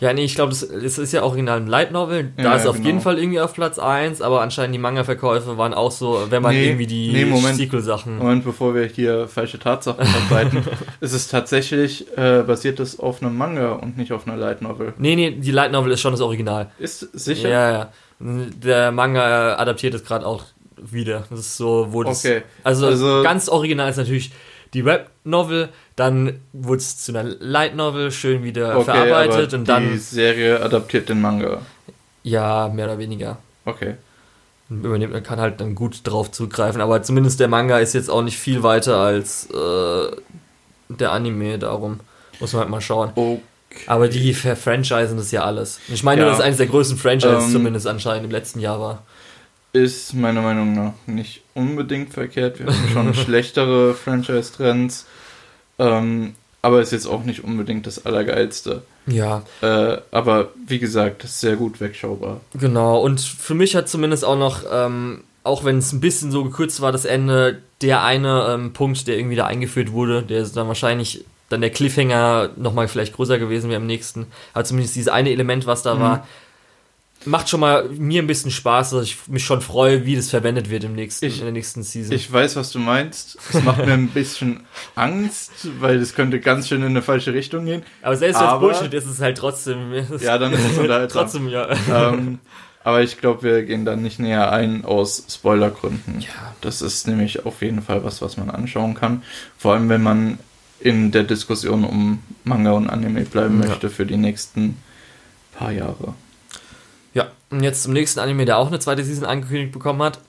Ja, 0.00 0.12
nee, 0.14 0.24
ich 0.24 0.34
glaube, 0.34 0.50
das, 0.50 0.66
das 0.66 0.98
ist 0.98 1.12
ja 1.12 1.22
original 1.22 1.58
ein 1.58 1.66
Light 1.66 1.92
Novel. 1.92 2.32
Da 2.36 2.42
Ja, 2.42 2.54
ist 2.54 2.64
ja, 2.64 2.70
auf 2.70 2.76
genau. 2.76 2.86
jeden 2.88 3.00
Fall 3.00 3.18
irgendwie 3.18 3.38
auf 3.40 3.52
Platz 3.52 3.78
1, 3.78 4.22
aber 4.22 4.40
anscheinend 4.40 4.74
die 4.74 4.78
Manga-Verkäufe 4.78 5.58
waren 5.58 5.74
auch 5.74 5.90
so, 5.90 6.26
wenn 6.30 6.42
man 6.42 6.52
Nee, 6.54 6.66
irgendwie 6.68 6.86
die 6.86 7.12
nee, 7.12 7.24
Moment. 7.26 7.56
Sequel-Sachen. 7.56 8.16
Moment, 8.18 8.44
bevor 8.44 8.74
wir 8.74 8.86
hier 8.86 9.28
falsche 9.28 9.58
Tatsachen 9.58 10.06
verbreiten, 10.06 10.64
ist 11.00 11.12
es 11.12 11.28
tatsächlich 11.28 12.06
äh, 12.16 12.42
basiert 12.46 12.80
es 12.80 12.98
auf 12.98 13.22
einem 13.22 13.36
Manga 13.36 13.72
und 13.72 13.98
nicht 13.98 14.12
auf 14.12 14.26
einer 14.26 14.36
Light 14.36 14.62
Novel. 14.62 14.94
Nee, 14.98 15.16
nee, 15.16 15.30
die 15.32 15.50
Light 15.50 15.70
Novel 15.72 15.92
ist 15.92 16.00
schon 16.00 16.12
das 16.12 16.20
Original. 16.22 16.70
Ist 16.78 17.00
sicher? 17.12 17.48
Ja, 17.48 17.70
ja. 17.70 17.88
Der 18.20 18.92
Manga 18.92 19.56
adaptiert 19.56 19.94
es 19.94 20.04
gerade 20.04 20.26
auch 20.26 20.44
wieder. 20.82 21.24
Das 21.30 21.40
ist 21.40 21.56
so, 21.56 21.88
wo 21.90 22.02
das. 22.04 22.24
Okay. 22.24 22.42
Also, 22.64 22.86
Also- 22.86 23.22
ganz 23.22 23.48
original 23.48 23.90
ist 23.90 23.96
natürlich 23.98 24.32
die 24.74 24.84
Web-Novel, 24.84 25.68
dann 25.96 26.40
wurde 26.52 26.78
es 26.78 26.98
zu 26.98 27.12
einer 27.16 27.28
Light 27.40 27.74
Novel 27.76 28.10
schön 28.12 28.42
wieder 28.44 28.76
Okay, 28.76 28.84
verarbeitet 28.84 29.52
und 29.54 29.60
die 29.62 29.66
dann. 29.66 29.98
Serie 29.98 30.62
adaptiert 30.62 31.08
den 31.08 31.20
Manga. 31.20 31.62
Ja, 32.22 32.68
mehr 32.72 32.84
oder 32.86 32.98
weniger. 32.98 33.38
Okay. 33.64 33.94
Übernimmt, 34.68 35.12
man 35.12 35.22
kann 35.24 35.40
halt 35.40 35.60
dann 35.60 35.74
gut 35.74 36.00
drauf 36.04 36.30
zugreifen, 36.30 36.80
aber 36.80 37.02
zumindest 37.02 37.40
der 37.40 37.48
Manga 37.48 37.78
ist 37.80 37.92
jetzt 37.92 38.08
auch 38.08 38.22
nicht 38.22 38.38
viel 38.38 38.62
weiter 38.62 38.98
als 38.98 39.48
äh, 39.50 40.10
der 40.88 41.10
Anime, 41.10 41.58
darum 41.58 41.98
muss 42.38 42.52
man 42.52 42.60
halt 42.60 42.70
mal 42.70 42.80
schauen. 42.80 43.10
Okay. 43.16 43.40
Aber 43.86 44.06
die 44.08 44.32
ver- 44.32 44.54
franchisen 44.56 45.16
das 45.16 45.30
ja 45.32 45.42
alles. 45.44 45.80
Ich 45.88 46.02
meine, 46.04 46.20
Ja. 46.22 46.28
dass 46.28 46.38
es 46.38 46.44
eines 46.44 46.58
der 46.58 46.66
größten 46.68 46.98
Franchises 46.98 47.46
Ähm, 47.46 47.52
zumindest 47.52 47.86
anscheinend 47.88 48.24
im 48.26 48.30
letzten 48.30 48.60
Jahr 48.60 48.80
war. 48.80 49.02
Ist 49.72 50.14
meiner 50.14 50.42
Meinung 50.42 50.74
nach 50.74 50.92
nicht 51.06 51.42
unbedingt 51.54 52.12
verkehrt. 52.12 52.58
Wir 52.58 52.66
haben 52.66 52.88
schon 52.92 53.14
schlechtere 53.24 53.94
Franchise-Trends. 53.94 55.06
Ähm, 55.78 56.34
aber 56.62 56.80
ist 56.82 56.92
jetzt 56.92 57.06
auch 57.06 57.24
nicht 57.24 57.42
unbedingt 57.44 57.86
das 57.86 58.04
Allergeilste. 58.04 58.82
Ja, 59.06 59.42
Äh, 59.62 59.96
aber 60.10 60.48
wie 60.66 60.78
gesagt, 60.78 61.24
ist 61.24 61.40
sehr 61.40 61.56
gut 61.56 61.80
wegschaubar. 61.80 62.40
Genau, 62.54 63.00
und 63.00 63.20
für 63.20 63.54
mich 63.54 63.74
hat 63.76 63.88
zumindest 63.88 64.24
auch 64.24 64.36
noch, 64.36 64.64
ähm, 64.70 65.22
auch 65.42 65.64
wenn 65.64 65.78
es 65.78 65.92
ein 65.92 66.00
bisschen 66.00 66.30
so 66.30 66.44
gekürzt 66.44 66.80
war, 66.82 66.92
das 66.92 67.06
Ende, 67.06 67.62
der 67.80 68.02
eine 68.04 68.46
ähm, 68.50 68.72
Punkt, 68.74 69.06
der 69.06 69.16
irgendwie 69.16 69.36
da 69.36 69.46
eingeführt 69.46 69.92
wurde, 69.92 70.22
der 70.22 70.40
ist 70.42 70.54
dann 70.56 70.68
wahrscheinlich 70.68 71.24
dann 71.48 71.62
der 71.62 71.70
Cliffhanger 71.70 72.50
nochmal 72.56 72.88
vielleicht 72.88 73.14
größer 73.14 73.38
gewesen 73.38 73.70
wäre 73.70 73.80
im 73.80 73.86
nächsten. 73.86 74.26
Aber 74.52 74.64
zumindest 74.64 74.96
dieses 74.96 75.08
eine 75.08 75.30
Element, 75.30 75.66
was 75.66 75.82
da 75.82 75.94
Mhm. 75.94 76.00
war, 76.00 76.26
macht 77.26 77.48
schon 77.50 77.60
mal 77.60 77.88
mir 77.90 78.22
ein 78.22 78.26
bisschen 78.26 78.50
Spaß, 78.50 78.90
dass 78.90 79.04
ich 79.04 79.16
mich 79.28 79.44
schon 79.44 79.60
freue, 79.60 80.06
wie 80.06 80.16
das 80.16 80.30
verwendet 80.30 80.70
wird 80.70 80.84
im 80.84 80.94
nächsten, 80.94 81.26
Ich- 81.26 81.38
in 81.38 81.44
der 81.44 81.52
nächsten 81.52 81.82
Season. 81.82 82.14
Ich 82.14 82.32
weiß, 82.32 82.56
was 82.56 82.72
du 82.72 82.78
meinst. 82.78 83.36
Es 83.52 83.62
macht 83.62 83.84
mir 83.84 83.92
ein 83.92 84.08
bisschen 84.08 84.60
Angst, 84.94 85.50
weil 85.80 85.98
das 86.00 86.14
könnte 86.14 86.40
ganz 86.40 86.68
schön 86.68 86.80
in 86.80 86.88
eine 86.88 87.02
falsche 87.02 87.34
Richtung 87.34 87.66
gehen. 87.66 87.82
aber 88.02 88.16
selbst 88.16 88.40
wenn 88.40 88.48
es 88.48 88.58
Bullshit 88.60 88.94
ist, 88.94 89.04
ist 89.04 89.10
es 89.12 89.20
halt 89.20 89.36
trotzdem. 89.38 89.92
Ja, 90.20 90.38
dann 90.38 90.52
ist 90.52 90.64
es 90.72 90.78
unterhaltsam. 90.78 91.22
trotzdem, 91.22 91.48
ja. 91.48 91.68
ähm, 91.92 92.38
aber 92.82 93.02
ich 93.02 93.18
glaube, 93.18 93.42
wir 93.42 93.62
gehen 93.64 93.84
da 93.84 93.96
nicht 93.96 94.18
näher 94.18 94.50
ein 94.52 94.86
aus 94.86 95.24
Spoilergründen. 95.28 96.20
Ja. 96.20 96.54
Das 96.62 96.80
ist 96.80 97.06
nämlich 97.06 97.44
auf 97.44 97.60
jeden 97.60 97.82
Fall 97.82 98.02
was, 98.04 98.22
was 98.22 98.38
man 98.38 98.48
anschauen 98.48 98.94
kann. 98.94 99.22
Vor 99.58 99.74
allem, 99.74 99.90
wenn 99.90 100.02
man 100.02 100.38
in 100.80 101.10
der 101.10 101.24
Diskussion 101.24 101.84
um 101.84 102.20
Manga 102.44 102.70
und 102.72 102.88
Anime 102.88 103.22
bleiben 103.24 103.60
Ja. 103.62 103.68
möchte 103.68 103.90
für 103.90 104.06
die 104.06 104.16
nächsten 104.16 104.78
paar 105.52 105.72
Jahre. 105.72 106.14
Ja, 107.12 107.30
und 107.50 107.62
jetzt 107.62 107.82
zum 107.82 107.92
nächsten 107.92 108.20
Anime, 108.20 108.44
der 108.44 108.58
auch 108.58 108.68
eine 108.68 108.78
zweite 108.78 109.02
Season 109.04 109.24
angekündigt 109.24 109.72
bekommen 109.72 110.02
hat. 110.02 110.20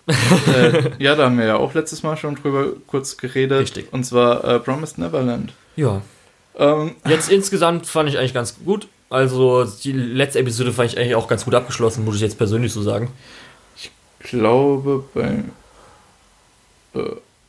äh, 0.56 0.92
ja, 1.04 1.16
da 1.16 1.26
haben 1.26 1.38
wir 1.38 1.46
ja 1.46 1.58
auch 1.58 1.74
letztes 1.74 2.02
Mal 2.04 2.18
schon 2.18 2.36
drüber 2.36 2.74
kurz 2.88 3.18
geredet. 3.18 3.60
Richtig. 3.60 3.94
Und 3.94 4.04
zwar 4.04 4.44
äh, 4.44 4.60
Promised 4.60 4.98
Neverland. 4.98 5.54
Ja, 5.76 6.02
Ähm, 6.58 6.96
Jetzt 7.08 7.30
insgesamt 7.32 7.86
fand 7.88 8.10
ich 8.10 8.18
eigentlich 8.18 8.34
ganz 8.34 8.56
gut. 8.66 8.88
Also 9.10 9.64
die 9.66 9.92
letzte 9.92 10.40
Episode 10.40 10.72
fand 10.74 10.92
ich 10.92 10.98
eigentlich 10.98 11.16
auch 11.16 11.28
ganz 11.28 11.46
gut 11.46 11.54
abgeschlossen, 11.54 12.04
muss 12.06 12.16
ich 12.16 12.22
jetzt 12.22 12.38
persönlich 12.38 12.74
so 12.74 12.82
sagen. 12.82 13.10
glaube 14.20 15.04
bei. 15.14 15.44
Äh, 16.94 17.00
Ich 17.00 17.02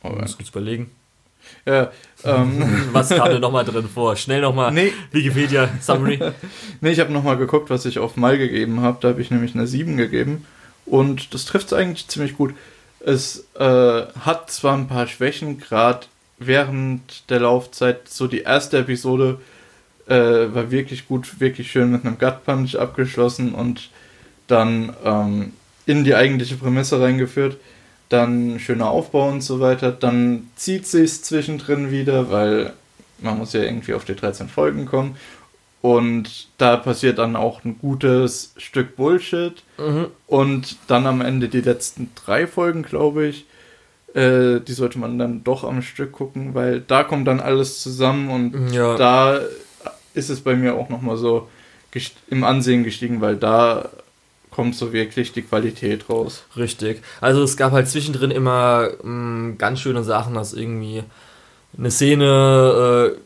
muss 0.03 0.11
Moment. 0.11 0.37
kurz 0.37 0.49
überlegen. 0.49 0.91
Ja, 1.65 1.91
ähm, 2.23 2.89
Was 2.91 3.09
kam 3.09 3.29
denn 3.29 3.41
nochmal 3.41 3.65
drin 3.65 3.87
vor? 3.87 4.15
Schnell 4.15 4.41
nochmal 4.41 4.71
nee, 4.71 4.93
Wikipedia 5.11 5.69
Summary. 5.81 6.19
nee, 6.81 6.91
ich 6.91 6.99
habe 6.99 7.11
nochmal 7.11 7.37
geguckt, 7.37 7.69
was 7.69 7.85
ich 7.85 7.99
auf 7.99 8.15
Mal 8.17 8.37
gegeben 8.37 8.81
habe. 8.81 8.97
Da 9.01 9.09
habe 9.09 9.21
ich 9.21 9.31
nämlich 9.31 9.55
eine 9.55 9.67
7 9.67 9.97
gegeben. 9.97 10.45
Und 10.85 11.33
das 11.33 11.45
trifft 11.45 11.67
es 11.67 11.73
eigentlich 11.73 12.07
ziemlich 12.07 12.35
gut. 12.35 12.53
Es 12.99 13.47
äh, 13.59 14.03
hat 14.19 14.51
zwar 14.51 14.75
ein 14.77 14.87
paar 14.87 15.07
Schwächen, 15.07 15.59
gerade 15.59 16.07
während 16.39 17.29
der 17.29 17.41
Laufzeit. 17.41 18.07
So 18.09 18.27
die 18.27 18.41
erste 18.41 18.79
Episode 18.79 19.39
äh, 20.07 20.13
war 20.15 20.71
wirklich 20.71 21.07
gut, 21.07 21.39
wirklich 21.39 21.71
schön 21.71 21.91
mit 21.91 22.05
einem 22.05 22.17
Gut 22.17 22.43
Punch 22.45 22.75
abgeschlossen 22.75 23.53
und 23.53 23.89
dann 24.47 24.93
ähm, 25.03 25.53
in 25.85 26.03
die 26.03 26.15
eigentliche 26.15 26.55
Prämisse 26.55 26.99
reingeführt. 26.99 27.57
Dann 28.13 28.59
schöner 28.59 28.91
Aufbau 28.91 29.27
und 29.29 29.41
so 29.41 29.59
weiter. 29.59 29.91
Dann 29.91 30.49
zieht 30.55 30.85
sich 30.85 31.23
zwischendrin 31.23 31.89
wieder, 31.89 32.29
weil 32.29 32.73
man 33.19 33.39
muss 33.39 33.53
ja 33.53 33.61
irgendwie 33.63 33.95
auf 33.95 34.05
die 34.05 34.13
13 34.15 34.47
Folgen 34.49 34.85
kommen. 34.85 35.15
Und 35.81 36.47
da 36.59 36.77
passiert 36.77 37.17
dann 37.17 37.35
auch 37.35 37.65
ein 37.65 37.79
gutes 37.79 38.53
Stück 38.57 38.95
Bullshit. 38.95 39.63
Mhm. 39.79 40.05
Und 40.27 40.77
dann 40.87 41.07
am 41.07 41.21
Ende 41.21 41.49
die 41.49 41.61
letzten 41.61 42.11
drei 42.13 42.45
Folgen, 42.45 42.83
glaube 42.83 43.25
ich. 43.25 43.45
Äh, 44.13 44.59
die 44.59 44.73
sollte 44.73 44.99
man 44.99 45.17
dann 45.17 45.43
doch 45.43 45.63
am 45.63 45.81
Stück 45.81 46.11
gucken, 46.11 46.53
weil 46.53 46.81
da 46.81 47.03
kommt 47.03 47.27
dann 47.27 47.39
alles 47.39 47.81
zusammen 47.81 48.29
und 48.29 48.71
Ja. 48.71 48.95
da 48.95 49.39
ist 50.13 50.29
es 50.29 50.41
bei 50.41 50.55
mir 50.55 50.75
auch 50.75 50.89
nochmal 50.89 51.17
so 51.17 51.49
im 52.29 52.43
Ansehen 52.43 52.83
gestiegen, 52.83 53.21
weil 53.21 53.37
da 53.37 53.89
kommt 54.53 54.75
so 54.75 54.93
wirklich 54.93 55.31
die 55.31 55.41
Qualität 55.41 56.09
raus. 56.09 56.43
Richtig. 56.55 57.01
Also 57.21 57.41
es 57.43 57.57
gab 57.57 57.71
halt 57.71 57.87
zwischendrin 57.87 58.31
immer 58.31 58.89
mh, 59.03 59.55
ganz 59.57 59.79
schöne 59.79 60.03
Sachen, 60.03 60.35
dass 60.35 60.53
irgendwie 60.53 61.03
eine 61.77 61.89
Szene 61.91 63.13
äh, 63.15 63.17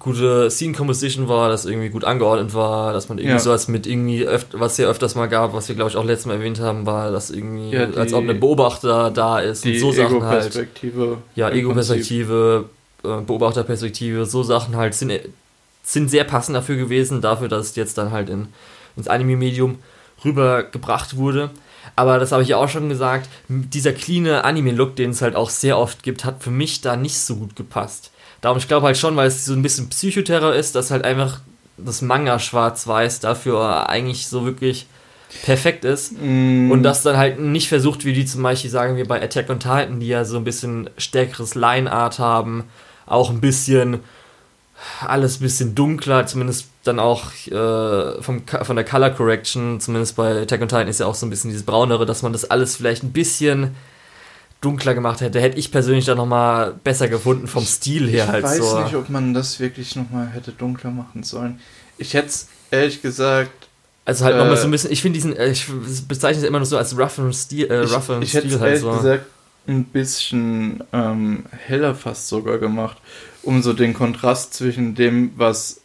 gute 0.00 0.50
Scene 0.50 0.72
Composition 0.74 1.28
war, 1.28 1.48
dass 1.48 1.64
irgendwie 1.64 1.90
gut 1.90 2.04
angeordnet 2.04 2.54
war, 2.54 2.92
dass 2.92 3.08
man 3.08 3.18
irgendwie 3.18 3.34
Ja. 3.34 3.38
sowas 3.38 3.68
mit 3.68 3.86
irgendwie, 3.86 4.26
was 4.52 4.78
ja 4.78 4.88
öfters 4.88 5.14
mal 5.14 5.26
gab, 5.28 5.52
was 5.54 5.68
wir 5.68 5.76
glaube 5.76 5.90
ich 5.90 5.96
auch 5.96 6.04
letztes 6.04 6.26
Mal 6.26 6.34
erwähnt 6.34 6.58
haben, 6.58 6.86
war, 6.86 7.12
dass 7.12 7.30
irgendwie, 7.30 7.70
Ja, 7.70 7.86
die- 7.86 7.96
als 7.96 8.12
ob 8.12 8.28
ein 8.28 8.40
Beobachter 8.40 9.10
da 9.12 9.38
ist 9.38 9.64
und 9.64 9.72
Die 9.72 9.78
so 9.78 9.92
Sachen 9.92 10.22
halt. 10.24 10.40
Ego-Perspektive. 10.46 11.18
Ja. 11.36 11.50
Ego-Perspektive, 11.50 12.64
äh, 13.04 13.20
Beobachterperspektive, 13.20 14.26
so 14.26 14.42
Sachen 14.42 14.74
halt 14.76 14.94
sind, 14.94 15.12
sind 15.84 16.10
sehr 16.10 16.24
passend 16.24 16.56
dafür 16.56 16.76
gewesen, 16.76 17.20
dafür, 17.20 17.46
dass 17.48 17.66
es 17.70 17.76
jetzt 17.76 17.96
dann 17.96 18.10
halt 18.10 18.28
in, 18.28 18.48
ins 18.96 19.06
Anime-Medium 19.06 19.78
rübergebracht 20.26 21.16
wurde. 21.16 21.50
Aber 21.94 22.18
das 22.18 22.32
habe 22.32 22.42
ich 22.42 22.50
ja 22.50 22.58
auch 22.58 22.68
schon 22.68 22.90
gesagt, 22.90 23.28
dieser 23.48 23.92
cleane 23.92 24.44
Anime-Look, 24.44 24.96
den 24.96 25.10
es 25.10 25.22
halt 25.22 25.34
auch 25.34 25.48
sehr 25.48 25.78
oft 25.78 26.02
gibt, 26.02 26.24
hat 26.24 26.42
für 26.42 26.50
mich 26.50 26.82
da 26.82 26.96
nicht 26.96 27.18
so 27.18 27.36
gut 27.36 27.56
gepasst. 27.56 28.10
Darum, 28.42 28.58
ich 28.58 28.68
glaube 28.68 28.86
halt 28.86 28.98
schon, 28.98 29.16
weil 29.16 29.28
es 29.28 29.46
so 29.46 29.54
ein 29.54 29.62
bisschen 29.62 29.88
Psychoterror 29.88 30.54
ist, 30.54 30.74
dass 30.74 30.90
halt 30.90 31.04
einfach 31.04 31.40
das 31.78 32.02
Manga 32.02 32.38
schwarz-weiß 32.38 33.20
dafür 33.20 33.88
eigentlich 33.88 34.28
so 34.28 34.44
wirklich 34.44 34.86
perfekt 35.44 35.84
ist. 35.84 36.12
Mm, 36.20 36.70
Und 36.70 36.82
das 36.82 37.02
dann 37.02 37.16
halt 37.16 37.40
nicht 37.40 37.68
versucht, 37.68 38.04
wie 38.04 38.12
die 38.12 38.26
zum 38.26 38.42
Beispiel 38.42 38.70
sagen 38.70 38.96
wir 38.96 39.06
bei 39.06 39.22
Attack 39.22 39.48
on 39.50 39.58
Titan, 39.58 40.00
die 40.00 40.08
ja 40.08 40.24
so 40.24 40.36
ein 40.36 40.44
bisschen 40.44 40.90
stärkeres 40.98 41.54
Line-Art 41.54 42.18
haben, 42.18 42.64
auch 43.06 43.30
ein 43.30 43.40
bisschen 43.40 44.00
alles 45.00 45.40
ein 45.40 45.42
bisschen 45.42 45.74
dunkler, 45.74 46.26
zumindest 46.26 46.68
dann 46.86 46.98
auch 46.98 47.24
äh, 47.46 48.22
vom, 48.22 48.42
von 48.46 48.76
der 48.76 48.84
Color 48.84 49.10
Correction, 49.10 49.80
zumindest 49.80 50.16
bei 50.16 50.42
Attack 50.42 50.62
on 50.62 50.68
Titan 50.68 50.88
ist 50.88 51.00
ja 51.00 51.06
auch 51.06 51.14
so 51.14 51.26
ein 51.26 51.30
bisschen 51.30 51.50
dieses 51.50 51.64
braunere, 51.64 52.06
dass 52.06 52.22
man 52.22 52.32
das 52.32 52.44
alles 52.50 52.76
vielleicht 52.76 53.02
ein 53.02 53.12
bisschen 53.12 53.74
dunkler 54.60 54.94
gemacht 54.94 55.20
hätte. 55.20 55.40
Hätte 55.40 55.58
ich 55.58 55.70
persönlich 55.70 56.04
dann 56.06 56.16
nochmal 56.16 56.74
besser 56.82 57.08
gefunden 57.08 57.46
vom 57.46 57.64
Stil 57.64 58.08
her 58.08 58.24
ich 58.24 58.30
halt 58.30 58.44
weiß 58.44 58.56
so. 58.58 58.80
nicht, 58.82 58.94
ob 58.94 59.08
man 59.10 59.34
das 59.34 59.60
wirklich 59.60 59.96
nochmal 59.96 60.28
hätte 60.28 60.52
dunkler 60.52 60.90
machen 60.90 61.22
sollen. 61.22 61.60
Ich 61.98 62.14
hätte 62.14 62.28
es 62.28 62.48
ehrlich 62.70 63.02
gesagt 63.02 63.68
Also 64.04 64.24
halt 64.24 64.36
nochmal 64.36 64.54
Äh, 64.54 64.56
so 64.56 64.66
ein 64.68 64.70
bisschen, 64.70 64.92
ich 64.92 65.02
finde 65.02 65.14
diesen, 65.18 65.36
äh, 65.36 65.48
ich 65.50 65.66
bezeichne 66.08 66.42
es 66.42 66.48
immer 66.48 66.58
nur 66.58 66.66
so 66.66 66.78
als 66.78 66.96
roughen 66.98 67.32
Stil, 67.32 67.70
äh, 67.70 67.84
Ich, 67.84 67.92
roughen 67.92 68.22
ich 68.22 68.34
hätte 68.34 68.46
Stil 68.46 68.54
es 68.56 68.60
halt 68.60 68.68
ehrlich 68.70 68.82
so. 68.82 68.90
gesagt 68.90 69.26
ein 69.68 69.84
bisschen 69.84 70.84
ähm, 70.92 71.44
heller 71.50 71.94
fast 71.94 72.28
sogar 72.28 72.58
gemacht, 72.58 72.98
um 73.42 73.62
so 73.62 73.72
den 73.72 73.94
Kontrast 73.94 74.54
zwischen 74.54 74.94
dem, 74.94 75.32
was 75.36 75.80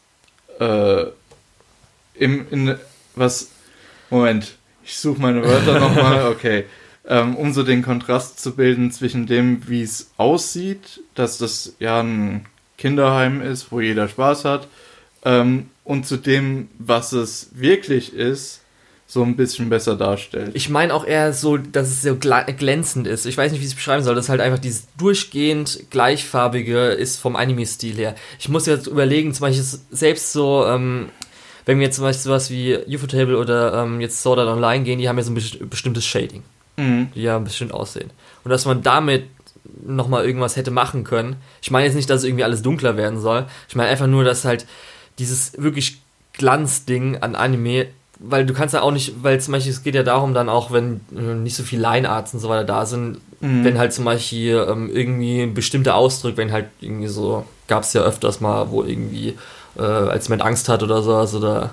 äh, 0.62 1.06
im, 2.14 2.46
in, 2.52 2.76
was, 3.16 3.50
Moment, 4.10 4.56
ich 4.84 4.98
suche 4.98 5.20
meine 5.20 5.44
Wörter 5.44 5.80
nochmal, 5.80 6.28
okay, 6.32 6.66
ähm, 7.08 7.36
um 7.36 7.52
so 7.52 7.64
den 7.64 7.82
Kontrast 7.82 8.40
zu 8.40 8.56
bilden 8.56 8.92
zwischen 8.92 9.26
dem, 9.26 9.68
wie 9.68 9.82
es 9.82 10.12
aussieht, 10.18 11.02
dass 11.16 11.40
das 11.40 11.76
ja 11.80 12.02
ein 12.02 12.46
Kinderheim 12.78 13.42
ist, 13.42 13.72
wo 13.72 13.80
jeder 13.80 14.08
Spaß 14.08 14.46
hat, 14.46 14.68
ähm, 15.26 15.70
und 15.84 16.06
zu 16.06 16.18
dem, 16.18 16.70
was 16.78 17.12
es 17.12 17.50
wirklich 17.54 18.14
ist, 18.14 18.61
so 19.14 19.24
ein 19.24 19.36
bisschen 19.36 19.68
besser 19.70 19.98
darstellt. 19.98 20.52
Ich 20.54 20.70
meine 20.70 20.94
auch 20.94 21.04
eher 21.06 21.34
so, 21.34 21.58
dass 21.58 21.90
es 21.90 22.02
so 22.02 22.16
glänzend 22.16 23.08
ist. 23.08 23.26
Ich 23.26 23.38
weiß 23.38 23.52
nicht, 23.52 23.60
wie 23.60 23.66
ich 23.66 23.72
es 23.72 23.76
beschreiben 23.76 24.02
soll. 24.06 24.16
Das 24.16 24.26
ist 24.26 24.30
halt 24.30 24.40
einfach 24.40 24.58
dieses 24.60 24.88
durchgehend 24.98 25.88
gleichfarbige 25.90 26.92
ist 26.92 27.20
vom 27.20 27.36
Anime-Stil 27.36 27.96
her. 27.98 28.16
Ich 28.40 28.48
muss 28.48 28.68
jetzt 28.68 28.88
überlegen, 28.88 29.34
zum 29.34 29.42
Beispiel 29.42 29.66
selbst 29.92 30.32
so, 30.32 30.66
ähm, 30.66 31.10
wenn 31.66 31.78
wir 31.80 31.88
jetzt 31.88 31.98
zum 31.98 32.06
Beispiel 32.06 32.24
sowas 32.24 32.50
wie 32.52 32.78
Ufotable 32.88 33.38
oder 33.38 33.84
ähm, 33.84 34.00
jetzt 34.00 34.22
Sword 34.22 34.40
Art 34.40 34.48
Online 34.48 34.86
gehen, 34.86 34.98
die 34.98 35.10
haben 35.10 35.18
ja 35.18 35.24
so 35.26 35.32
ein 35.34 35.38
besti- 35.38 35.66
bestimmtes 35.66 36.06
Shading, 36.06 36.44
Mhm. 36.78 37.12
die 37.14 37.24
ja 37.24 37.38
bestimmt 37.40 37.74
aussehen. 37.74 38.12
Und 38.46 38.52
dass 38.52 38.64
man 38.66 38.82
damit 38.82 39.26
nochmal 39.86 40.26
irgendwas 40.26 40.56
hätte 40.56 40.72
machen 40.72 41.04
können. 41.04 41.36
Ich 41.62 41.70
meine 41.70 41.86
jetzt 41.86 41.96
nicht, 41.96 42.10
dass 42.10 42.24
irgendwie 42.24 42.46
alles 42.46 42.62
dunkler 42.62 42.96
werden 42.96 43.20
soll. 43.20 43.46
Ich 43.68 43.76
meine 43.76 43.90
einfach 43.90 44.08
nur, 44.08 44.24
dass 44.24 44.46
halt 44.46 44.66
dieses 45.20 45.52
wirklich 45.62 46.00
Glanzding 46.32 47.18
an 47.18 47.36
Anime, 47.36 47.88
weil 48.24 48.46
du 48.46 48.54
kannst 48.54 48.74
ja 48.74 48.82
auch 48.82 48.92
nicht, 48.92 49.24
weil 49.24 49.40
zum 49.42 49.52
Beispiel 49.54 49.72
es 49.72 49.84
geht 49.84 49.96
ja 49.96 50.04
darum 50.04 50.34
dann 50.34 50.48
auch, 50.50 50.72
wenn 50.72 51.02
äh, 51.16 51.34
nicht 51.36 51.56
so 51.56 51.64
viel 51.64 51.80
Line-Arts 51.82 52.34
und 52.34 52.40
so 52.40 52.50
weiter 52.50 52.64
da 52.66 52.86
sind, 52.86 53.18
Mhm. 53.44 53.64
wenn 53.66 53.80
halt 53.80 53.92
zum 53.92 54.06
Beispiel 54.06 54.64
ähm, 54.70 54.92
irgendwie 54.94 55.48
bestimmte 55.48 55.96
Ausdrücke, 55.96 56.38
wenn 56.38 56.52
halt 56.52 56.68
irgendwie 56.80 57.08
so, 57.08 57.44
gab 57.68 57.82
es 57.82 57.94
ja 57.94 58.02
öfters 58.04 58.40
mal, 58.40 58.70
wo 58.70 58.84
irgendwie, 58.84 59.34
äh, 59.80 59.82
als 59.82 60.28
jemand 60.28 60.44
Angst 60.44 60.70
hat 60.70 60.84
oder 60.84 61.02
sowas 61.02 61.34
oder 61.34 61.72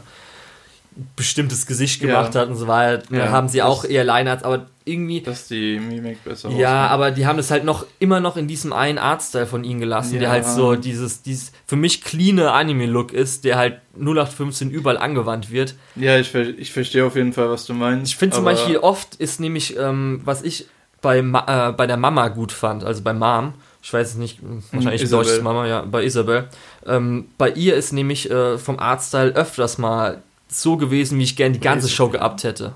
bestimmtes 1.16 1.66
Gesicht 1.66 2.00
Ja. 2.02 2.08
gemacht 2.08 2.34
hat 2.34 2.48
und 2.48 2.56
so 2.56 2.66
weiter, 2.66 3.02
Ja, 3.14 3.30
haben 3.30 3.48
sie 3.48 3.62
auch 3.62 3.84
eher 3.84 4.04
Line-Arts, 4.04 4.42
aber 4.42 4.66
irgendwie, 4.84 5.20
Dass 5.20 5.46
die 5.48 5.78
Mimik 5.78 6.24
besser 6.24 6.48
ja, 6.50 6.86
rauskommt. 6.86 6.92
aber 6.92 7.10
die 7.12 7.26
haben 7.26 7.36
das 7.36 7.50
halt 7.50 7.64
noch 7.64 7.84
immer 7.98 8.20
noch 8.20 8.36
in 8.36 8.48
diesem 8.48 8.72
einen 8.72 8.98
Artstyle 8.98 9.46
von 9.46 9.62
ihnen 9.62 9.80
gelassen, 9.80 10.14
der 10.14 10.22
Ja. 10.22 10.30
halt 10.30 10.46
so 10.46 10.74
dieses, 10.76 11.22
dieses 11.22 11.52
für 11.66 11.76
mich 11.76 12.02
cleane 12.02 12.50
Anime-Look 12.52 13.12
ist, 13.12 13.44
der 13.44 13.56
halt 13.58 13.80
0815 13.96 14.70
überall 14.70 14.96
angewandt 14.98 15.50
wird. 15.50 15.74
Ja, 15.94 16.18
ich, 16.18 16.34
ich 16.34 16.72
verstehe 16.72 17.04
auf 17.04 17.16
jeden 17.16 17.32
Fall, 17.32 17.50
was 17.50 17.66
du 17.66 17.74
meinst. 17.74 18.10
Ich 18.12 18.16
finde 18.16 18.36
zum 18.36 18.44
Beispiel 18.44 18.78
oft 18.78 19.14
ist 19.16 19.40
nämlich, 19.40 19.76
ähm, 19.76 20.20
was 20.24 20.42
ich 20.42 20.66
bei, 21.02 21.22
Ma 21.22 21.68
äh, 21.68 21.72
bei 21.72 21.86
der 21.86 21.96
Mama 21.96 22.28
gut 22.28 22.50
fand, 22.50 22.82
also 22.82 23.02
bei 23.02 23.12
Mom, 23.12 23.54
ich 23.82 23.92
weiß 23.92 24.08
es 24.10 24.14
nicht, 24.16 24.40
wahrscheinlich 24.72 25.02
Isabel. 25.02 25.24
deutsches 25.26 25.42
Mama, 25.42 25.66
ja, 25.66 25.82
bei 25.82 26.02
Isabel. 26.02 26.48
Ähm, 26.86 27.28
bei 27.38 27.50
ihr 27.50 27.76
ist 27.76 27.92
nämlich 27.92 28.28
äh, 28.30 28.58
vom 28.58 28.78
Artstyle 28.80 29.30
öfters 29.36 29.78
mal 29.78 30.22
so 30.48 30.76
gewesen, 30.76 31.18
wie 31.18 31.24
ich 31.24 31.36
gerne 31.36 31.52
die 31.54 31.60
ganze. 31.60 31.88
Show 31.88 32.08
gehabt 32.08 32.44
hätte. 32.44 32.72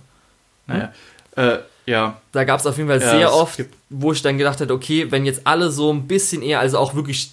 Naja, 0.66 0.92
äh, 1.36 1.58
ja. 1.86 2.20
Da 2.32 2.44
gab 2.44 2.60
es 2.60 2.66
auf 2.66 2.76
jeden 2.76 2.88
Fall 2.88 3.00
Ja, 3.00 3.10
sehr 3.10 3.34
oft, 3.34 3.64
wo 3.90 4.12
ich 4.12 4.22
dann 4.22 4.38
gedacht 4.38 4.60
hätte, 4.60 4.72
okay, 4.72 5.10
wenn 5.10 5.24
jetzt 5.26 5.42
alle 5.44 5.70
so 5.70 5.92
ein 5.92 6.06
bisschen 6.06 6.42
eher, 6.42 6.60
also 6.60 6.78
auch 6.78 6.94
wirklich 6.94 7.32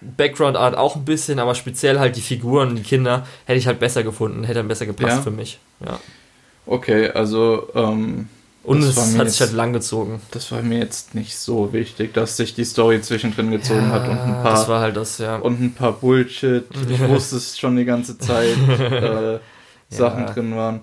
Background 0.00 0.56
Art 0.56 0.76
auch 0.76 0.96
ein 0.96 1.04
bisschen, 1.04 1.38
aber 1.38 1.54
speziell 1.54 1.98
halt 1.98 2.16
die 2.16 2.20
Figuren, 2.20 2.76
die 2.76 2.82
Kinder, 2.82 3.26
hätte 3.44 3.58
ich 3.58 3.66
halt 3.66 3.78
besser 3.80 4.02
gefunden, 4.02 4.44
hätte 4.44 4.60
dann 4.60 4.68
besser 4.68 4.86
gepasst 4.86 5.16
Ja. 5.16 5.22
für 5.22 5.30
mich. 5.30 5.58
Ja. 5.84 5.98
Okay, 6.66 7.10
also, 7.10 7.68
ähm, 7.74 8.28
Und 8.62 8.80
Das 8.80 8.90
es 8.90 8.96
hat 8.96 9.04
mir 9.12 9.30
sich 9.30 9.38
jetzt- 9.38 9.40
halt 9.40 9.52
lang 9.52 9.72
gezogen. 9.72 10.20
das 10.32 10.50
war 10.50 10.60
mir 10.60 10.78
jetzt 10.80 11.14
nicht 11.14 11.36
so 11.38 11.72
wichtig, 11.72 12.12
dass 12.14 12.36
sich 12.36 12.52
die 12.54 12.64
Story 12.64 13.00
zwischendrin 13.00 13.52
gezogen 13.52 13.92
hat 13.92 14.08
und 14.08 14.18
ein 14.18 14.42
das 14.42 14.64
paar 14.64 14.68
war 14.68 14.80
halt 14.80 14.96
das, 14.96 15.18
ja. 15.18 15.36
und 15.36 15.60
ein 15.60 15.72
paar 15.72 15.92
Bullshit. 15.92 16.64
Ich 16.90 16.98
wusste 17.08 17.36
es 17.36 17.56
schon 17.58 17.76
die 17.76 17.84
ganze 17.84 18.18
Zeit. 18.18 18.56
Äh, 18.80 19.38
Sachen 19.88 20.20
Ja. 20.26 20.32
drin 20.32 20.56
waren. 20.56 20.82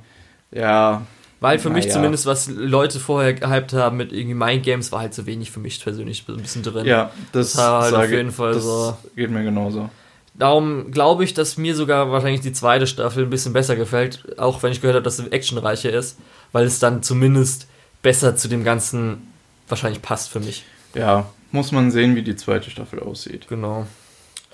Ja, 0.51 1.01
Weil 1.39 1.60
für 1.60 1.70
mich 1.70 1.86
Naja. 1.86 1.95
zumindest, 1.95 2.26
was 2.26 2.47
Leute 2.47 3.01
vorher 3.01 3.34
gehypt 3.34 3.74
haben 3.74 3.97
mit 3.97 4.14
irgendwie 4.14 4.34
Mind 4.36 4.64
Games, 4.64 4.93
war 4.93 5.01
halt 5.01 5.14
zu 5.14 5.26
wenig 5.26 5.51
für 5.51 5.60
mich 5.60 5.84
persönlich 5.84 6.24
ein 6.30 6.38
bisschen 6.38 6.64
drin. 6.64 6.86
ja, 6.86 7.12
das, 7.34 7.51
Das 7.54 7.58
war 7.62 7.82
halt 7.84 7.95
auf 7.95 8.10
jeden 8.10 8.32
Fall 8.32 8.54
so. 8.60 8.95
geht 9.16 9.30
mir 9.30 9.43
genauso. 9.43 9.89
Darum 10.36 10.91
glaube 10.91 11.24
ich, 11.26 11.34
dass 11.34 11.58
mir 11.58 11.76
sogar 11.76 12.12
wahrscheinlich 12.12 12.39
die 12.41 12.54
zweite 12.54 12.88
Staffel 12.88 13.24
ein 13.26 13.30
bisschen 13.30 13.51
besser 13.54 13.76
gefällt, 13.76 14.39
auch 14.39 14.64
wenn 14.64 14.72
ich 14.72 14.80
gehört 14.82 14.95
habe, 14.95 15.04
dass 15.04 15.18
sie 15.18 15.32
actionreicher 15.32 15.91
ist, 15.91 16.18
weil 16.54 16.66
es 16.66 16.80
dann 16.80 17.04
zumindest 17.04 17.68
besser 18.01 18.36
zu 18.38 18.47
dem 18.47 18.64
Ganzen 18.64 19.28
wahrscheinlich 19.68 20.01
passt 20.01 20.30
für 20.30 20.39
mich. 20.39 20.64
Ja, 20.95 21.26
muss 21.51 21.72
man 21.74 21.91
sehen, 21.91 22.16
wie 22.16 22.24
die 22.24 22.36
zweite 22.38 22.70
Staffel 22.72 22.99
aussieht. 23.01 23.47
Genau. 23.49 23.86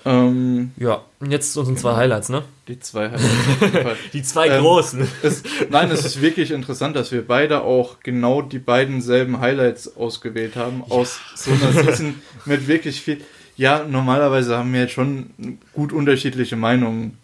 Ähm, 0.04 0.70
Ja, 0.78 1.02
und 1.20 1.30
jetzt 1.30 1.52
zu 1.52 1.60
unseren 1.60 1.76
zwei 1.76 1.94
Highlights, 1.96 2.28
ne? 2.30 2.42
die 2.68 2.78
zwei 2.80 3.10
Highlights 3.10 3.24
auf 3.24 3.60
jeden 3.62 3.82
Fall. 3.82 3.96
Die 4.12 4.22
zwei 4.22 4.48
Ähm, 4.48 4.62
großen. 4.62 5.08
Es, 5.22 5.42
nein, 5.70 5.90
es 5.90 6.04
ist 6.04 6.22
wirklich 6.22 6.50
interessant, 6.52 6.96
dass 6.96 7.12
wir 7.12 7.26
beide 7.26 7.62
auch 7.62 8.00
genau 8.02 8.42
die 8.42 8.58
beiden 8.60 9.00
selben 9.02 9.40
Highlights 9.40 9.96
ausgewählt 9.96 10.56
haben. 10.56 10.84
Aus 10.88 11.18
so 11.34 11.50
einer 11.50 11.72
Season 11.72 12.14
mit 12.46 12.66
wirklich 12.68 13.00
viel. 13.00 13.20
Ja, 13.56 13.84
normalerweise 13.86 14.56
haben 14.56 14.72
wir 14.72 14.80
jetzt 14.82 14.92
schon 14.92 15.58
gut 15.74 15.92
unterschiedliche 15.92 16.56
Meinungen. 16.56 17.18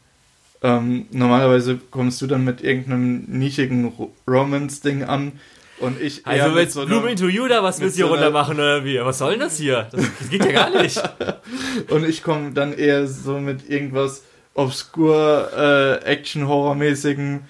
Ähm, 0.63 1.07
normalerweise 1.13 1.79
kommst 1.91 2.21
du 2.23 2.27
dann 2.27 2.45
mit 2.45 2.63
irgendeinem 2.63 3.25
nischigen 3.29 3.87
Ro- 3.87 4.13
Romance-Ding 4.29 5.05
an 5.05 5.33
und 5.79 6.01
ich 6.01 6.27
Also 6.27 6.55
willst 6.55 6.75
so 6.75 6.87
Bloom 6.87 7.07
into 7.09 7.29
You 7.29 7.49
da 7.49 7.63
was 7.63 7.81
willst 7.81 7.97
du 7.97 8.03
hier 8.03 8.07
so 8.07 8.13
runter 8.13 8.31
machen 8.31 8.57
oder 8.57 8.85
wie? 8.85 8.99
Was 9.01 9.19
soll 9.19 9.33
denn 9.33 9.41
das 9.41 9.57
hier? 9.59 9.89
Das, 9.93 10.03
das 10.19 10.31
geht 10.31 10.45
ja 10.45 10.53
gar 10.53 10.71
nicht. 10.71 11.03
und 11.91 12.09
ich 12.09 12.23
komme 12.23 12.53
dann 12.53 12.73
eher 12.73 13.07
so 13.07 13.39
mit 13.39 13.69
irgendwas 13.69 14.23
obskur 14.55 15.51
äh, 15.55 16.05
Action-Horror-mäßigen 16.05 17.43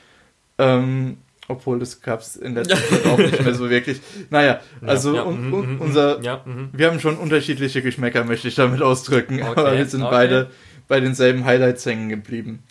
ähm, 0.58 1.18
obwohl 1.48 1.78
das 1.78 2.00
gab 2.02 2.20
es 2.20 2.36
in 2.36 2.54
der 2.54 2.64
Zeit 2.68 3.06
auch 3.06 3.18
nicht 3.18 3.42
mehr 3.42 3.54
so 3.54 3.70
wirklich. 3.70 4.00
Naja, 4.30 4.60
also 4.84 5.14
ja, 5.14 5.22
un, 5.22 5.46
mhm, 5.46 5.54
un, 5.54 5.74
mhm, 5.74 5.80
unser, 5.80 6.22
Ja, 6.22 6.42
mhm. 6.44 6.70
wir 6.72 6.88
haben 6.88 7.00
schon 7.00 7.16
unterschiedliche 7.16 7.82
Geschmäcker, 7.82 8.24
möchte 8.24 8.48
ich 8.48 8.54
damit 8.54 8.82
ausdrücken, 8.82 9.42
Okay, 9.42 9.60
aber 9.60 9.76
wir 9.76 9.86
sind 9.86 10.02
okay. 10.02 10.10
beide 10.10 10.50
bei 10.88 11.00
denselben 11.00 11.44
Highlights 11.44 11.86
hängen 11.86 12.08
geblieben. 12.08 12.62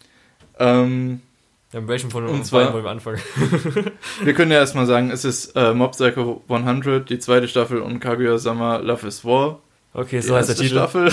Ähm, 0.60 1.22
Ja, 1.76 1.82
mit 1.82 1.90
welchem 1.90 2.10
von 2.10 2.26
uns 2.26 2.52
beiden 2.52 2.72
wollen 2.72 2.86
wir 2.86 2.90
anfangen? 2.90 3.20
wir 4.24 4.34
können 4.34 4.50
ja 4.50 4.60
erstmal 4.60 4.86
sagen, 4.86 5.12
es 5.12 5.26
ist 5.26 5.58
äh, 5.58 5.74
Mob 5.74 5.92
Psycho 5.92 6.42
100, 6.48 7.10
die 7.10 7.20
zweite 7.20 7.50
Staffel 7.50 7.82
und 7.82 8.00
Kaguya-sama 8.00 8.78
Love 8.78 9.06
is 9.06 9.26
War. 9.26 9.60
Okay, 9.94 10.22
die 10.22 10.26
so 10.26 10.38
heißt 10.38 10.48
der 10.48 10.56
Titel. 10.56 10.76
Staffel. 10.76 11.08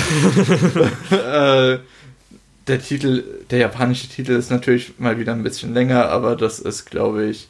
äh, 1.10 1.78
der 2.68 2.80
Titel, 2.80 3.24
der 3.50 3.58
japanische 3.58 4.06
Titel 4.06 4.30
ist 4.34 4.52
natürlich 4.52 5.00
mal 5.00 5.18
wieder 5.18 5.32
ein 5.32 5.42
bisschen 5.42 5.74
länger, 5.74 6.08
aber 6.10 6.36
das 6.36 6.60
ist, 6.60 6.84
glaube 6.84 7.24
ich, 7.24 7.48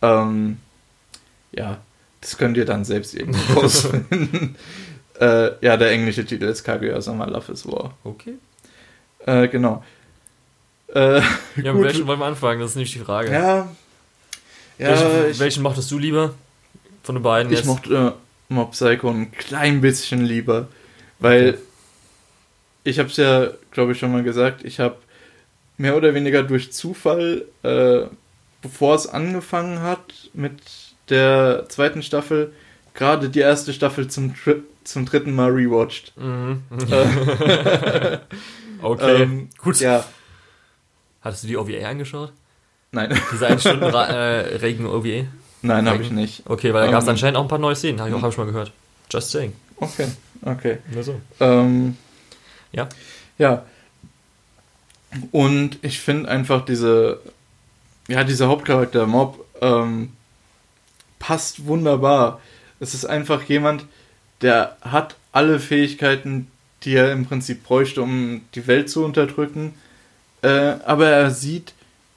ähm, 0.00 0.56
ja, 1.50 1.82
das 2.22 2.38
könnt 2.38 2.56
ihr 2.56 2.64
dann 2.64 2.86
selbst 2.86 3.14
irgendwie 3.14 3.52
rausfinden. 3.56 4.56
äh, 5.20 5.50
ja, 5.60 5.76
der 5.76 5.90
englische 5.90 6.24
Titel 6.24 6.44
ist 6.44 6.64
Kaguya-sama 6.64 7.26
Love 7.26 7.52
is 7.52 7.66
War. 7.66 7.94
Okay. 8.04 8.36
Äh, 9.26 9.48
genau. 9.48 9.84
Äh, 10.94 11.20
Ja, 11.20 11.22
mit 11.56 11.72
gut. 11.72 11.84
welchem 11.84 12.06
wollen 12.06 12.18
wir 12.20 12.26
anfangen? 12.26 12.60
Das 12.60 12.70
ist 12.70 12.76
nämlich 12.76 12.92
die 12.92 12.98
Frage. 13.00 13.30
Ja, 13.32 13.68
ja, 14.78 14.88
welchen, 14.88 15.30
ich, 15.30 15.38
welchen 15.38 15.62
mochtest 15.62 15.90
du 15.90 15.98
lieber? 15.98 16.34
Von 17.02 17.14
den 17.16 17.22
beiden 17.22 17.52
ich 17.52 17.58
jetzt? 17.60 17.66
mochte 17.66 17.94
äh, 18.50 18.52
Mob 18.52 18.72
Psycho 18.72 19.08
ein 19.10 19.32
klein 19.32 19.80
bisschen 19.80 20.24
lieber, 20.24 20.68
weil 21.18 21.50
Okay. 21.50 21.58
ich 22.84 22.98
habe 22.98 23.08
es 23.08 23.16
ja, 23.16 23.48
glaube 23.70 23.92
ich, 23.92 23.98
schon 23.98 24.12
mal 24.12 24.22
gesagt, 24.22 24.64
ich 24.64 24.80
habe 24.80 24.96
mehr 25.78 25.96
oder 25.96 26.14
weniger 26.14 26.42
durch 26.42 26.72
Zufall, 26.72 27.44
äh, 27.62 28.02
bevor 28.60 28.94
es 28.94 29.06
angefangen 29.06 29.80
hat 29.80 30.30
mit 30.34 30.60
der 31.08 31.66
zweiten 31.68 32.02
Staffel, 32.02 32.52
gerade 32.94 33.28
die 33.30 33.40
erste 33.40 33.72
Staffel 33.72 34.08
zum, 34.08 34.34
Tri 34.36 34.56
zum 34.84 35.06
dritten 35.06 35.34
Mal 35.34 35.50
rewatcht. 35.50 36.12
Mhm. 36.16 36.62
Äh, 36.90 38.18
okay. 38.82 39.16
ähm, 39.22 39.48
Gut. 39.58 39.80
Ja, 39.80 40.04
Hattest 41.22 41.44
du 41.44 41.48
die 41.48 41.56
OVA 41.56 41.86
angeschaut? 41.88 42.32
nein, 42.90 43.16
Diese 43.32 43.46
1 43.46 43.60
Stunden 43.62 43.82
äh, 43.84 44.56
Regen 44.56 44.86
OVA? 44.86 45.26
nein, 45.62 45.88
habe 45.88 46.02
ich 46.02 46.10
nicht. 46.10 46.42
Okay, 46.46 46.74
weil 46.74 46.84
da 46.86 46.90
gab 46.90 47.00
es 47.02 47.06
Ähm, 47.06 47.10
anscheinend 47.10 47.36
auch 47.38 47.42
ein 47.42 47.48
paar 47.48 47.58
neue 47.58 47.76
Szenen. 47.76 48.00
Habe 48.00 48.10
ich, 48.10 48.16
auch- 48.16 48.22
hab 48.22 48.30
ich 48.32 48.36
mal 48.38 48.46
gehört. 48.46 48.72
Just 49.10 49.30
saying. 49.30 49.52
Okay, 49.76 50.08
okay. 50.42 50.78
Nur 50.92 51.02
so. 51.02 51.20
Ähm, 51.40 51.96
Ja. 52.72 52.88
Ja. 53.38 53.64
Und 55.30 55.78
ich 55.82 56.00
finde 56.00 56.28
einfach 56.30 56.64
diese, 56.64 57.20
ja, 58.08 58.24
dieser 58.24 58.48
Hauptcharakter 58.48 59.06
Mob 59.06 59.44
ähm, 59.60 60.12
passt 61.18 61.66
wunderbar. 61.66 62.40
Es 62.80 62.94
ist 62.94 63.04
einfach 63.04 63.42
jemand, 63.44 63.84
der 64.40 64.76
hat 64.80 65.16
alle 65.32 65.60
Fähigkeiten, 65.60 66.50
die 66.84 66.94
er 66.94 67.12
im 67.12 67.26
Prinzip 67.26 67.62
bräuchte, 67.64 68.02
um 68.02 68.40
die 68.54 68.66
Welt 68.66 68.88
zu 68.90 69.04
unterdrücken. 69.04 69.74
Äh, 70.42 70.74
aber 70.84 71.08
er 71.08 71.30
sieht, 71.30 71.72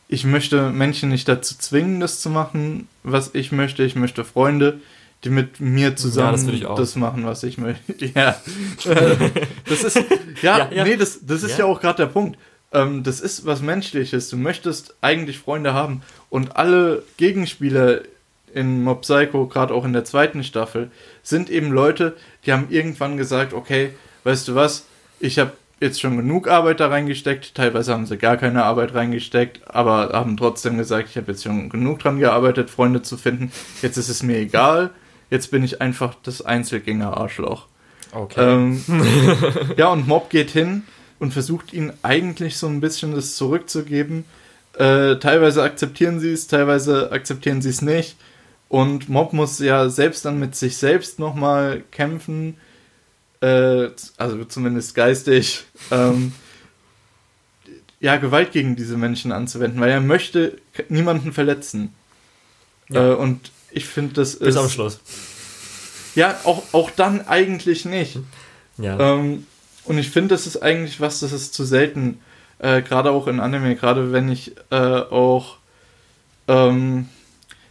ich 0.07 0.25
möchte 0.25 0.69
Menschen 0.69 1.09
nicht 1.09 1.27
dazu 1.27 1.55
zwingen, 1.57 1.99
das 1.99 2.19
zu 2.19 2.29
machen, 2.29 2.87
was 3.03 3.31
ich 3.33 3.51
möchte. 3.51 3.83
Ich 3.83 3.95
möchte 3.95 4.23
Freunde, 4.23 4.79
die 5.23 5.29
mit 5.29 5.59
mir 5.59 5.95
zusammen 5.95 6.45
das 6.45 6.53
ich 6.53 6.65
auch. 6.65 6.75
das 6.75 6.95
machen, 6.95 7.25
was 7.25 7.43
ich 7.43 7.57
möchte. 7.57 8.05
Ja. 8.15 8.35
Das 9.67 9.83
ist, 9.83 9.95
ja, 10.41 10.57
Ja, 10.57 10.71
ja. 10.71 10.83
nee, 10.83 10.95
das, 10.95 11.19
das 11.25 11.43
ist 11.43 11.57
Ja. 11.57 11.59
ja, 11.59 11.65
auch 11.65 11.81
gerade 11.81 11.97
der 11.97 12.07
Punkt. 12.07 12.37
Ähm, 12.71 13.03
das 13.03 13.19
ist 13.19 13.45
was 13.45 13.61
Menschliches. 13.61 14.29
Du 14.29 14.37
möchtest 14.37 14.95
eigentlich 15.01 15.39
Freunde 15.39 15.73
haben. 15.73 16.01
Und 16.29 16.55
alle 16.55 17.03
Gegenspieler 17.17 18.01
in 18.53 18.83
Mob 18.83 19.01
Psycho, 19.01 19.47
gerade 19.47 19.73
auch 19.73 19.85
in 19.85 19.93
der 19.93 20.05
zweiten 20.05 20.43
Staffel, 20.43 20.91
sind 21.23 21.49
eben 21.49 21.71
Leute, 21.71 22.15
die 22.45 22.53
haben 22.53 22.67
irgendwann 22.69 23.17
gesagt, 23.17 23.53
okay, 23.53 23.91
weißt 24.23 24.47
du 24.47 24.55
was, 24.55 24.85
ich 25.19 25.39
habe 25.39 25.53
jetzt 25.79 25.99
schon 25.99 26.17
genug 26.17 26.47
Arbeit 26.47 26.79
da 26.79 26.87
reingesteckt, 26.87 27.55
teilweise 27.55 27.93
haben 27.93 28.05
sie 28.05 28.17
gar 28.17 28.37
keine 28.37 28.63
Arbeit 28.63 28.93
reingesteckt, 28.93 29.61
aber 29.67 30.09
haben 30.13 30.37
trotzdem 30.37 30.77
gesagt, 30.77 31.09
ich 31.09 31.17
habe 31.17 31.31
jetzt 31.31 31.43
schon 31.43 31.69
genug 31.69 31.99
dran 31.99 32.19
gearbeitet, 32.19 32.69
Freunde 32.69 33.01
zu 33.01 33.17
finden, 33.17 33.51
jetzt 33.81 33.97
ist 33.97 34.09
es 34.09 34.23
mir 34.23 34.37
egal, 34.37 34.91
jetzt 35.29 35.51
bin 35.51 35.63
ich 35.63 35.81
einfach 35.81 36.15
das 36.23 36.41
Einzelgänger-Arschloch. 36.41 37.67
Okay. 38.11 38.53
Ähm, 38.53 38.81
ja, 39.77 39.87
und 39.87 40.07
Mob 40.07 40.29
geht 40.29 40.51
hin 40.51 40.83
und 41.19 41.33
versucht 41.33 41.73
ihnen 41.73 41.91
eigentlich 42.03 42.57
so 42.57 42.67
ein 42.67 42.79
bisschen 42.79 43.13
das 43.13 43.35
zurückzugeben, 43.35 44.23
äh, 44.77 45.15
teilweise 45.17 45.63
akzeptieren 45.63 46.19
sie 46.19 46.31
es, 46.31 46.47
teilweise 46.47 47.11
akzeptieren 47.11 47.61
sie 47.61 47.69
es 47.69 47.81
nicht. 47.81 48.17
Und 48.67 49.09
Mob 49.09 49.31
muss 49.31 49.59
ja 49.59 49.89
selbst 49.89 50.25
dann 50.25 50.39
mit 50.39 50.55
sich 50.55 50.77
selbst 50.77 51.19
nochmal 51.19 51.83
kämpfen, 51.91 52.57
äh, 53.45 53.91
also 54.17 54.43
zumindest 54.45 54.95
geistig, 54.95 55.65
ähm, 55.91 56.33
ja, 57.99 58.17
Gewalt 58.17 58.51
gegen 58.51 58.75
diese 58.75 58.97
Menschen 58.97 59.31
anzuwenden, 59.31 59.79
weil 59.79 59.91
er 59.91 60.01
möchte 60.01 60.57
niemanden 60.89 61.31
verletzen. 61.31 61.93
Ja. 62.89 63.11
Äh, 63.11 63.15
und 63.15 63.51
ich 63.71 63.85
finde, 63.85 64.13
das 64.13 64.33
ist. 64.33 64.39
Bis 64.39 64.57
am 64.57 64.69
Schluss. 64.69 64.99
Ja, 66.15 66.39
auch, 66.43 66.63
auch 66.71 66.89
dann 66.91 67.27
eigentlich 67.27 67.85
nicht. 67.85 68.19
Ja. 68.77 68.99
Ähm, 68.99 69.45
und 69.83 69.97
ich 69.97 70.09
finde, 70.09 70.29
das 70.29 70.47
ist 70.47 70.57
eigentlich 70.57 70.99
was, 70.99 71.19
das 71.19 71.31
ist 71.31 71.53
zu 71.53 71.65
selten, 71.65 72.19
äh, 72.59 72.81
gerade 72.81 73.11
auch 73.11 73.27
in 73.27 73.39
Anime, 73.39 73.75
gerade 73.75 74.11
wenn 74.11 74.29
ich 74.29 74.53
äh, 74.71 74.75
auch, 74.75 75.57
ähm, 76.47 77.09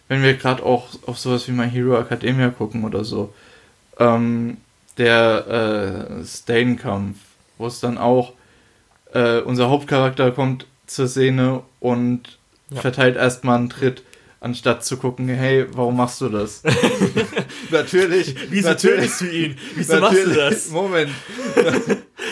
wenn 0.08 0.22
wir 0.22 0.34
gerade 0.34 0.62
auch 0.62 0.88
auf 1.06 1.18
sowas 1.18 1.48
wie 1.48 1.52
My 1.52 1.68
Hero 1.68 1.98
Academia 1.98 2.50
gucken 2.50 2.84
oder 2.84 3.02
so, 3.02 3.32
ähm, 3.98 4.58
der 4.98 6.18
äh, 6.20 6.24
Stain-Kampf, 6.24 7.18
wo 7.58 7.66
es 7.66 7.80
dann 7.80 7.98
auch, 7.98 8.32
äh, 9.12 9.40
unser 9.40 9.70
Hauptcharakter 9.70 10.30
kommt 10.30 10.66
zur 10.86 11.08
Szene 11.08 11.62
und 11.80 12.38
ja. 12.70 12.80
verteilt 12.80 13.16
erstmal 13.16 13.58
einen 13.58 13.70
Tritt 13.70 14.02
anstatt 14.40 14.84
zu 14.84 14.98
gucken, 14.98 15.26
hey, 15.28 15.66
warum 15.72 15.96
machst 15.96 16.20
du 16.20 16.28
das? 16.28 16.62
natürlich. 17.70 18.34
Wieso 18.50 18.68
natürlich, 18.68 18.96
tötest 19.00 19.20
du 19.22 19.30
ihn? 19.30 19.56
Wieso 19.74 19.96
machst 20.00 20.26
du 20.26 20.34
das? 20.34 20.68
Moment. 20.70 21.10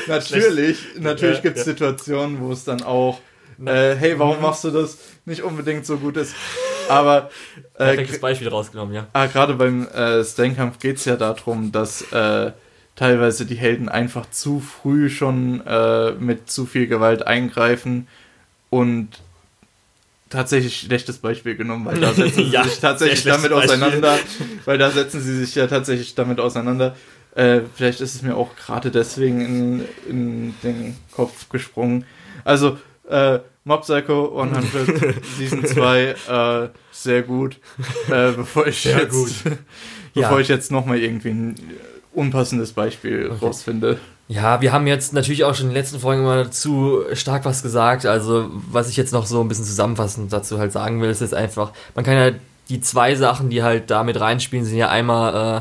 natürlich, 0.06 0.78
natürlich 0.98 1.36
ja, 1.36 1.42
gibt 1.42 1.56
es 1.56 1.64
ja. 1.64 1.72
Situationen, 1.72 2.40
wo 2.40 2.52
es 2.52 2.64
dann 2.64 2.82
auch, 2.82 3.20
äh, 3.64 3.94
hey, 3.94 4.18
warum 4.18 4.36
mhm. 4.36 4.42
machst 4.42 4.64
du 4.64 4.70
das? 4.70 4.98
Nicht 5.24 5.42
unbedingt 5.42 5.86
so 5.86 5.96
gut 5.96 6.18
ist. 6.18 6.34
Aber. 6.88 7.30
Äh, 7.74 7.84
Perfektes 7.84 8.20
Beispiel 8.20 8.48
rausgenommen, 8.48 8.94
ja. 8.94 9.06
Ah, 9.12 9.26
gerade 9.26 9.54
beim 9.54 9.86
äh, 9.88 10.24
Steinkampf 10.24 10.78
geht 10.78 10.96
es 10.96 11.04
ja 11.04 11.16
darum, 11.16 11.72
dass 11.72 12.02
äh, 12.12 12.52
teilweise 12.96 13.46
die 13.46 13.56
Helden 13.56 13.88
einfach 13.88 14.30
zu 14.30 14.60
früh 14.60 15.08
schon 15.08 15.66
äh, 15.66 16.12
mit 16.12 16.50
zu 16.50 16.66
viel 16.66 16.86
Gewalt 16.86 17.26
eingreifen 17.26 18.06
und 18.70 19.08
tatsächlich 20.32 20.78
schlechtes 20.78 21.18
Beispiel 21.18 21.56
genommen, 21.56 21.84
weil 21.84 22.00
da 22.00 22.12
setzen 22.14 22.44
sie 22.44 22.50
ja, 22.50 22.64
sich 22.64 22.80
tatsächlich 22.80 23.24
damit 23.24 23.50
Beispiel. 23.50 23.74
auseinander, 23.74 24.18
weil 24.64 24.78
da 24.78 24.90
setzen 24.90 25.20
sie 25.20 25.36
sich 25.36 25.54
ja 25.54 25.66
tatsächlich 25.66 26.14
damit 26.14 26.40
auseinander. 26.40 26.96
Äh, 27.34 27.60
vielleicht 27.74 28.00
ist 28.00 28.14
es 28.14 28.22
mir 28.22 28.36
auch 28.36 28.56
gerade 28.56 28.90
deswegen 28.90 29.40
in, 29.40 29.84
in, 30.08 30.54
den 30.62 30.96
Kopf 31.12 31.48
gesprungen. 31.48 32.04
Also, 32.44 32.78
äh, 33.08 33.38
Mob 33.64 33.82
Psycho 33.82 34.40
100 34.40 35.14
Season 35.38 35.64
2, 35.64 36.02
äh, 36.04 36.68
sehr 36.90 37.22
gut. 37.22 37.58
Äh, 38.08 38.32
bevor 38.32 38.66
ich 38.66 38.82
sehr 38.82 38.98
jetzt, 38.98 39.12
gut. 39.12 39.32
bevor 40.14 40.32
ja. 40.32 40.38
ich 40.38 40.48
jetzt 40.48 40.72
nochmal 40.72 40.98
irgendwie 40.98 41.30
ein 41.30 41.54
unpassendes 42.12 42.72
Beispiel 42.72 43.30
okay. 43.30 43.44
rausfinde. 43.44 43.98
Ja, 44.28 44.60
wir 44.60 44.72
haben 44.72 44.86
jetzt 44.86 45.12
natürlich 45.12 45.44
auch 45.44 45.54
schon 45.54 45.66
in 45.66 45.70
den 45.70 45.76
letzten 45.76 46.00
Folgen 46.00 46.22
immer 46.22 46.50
zu 46.50 47.04
stark 47.12 47.44
was 47.44 47.62
gesagt. 47.62 48.06
Also, 48.06 48.50
was 48.70 48.88
ich 48.88 48.96
jetzt 48.96 49.12
noch 49.12 49.26
so 49.26 49.40
ein 49.40 49.48
bisschen 49.48 49.64
zusammenfassend 49.64 50.32
dazu 50.32 50.58
halt 50.58 50.72
sagen 50.72 51.00
will, 51.00 51.10
ist 51.10 51.20
jetzt 51.20 51.34
einfach, 51.34 51.72
man 51.94 52.04
kann 52.04 52.14
ja 52.14 52.30
die 52.68 52.80
zwei 52.80 53.14
Sachen, 53.14 53.50
die 53.50 53.62
halt 53.62 53.90
da 53.90 54.04
mit 54.04 54.18
reinspielen, 54.18 54.64
sind 54.64 54.78
ja 54.78 54.88
einmal 54.88 55.58
äh, 55.58 55.60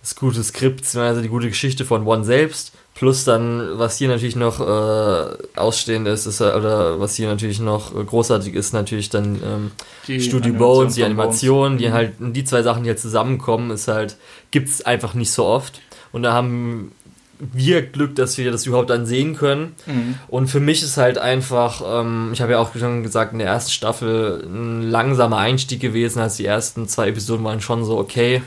das 0.00 0.16
gute 0.16 0.42
Skript, 0.42 0.94
also 0.96 1.22
die 1.22 1.28
gute 1.28 1.48
Geschichte 1.48 1.84
von 1.84 2.06
One 2.06 2.24
selbst, 2.24 2.72
plus 2.94 3.24
dann, 3.24 3.78
was 3.78 3.98
hier 3.98 4.08
natürlich 4.08 4.36
noch 4.36 4.60
äh, 4.60 5.36
ausstehend 5.56 6.06
ist, 6.06 6.26
ist, 6.26 6.40
oder 6.40 7.00
was 7.00 7.16
hier 7.16 7.28
natürlich 7.28 7.60
noch 7.60 7.92
großartig 7.94 8.54
ist, 8.54 8.72
natürlich 8.72 9.10
dann 9.10 9.40
ähm, 9.44 9.70
die 10.06 10.20
Studio 10.20 10.54
Bones, 10.54 10.94
die 10.94 11.04
Animation, 11.04 11.76
die 11.76 11.88
mhm. 11.88 11.92
halt, 11.92 12.12
die 12.20 12.44
zwei 12.44 12.62
Sachen, 12.62 12.84
die 12.84 12.90
halt 12.90 13.00
zusammenkommen, 13.00 13.70
ist 13.72 13.88
halt, 13.88 14.16
gibt's 14.52 14.82
einfach 14.82 15.14
nicht 15.14 15.32
so 15.32 15.44
oft. 15.44 15.80
Und 16.12 16.22
da 16.22 16.32
haben 16.32 16.92
wir 17.38 17.82
Glück, 17.82 18.14
dass 18.14 18.38
wir 18.38 18.52
das 18.52 18.66
überhaupt 18.66 18.90
dann 18.90 19.06
sehen 19.06 19.36
können. 19.36 19.74
Mhm. 19.86 20.14
Und 20.28 20.46
für 20.46 20.60
mich 20.60 20.82
ist 20.82 20.96
halt 20.96 21.18
einfach, 21.18 21.82
ähm, 21.84 22.30
ich 22.32 22.40
habe 22.40 22.52
ja 22.52 22.58
auch 22.58 22.74
schon 22.76 23.02
gesagt, 23.02 23.32
in 23.32 23.40
der 23.40 23.48
ersten 23.48 23.72
Staffel 23.72 24.44
ein 24.46 24.82
langsamer 24.82 25.38
Einstieg 25.38 25.80
gewesen, 25.80 26.20
als 26.20 26.36
die 26.36 26.46
ersten 26.46 26.86
zwei 26.88 27.08
Episoden 27.08 27.44
waren 27.44 27.60
schon 27.60 27.84
so, 27.84 27.98
okay, 27.98 28.42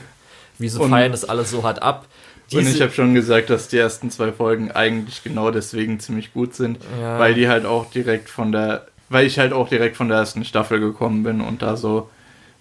wieso 0.58 0.84
und, 0.84 0.90
feiern 0.90 1.12
das 1.12 1.26
alles 1.26 1.52
so 1.52 1.64
hart 1.64 1.82
ab? 1.82 2.08
Diese, 2.52 2.62
und 2.62 2.76
ich 2.76 2.82
habe 2.82 2.92
schon 2.92 3.14
gesagt, 3.14 3.50
dass 3.50 3.68
die 3.68 3.78
ersten 3.78 4.10
zwei 4.10 4.32
Folgen 4.32 4.72
eigentlich 4.72 5.24
genau 5.24 5.52
deswegen 5.52 6.00
ziemlich 6.00 6.34
gut 6.34 6.56
sind, 6.56 6.80
ja. 7.00 7.20
weil 7.20 7.34
die 7.34 7.48
halt 7.48 7.66
auch 7.66 7.90
direkt 7.90 8.30
von 8.30 8.52
der, 8.52 8.88
weil 9.10 9.26
ich 9.26 9.38
halt 9.38 9.52
auch 9.52 9.68
direkt 9.68 9.98
von 9.98 10.08
der 10.08 10.20
ersten 10.20 10.46
Staffel 10.46 10.80
gekommen 10.80 11.24
bin 11.24 11.42
und 11.42 11.62
da 11.62 11.76
so 11.76 12.10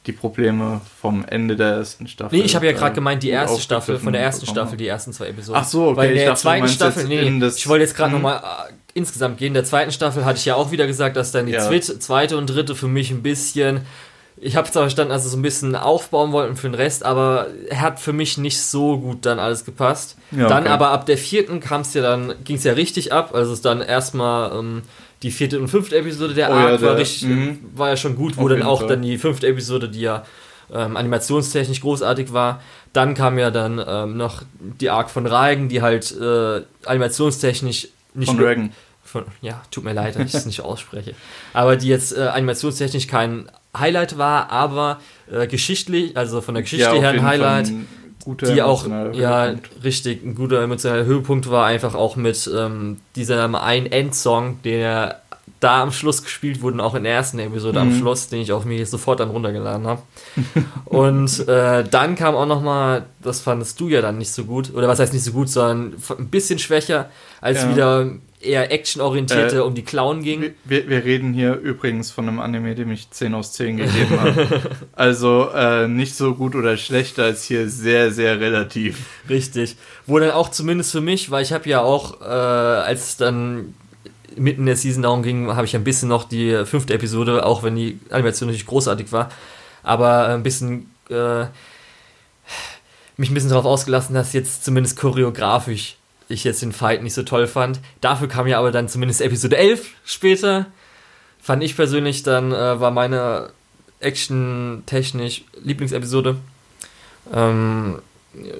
die 0.06 0.12
Probleme 0.12 0.80
vom 1.00 1.24
Ende 1.24 1.56
der 1.56 1.68
ersten 1.68 2.06
Staffel. 2.06 2.38
Nee, 2.38 2.44
ich 2.44 2.54
habe 2.54 2.66
ja 2.66 2.72
gerade 2.72 2.94
gemeint, 2.94 3.22
die 3.22 3.30
erste 3.30 3.60
Staffel, 3.60 3.98
von 3.98 4.12
der 4.12 4.22
ersten 4.22 4.46
Staffel, 4.46 4.76
die 4.76 4.86
ersten 4.86 5.12
zwei 5.12 5.28
Episoden. 5.28 5.60
Ach 5.60 5.66
so, 5.66 5.88
okay. 5.88 5.96
Weil 5.96 6.10
in 6.10 6.16
der 6.16 6.26
dachte, 6.26 6.40
zweiten 6.42 6.68
Staffel, 6.68 7.04
nee, 7.04 7.46
ich 7.46 7.68
wollte 7.68 7.82
jetzt 7.82 7.96
gerade 7.96 8.12
nochmal 8.12 8.36
äh, 8.36 8.72
insgesamt 8.94 9.38
gehen. 9.38 9.48
In 9.48 9.54
der 9.54 9.64
zweiten 9.64 9.90
Staffel 9.90 10.24
hatte 10.24 10.38
ich 10.38 10.44
ja 10.44 10.54
auch 10.54 10.70
wieder 10.70 10.86
gesagt, 10.86 11.16
dass 11.16 11.32
dann 11.32 11.46
die 11.46 11.52
ja. 11.52 11.70
zweite 11.80 12.36
und 12.36 12.46
dritte 12.46 12.74
für 12.74 12.88
mich 12.88 13.10
ein 13.10 13.22
bisschen 13.22 13.80
ich 14.38 14.56
habe 14.56 14.70
zwar 14.70 14.82
verstanden, 14.82 15.12
dass 15.12 15.24
sie 15.24 15.30
so 15.30 15.36
ein 15.36 15.42
bisschen 15.42 15.74
aufbauen 15.74 16.32
wollten 16.32 16.56
für 16.56 16.68
den 16.68 16.74
Rest, 16.74 17.04
aber 17.04 17.46
er 17.68 17.80
hat 17.80 18.00
für 18.00 18.12
mich 18.12 18.36
nicht 18.36 18.60
so 18.60 18.98
gut 18.98 19.24
dann 19.24 19.38
alles 19.38 19.64
gepasst. 19.64 20.16
Ja, 20.30 20.46
dann 20.46 20.66
aber 20.66 20.90
ab 20.90 21.06
der 21.06 21.16
vierten 21.16 21.60
kam 21.60 21.80
es 21.80 21.94
ja 21.94 22.02
dann, 22.02 22.34
ging 22.44 22.56
es 22.56 22.64
ja 22.64 22.74
richtig 22.74 23.12
ab. 23.12 23.34
Also 23.34 23.52
es 23.52 23.62
dann 23.62 23.80
erstmal 23.80 24.52
ähm, 24.58 24.82
die 25.22 25.30
vierte 25.30 25.58
und 25.58 25.68
fünfte 25.68 25.96
Episode 25.96 26.34
der 26.34 26.50
oh, 26.50 26.52
Arc 26.52 26.70
ja, 26.70 26.76
der, 26.76 26.88
war, 26.88 26.96
richtig, 26.98 27.28
mh. 27.28 27.56
war 27.74 27.88
ja 27.88 27.96
schon 27.96 28.14
gut, 28.14 28.36
wo 28.36 28.46
dann 28.48 28.62
auch 28.62 28.80
Fall. 28.80 28.88
dann 28.88 29.02
die 29.02 29.16
fünfte 29.16 29.46
Episode, 29.46 29.88
die 29.88 30.00
ja 30.00 30.24
ähm, 30.72 30.96
animationstechnisch 30.96 31.80
großartig 31.80 32.32
war. 32.32 32.60
Dann 32.92 33.14
kam 33.14 33.38
ja 33.38 33.50
dann 33.50 33.82
ähm, 33.86 34.16
noch 34.18 34.42
die 34.58 34.90
Arc 34.90 35.08
von 35.08 35.26
Reigen, 35.26 35.70
die 35.70 35.80
halt 35.80 36.14
äh, 36.18 36.62
animationstechnisch 36.84 37.88
nicht 38.12 38.28
von 38.28 38.38
Dragon. 38.38 38.72
Von, 39.02 39.24
ja, 39.40 39.62
tut 39.70 39.84
mir 39.84 39.92
leid, 39.92 40.16
dass 40.16 40.24
ich 40.24 40.34
es 40.34 40.46
nicht 40.46 40.60
ausspreche. 40.60 41.14
Aber 41.52 41.76
die 41.76 41.88
jetzt 41.88 42.16
äh, 42.16 42.22
animationstechnisch 42.22 43.06
kein 43.06 43.48
Highlight 43.78 44.18
war, 44.18 44.50
aber 44.50 45.00
äh, 45.30 45.46
geschichtlich, 45.46 46.16
also 46.16 46.40
von 46.40 46.54
der 46.54 46.62
Geschichte 46.62 46.86
ja, 46.86 46.94
her 46.94 47.10
ein 47.10 47.22
Highlight. 47.22 47.72
die 48.42 48.62
auch, 48.62 48.86
ja, 49.12 49.54
richtig, 49.84 50.24
ein 50.24 50.34
guter 50.34 50.60
emotionaler 50.62 51.04
Höhepunkt 51.04 51.50
war, 51.50 51.66
einfach 51.66 51.94
auch 51.94 52.16
mit 52.16 52.50
ähm, 52.52 52.98
diesem 53.14 53.54
einen 53.54 53.86
Endsong, 53.86 54.60
der 54.64 55.22
da 55.60 55.82
am 55.82 55.90
Schluss 55.90 56.22
gespielt 56.22 56.60
wurde, 56.60 56.82
auch 56.82 56.94
in 56.94 57.04
der 57.04 57.14
ersten 57.14 57.38
Episode 57.38 57.82
mhm. 57.82 57.90
am 57.90 57.98
Schluss, 57.98 58.28
den 58.28 58.40
ich 58.40 58.52
auch 58.52 58.64
mir 58.64 58.84
sofort 58.84 59.20
dann 59.20 59.30
runtergeladen 59.30 59.86
habe. 59.86 60.02
und 60.84 61.48
äh, 61.48 61.84
dann 61.84 62.14
kam 62.14 62.34
auch 62.34 62.46
nochmal, 62.46 63.06
das 63.22 63.40
fandest 63.40 63.80
du 63.80 63.88
ja 63.88 64.02
dann 64.02 64.18
nicht 64.18 64.30
so 64.30 64.44
gut, 64.44 64.74
oder 64.74 64.86
was 64.88 64.98
heißt 64.98 65.14
nicht 65.14 65.24
so 65.24 65.32
gut, 65.32 65.48
sondern 65.48 65.94
ein 66.18 66.28
bisschen 66.28 66.58
schwächer, 66.58 67.08
als 67.40 67.62
ja. 67.62 67.70
wieder 67.70 68.10
eher 68.40 68.70
actionorientierte 68.70 69.56
äh, 69.56 69.60
um 69.60 69.74
die 69.74 69.82
Clown 69.82 70.22
ging. 70.22 70.54
Wir, 70.64 70.88
wir, 70.88 71.04
reden 71.04 71.32
hier 71.32 71.54
übrigens 71.54 72.10
von 72.10 72.28
einem 72.28 72.40
Anime, 72.40 72.74
dem 72.74 72.90
ich 72.90 73.10
10 73.10 73.34
aus 73.34 73.52
10 73.52 73.78
gegeben 73.78 74.20
habe. 74.20 74.60
also 74.92 75.50
äh, 75.54 75.88
nicht 75.88 76.14
so 76.14 76.34
gut 76.34 76.54
oder 76.54 76.76
schlechter 76.76 77.24
als 77.24 77.44
hier 77.44 77.68
sehr, 77.68 78.10
sehr 78.10 78.40
relativ. 78.40 79.06
Richtig. 79.28 79.76
Wo 80.06 80.18
dann 80.18 80.30
auch 80.30 80.50
zumindest 80.50 80.92
für 80.92 81.00
mich, 81.00 81.30
weil 81.30 81.42
ich 81.42 81.52
habe 81.52 81.68
ja 81.68 81.80
auch, 81.80 82.20
äh, 82.20 82.24
als 82.24 83.08
es 83.08 83.16
dann 83.16 83.74
mitten 84.36 84.62
in 84.62 84.66
der 84.66 84.76
Season 84.76 85.02
darum 85.02 85.22
ging, 85.22 85.54
habe 85.54 85.66
ich 85.66 85.74
ein 85.74 85.84
bisschen 85.84 86.08
noch 86.08 86.24
die 86.24 86.64
fünfte 86.64 86.94
Episode, 86.94 87.46
auch 87.46 87.62
wenn 87.62 87.74
die 87.74 87.98
Animation 88.10 88.48
natürlich 88.48 88.66
großartig 88.66 89.12
war, 89.12 89.30
aber 89.82 90.28
ein 90.28 90.42
bisschen 90.42 90.90
äh, 91.08 91.46
mich 93.16 93.30
ein 93.30 93.34
bisschen 93.34 93.50
darauf 93.50 93.64
ausgelassen, 93.64 94.14
dass 94.14 94.32
jetzt 94.34 94.64
zumindest 94.64 94.98
choreografisch 94.98 95.96
ich 96.28 96.44
jetzt 96.44 96.62
den 96.62 96.72
Fight 96.72 97.02
nicht 97.02 97.14
so 97.14 97.22
toll 97.22 97.46
fand. 97.46 97.80
Dafür 98.00 98.28
kam 98.28 98.46
ja 98.46 98.58
aber 98.58 98.72
dann 98.72 98.88
zumindest 98.88 99.20
Episode 99.20 99.56
11 99.56 99.86
später. 100.04 100.66
Fand 101.40 101.62
ich 101.62 101.76
persönlich 101.76 102.22
dann, 102.22 102.52
äh, 102.52 102.80
war 102.80 102.90
meine 102.90 103.50
Action-technisch 104.00 105.44
Lieblingsepisode. 105.62 106.36
Ähm, 107.32 107.98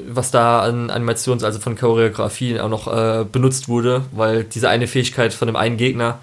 was 0.08 0.30
da 0.30 0.60
an 0.60 0.90
Animations-, 0.90 1.44
also 1.44 1.58
von 1.58 1.76
Choreografie 1.76 2.60
auch 2.60 2.68
noch 2.68 2.86
äh, 2.86 3.24
benutzt 3.24 3.68
wurde, 3.68 4.02
weil 4.12 4.44
diese 4.44 4.68
eine 4.68 4.86
Fähigkeit 4.86 5.34
von 5.34 5.46
dem 5.46 5.56
einen 5.56 5.76
Gegner 5.76 6.18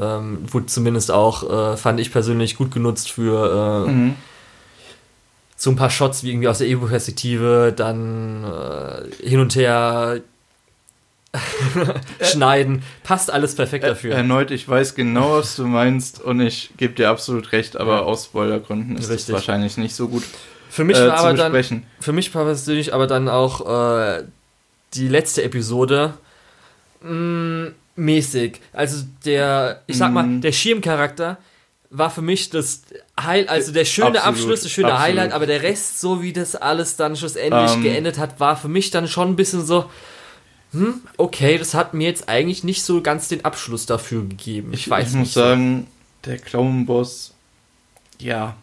ähm, 0.00 0.38
wurde 0.52 0.66
zumindest 0.66 1.10
auch, 1.10 1.72
äh, 1.72 1.76
fand 1.76 2.00
ich 2.00 2.12
persönlich 2.12 2.56
gut 2.56 2.70
genutzt 2.70 3.10
für 3.10 3.86
äh, 3.86 3.90
mhm. 3.90 4.14
so 5.56 5.70
ein 5.70 5.76
paar 5.76 5.90
Shots 5.90 6.22
wie 6.22 6.30
irgendwie 6.30 6.48
aus 6.48 6.58
der 6.58 6.68
Ego-Perspektive, 6.68 7.72
dann 7.76 8.44
äh, 8.44 9.28
hin 9.28 9.40
und 9.40 9.54
her 9.56 10.20
schneiden. 12.20 12.82
Passt 13.04 13.32
alles 13.32 13.54
perfekt 13.54 13.84
dafür. 13.84 14.14
Erneut, 14.14 14.50
ich 14.50 14.68
weiß 14.68 14.94
genau, 14.94 15.38
was 15.38 15.56
du 15.56 15.66
meinst 15.66 16.20
und 16.20 16.40
ich 16.40 16.70
gebe 16.76 16.94
dir 16.94 17.08
absolut 17.08 17.52
recht, 17.52 17.76
aber 17.76 17.96
ja. 17.96 18.00
aus 18.02 18.26
Spoilergründen 18.26 18.96
ist 18.96 19.08
Richtig. 19.08 19.26
das 19.26 19.34
wahrscheinlich 19.34 19.76
nicht 19.76 19.94
so 19.94 20.08
gut. 20.08 20.24
Für 20.68 20.84
mich 20.84 20.98
äh, 20.98 21.06
war 21.06 21.18
aber 21.18 21.34
dann, 21.34 21.84
für 22.00 22.12
mich 22.12 22.34
war 22.34 22.44
persönlich 22.44 22.94
aber 22.94 23.06
dann 23.06 23.28
auch 23.28 23.66
äh, 23.66 24.24
die 24.94 25.08
letzte 25.08 25.42
Episode 25.42 26.14
mh, 27.02 27.10
mm, 27.10 27.74
mäßig. 27.96 28.60
Also 28.72 29.04
der, 29.24 29.82
ich 29.86 29.96
sag 29.96 30.12
mal, 30.12 30.24
mm. 30.24 30.40
der 30.40 30.52
Schirmcharakter 30.52 31.38
war 31.90 32.10
für 32.10 32.22
mich 32.22 32.48
das 32.48 32.82
Highlight, 33.20 33.50
also 33.50 33.72
der 33.72 33.84
schöne 33.84 34.08
Absolut, 34.08 34.26
Abschluss, 34.26 34.62
das 34.62 34.72
schöne 34.72 34.92
absolut. 34.92 35.08
Highlight, 35.08 35.32
aber 35.32 35.46
der 35.46 35.62
Rest, 35.62 36.00
so 36.00 36.22
wie 36.22 36.32
das 36.32 36.56
alles 36.56 36.96
dann 36.96 37.16
schlussendlich 37.16 37.72
Ähm. 37.72 37.82
geendet 37.82 38.18
hat, 38.18 38.40
war 38.40 38.56
für 38.56 38.68
mich 38.68 38.90
dann 38.90 39.08
schon 39.08 39.28
ein 39.28 39.36
bisschen 39.36 39.64
so, 39.64 39.90
hm, 40.72 41.00
okay, 41.18 41.58
das 41.58 41.74
hat 41.74 41.94
mir 41.94 42.08
jetzt 42.08 42.28
eigentlich 42.28 42.64
nicht 42.64 42.82
so 42.82 43.00
ganz 43.02 43.28
den 43.28 43.44
Abschluss 43.44 43.86
dafür 43.86 44.22
gegeben. 44.22 44.72
Ich, 44.72 44.80
Ich, 44.86 44.90
weiß 44.90 45.10
ich 45.10 45.14
muss 45.14 45.26
nicht. 45.28 45.34
sagen, 45.34 45.86
der 46.24 46.38
Clown-Boss, 46.38 47.34
ja. 48.18 48.56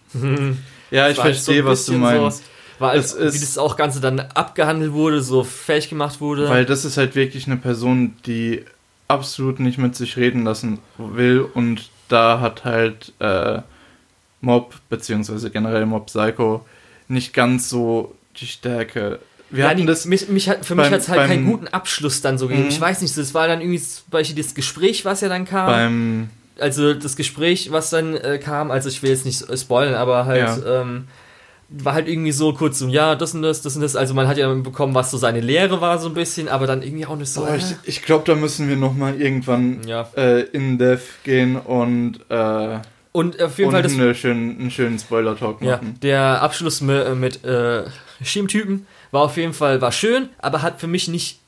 ja, 0.91 1.09
ich 1.09 1.17
halt 1.17 1.17
so 1.17 1.21
verstehe, 1.21 1.61
ein 1.61 1.65
was 1.65 1.85
du 1.85 1.93
meinst. 1.93 2.37
So, 2.39 2.43
weil 2.79 2.97
Es 2.97 3.13
ist- 3.13 3.35
wie 3.35 3.39
das 3.39 3.57
auch 3.57 3.75
Ganze 3.75 3.99
dann 3.99 4.19
abgehandelt 4.19 4.93
wurde, 4.93 5.21
so 5.21 5.43
fertig 5.43 5.89
gemacht 5.89 6.21
wurde. 6.21 6.49
Weil 6.49 6.65
das 6.65 6.85
ist 6.85 6.97
halt 6.97 7.15
wirklich 7.15 7.45
eine 7.45 7.57
Person, 7.57 8.15
die 8.25 8.63
absolut 9.07 9.59
nicht 9.59 9.77
mit 9.77 9.95
sich 9.95 10.17
reden 10.17 10.43
lassen 10.45 10.79
will 10.97 11.41
und 11.53 11.89
da 12.07 12.39
hat 12.39 12.63
halt 12.63 13.11
äh, 13.19 13.61
Mob, 14.41 14.75
beziehungsweise 14.89 15.49
generell 15.51 15.85
Mob 15.85 16.05
Psycho, 16.07 16.65
nicht 17.07 17.33
ganz 17.33 17.69
so 17.69 18.15
die 18.37 18.47
Stärke. 18.47 19.19
Wir 19.51 19.63
ja, 19.63 19.69
hatten 19.71 19.87
das. 19.87 20.05
mich, 20.05 20.29
mich 20.29 20.47
hat, 20.49 20.65
für 20.65 20.75
mich 20.75 20.85
beim- 20.85 20.93
hat 20.93 21.01
es 21.01 21.07
halt 21.09 21.27
keinen 21.27 21.45
beim- 21.45 21.51
guten 21.51 21.67
Abschluss 21.69 22.21
dann 22.21 22.37
so 22.37 22.47
gegeben. 22.47 22.65
Mhm. 22.65 22.69
Ich 22.69 22.79
weiß 22.81 23.01
nicht, 23.01 23.17
das 23.17 23.33
war 23.33 23.47
dann 23.47 23.61
irgendwie 23.61 23.81
zum 23.81 24.03
Beispiel 24.11 24.41
das 24.43 24.53
Gespräch, 24.53 25.05
was 25.05 25.21
ja 25.21 25.29
dann 25.29 25.45
kam. 25.45 25.65
beim 25.67 26.29
also 26.59 26.93
das 26.93 27.15
Gespräch, 27.15 27.71
was 27.71 27.89
dann 27.89 28.15
äh, 28.17 28.37
kam, 28.37 28.69
also 28.69 28.89
ich 28.89 29.01
will 29.01 29.09
jetzt 29.11 29.25
nicht 29.25 29.45
spoilern, 29.57 29.93
aber 29.95 30.25
halt 30.25 30.61
ähm, 30.67 31.07
war 31.69 31.93
halt 31.93 32.07
irgendwie 32.09 32.31
so 32.33 32.51
kurz 32.53 32.79
so, 32.79 32.87
ja, 32.89 33.15
das 33.15 33.33
und 33.33 33.43
das, 33.43 33.61
das 33.61 33.75
und 33.75 33.81
das. 33.81 33.95
Also 33.95 34.13
man 34.13 34.27
hat 34.27 34.37
ja 34.37 34.51
bekommen, 34.53 34.93
was 34.93 35.09
so 35.11 35.17
seine 35.17 35.39
Lehre 35.39 35.79
war, 35.81 35.99
so 35.99 36.09
ein 36.09 36.15
bisschen, 36.15 36.49
aber 36.49 36.67
dann 36.67 36.81
irgendwie 36.81 37.05
auch 37.05 37.15
nicht 37.15 37.29
so. 37.31 37.45
Äh, 37.45 37.57
ich 37.57 37.75
ich 37.85 38.01
glaube, 38.01 38.23
da 38.25 38.35
müssen 38.35 38.67
wir 38.67 38.75
nochmal 38.75 39.21
irgendwann 39.21 39.81
ja. 39.87 40.09
äh, 40.17 40.41
in 40.51 40.77
Dev 40.77 41.01
gehen 41.23 41.55
und, 41.55 42.19
äh, 42.29 42.79
Und 43.13 43.41
auf 43.41 43.57
jeden 43.57 43.67
und 43.69 43.73
Fall 43.73 43.83
das. 43.83 43.93
eine 43.93 44.13
schönen, 44.13 44.59
einen 44.59 44.71
schönen 44.71 44.99
Spoiler-Talk 44.99 45.61
Ja, 45.61 45.77
machen. 45.77 45.97
der 46.01 46.41
Abschluss 46.41 46.81
mit, 46.81 47.15
mit 47.15 47.43
äh, 47.45 47.83
Schiemtypen 48.23 48.85
war 49.11 49.21
auf 49.23 49.37
jeden 49.37 49.53
Fall 49.53 49.81
war 49.81 49.91
schön, 49.91 50.29
aber 50.39 50.61
hat 50.61 50.79
für 50.79 50.87
mich 50.87 51.07
nicht 51.07 51.39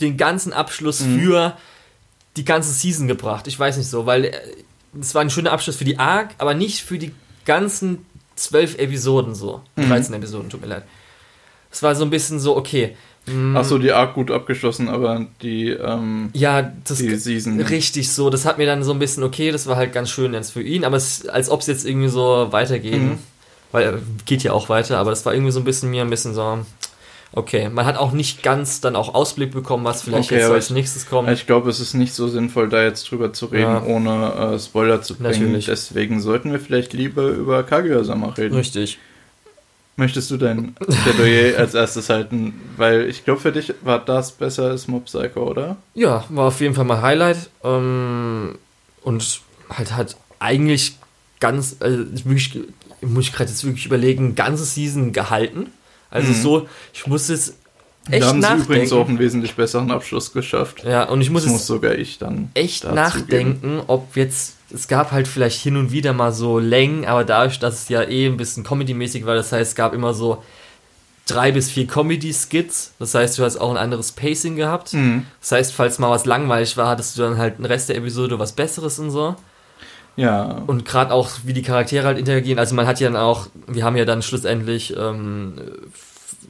den 0.00 0.16
ganzen 0.16 0.52
Abschluss 0.52 1.00
Mhm. 1.00 1.20
für 1.20 1.56
die 2.36 2.44
ganze 2.44 2.72
Season 2.72 3.08
gebracht. 3.08 3.46
Ich 3.46 3.58
weiß 3.58 3.78
nicht 3.78 3.88
so, 3.88 4.04
weil 4.06 4.26
äh, 4.26 4.32
es 5.00 5.14
war 5.14 5.22
ein 5.22 5.30
schöner 5.30 5.52
Abschluss 5.52 5.76
für 5.76 5.84
die 5.84 5.98
Arc, 5.98 6.30
aber 6.38 6.52
nicht 6.54 6.82
für 6.82 6.98
die 6.98 7.12
ganzen 7.46 8.04
zwölf 8.34 8.78
Episoden 8.78 9.34
so. 9.34 9.62
Mhm. 9.76 9.88
13 9.88 10.14
Episoden, 10.14 10.50
tut 10.50 10.60
mir 10.60 10.66
leid. 10.66 10.82
Es 11.70 11.82
war 11.82 11.94
so 11.94 12.04
ein 12.04 12.10
bisschen 12.10 12.38
so, 12.40 12.56
okay. 12.56 12.94
mh, 13.26 13.58
Achso, 13.58 13.78
die 13.78 13.92
Arc 13.92 14.14
gut 14.14 14.30
abgeschlossen, 14.30 14.88
aber 14.90 15.26
die, 15.42 15.70
ähm, 15.70 16.28
Ja, 16.34 16.70
das 16.84 16.98
die 16.98 17.14
Season. 17.16 17.58
richtig 17.60 18.12
so. 18.12 18.28
Das 18.30 18.44
hat 18.44 18.58
mir 18.58 18.66
dann 18.66 18.82
so 18.84 18.92
ein 18.92 18.98
bisschen, 18.98 19.22
okay, 19.24 19.50
das 19.50 19.66
war 19.66 19.76
halt 19.76 19.92
ganz 19.94 20.10
schön 20.10 20.34
jetzt 20.34 20.52
für 20.52 20.62
ihn, 20.62 20.84
aber 20.84 20.96
es, 20.98 21.26
als 21.28 21.48
ob 21.50 21.60
es 21.62 21.66
jetzt 21.66 21.86
irgendwie 21.86 22.08
so 22.08 22.48
weitergeht. 22.50 23.00
Mhm. 23.00 23.18
Weil 23.72 23.94
äh, 23.94 23.98
geht 24.26 24.42
ja 24.42 24.52
auch 24.52 24.68
weiter, 24.68 24.98
aber 24.98 25.10
das 25.10 25.24
war 25.26 25.32
irgendwie 25.34 25.52
so 25.52 25.60
ein 25.60 25.64
bisschen 25.64 25.90
mir 25.90 26.02
ein 26.02 26.10
bisschen 26.10 26.34
so. 26.34 26.58
Okay, 27.36 27.68
man 27.68 27.84
hat 27.84 27.98
auch 27.98 28.12
nicht 28.12 28.42
ganz 28.42 28.80
dann 28.80 28.96
auch 28.96 29.14
Ausblick 29.14 29.50
bekommen, 29.52 29.84
was 29.84 30.00
vielleicht 30.00 30.32
Okay, 30.32 30.40
jetzt 30.40 30.50
als 30.50 30.70
nächstes 30.70 31.06
kommt. 31.06 31.28
Ich 31.28 31.46
glaube, 31.46 31.68
es 31.68 31.80
ist 31.80 31.92
nicht 31.92 32.14
so 32.14 32.28
sinnvoll, 32.28 32.70
da 32.70 32.82
jetzt 32.82 33.10
drüber 33.10 33.34
zu 33.34 33.44
reden, 33.46 33.62
Ja. 33.74 33.82
ohne 33.82 34.54
äh, 34.54 34.58
Spoiler 34.58 35.02
zu 35.02 35.16
bringen. 35.16 35.42
Natürlich. 35.42 35.66
Deswegen 35.66 36.22
sollten 36.22 36.50
wir 36.50 36.58
vielleicht 36.58 36.94
lieber 36.94 37.28
über 37.28 37.62
Kaguya-sama 37.62 38.30
reden. 38.30 38.54
Richtig. 38.56 38.98
Möchtest 39.96 40.30
du 40.30 40.38
dein 40.38 40.74
Plädoyer 40.74 41.58
als 41.58 41.74
erstes 41.74 42.08
halten? 42.08 42.54
Weil 42.78 43.06
ich 43.08 43.24
glaube, 43.26 43.40
für 43.40 43.52
dich 43.52 43.74
war 43.82 43.98
das 44.02 44.32
besser 44.32 44.70
als 44.70 44.88
Mob 44.88 45.04
Psycho, 45.04 45.42
oder? 45.50 45.76
Ja, 45.92 46.24
war 46.30 46.46
auf 46.48 46.60
jeden 46.62 46.74
Fall 46.74 46.86
mal 46.86 47.02
Highlight. 47.02 47.50
Ähm, 47.62 48.56
und 49.02 49.40
halt 49.68 49.94
hat 49.94 50.16
eigentlich 50.38 50.96
ganz, 51.40 51.76
also 51.80 51.98
wirklich, 52.24 52.60
muss 53.02 53.26
ich 53.26 53.32
gerade 53.34 53.50
jetzt 53.50 53.62
wirklich 53.62 53.84
überlegen, 53.84 54.34
ganze 54.34 54.64
Season 54.64 55.12
gehalten. 55.12 55.66
Also 56.16 56.32
Mhm. 56.32 56.42
so, 56.42 56.68
ich 56.92 57.06
muss 57.06 57.28
jetzt 57.28 57.54
echt 58.10 58.24
haben 58.24 58.40
sie 58.42 58.48
übrigens 58.48 58.68
nachdenken. 58.68 58.94
auch 58.94 59.08
einen 59.08 59.18
wesentlich 59.18 59.54
besseren 59.54 59.90
Abschluss 59.90 60.32
geschafft. 60.32 60.84
Ja, 60.84 61.04
und 61.04 61.20
ich 61.20 61.30
muss 61.30 61.42
Das 61.42 61.52
jetzt 61.52 61.60
muss 61.60 61.66
sogar 61.66 61.94
ich 61.94 62.18
dann 62.18 62.50
echt 62.54 62.84
nachdenken, 62.84 63.80
ob 63.86 64.16
jetzt, 64.16 64.54
es 64.72 64.88
gab 64.88 65.12
halt 65.12 65.26
vielleicht 65.28 65.60
hin 65.60 65.76
und 65.76 65.92
wieder 65.92 66.12
mal 66.12 66.32
so 66.32 66.58
Längen, 66.58 67.04
aber 67.04 67.24
dadurch, 67.24 67.58
dass 67.58 67.82
es 67.82 67.88
ja 67.88 68.02
eh 68.02 68.26
ein 68.26 68.36
bisschen 68.36 68.64
Comedy-mäßig 68.64 69.26
war, 69.26 69.34
das 69.34 69.52
heißt, 69.52 69.70
es 69.70 69.74
gab 69.76 69.92
immer 69.92 70.14
so 70.14 70.42
drei 71.26 71.50
bis 71.50 71.70
vier 71.72 71.88
Comedy-Skits, 71.88 72.92
das 73.00 73.14
heißt, 73.14 73.38
du 73.38 73.42
hast 73.42 73.56
auch 73.56 73.70
ein 73.70 73.76
anderes 73.76 74.12
Pacing 74.12 74.54
gehabt. 74.54 74.92
Mhm. 74.92 75.26
Das 75.40 75.50
heißt, 75.52 75.72
falls 75.72 75.98
mal 75.98 76.10
was 76.10 76.24
langweilig 76.24 76.76
war, 76.76 76.88
hattest 76.88 77.18
du 77.18 77.22
dann 77.22 77.38
halt 77.38 77.58
den 77.58 77.64
Rest 77.64 77.88
der 77.88 77.96
Episode 77.96 78.38
was 78.38 78.52
Besseres 78.52 78.98
und 79.00 79.10
so. 79.10 79.34
Ja. 80.16 80.62
Und 80.66 80.84
gerade 80.84 81.12
auch, 81.12 81.30
wie 81.44 81.52
die 81.52 81.62
Charaktere 81.62 82.06
halt 82.06 82.18
interagieren. 82.18 82.58
Also 82.58 82.74
man 82.74 82.86
hat 82.86 83.00
ja 83.00 83.08
dann 83.10 83.20
auch, 83.20 83.48
wir 83.66 83.84
haben 83.84 83.96
ja 83.96 84.04
dann 84.04 84.22
schlussendlich 84.22 84.96
ähm, 84.96 85.54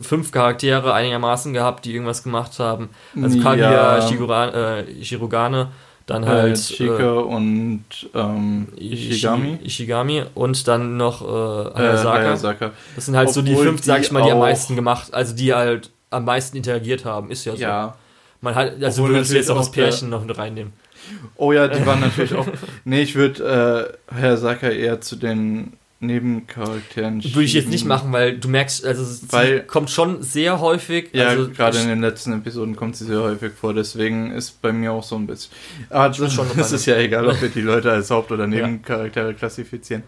fünf 0.00 0.30
Charaktere 0.30 0.92
einigermaßen 0.94 1.52
gehabt, 1.52 1.84
die 1.84 1.92
irgendwas 1.92 2.22
gemacht 2.22 2.58
haben. 2.58 2.90
Also 3.20 3.40
Kaguya, 3.40 3.98
Ja. 3.98 4.08
Shigura, 4.08 4.80
äh, 4.80 5.04
Shirogane, 5.04 5.68
dann 6.06 6.24
halt 6.26 6.42
halt 6.42 6.56
Chika 6.68 7.12
und 7.18 7.82
ähm, 8.14 8.68
äh, 8.76 8.80
Ishigami. 8.94 9.58
Ishi- 9.62 9.64
Ishigami 9.66 10.22
und 10.34 10.68
dann 10.68 10.96
noch 10.96 11.22
äh, 11.22 11.24
Äh, 11.70 11.74
Hayasaka. 11.74 12.18
Hayasaka. 12.18 12.70
Das 12.94 13.06
sind 13.06 13.16
halt 13.16 13.30
so 13.30 13.42
die 13.42 13.50
Obwohl 13.52 13.66
fünf, 13.66 13.82
sag 13.84 13.96
die 14.00 14.06
ich 14.06 14.12
mal, 14.12 14.22
die 14.22 14.30
am 14.30 14.38
meisten 14.38 14.76
gemacht, 14.76 15.12
also 15.12 15.34
die 15.34 15.52
halt 15.52 15.90
am 16.10 16.24
meisten 16.24 16.56
interagiert 16.56 17.04
haben, 17.04 17.30
ist 17.32 17.44
ja 17.44 17.52
so. 17.56 17.58
Ja. 17.62 17.96
Man 18.40 18.54
hat, 18.54 18.80
also 18.80 19.02
Obwohl 19.02 19.16
würdest 19.16 19.32
du 19.32 19.36
jetzt 19.36 19.50
auch 19.50 19.56
das 19.58 19.72
Pärchen 19.72 20.08
noch 20.10 20.24
mit 20.24 20.38
reinnehmen. 20.38 20.72
Oh 21.36 21.52
ja, 21.52 21.68
die 21.68 21.84
waren 21.86 22.00
natürlich 22.00 22.34
auch. 22.34 22.46
Nee, 22.84 23.02
ich 23.02 23.14
würde 23.14 23.98
äh, 24.10 24.14
Hayasaka 24.14 24.68
eher 24.68 25.00
zu 25.00 25.16
den 25.16 25.72
Nebencharakteren 25.98 27.22
Würde 27.24 27.42
ich 27.44 27.54
jetzt 27.54 27.68
nicht 27.70 27.86
machen, 27.86 28.12
weil 28.12 28.36
du 28.38 28.48
merkst, 28.48 28.84
also 28.84 29.02
sie 29.04 29.30
Weil- 29.32 29.60
kommt 29.62 29.90
schon 29.90 30.22
sehr 30.22 30.60
häufig. 30.60 31.08
Ja, 31.12 31.28
also 31.28 31.48
gerade 31.50 31.78
in 31.78 31.88
den 31.88 32.00
letzten 32.00 32.32
Episoden 32.34 32.76
kommt 32.76 32.96
sie 32.96 33.04
sehr 33.06 33.20
häufig 33.22 33.52
vor, 33.58 33.72
deswegen 33.74 34.30
ist 34.32 34.60
bei 34.60 34.72
mir 34.72 34.92
auch 34.92 35.02
so 35.02 35.16
ein 35.16 35.26
bisschen. 35.26 35.52
Aber 35.90 36.08
das, 36.08 36.16
schon 36.32 36.48
noch 36.48 36.56
das 36.56 36.68
eine- 36.68 36.76
ist 36.76 36.86
ja 36.86 36.96
egal, 36.96 37.26
ob 37.28 37.40
wir 37.40 37.48
die 37.48 37.60
Leute 37.62 37.90
als 37.90 38.10
Haupt- 38.10 38.30
oder 38.32 38.46
Nebencharaktere 38.46 39.34
klassifizieren. 39.34 40.02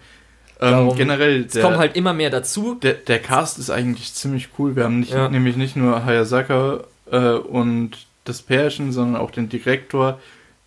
Ähm, 0.60 0.70
Darum- 0.72 0.96
generell, 0.96 1.44
es 1.46 1.52
kommen 1.54 1.70
der, 1.72 1.78
halt 1.78 1.96
immer 1.96 2.12
mehr 2.12 2.30
dazu. 2.30 2.74
der, 2.82 2.94
der 2.94 3.20
Cast 3.20 3.58
ist 3.58 3.70
eigentlich 3.70 4.12
ziemlich 4.12 4.48
cool. 4.58 4.74
Wir 4.76 4.84
haben 4.84 5.00
nicht, 5.00 5.12
Ja. 5.12 5.28
nämlich 5.28 5.56
nicht 5.56 5.76
nur 5.76 6.04
Hayasaka 6.04 6.80
äh, 7.10 7.30
und 7.30 7.92
das 8.24 8.42
Pärchen, 8.42 8.92
sondern 8.92 9.20
auch 9.22 9.30
den 9.30 9.48
Direktor, 9.48 10.20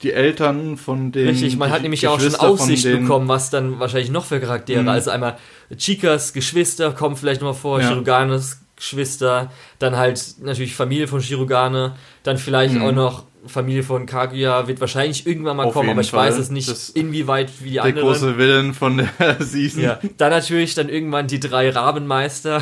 die 0.04 0.14
Eltern 0.14 0.78
von 0.78 1.12
den. 1.12 1.28
Richtig, 1.28 1.58
man 1.58 1.70
hat 1.72 1.82
nämlich 1.82 2.02
ja 2.04 2.10
auch 2.12 2.20
schon 2.20 2.36
Aussicht 2.36 2.84
bekommen, 2.84 3.28
was 3.28 3.49
dann 3.49 3.80
wahrscheinlich 3.80 4.10
noch 4.12 4.26
für 4.26 4.39
Charaktere. 4.39 4.82
Mhm. 4.82 4.89
Also 4.89 5.12
einmal 5.12 5.38
Chikas 5.78 6.34
Geschwister 6.34 6.91
kommen 6.91 7.16
vielleicht 7.16 7.41
nochmal 7.41 7.54
vor, 7.60 7.82
Ja. 7.82 7.88
Shiroganes 7.89 8.60
Geschwister, 8.76 9.52
dann 9.80 9.95
halt 9.95 10.24
natürlich 10.41 10.74
Familie 10.76 11.08
von 11.08 11.22
Shirogane, 11.22 11.93
dann 12.24 12.38
vielleicht 12.38 12.74
Mhm. 12.74 12.82
auch 12.82 12.91
noch 12.91 13.24
Familie 13.47 13.82
von 13.84 14.06
Kaguya 14.06 14.68
wird 14.68 14.80
wahrscheinlich 14.82 15.26
irgendwann 15.26 15.58
mal 15.58 15.66
Auf 15.66 15.74
kommen, 15.74 15.89
aber 15.89 16.02
ich 16.02 16.12
Fall. 16.12 16.30
weiß 16.30 16.38
es 16.38 16.52
nicht, 16.52 16.68
Das- 16.70 16.89
inwieweit 16.89 17.49
wie 17.62 17.70
die 17.70 17.74
Der 17.76 17.84
anderen. 17.86 18.08
große 18.08 18.38
Willen 18.38 18.74
von 18.76 18.97
der 18.97 19.08
Season. 19.39 19.82
Ja, 19.84 19.99
dann 20.18 20.30
natürlich 20.32 20.76
dann 20.76 20.89
irgendwann 20.89 21.28
die 21.28 21.39
drei 21.39 21.70
Rabenmeister. 21.72 22.62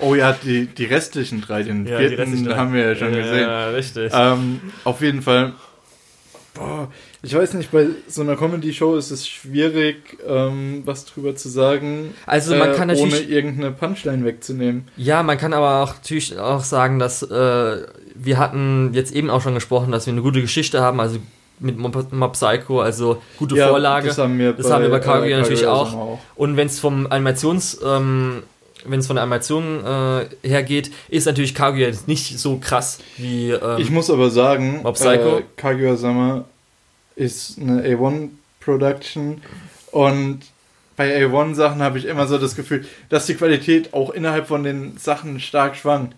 Oh 0.00 0.14
ja, 0.14 0.32
die, 0.42 0.66
die 0.66 0.84
restlichen 0.84 1.40
drei, 1.40 1.62
den 1.62 1.86
Ja, 1.86 1.98
vierten 1.98 2.54
haben 2.54 2.72
wir 2.74 2.86
ja 2.88 2.94
schon 2.94 3.12
gesehen. 3.12 3.40
Ja, 3.40 3.68
richtig. 3.70 4.12
Ähm, 4.14 4.60
auf 4.84 5.00
jeden 5.00 5.22
Fall. 5.22 5.52
Boah, 6.56 6.88
ich 7.22 7.34
weiß 7.34 7.54
nicht, 7.54 7.70
bei 7.70 7.88
so 8.08 8.22
einer 8.22 8.36
Comedy-Show 8.36 8.96
ist 8.96 9.10
es 9.10 9.28
schwierig, 9.28 10.18
ähm, 10.26 10.82
was 10.84 11.04
drüber 11.04 11.36
zu 11.36 11.48
sagen, 11.48 12.14
Also 12.26 12.54
man 12.54 12.74
kann 12.74 12.88
äh, 12.90 12.94
ohne 12.94 13.10
natürlich 13.10 13.30
irgendeine 13.30 13.72
Punchline 13.72 14.24
wegzunehmen. 14.24 14.88
Ja, 14.96 15.22
man 15.22 15.38
kann 15.38 15.52
aber 15.52 15.82
auch 15.82 15.94
natürlich 15.94 16.38
auch 16.38 16.64
sagen, 16.64 16.98
dass 16.98 17.22
äh, 17.22 17.86
wir 18.14 18.38
hatten 18.38 18.90
jetzt 18.94 19.12
eben 19.12 19.30
auch 19.30 19.42
schon 19.42 19.54
gesprochen, 19.54 19.92
dass 19.92 20.06
wir 20.06 20.12
eine 20.12 20.22
gute 20.22 20.40
Geschichte 20.40 20.80
haben, 20.80 21.00
also 21.00 21.18
mit 21.58 21.78
Mob, 21.78 22.32
Psycho, 22.32 22.80
also 22.80 23.22
gute 23.38 23.56
Vorlage. 23.56 24.08
Das 24.08 24.18
haben 24.18 24.38
wir 24.38 24.52
Das 24.52 24.70
haben 24.70 24.82
wir 24.82 24.90
bei 24.90 24.98
Kaguya 24.98 25.38
natürlich 25.38 25.62
Kaguya-sama 25.62 26.02
auch. 26.02 26.18
Und 26.34 26.56
wenn 26.56 26.66
es 26.66 26.78
vom 26.80 27.06
Animations, 27.06 27.80
ähm, 27.84 28.42
wenn 28.84 29.00
es 29.00 29.06
von 29.06 29.16
der 29.16 29.22
Animation 29.24 29.84
äh, 29.84 30.26
hergeht, 30.46 30.92
ist 31.08 31.26
natürlich 31.26 31.54
Kaguya 31.54 31.86
jetzt 31.88 32.06
nicht 32.08 32.38
so 32.38 32.58
krass 32.58 32.98
wie. 33.16 33.50
Ähm, 33.50 33.78
Ich 33.78 33.90
muss 33.90 34.10
aber 34.10 34.30
sagen, 34.30 34.82
Mob 34.82 34.94
Psycho? 34.94 35.38
äh, 35.38 35.42
Kaguya-sama 35.56 36.44
ist 37.16 37.58
eine 37.58 37.82
A1-Production 37.82 39.40
und 39.92 40.40
bei 40.96 41.24
A1-Sachen 41.24 41.82
habe 41.82 41.98
ich 41.98 42.06
immer 42.06 42.26
so 42.26 42.38
das 42.38 42.56
Gefühl, 42.56 42.86
dass 43.08 43.26
die 43.26 43.34
Qualität 43.34 43.92
auch 43.92 44.10
innerhalb 44.10 44.46
von 44.46 44.64
den 44.64 44.96
Sachen 44.96 45.40
stark 45.40 45.76
schwankt. 45.76 46.14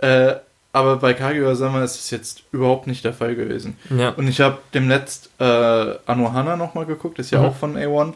Äh, 0.00 0.34
aber 0.72 0.96
bei 0.96 1.14
Kaguya-sama 1.14 1.82
ist 1.84 1.96
es 1.96 2.10
jetzt 2.10 2.42
überhaupt 2.52 2.86
nicht 2.86 3.04
der 3.04 3.12
Fall 3.12 3.34
gewesen. 3.36 3.76
ja. 3.96 4.10
Und 4.10 4.26
ich 4.28 4.40
habe 4.40 4.58
demnächst 4.72 5.30
äh, 5.38 5.44
Anohana 5.44 6.56
nochmal 6.56 6.84
geguckt, 6.86 7.18
ist 7.18 7.30
ja 7.30 7.38
Mhm. 7.40 7.44
auch 7.46 7.54
von 7.56 7.76
A1. 7.76 8.14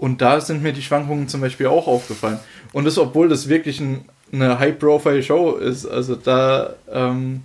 Und 0.00 0.22
da 0.22 0.40
sind 0.40 0.62
mir 0.62 0.72
die 0.72 0.80
Schwankungen 0.80 1.28
zum 1.28 1.42
Beispiel 1.42 1.66
auch 1.66 1.86
aufgefallen. 1.86 2.38
Und 2.72 2.86
das, 2.86 2.96
obwohl 2.96 3.28
das 3.28 3.50
wirklich 3.50 3.80
ein, 3.80 4.06
eine 4.32 4.58
High-Profile-Show 4.58 5.56
ist. 5.56 5.84
Also 5.84 6.16
da 6.16 6.72
ähm, 6.90 7.42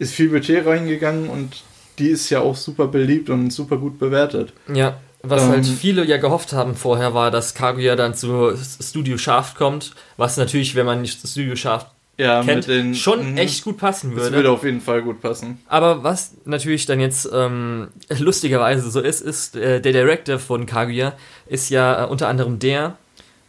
ist 0.00 0.12
viel 0.12 0.28
Budget 0.28 0.66
reingegangen 0.66 1.28
und 1.28 1.62
die 2.00 2.08
ist 2.08 2.28
ja 2.28 2.40
auch 2.40 2.56
super 2.56 2.88
beliebt 2.88 3.30
und 3.30 3.52
super 3.52 3.76
gut 3.76 4.00
bewertet. 4.00 4.52
ja. 4.72 4.98
Was 5.24 5.44
halt 5.44 5.64
Ähm. 5.64 5.76
viele 5.76 6.04
ja 6.04 6.16
gehofft 6.16 6.52
haben 6.52 6.74
vorher 6.74 7.14
war, 7.14 7.30
dass 7.30 7.54
Kaguya 7.54 7.94
dann 7.94 8.12
zu 8.12 8.56
Studio 8.56 9.16
Shaft 9.16 9.56
kommt, 9.56 9.92
was 10.16 10.36
natürlich, 10.36 10.74
wenn 10.74 10.84
man 10.84 11.00
nicht 11.00 11.24
Studio 11.24 11.54
Shaft 11.54 11.86
Ja, 12.18 12.42
kennt, 12.44 12.68
mit 12.68 12.68
den. 12.68 12.94
schon 12.94 13.32
Mhm. 13.32 13.38
echt 13.38 13.64
gut 13.64 13.78
passen 13.78 14.10
Das 14.14 14.24
würde. 14.24 14.36
würde 14.36 14.50
auf 14.50 14.64
jeden 14.64 14.80
Fall 14.82 15.02
gut 15.02 15.20
passen. 15.22 15.58
Aber 15.66 16.04
was 16.04 16.32
natürlich 16.44 16.84
dann 16.86 17.00
jetzt 17.00 17.28
ähm, 17.32 17.88
lustigerweise 18.18 18.90
so 18.90 19.00
ist, 19.00 19.20
ist, 19.22 19.56
äh, 19.56 19.80
der 19.80 19.92
Director 19.92 20.38
von 20.38 20.66
Kaguya 20.66 21.14
ist 21.46 21.70
ja 21.70 22.04
äh, 22.04 22.06
unter 22.08 22.28
anderem 22.28 22.58
der, 22.58 22.96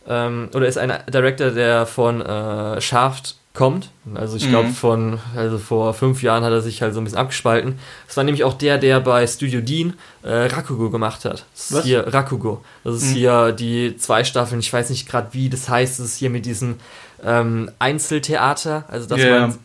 ähm, 0.08 0.50
oder 0.56 0.68
ist 0.68 0.78
ein 0.78 0.94
Director, 1.14 1.52
der 1.52 1.86
von 1.86 2.22
äh, 2.22 2.80
Shaft 2.82 3.36
kommt. 3.54 3.90
Also 4.16 4.36
ich 4.38 4.50
glaube 4.50 4.70
Mhm. 4.70 4.74
von, 4.74 5.20
also 5.36 5.60
vor 5.60 5.94
fünf 5.94 6.24
Jahren 6.24 6.44
hat 6.44 6.52
er 6.52 6.62
sich 6.62 6.82
halt 6.82 6.96
so 6.96 7.00
ein 7.00 7.04
bisschen 7.04 7.20
abgespalten. 7.20 7.78
Das 8.08 8.18
war 8.18 8.24
nämlich 8.24 8.44
auch 8.46 8.56
der, 8.56 8.80
der 8.80 9.00
bei 9.00 9.28
Studio 9.28 9.62
Dean 9.62 9.94
äh, 10.24 10.30
Rakugo 10.48 10.90
gemacht 10.90 11.24
hat. 11.26 11.46
Das 11.54 11.66
ist 11.70 11.74
Was? 11.78 11.84
hier 11.86 12.08
Rakugo. 12.12 12.64
Das 12.84 12.96
ist 12.96 13.12
Mhm. 13.12 13.14
hier 13.14 13.52
die 13.52 13.96
zwei 13.98 14.24
Staffeln, 14.24 14.60
ich 14.60 14.74
weiß 14.74 14.90
nicht 14.90 15.08
gerade 15.08 15.28
wie 15.34 15.50
das 15.50 15.70
heißt, 15.70 16.00
das 16.00 16.08
ist 16.08 16.18
hier 16.18 16.32
mit 16.32 16.48
diesem 16.48 16.78
ähm, 17.26 17.72
Einzeltheater. 17.80 18.86
Also 18.88 19.08
dass 19.08 19.20
Ja. 19.22 19.40
man 19.48 19.58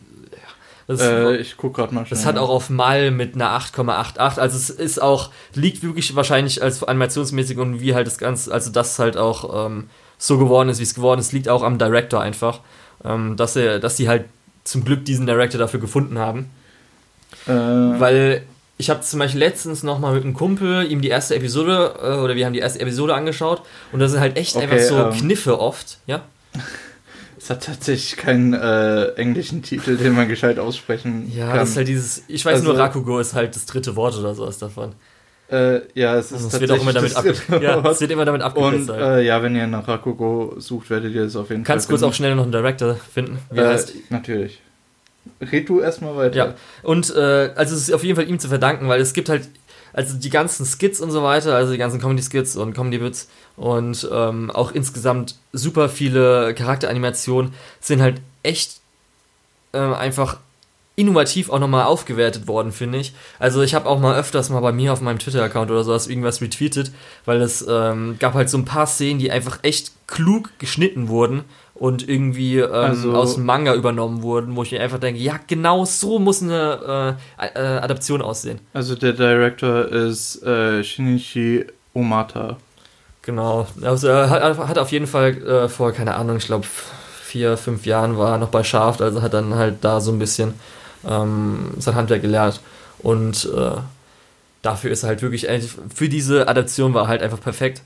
das 0.87 1.01
Äh, 1.01 1.35
ich 1.37 1.55
guck 1.55 1.75
gerade 1.75 1.93
mal 1.93 2.05
schnell. 2.05 2.17
das 2.17 2.25
hat 2.25 2.37
auch 2.37 2.49
auf 2.49 2.69
Mal 2.71 3.11
mit 3.11 3.35
einer 3.35 3.51
8,88. 3.51 4.39
Also 4.39 4.57
es 4.57 4.69
ist 4.71 4.99
auch, 5.01 5.29
liegt 5.53 5.83
wirklich 5.83 6.15
wahrscheinlich 6.15 6.63
als 6.63 6.83
animationsmäßig 6.83 7.57
und 7.59 7.79
wie 7.79 7.93
halt 7.93 8.07
das 8.07 8.17
Ganze, 8.17 8.51
also 8.51 8.71
das 8.71 8.97
halt 8.97 9.15
auch 9.17 9.67
ähm, 9.67 9.89
so 10.17 10.37
geworden 10.39 10.69
ist, 10.69 10.79
wie 10.79 10.83
es 10.83 10.95
geworden 10.95 11.19
ist, 11.19 11.31
liegt 11.31 11.47
auch 11.47 11.61
am 11.63 11.77
Director 11.77 12.21
einfach. 12.21 12.61
Ähm, 13.05 13.37
dass 13.37 13.55
er, 13.55 13.79
dass 13.79 13.97
sie 13.97 14.09
halt 14.09 14.25
zum 14.63 14.83
Glück 14.83 15.05
diesen 15.05 15.25
Director 15.25 15.59
dafür 15.59 15.79
gefunden 15.79 16.17
haben. 16.19 16.49
Äh, 17.47 17.51
Weil 17.51 18.41
ich 18.77 18.89
habe 18.89 19.01
zum 19.01 19.19
Beispiel 19.19 19.39
letztens 19.39 19.83
nochmal 19.83 20.13
mit 20.15 20.23
einem 20.23 20.33
Kumpel 20.33 20.89
ihm 20.91 21.01
die 21.01 21.09
erste 21.09 21.35
Episode, 21.35 21.95
äh, 22.01 22.13
oder 22.17 22.35
wir 22.35 22.45
haben 22.45 22.53
die 22.53 22.59
erste 22.59 22.79
Episode 22.79 23.13
angeschaut 23.13 23.61
und 23.91 23.99
da 23.99 24.07
sind 24.07 24.19
halt 24.19 24.37
echt 24.37 24.55
Okay, 24.55 24.65
einfach 24.65 24.79
so 24.79 24.97
ähm, 24.97 25.11
Kniffe 25.13 25.59
oft, 25.59 25.97
ja. 26.07 26.21
es 27.41 27.49
hat 27.49 27.63
tatsächlich 27.65 28.17
keinen 28.17 28.53
äh, 28.53 29.05
englischen 29.13 29.61
Titel, 29.63 29.95
den 29.97 30.13
man 30.13 30.27
gescheit 30.27 30.59
aussprechen 30.59 31.31
Ja, 31.33 31.47
kann. 31.49 31.57
das 31.59 31.69
ist 31.69 31.77
halt 31.77 31.87
dieses, 31.87 32.23
ich 32.27 32.43
weiß 32.45 32.55
Also- 32.55 32.65
nur, 32.73 32.77
Rakugo 32.77 33.19
ist 33.19 33.33
halt 33.33 33.55
das 33.55 33.65
dritte 33.65 33.95
Wort 33.95 34.17
oder 34.17 34.35
sowas 34.35 34.57
davon. 34.57 34.91
äh, 35.49 35.81
ja, 35.95 36.15
es 36.17 36.31
ist 36.31 36.43
Und 36.43 36.53
es 36.53 36.59
wird 36.59 36.71
auch 36.71 36.81
immer 36.81 36.93
damit, 36.93 37.15
ab, 37.15 37.23
das 37.25 37.41
ja, 37.61 37.79
es 37.89 38.01
wird 38.01 38.11
immer 38.11 38.25
damit 38.25 38.41
abgekürzt. 38.41 38.89
Und 38.89 38.95
halt. 38.97 39.19
äh, 39.21 39.25
ja, 39.25 39.41
wenn 39.41 39.55
ihr 39.55 39.65
nach 39.67 39.87
Rakugo 39.87 40.55
sucht, 40.59 40.89
werdet 40.91 41.13
ihr 41.15 41.23
es 41.23 41.35
auf 41.35 41.49
jeden 41.49 41.63
Kannst 41.63 41.87
Fall 41.87 41.93
kurz 41.97 42.03
auch 42.03 42.13
schnell 42.13 42.35
noch 42.35 42.43
einen 42.43 42.51
Director 42.51 42.95
finden, 42.95 43.39
wie 43.51 43.59
äh, 43.59 43.65
heißt. 43.67 43.93
Natürlich. 44.09 44.61
Red 45.41 45.69
du 45.69 45.79
erstmal 45.79 46.15
weiter. 46.17 46.35
Ja, 46.35 46.53
und 46.83 47.09
äh, 47.15 47.51
also 47.55 47.75
es 47.75 47.83
ist 47.89 47.93
auf 47.93 48.03
jeden 48.03 48.15
Fall 48.15 48.27
ihm 48.29 48.39
zu 48.39 48.47
verdanken, 48.47 48.87
weil 48.89 48.99
es 49.01 49.13
gibt 49.13 49.29
halt, 49.29 49.47
also 49.93 50.17
die 50.17 50.29
ganzen 50.29 50.65
Skits 50.65 50.99
und 50.99 51.11
so 51.11 51.23
weiter, 51.23 51.55
also 51.55 51.71
die 51.71 51.77
ganzen 51.77 51.99
Comedy-Skits 51.99 52.55
und 52.55 52.73
Comedy-Bits 52.73 53.27
und 53.57 54.07
ähm, 54.11 54.51
auch 54.51 54.71
insgesamt 54.71 55.35
super 55.53 55.89
viele 55.89 56.53
Charakteranimationen 56.53 57.53
sind 57.79 58.01
halt 58.01 58.21
echt 58.43 58.79
ähm, 59.73 59.93
einfach 59.93 60.37
innovativ 60.99 61.49
auch 61.49 61.59
nochmal 61.59 61.85
aufgewertet 61.85 62.47
worden, 62.47 62.71
finde 62.71 62.97
ich. 62.99 63.13
Also 63.39 63.61
ich 63.61 63.73
habe 63.73 63.87
auch 63.87 63.99
mal 63.99 64.17
öfters 64.19 64.49
mal 64.49 64.59
bei 64.59 64.71
mir 64.71 64.91
auf 64.93 65.01
meinem 65.01 65.19
Twitter-Account 65.19 65.71
oder 65.71 65.83
sowas 65.83 66.07
irgendwas 66.07 66.41
retweetet, 66.41 66.91
weil 67.25 67.41
es 67.41 67.65
ähm, 67.69 68.17
gab 68.19 68.33
halt 68.33 68.49
so 68.49 68.57
ein 68.57 68.65
paar 68.65 68.85
Szenen, 68.87 69.19
die 69.19 69.31
einfach 69.31 69.59
echt 69.63 69.91
klug 70.07 70.49
geschnitten 70.59 71.07
wurden 71.07 71.43
und 71.75 72.07
irgendwie 72.09 72.57
ähm, 72.59 72.73
Also- 72.73 73.13
aus 73.15 73.35
dem 73.35 73.45
Manga 73.45 73.73
übernommen 73.73 74.21
wurden, 74.21 74.55
wo 74.55 74.63
ich 74.63 74.71
mir 74.71 74.81
einfach 74.81 74.99
denke, 74.99 75.21
ja 75.21 75.39
genau 75.47 75.85
so 75.85 76.19
muss 76.19 76.41
eine 76.43 77.17
äh, 77.39 77.45
äh, 77.55 77.59
Adaption 77.79 78.21
aussehen. 78.21 78.59
Also 78.73 78.95
der 78.95 79.13
Director 79.13 79.85
ist 79.87 80.43
äh, 80.43 80.83
Shinichi 80.83 81.65
Omata. 81.93 82.57
Genau. 83.21 83.67
Also 83.81 84.07
er 84.07 84.29
hat, 84.29 84.57
hat 84.57 84.77
auf 84.77 84.91
jeden 84.91 85.07
Fall 85.07 85.37
äh, 85.43 85.69
vor, 85.69 85.91
keine 85.91 86.15
Ahnung, 86.15 86.37
ich 86.37 86.45
glaube 86.45 86.65
vier, 87.23 87.57
fünf 87.57 87.85
Jahren 87.85 88.17
war 88.17 88.31
er 88.33 88.37
noch 88.39 88.49
bei 88.49 88.63
Shaft, 88.63 89.01
also 89.01 89.21
hat 89.21 89.33
dann 89.35 89.53
halt 89.53 89.75
da 89.81 90.01
so 90.01 90.11
ein 90.11 90.17
bisschen 90.19 90.53
ähm, 91.07 91.71
sein 91.77 91.95
Handwerk 91.95 92.21
gelernt. 92.21 92.61
Und 92.99 93.49
äh, 93.55 93.77
dafür 94.61 94.91
ist 94.91 95.03
er 95.03 95.09
halt 95.09 95.21
wirklich, 95.21 95.47
für 95.93 96.09
diese 96.09 96.47
Adaption 96.47 96.93
war 96.93 97.03
er 97.03 97.07
halt 97.07 97.21
einfach 97.21 97.41
perfekt. 97.41 97.81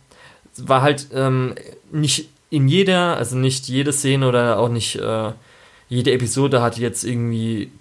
War 0.57 0.81
halt 0.81 1.07
ähm, 1.13 1.55
nicht 1.91 2.29
in 2.49 2.67
jeder, 2.67 3.17
also 3.17 3.35
nicht 3.35 3.67
jede 3.67 3.91
Szene 3.91 4.27
oder 4.27 4.59
auch 4.59 4.69
nicht 4.69 4.95
äh, 4.95 5.31
jede 5.89 6.11
Episode 6.11 6.61
hat 6.61 6.77
jetzt 6.77 7.03
irgendwie 7.03 7.71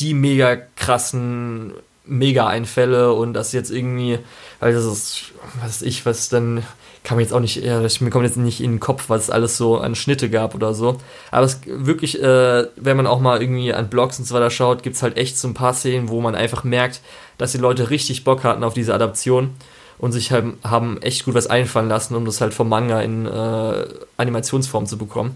die 0.00 0.14
mega 0.14 0.56
krassen 0.76 1.72
Mega-Einfälle 2.04 3.12
und 3.12 3.34
das 3.34 3.52
jetzt 3.52 3.70
irgendwie, 3.70 4.18
weil 4.60 4.72
das 4.72 4.84
ist, 4.86 5.32
was 5.62 5.82
ich, 5.82 6.06
was 6.06 6.28
dann 6.28 6.62
kann 7.08 7.16
mir 7.16 7.22
jetzt 7.22 7.32
auch 7.32 7.40
nicht, 7.40 7.56
ja, 7.64 7.80
mir 7.80 8.10
kommt 8.10 8.26
jetzt 8.26 8.36
nicht 8.36 8.60
in 8.60 8.72
den 8.72 8.80
Kopf, 8.80 9.04
was 9.08 9.22
es 9.22 9.30
alles 9.30 9.56
so 9.56 9.78
an 9.78 9.94
Schnitte 9.94 10.28
gab 10.28 10.54
oder 10.54 10.74
so. 10.74 10.98
Aber 11.30 11.46
es 11.46 11.60
wirklich, 11.66 12.22
äh, 12.22 12.66
wenn 12.76 12.98
man 12.98 13.06
auch 13.06 13.18
mal 13.18 13.40
irgendwie 13.40 13.72
an 13.72 13.88
Blogs 13.88 14.18
und 14.18 14.26
so 14.26 14.34
weiter 14.34 14.50
schaut, 14.50 14.82
gibt 14.82 14.96
es 14.96 15.02
halt 15.02 15.16
echt 15.16 15.38
so 15.38 15.48
ein 15.48 15.54
paar 15.54 15.72
Szenen, 15.72 16.10
wo 16.10 16.20
man 16.20 16.34
einfach 16.34 16.64
merkt, 16.64 17.00
dass 17.38 17.52
die 17.52 17.58
Leute 17.58 17.88
richtig 17.88 18.24
Bock 18.24 18.44
hatten 18.44 18.62
auf 18.62 18.74
diese 18.74 18.92
Adaption 18.92 19.52
und 19.96 20.12
sich 20.12 20.32
halt, 20.32 20.44
haben 20.64 21.00
echt 21.00 21.24
gut 21.24 21.32
was 21.32 21.46
einfallen 21.46 21.88
lassen, 21.88 22.14
um 22.14 22.26
das 22.26 22.42
halt 22.42 22.52
vom 22.52 22.68
Manga 22.68 23.00
in 23.00 23.24
äh, 23.24 23.86
Animationsform 24.18 24.84
zu 24.84 24.98
bekommen. 24.98 25.32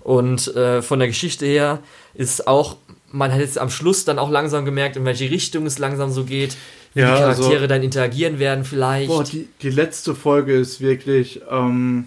Und 0.00 0.52
äh, 0.56 0.82
von 0.82 0.98
der 0.98 1.06
Geschichte 1.06 1.46
her 1.46 1.78
ist 2.14 2.48
auch, 2.48 2.74
man 3.12 3.32
hat 3.32 3.38
jetzt 3.38 3.58
am 3.58 3.70
Schluss 3.70 4.04
dann 4.04 4.18
auch 4.18 4.30
langsam 4.30 4.64
gemerkt, 4.64 4.96
in 4.96 5.04
welche 5.04 5.30
Richtung 5.30 5.64
es 5.64 5.78
langsam 5.78 6.10
so 6.10 6.24
geht, 6.24 6.56
wie 6.94 7.00
Ja, 7.00 7.14
die 7.14 7.20
Charaktere 7.20 7.54
also- 7.54 7.66
dann 7.66 7.82
interagieren 7.82 8.38
werden 8.38 8.64
vielleicht. 8.64 9.08
Boah, 9.08 9.24
die, 9.24 9.48
die 9.62 9.70
letzte 9.70 10.14
Folge 10.14 10.54
ist 10.54 10.80
wirklich. 10.80 11.42
Ähm, 11.50 12.06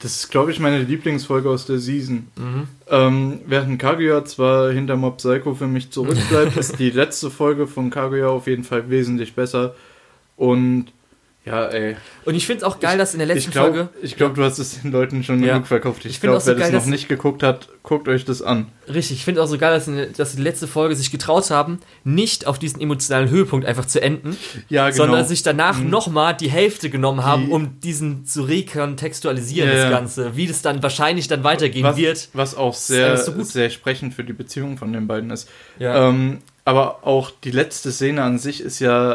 das 0.00 0.16
ist, 0.16 0.30
glaube 0.30 0.50
ich, 0.50 0.58
meine 0.58 0.82
Lieblingsfolge 0.82 1.48
aus 1.48 1.64
der 1.66 1.78
Season. 1.78 2.26
mhm. 2.36 2.66
Ähm, 2.90 3.40
während 3.46 3.78
Kaguya 3.78 4.24
zwar 4.24 4.72
hinter 4.72 4.96
Mob 4.96 5.18
Psycho 5.18 5.54
für 5.54 5.68
mich 5.68 5.90
zurückbleibt, 5.92 6.56
ist 6.58 6.78
die 6.80 6.90
letzte 6.90 7.30
Folge 7.30 7.68
von 7.68 7.90
Kaguya 7.90 8.26
auf 8.26 8.48
jeden 8.48 8.64
Fall 8.64 8.90
wesentlich 8.90 9.34
besser. 9.34 9.76
Und 10.36 10.86
ja, 11.44 11.66
ey. 11.66 11.96
Und 12.24 12.34
ich 12.36 12.46
finde 12.46 12.58
es 12.58 12.64
auch 12.64 12.78
geil, 12.78 12.98
dass 12.98 13.14
in 13.14 13.18
der 13.18 13.26
letzten 13.26 13.48
ich 13.48 13.52
glaube, 13.52 13.74
Folge, 13.74 13.88
ich 14.02 14.16
glaub, 14.16 14.34
du 14.36 14.44
hast 14.44 14.58
es 14.58 14.80
den 14.80 14.92
Leuten 14.92 15.24
schon 15.24 15.42
Ja. 15.42 15.54
genug 15.54 15.66
verkauft. 15.66 16.04
Ich 16.04 16.12
Ich, 16.12 16.20
glaube, 16.20 16.38
so 16.40 16.46
wer 16.48 16.54
geil, 16.54 16.70
das 16.72 16.84
noch 16.84 16.90
nicht 16.92 17.08
geguckt 17.08 17.42
hat, 17.42 17.68
guckt 17.82 18.06
euch 18.06 18.24
das 18.24 18.42
an. 18.42 18.66
richtig, 18.86 19.16
ich 19.18 19.24
finde 19.24 19.42
auch 19.42 19.46
so 19.48 19.58
geil, 19.58 19.72
dass, 19.74 19.88
in, 19.88 20.12
dass 20.16 20.36
die 20.36 20.42
letzte 20.42 20.68
Folge 20.68 20.94
sich 20.94 21.10
getraut 21.10 21.50
haben, 21.50 21.80
nicht 22.04 22.46
auf 22.46 22.60
diesen 22.60 22.80
emotionalen 22.80 23.28
Höhepunkt 23.28 23.66
einfach 23.66 23.86
zu 23.86 24.00
enden, 24.00 24.36
Ja, 24.68 24.88
genau. 24.90 25.04
sondern 25.04 25.26
sich 25.26 25.42
danach 25.42 25.78
Mhm. 25.80 25.90
nochmal 25.90 26.36
die 26.36 26.48
Hälfte 26.50 26.90
genommen 26.90 27.24
haben, 27.24 27.46
Die- 27.46 27.52
um 27.52 27.80
diesen 27.80 28.24
zu 28.24 28.42
rekontextualisieren, 28.42 29.68
Ja, 29.68 29.76
das. 29.82 29.90
Ganze, 29.90 30.36
wie 30.36 30.46
das 30.46 30.62
dann 30.62 30.82
wahrscheinlich 30.82 31.28
dann 31.28 31.44
weitergehen 31.44 31.84
was, 31.84 31.96
wird. 31.96 32.28
was 32.34 32.54
auch 32.54 32.74
sehr, 32.74 33.16
so 33.16 33.32
gut. 33.32 33.46
sehr 33.46 33.70
sprechend 33.70 34.14
für 34.14 34.24
die 34.24 34.32
Beziehung 34.32 34.76
von 34.78 34.92
den 34.92 35.06
beiden 35.06 35.30
ist. 35.30 35.48
Ja. 35.78 36.08
Ähm, 36.08 36.38
aber 36.64 37.06
auch 37.06 37.30
die 37.44 37.50
letzte 37.50 37.90
Szene 37.92 38.22
an 38.22 38.38
sich 38.38 38.60
ist 38.60 38.78
ja 38.80 39.14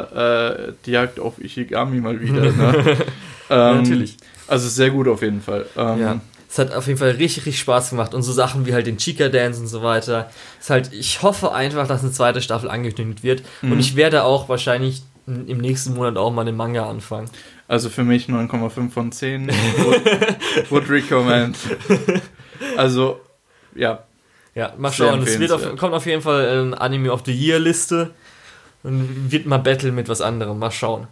äh, 0.50 0.74
die 0.86 0.92
Jagd 0.92 1.20
auf 1.20 1.40
Ishigami 1.40 2.00
mal 2.02 2.20
wieder. 2.22 2.52
Ne? 2.52 2.98
Ja, 3.50 3.72
ähm, 3.72 3.78
natürlich. 3.84 4.18
Also 4.48 4.68
sehr 4.68 4.90
gut 4.90 5.08
auf 5.08 5.22
jeden 5.22 5.42
Fall. 5.42 5.66
Ähm, 5.78 6.00
Ja. 6.02 6.22
Es 6.50 6.58
hat 6.60 6.74
auf 6.74 6.88
jeden 6.88 6.98
Fall 7.00 7.12
richtig, 7.12 7.46
richtig 7.46 7.60
Spaß 7.60 7.92
gemacht. 7.92 8.14
Und 8.14 8.22
so 8.24 8.32
Sachen 8.34 8.66
wie 8.66 8.74
halt 8.74 8.88
den 8.88 8.98
Chica 8.98 9.28
Dance 9.30 9.60
und 9.62 9.68
so 9.68 9.84
weiter. 9.84 10.30
Ist 10.60 10.70
halt, 10.70 10.92
ich 10.94 11.22
hoffe 11.22 11.54
einfach, 11.54 11.88
dass 11.88 12.02
eine 12.04 12.12
zweite 12.14 12.42
Staffel 12.42 12.70
angekündigt 12.70 13.22
wird. 13.24 13.44
Und 13.62 13.70
Mhm. 13.72 13.80
ich 13.80 13.96
werde 13.98 14.24
auch 14.24 14.48
wahrscheinlich 14.50 15.02
im 15.28 15.58
nächsten 15.60 15.94
Monat 15.94 16.16
auch 16.18 16.32
mal 16.32 16.46
den 16.46 16.56
Manga 16.58 16.90
anfangen. 16.90 17.30
Also 17.70 17.90
für 17.90 18.04
mich 18.06 18.28
9,5 18.28 18.90
von 18.92 19.12
10. 19.12 19.48
would, 19.50 20.72
would 20.72 20.90
recommend. 20.90 21.58
Also, 22.78 23.20
ja. 23.76 24.04
Ja, 24.58 24.74
mal 24.78 24.92
schauen. 24.92 25.22
Es 25.22 25.38
wird 25.40 25.52
auf, 25.52 25.76
kommt 25.76 25.94
auf 25.94 26.06
jeden 26.08 26.22
Fall 26.24 26.48
eine 26.50 26.82
Anime 26.82 27.12
of 27.12 27.22
the 27.26 27.32
Year 27.32 27.60
Liste. 27.60 28.10
Und 28.84 29.32
wird 29.32 29.46
mal 29.46 29.58
Battle 29.60 29.92
mit 29.92 30.10
was 30.10 30.20
anderem. 30.22 30.58
Mal 30.58 30.72
schauen. 30.72 31.08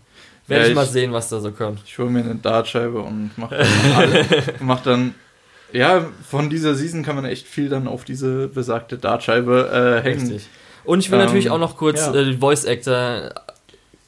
Werde 0.48 0.64
Ja, 0.66 0.70
ich, 0.70 0.76
mal 0.76 0.86
ich- 0.86 0.89
sehen, 0.91 1.14
was 1.14 1.30
da 1.30 1.39
so 1.39 1.52
kommt. 1.52 1.80
Ich 1.86 1.98
hole 2.00 2.10
mir 2.10 2.22
eine 2.24 2.36
Dartscheibe 2.36 3.00
und 3.00 3.32
mach 3.38 3.50
dann, 3.50 3.68
alle, 3.96 4.26
mach 4.62 4.82
dann. 4.82 5.14
Ja, 5.74 6.06
von 6.28 6.50
dieser 6.50 6.74
Season 6.76 7.04
kann 7.04 7.16
man 7.16 7.26
echt 7.26 7.48
viel 7.48 7.70
dann 7.70 7.88
auf 7.88 8.04
diese 8.06 8.48
besagte 8.48 8.98
Dartscheibe 8.98 10.00
äh, 10.02 10.04
hängen. 10.04 10.22
Richtig. 10.22 10.48
Und 10.84 11.00
ich 11.00 11.12
will 11.12 11.20
Ähm, 11.20 11.26
natürlich 11.26 11.50
auch 11.50 11.58
noch 11.60 11.76
kurz 11.78 12.00
ja. 12.00 12.14
äh, 12.14 12.26
den 12.26 12.39
Voice 12.39 12.66
Actor, 12.66 13.32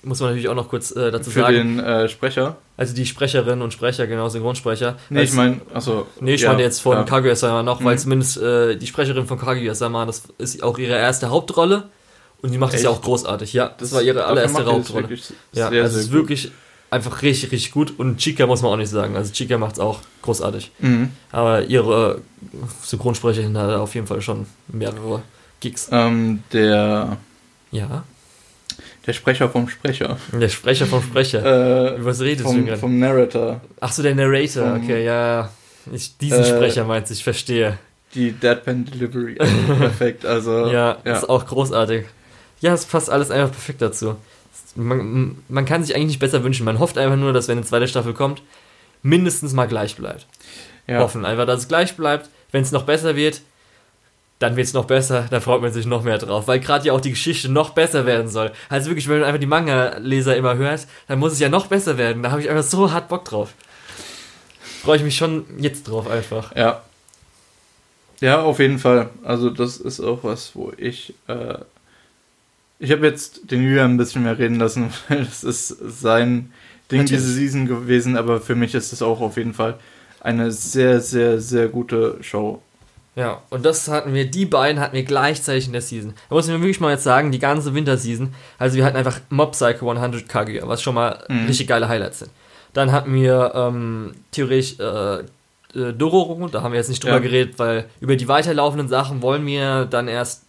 muss 0.07 0.19
man 0.19 0.29
natürlich 0.29 0.49
auch 0.49 0.55
noch 0.55 0.69
kurz 0.69 0.91
äh, 0.95 1.11
dazu 1.11 1.29
Für 1.29 1.41
sagen. 1.41 1.77
den 1.77 1.79
äh, 1.79 2.09
Sprecher. 2.09 2.55
Also 2.77 2.93
die 2.95 3.05
Sprecherinnen 3.05 3.61
und 3.61 3.73
Sprecher, 3.73 4.07
genau, 4.07 4.29
Synchronsprecher. 4.29 4.95
Nee, 5.09 5.23
ich 5.23 5.29
Weil's- 5.31 5.35
meine, 5.35 5.61
also. 5.73 6.07
Nee, 6.19 6.35
ich 6.35 6.41
ja, 6.41 6.49
meine 6.51 6.63
jetzt 6.63 6.81
von 6.81 6.97
ja. 6.97 7.03
Kaguya-sama 7.03 7.63
noch, 7.63 7.83
weil 7.83 7.95
Mhm. 7.95 7.99
zumindest 7.99 8.37
äh, 8.37 8.75
die 8.77 8.87
Sprecherin 8.87 9.25
von 9.27 9.37
Kaguya-sama, 9.39 10.05
das 10.05 10.23
ist 10.37 10.63
auch 10.63 10.77
ihre 10.77 10.95
erste 10.95 11.29
Hauptrolle 11.29 11.89
und 12.41 12.51
die 12.51 12.57
macht 12.57 12.73
es 12.73 12.83
ja 12.83 12.89
auch 12.89 13.01
großartig. 13.01 13.53
Ja, 13.53 13.73
das, 13.77 13.91
war 13.93 14.01
ihre 14.01 14.25
allererste 14.25 14.63
das 14.63 14.71
Hauptrolle. 14.73 15.09
Ja, 15.53 15.69
sehr, 15.69 15.83
also 15.83 15.97
es 15.97 16.03
ist 16.05 16.11
gut. 16.11 16.19
wirklich 16.21 16.51
einfach 16.89 17.21
richtig, 17.21 17.51
richtig 17.51 17.71
gut 17.71 17.93
und 17.99 18.17
Chica 18.17 18.45
muss 18.47 18.61
man 18.61 18.71
auch 18.71 18.77
nicht 18.77 18.89
sagen. 18.89 19.15
Also 19.17 19.33
Chica 19.33 19.57
macht 19.57 19.73
es 19.73 19.79
auch 19.79 19.99
großartig. 20.21 20.71
Mhm. 20.79 21.09
Aber 21.31 21.63
ihre 21.63 22.21
Synchronsprecherin 22.83 23.57
hat 23.57 23.71
auf 23.75 23.93
jeden 23.95 24.07
Fall 24.07 24.21
schon 24.21 24.45
mehrere 24.67 25.21
Gigs. 25.59 25.89
Ähm, 25.91 26.43
der 26.53 27.17
Ja. 27.71 28.03
Der 29.07 29.13
Sprecher 29.13 29.47
vom 29.49 29.69
Sprecher. 29.69 30.17
Der 30.33 30.49
Sprecher 30.49 30.85
vom 30.85 31.01
Sprecher. 31.01 31.95
Äh, 31.95 32.05
Was 32.05 32.19
redest 32.21 32.41
du 32.45 32.49
vom, 32.49 32.65
gerade? 32.65 32.77
vom 32.79 32.99
Narrator. 32.99 33.61
Ach 33.79 33.91
so, 33.91 34.03
der 34.03 34.13
Narrator. 34.15 34.69
vom- 34.73 34.83
okay, 34.83 35.03
ja. 35.05 35.49
Ich, 35.91 36.17
diesen 36.17 36.41
Äh, 36.41 36.45
Sprecher 36.45 36.83
meinst 36.83 37.09
du, 37.09 37.13
ich 37.13 37.23
verstehe. 37.23 37.77
Die 38.13 38.31
Deadpan 38.33 38.83
Delivery. 38.85 39.37
Also 39.39 39.55
perfekt. 39.79 40.25
Also, 40.25 40.67
Ja, 40.67 40.97
ja. 41.05 41.15
ist 41.17 41.29
auch 41.29 41.45
großartig. 41.45 42.05
Ja, 42.59 42.73
es 42.73 42.85
passt 42.85 43.09
alles 43.09 43.31
einfach 43.31 43.51
perfekt 43.51 43.81
dazu. 43.81 44.15
Man, 44.75 45.37
man 45.47 45.65
kann 45.65 45.83
sich 45.83 45.95
eigentlich 45.95 46.07
nicht 46.07 46.19
besser 46.19 46.43
wünschen. 46.43 46.65
Man 46.65 46.79
hofft 46.79 46.97
einfach 46.97 47.15
nur, 47.17 47.31
dass 47.33 47.47
wenn 47.47 47.57
eine 47.57 47.65
zweite 47.65 47.87
Staffel 47.87 48.13
kommt, 48.13 48.41
mindestens 49.03 49.53
mal 49.53 49.65
gleich 49.67 49.95
bleibt. 49.95 50.27
ja. 50.87 50.99
Hoffen 50.99 51.23
einfach, 51.25 51.45
dass 51.45 51.61
es 51.61 51.67
gleich 51.67 51.95
bleibt. 51.95 52.29
Wenn 52.51 52.61
es 52.63 52.71
noch 52.71 52.83
besser 52.83 53.15
wird, 53.15 53.41
dann 54.39 54.55
wird 54.55 54.67
es 54.67 54.73
noch 54.73 54.85
besser. 54.85 55.27
Da 55.29 55.39
freut 55.39 55.61
man 55.61 55.73
sich 55.73 55.85
noch 55.85 56.03
mehr 56.03 56.17
drauf. 56.17 56.47
Weil 56.47 56.59
gerade 56.59 56.85
ja 56.85 56.93
auch 56.93 57.01
die 57.01 57.09
Geschichte 57.09 57.49
noch 57.49 57.71
besser 57.71 58.05
werden 58.05 58.27
soll. 58.27 58.51
Also 58.69 58.89
wirklich, 58.89 59.07
wenn 59.07 59.19
man 59.19 59.27
einfach 59.27 59.39
die 59.39 59.47
Manga-Leser 59.47 60.35
immer 60.35 60.55
hört, 60.55 60.87
dann 61.07 61.19
muss 61.19 61.33
es 61.33 61.39
ja 61.39 61.49
noch 61.49 61.67
besser 61.67 61.97
werden. 61.97 62.23
Da 62.23 62.31
habe 62.31 62.41
ich 62.41 62.49
einfach 62.49 62.63
so 62.63 62.91
hart 62.91 63.07
Bock 63.07 63.25
drauf. 63.25 63.53
Freue 64.83 64.97
ich 64.97 65.03
mich 65.03 65.17
schon 65.17 65.45
jetzt 65.57 65.87
drauf 65.87 66.07
einfach. 66.07 66.55
Ja. 66.55 66.81
Ja, 68.19 68.41
auf 68.41 68.59
jeden 68.59 68.79
Fall. 68.79 69.09
Also 69.23 69.49
das 69.49 69.77
ist 69.77 69.99
auch 69.99 70.23
was, 70.23 70.55
wo 70.55 70.71
ich... 70.77 71.13
Äh, 71.27 71.59
ich 72.79 72.91
habe 72.91 73.07
jetzt 73.07 73.49
den 73.49 73.63
Julian 73.63 73.93
ein 73.93 73.97
bisschen 73.97 74.23
mehr 74.23 74.37
reden 74.37 74.59
lassen, 74.59 74.91
weil 75.07 75.25
das 75.25 75.43
ist 75.43 75.67
sein 75.67 76.51
Ding 76.91 77.01
Natürlich. 77.01 77.23
diese 77.23 77.33
Season 77.33 77.65
gewesen, 77.65 78.15
aber 78.15 78.39
für 78.39 78.55
mich 78.55 78.75
ist 78.75 78.93
es 78.93 79.01
auch 79.01 79.19
auf 79.19 79.37
jeden 79.37 79.53
Fall 79.53 79.79
eine 80.21 80.51
sehr, 80.51 81.01
sehr, 81.01 81.39
sehr 81.39 81.67
gute 81.67 82.17
Show. 82.21 82.61
Ja, 83.17 83.41
und 83.49 83.65
das 83.65 83.87
hatten 83.87 84.13
wir, 84.13 84.29
die 84.29 84.45
beiden 84.45 84.79
hatten 84.79 84.95
wir 84.95 85.03
gleichzeitig 85.03 85.65
in 85.65 85.73
der 85.73 85.81
Season. 85.81 86.13
Da 86.29 86.35
muss 86.35 86.45
ich 86.47 86.53
mir 86.53 86.61
wirklich 86.61 86.79
mal 86.79 86.91
jetzt 86.91 87.03
sagen, 87.03 87.31
die 87.31 87.39
ganze 87.39 87.73
Winterseason, 87.73 88.33
also 88.59 88.77
wir 88.77 88.85
hatten 88.85 88.95
einfach 88.95 89.19
Mob 89.29 89.53
Psycho 89.53 89.89
100 89.89 90.29
Kaguya, 90.29 90.67
was 90.67 90.81
schon 90.83 90.93
mal 90.95 91.23
Mhm. 91.27 91.47
richtig 91.47 91.67
geile 91.67 91.89
Highlights 91.89 92.19
sind. 92.19 92.31
Dann 92.73 92.91
hatten 92.91 93.13
wir 93.15 93.53
ähm, 93.55 94.13
theoretisch 94.31 94.79
äh, 94.79 95.19
äh, 95.19 95.93
Dororo, 95.93 96.47
da 96.47 96.61
haben 96.61 96.73
wir 96.73 96.77
jetzt 96.77 96.89
nicht 96.89 97.03
drüber 97.03 97.15
Ja. 97.15 97.19
geredet, 97.21 97.57
weil 97.57 97.85
über 98.01 98.15
die 98.15 98.27
weiterlaufenden 98.27 98.87
Sachen 98.87 99.23
wollen 99.23 99.45
wir 99.47 99.85
dann 99.85 100.07
erst, 100.07 100.43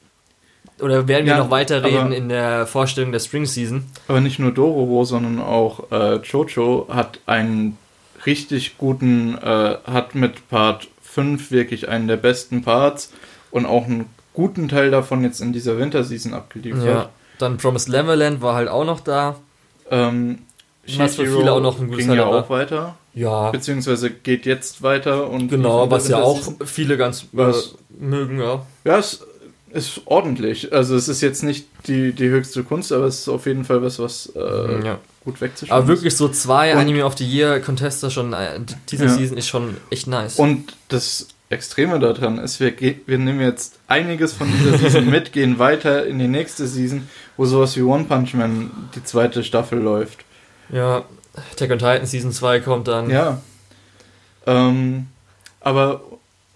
oder 0.81 1.09
werden 1.09 1.25
wir 1.25 1.33
Ja, 1.33 1.39
noch 1.39 1.51
weiterreden 1.51 2.13
in 2.13 2.29
der 2.29 2.67
Vorstellung 2.67 3.13
der 3.13 3.21
Spring 3.21 3.47
Season. 3.47 3.85
Aber 4.09 4.21
nicht 4.21 4.39
nur 4.39 4.53
Dororo, 4.53 5.05
sondern 5.05 5.41
auch 5.41 5.91
äh, 5.91 6.17
Jojo 6.17 6.87
hat 6.91 7.19
einen 7.25 7.79
richtig 8.27 8.77
guten, 8.77 9.39
äh, 9.39 9.77
hat 9.87 10.15
mit 10.15 10.49
Part 10.51 10.89
5 11.11 11.51
wirklich 11.51 11.89
einen 11.89 12.09
der 12.09 12.17
besten 12.17 12.63
Parts 12.63 13.13
und 13.51 13.67
auch 13.67 13.87
einen 13.87 14.07
guten 14.35 14.69
Teil 14.69 14.91
davon 14.91 15.25
jetzt 15.25 15.41
in 15.41 15.53
dieser 15.53 15.79
Winterseason 15.79 16.35
abgeliefert. 16.35 16.85
Ja. 16.85 17.09
Dann 17.39 17.57
Promised 17.57 17.89
Neverland 17.89 18.41
war 18.43 18.55
halt 18.55 18.69
auch 18.69 18.85
noch 18.85 19.01
da. 19.01 19.37
Ähm, 19.91 20.41
Was 20.97 21.17
für 21.17 21.25
viele 21.27 21.53
auch 21.53 21.61
noch 21.61 21.81
ein 21.81 21.89
gutes 21.89 22.07
ging 22.07 22.15
ja 22.15 22.23
Highlight 22.25 22.35
war. 22.35 22.45
auch 22.45 22.51
weiter, 22.51 22.95
Ja, 23.15 23.51
beziehungsweise 23.51 24.11
geht 24.11 24.45
jetzt 24.47 24.83
weiter 24.83 25.29
und 25.31 25.49
genau, 25.49 25.91
was 25.91 26.09
ja 26.09 26.19
auch 26.23 26.41
viele 26.65 26.97
ganz 26.97 27.23
äh, 27.25 27.27
Was- 27.33 27.75
mögen, 27.99 28.41
ja. 28.41 28.65
Ja, 28.85 28.99
es 28.99 29.25
ist 29.71 30.01
ordentlich. 30.07 30.73
Also 30.73 30.95
es 30.97 31.09
ist 31.09 31.21
jetzt 31.21 31.43
nicht 31.43 31.67
die, 31.87 32.13
die 32.13 32.29
höchste 32.29 32.65
Kunst, 32.65 32.91
aber 32.93 33.05
es 33.07 33.21
ist 33.21 33.29
auf 33.29 33.47
jeden 33.47 33.65
Fall 33.65 33.83
was, 33.83 33.99
was 33.99 34.33
äh, 34.35 34.85
ja. 34.87 34.99
Gut 35.33 35.41
wegzuschauen 35.41 35.77
Aber 35.79 35.89
wirklich 35.89 36.17
so 36.17 36.29
zwei 36.29 36.73
Und- 36.73 36.79
Anime 36.79 37.05
of 37.05 37.17
the 37.19 37.25
Year 37.25 37.61
Contester 37.61 38.11
schon, 38.11 38.33
äh, 38.33 38.61
diese 38.89 39.05
Ja. 39.07 39.11
Season 39.11 39.37
ist 39.37 39.49
schon 39.49 39.77
echt 39.91 40.07
nice. 40.07 40.37
Und 40.37 40.75
das 40.89 41.29
Extreme 41.51 41.99
daran 41.99 42.39
ist, 42.39 42.61
wir, 42.61 42.73
wir 42.79 43.19
nehmen 43.19 43.41
jetzt 43.41 43.79
einiges 43.89 44.33
von 44.35 44.49
dieser 44.53 44.77
Season 44.79 45.09
mit, 45.11 45.33
gehen 45.33 45.59
weiter 45.59 46.07
in 46.07 46.19
die 46.19 46.29
nächste 46.29 46.67
Season, 46.67 47.09
wo 47.37 47.45
sowas 47.47 47.77
wie 47.77 47.83
One 47.83 48.05
Punch 48.05 48.35
Man 48.35 48.71
die 48.95 49.03
zweite 49.05 49.43
Staffel 49.45 49.79
läuft. 49.79 50.25
ja, 50.71 51.05
Attack 51.53 51.71
on 51.71 51.79
Titan 51.79 52.05
Season 52.07 52.33
2 52.33 52.61
kommt 52.61 52.89
dann. 52.89 53.11
Ja. 53.11 53.41
Ähm, 54.47 55.07
aber 55.61 56.01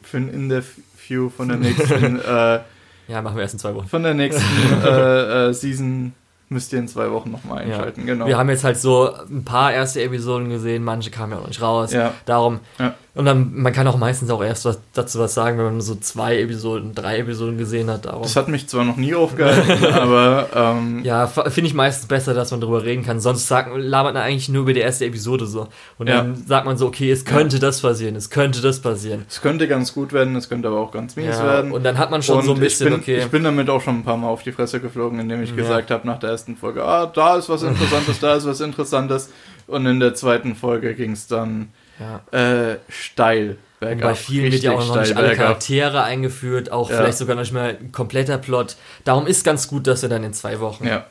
für 0.03 0.17
ein 0.19 0.29
Interview 0.29 1.31
von 1.31 1.49
der 1.49 1.57
nächsten 1.59 2.19
äh, 2.21 2.61
Ja, 3.09 3.23
machen 3.23 3.37
wir 3.37 3.43
erst 3.43 3.55
in 3.55 3.61
zwei 3.61 3.75
Wochen. 3.75 3.89
von 3.89 4.03
der 4.03 4.15
nächsten 4.15 4.43
äh, 4.85 5.49
äh, 5.49 5.53
Season 5.55 6.13
müsst 6.53 6.73
ihr 6.73 6.79
in 6.79 6.89
zwei 6.89 7.11
Wochen 7.11 7.31
nochmal 7.31 7.63
einschalten. 7.63 8.07
Genau. 8.07 8.27
Wir 8.27 8.39
haben 8.39 8.49
jetzt 8.51 8.65
halt 8.65 8.79
so 8.79 9.11
ein 9.31 9.45
paar 9.45 9.73
erste 9.73 10.03
Episoden 10.03 10.49
gesehen, 10.51 10.85
manche 10.85 11.11
kamen 11.11 11.33
ja 11.33 11.39
auch 11.39 11.43
noch 11.43 11.49
nicht 11.49 11.63
raus. 11.63 11.93
ja. 11.93 12.13
Darum. 12.27 12.61
Ja. 12.79 12.95
Und 13.15 13.27
dann, 13.27 13.53
man 13.55 13.75
kann 13.75 13.87
auch 13.89 13.99
meistens 13.99 14.31
auch 14.31 14.43
erst 14.43 14.65
was, 14.65 14.79
dazu 14.95 15.19
was 15.19 15.35
sagen, 15.35 15.59
wenn 15.59 15.67
man 15.67 15.81
so 15.83 15.95
zwei 15.97 16.41
Episoden, 16.41 16.95
drei 16.95 17.19
Episoden 17.19 17.59
gesehen 17.59 17.91
hat. 17.91 18.07
Darum. 18.07 18.23
Das 18.23 18.37
hat 18.37 18.49
mich 18.49 18.69
zwar 18.69 18.87
noch 18.87 18.97
nie 18.97 19.15
aufgehalten, 19.15 19.85
aber 19.93 20.49
ähm, 20.55 21.01
Ja, 21.05 21.27
finde 21.27 21.67
ich 21.69 21.75
meistens 21.75 22.07
besser, 22.09 22.33
dass 22.33 22.51
man 22.53 22.63
drüber 22.63 22.85
reden 22.85 23.05
kann. 23.05 23.21
Sonst 23.21 23.49
sagt, 23.49 23.69
labert 23.77 24.15
man 24.15 24.23
eigentlich 24.23 24.49
nur 24.49 24.63
über 24.63 24.73
die 24.73 24.81
erste 24.81 25.05
Episode 25.05 25.45
so. 25.47 25.69
Und 25.99 26.09
Ja. 26.09 26.23
dann 26.23 26.43
sagt 26.47 26.65
man 26.65 26.79
so, 26.79 26.87
okay, 26.87 27.11
es 27.11 27.27
könnte 27.27 27.59
das 27.59 27.83
passieren, 27.83 28.17
es 28.17 28.31
könnte 28.31 28.63
das 28.63 28.81
passieren. 28.81 29.27
es 29.29 29.43
könnte 29.43 29.69
ganz 29.69 29.93
gut 29.93 30.15
werden, 30.15 30.35
es 30.37 30.49
könnte 30.49 30.69
aber 30.69 30.79
auch 30.81 30.91
ganz 30.91 31.15
mies 31.15 31.27
Ja, 31.37 31.45
werden. 31.45 31.73
und 31.73 31.85
dann 31.85 31.99
hat 31.99 32.11
man 32.11 32.23
schon 32.23 32.39
Und 32.39 32.45
so 32.47 32.55
ein 32.55 32.61
bisschen, 32.61 32.87
ich 32.87 32.93
bin, 32.95 33.01
okay. 33.03 33.19
ich 33.19 33.29
bin 33.31 33.45
damit 33.45 33.69
auch 33.69 33.83
schon 33.83 33.97
ein 33.99 34.05
paar 34.05 34.17
Mal 34.17 34.29
auf 34.29 34.43
die 34.43 34.53
Fresse 34.53 34.81
geflogen, 34.81 35.19
indem 35.21 35.43
ich 35.43 35.51
Ja. 35.51 35.57
gesagt 35.57 35.91
habe 35.91 36.07
nach 36.07 36.19
der 36.19 36.31
ersten 36.31 36.57
Folge, 36.57 36.83
ah, 36.83 37.05
da 37.15 37.37
ist 37.37 37.51
was 37.51 37.63
Interessantes, 37.63 38.21
da 38.21 38.37
ist 38.37 38.47
was 38.47 38.61
Interessantes. 38.63 39.29
Und 39.67 39.85
in 39.85 40.01
der 40.01 40.15
zweiten 40.15 40.55
Folge 40.55 40.95
ging 40.95 41.13
es 41.13 41.27
dann 41.27 41.69
ja. 42.01 42.71
äh, 42.71 42.79
steil 42.89 43.57
bergab. 43.81 44.11
bei 44.11 44.15
vielen 44.15 44.53
wird 44.53 44.63
ja 44.63 44.73
auch 44.73 44.87
noch 44.87 45.01
nicht 45.01 45.17
alle 45.17 45.29
bergab. 45.29 45.47
Charaktere 45.47 46.03
eingeführt, 46.03 46.71
auch 46.71 46.91
Ja. 46.91 46.97
vielleicht 46.99 47.19
sogar 47.19 47.35
noch 47.37 47.43
nicht 47.43 47.53
mal 47.53 47.77
ein 47.81 47.93
kompletter 47.93 48.39
Plot. 48.39 48.77
Darum 49.05 49.27
ist 49.27 49.45
ganz 49.45 49.69
gut, 49.69 49.87
dass 49.87 50.03
er 50.03 50.09
dann 50.09 50.25
in 50.25 50.33
zwei 50.33 50.61
Wochen. 50.61 50.87
Ja, 50.87 51.07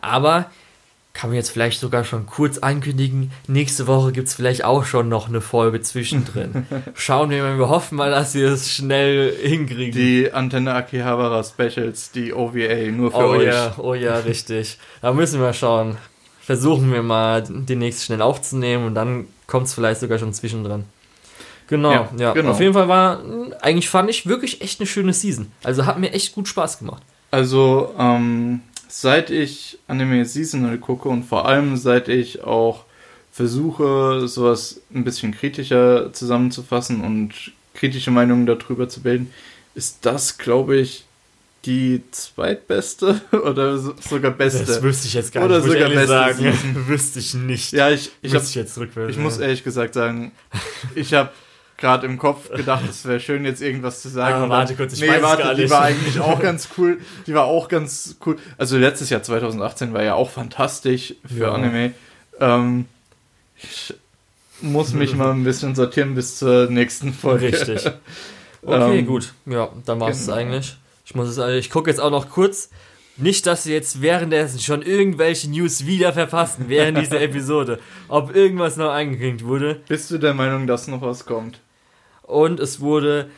Aber 0.00 0.46
kann 1.14 1.28
man 1.28 1.36
jetzt 1.36 1.50
vielleicht 1.50 1.78
sogar 1.78 2.04
schon 2.04 2.24
kurz 2.24 2.56
ankündigen, 2.58 3.32
nächste 3.46 3.86
Woche 3.86 4.12
gibt 4.12 4.28
es 4.28 4.34
vielleicht 4.34 4.64
auch 4.64 4.86
schon 4.86 5.10
noch 5.10 5.28
eine 5.28 5.42
Folge 5.42 5.82
zwischendrin. 5.82 6.66
Schauen 6.94 7.28
wir 7.28 7.42
mal, 7.42 7.58
wir 7.58 7.68
hoffen 7.68 7.96
mal, 7.96 8.10
dass 8.10 8.34
wir 8.34 8.48
es 8.48 8.72
schnell 8.72 9.30
hinkriegen. 9.42 9.92
die 9.92 10.32
Antenne 10.32 10.72
Akihabara 10.74 11.44
Specials, 11.44 12.12
die 12.12 12.32
OVA, 12.32 12.90
nur 12.90 13.10
für 13.10 13.16
oh 13.18 13.30
euch. 13.32 13.44
ja, 13.44 13.74
oh 13.76 13.92
ja, 13.94 14.16
richtig. 14.20 14.78
Da 15.02 15.12
müssen 15.12 15.38
wir 15.40 15.52
schauen. 15.52 15.98
Versuchen 16.44 16.92
wir 16.92 17.02
mal, 17.02 17.42
den 17.42 17.78
nächsten 17.78 18.04
schnell 18.04 18.22
aufzunehmen 18.22 18.86
und 18.86 18.94
dann 18.94 19.26
kommt 19.46 19.66
es 19.66 19.74
vielleicht 19.74 20.00
sogar 20.00 20.18
schon 20.18 20.34
zwischendrin. 20.34 20.84
Genau, 21.68 21.92
ja, 21.92 22.10
Ja, 22.18 22.32
genau. 22.32 22.50
Auf 22.50 22.60
jeden 22.60 22.74
Fall 22.74 22.88
war, 22.88 23.22
eigentlich 23.60 23.88
fand 23.88 24.10
ich 24.10 24.26
wirklich 24.26 24.60
echt 24.60 24.80
eine 24.80 24.86
schöne 24.86 25.12
Season. 25.12 25.52
Also 25.62 25.86
hat 25.86 25.98
mir 25.98 26.12
echt 26.12 26.34
gut 26.34 26.48
Spaß 26.48 26.80
gemacht. 26.80 27.02
Also, 27.30 27.94
ähm, 27.98 28.60
seit 28.88 29.30
ich 29.30 29.78
Anime 29.88 30.24
Seasonal 30.24 30.78
gucke 30.78 31.08
und 31.08 31.22
vor 31.22 31.46
allem 31.46 31.76
seit 31.76 32.08
ich 32.08 32.42
auch 32.42 32.84
versuche, 33.30 34.28
sowas 34.28 34.80
ein 34.94 35.04
bisschen 35.04 35.32
kritischer 35.32 36.12
zusammenzufassen 36.12 37.00
und 37.00 37.52
kritische 37.74 38.10
Meinungen 38.10 38.44
darüber 38.44 38.88
zu 38.88 39.00
bilden, 39.00 39.32
ist 39.74 39.98
das, 40.02 40.36
glaube 40.36 40.76
ich, 40.76 41.04
die 41.64 42.02
zweitbeste 42.10 43.20
oder 43.44 43.78
so- 43.78 43.94
sogar 44.00 44.32
beste. 44.32 44.64
Das 44.64 44.82
wüsste 44.82 45.06
ich 45.08 45.14
jetzt 45.14 45.32
gar 45.32 45.44
Oder 45.44 45.58
nicht, 45.58 45.66
ich 45.68 45.72
sogar 45.74 45.88
beste 45.90 46.06
sagen. 46.06 46.86
Wüsste 46.88 47.18
ich 47.20 47.34
nicht. 47.34 47.72
ja, 47.72 47.90
ich, 47.90 48.10
ich, 48.22 48.34
hab, 48.34 48.42
ich 48.42 48.54
jetzt 48.54 48.76
ich 49.08 49.16
muss 49.18 49.38
ehrlich 49.38 49.62
gesagt 49.62 49.94
sagen, 49.94 50.32
ich 50.94 51.14
habe 51.14 51.30
gerade 51.78 52.06
im 52.06 52.18
Kopf 52.18 52.50
gedacht, 52.50 52.82
es 52.88 53.04
wäre 53.06 53.18
schön, 53.20 53.44
jetzt 53.44 53.60
irgendwas 53.62 54.02
zu 54.02 54.08
sagen. 54.08 54.34
Aber 54.34 54.42
dann- 54.42 54.50
warte 54.50 54.74
kurz, 54.74 54.92
ich 54.94 55.00
nee, 55.00 55.08
weiß 55.08 55.22
warte, 55.22 55.42
gar 55.42 55.54
die 55.54 55.62
nicht. 55.62 55.70
war 55.70 55.82
eigentlich 55.82 56.20
auch 56.20 56.40
ganz 56.40 56.68
cool. 56.78 56.98
Die 57.26 57.34
war 57.34 57.44
auch 57.44 57.68
ganz 57.68 58.16
cool. 58.26 58.38
Also 58.58 58.76
letztes 58.78 59.10
Jahr 59.10 59.22
2018 59.22 59.92
war 59.92 60.02
ja 60.02 60.14
auch 60.14 60.30
fantastisch 60.30 61.14
für 61.26 61.44
Ja. 61.44 61.52
Anime. 61.52 61.92
Ähm, 62.40 62.86
ich 63.56 63.94
muss 64.60 64.92
mich 64.92 65.14
mal 65.16 65.30
ein 65.32 65.44
bisschen 65.44 65.74
sortieren 65.74 66.14
bis 66.14 66.38
zur 66.38 66.68
nächsten 66.70 67.12
Folge. 67.12 67.46
Richtig. 67.46 67.90
Okay, 68.64 68.98
Ähm, 69.00 69.06
gut. 69.06 69.32
Ja, 69.46 69.68
dann 69.84 69.98
war 70.00 70.08
es 70.10 70.24
genau. 70.26 70.36
eigentlich. 70.36 70.76
Ich 71.12 71.16
muss 71.16 71.28
es, 71.28 71.38
also 71.38 71.58
ich 71.58 71.68
gucke 71.68 71.90
jetzt 71.90 71.98
auch 71.98 72.10
noch 72.10 72.30
kurz. 72.30 72.70
Nicht, 73.18 73.46
dass 73.46 73.64
Sie 73.64 73.72
jetzt 73.74 74.00
währenddessen 74.00 74.60
schon 74.60 74.80
irgendwelche 74.80 75.50
News 75.50 75.84
wieder 75.84 76.14
verpassen 76.14 76.64
während 76.68 76.96
dieser 76.96 77.20
Episode. 77.20 77.78
Ob 78.08 78.34
irgendwas 78.34 78.78
noch 78.78 78.90
angekündigt 78.90 79.44
wurde. 79.44 79.82
Bist 79.88 80.10
du 80.10 80.16
der 80.16 80.32
Meinung, 80.32 80.66
dass 80.66 80.88
noch 80.88 81.02
was 81.02 81.26
kommt? 81.26 81.60
Und 82.22 82.60
es 82.60 82.80
wurde 82.80 83.28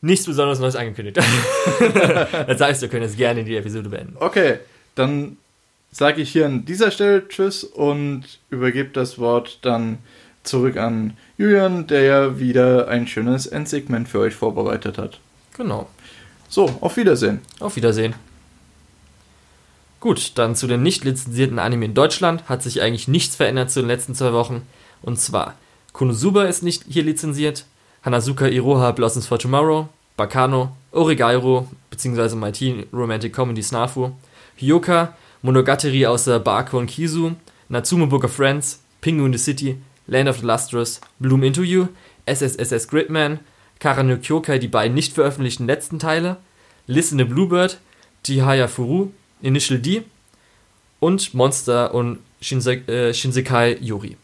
nichts 0.00 0.26
besonders 0.26 0.58
Neues 0.58 0.74
angekündigt. 0.74 1.18
das 2.48 2.60
heißt, 2.60 2.82
wir 2.82 2.88
können 2.88 3.04
jetzt 3.04 3.16
gerne 3.16 3.44
die 3.44 3.54
Episode 3.54 3.90
beenden. 3.90 4.16
Okay, 4.18 4.58
dann 4.96 5.36
sage 5.92 6.20
ich 6.20 6.32
hier 6.32 6.46
an 6.46 6.64
dieser 6.64 6.90
Stelle 6.90 7.28
Tschüss 7.28 7.62
und 7.62 8.24
übergebe 8.50 8.90
das 8.92 9.20
Wort 9.20 9.60
dann 9.62 9.98
zurück 10.42 10.76
an 10.76 11.16
Julian, 11.38 11.86
der 11.86 12.02
ja 12.02 12.40
wieder 12.40 12.88
ein 12.88 13.06
schönes 13.06 13.46
Endsegment 13.46 14.08
für 14.08 14.18
euch 14.18 14.34
vorbereitet 14.34 14.98
hat. 14.98 15.20
Genau. 15.56 15.88
So, 16.50 16.68
auf 16.80 16.96
Wiedersehen. 16.96 17.40
Auf 17.60 17.76
Wiedersehen. 17.76 18.14
Gut, 20.00 20.32
dann 20.34 20.56
zu 20.56 20.66
den 20.66 20.82
nicht 20.82 21.04
lizenzierten 21.04 21.60
Anime 21.60 21.84
in 21.84 21.94
Deutschland 21.94 22.48
hat 22.48 22.62
sich 22.62 22.82
eigentlich 22.82 23.06
nichts 23.06 23.36
verändert 23.36 23.70
zu 23.70 23.80
den 23.80 23.86
letzten 23.86 24.16
zwei 24.16 24.32
Wochen. 24.32 24.62
Und 25.00 25.20
zwar, 25.20 25.54
Konosuba 25.92 26.44
ist 26.44 26.64
nicht 26.64 26.84
hier 26.88 27.04
lizenziert, 27.04 27.66
Hanazuka 28.04 28.48
Iroha 28.48 28.90
Blossoms 28.90 29.26
for 29.26 29.38
Tomorrow, 29.38 29.88
Bakano, 30.16 30.74
Origairo, 30.90 31.68
beziehungsweise 31.88 32.34
My 32.34 32.50
Teen 32.50 32.86
Romantic 32.92 33.32
Comedy 33.32 33.62
Snafu, 33.62 34.10
Hyoka, 34.56 35.14
Monogatari 35.42 36.04
außer 36.04 36.40
Barco 36.40 36.78
und 36.78 36.88
Kizu, 36.88 37.36
Natsume 37.68 38.08
Book 38.08 38.24
of 38.24 38.32
Friends, 38.32 38.80
Pingu 39.00 39.24
in 39.24 39.32
the 39.32 39.38
City, 39.38 39.76
Land 40.08 40.28
of 40.28 40.38
the 40.40 40.46
Lustrous, 40.46 41.00
Bloom 41.20 41.44
Into 41.44 41.62
You, 41.62 41.88
SSSS 42.26 42.88
Gridman, 42.88 43.38
Kara 43.80 44.02
no 44.02 44.16
Kyokai, 44.16 44.58
die 44.58 44.68
beiden 44.68 44.94
nicht 44.94 45.14
veröffentlichten 45.14 45.66
letzten 45.66 45.98
Teile, 45.98 46.36
Listen 46.86 47.18
the 47.18 47.24
Bluebird, 47.24 47.78
Chihaya 48.24 48.68
Furu, 48.68 49.10
Initial 49.42 49.78
D 49.78 50.02
und 51.00 51.34
Monster 51.34 51.94
und 51.94 52.18
Shinse 52.40 52.74
äh, 52.86 53.12
Shinsekai 53.12 53.78
Yuri. 53.80 54.16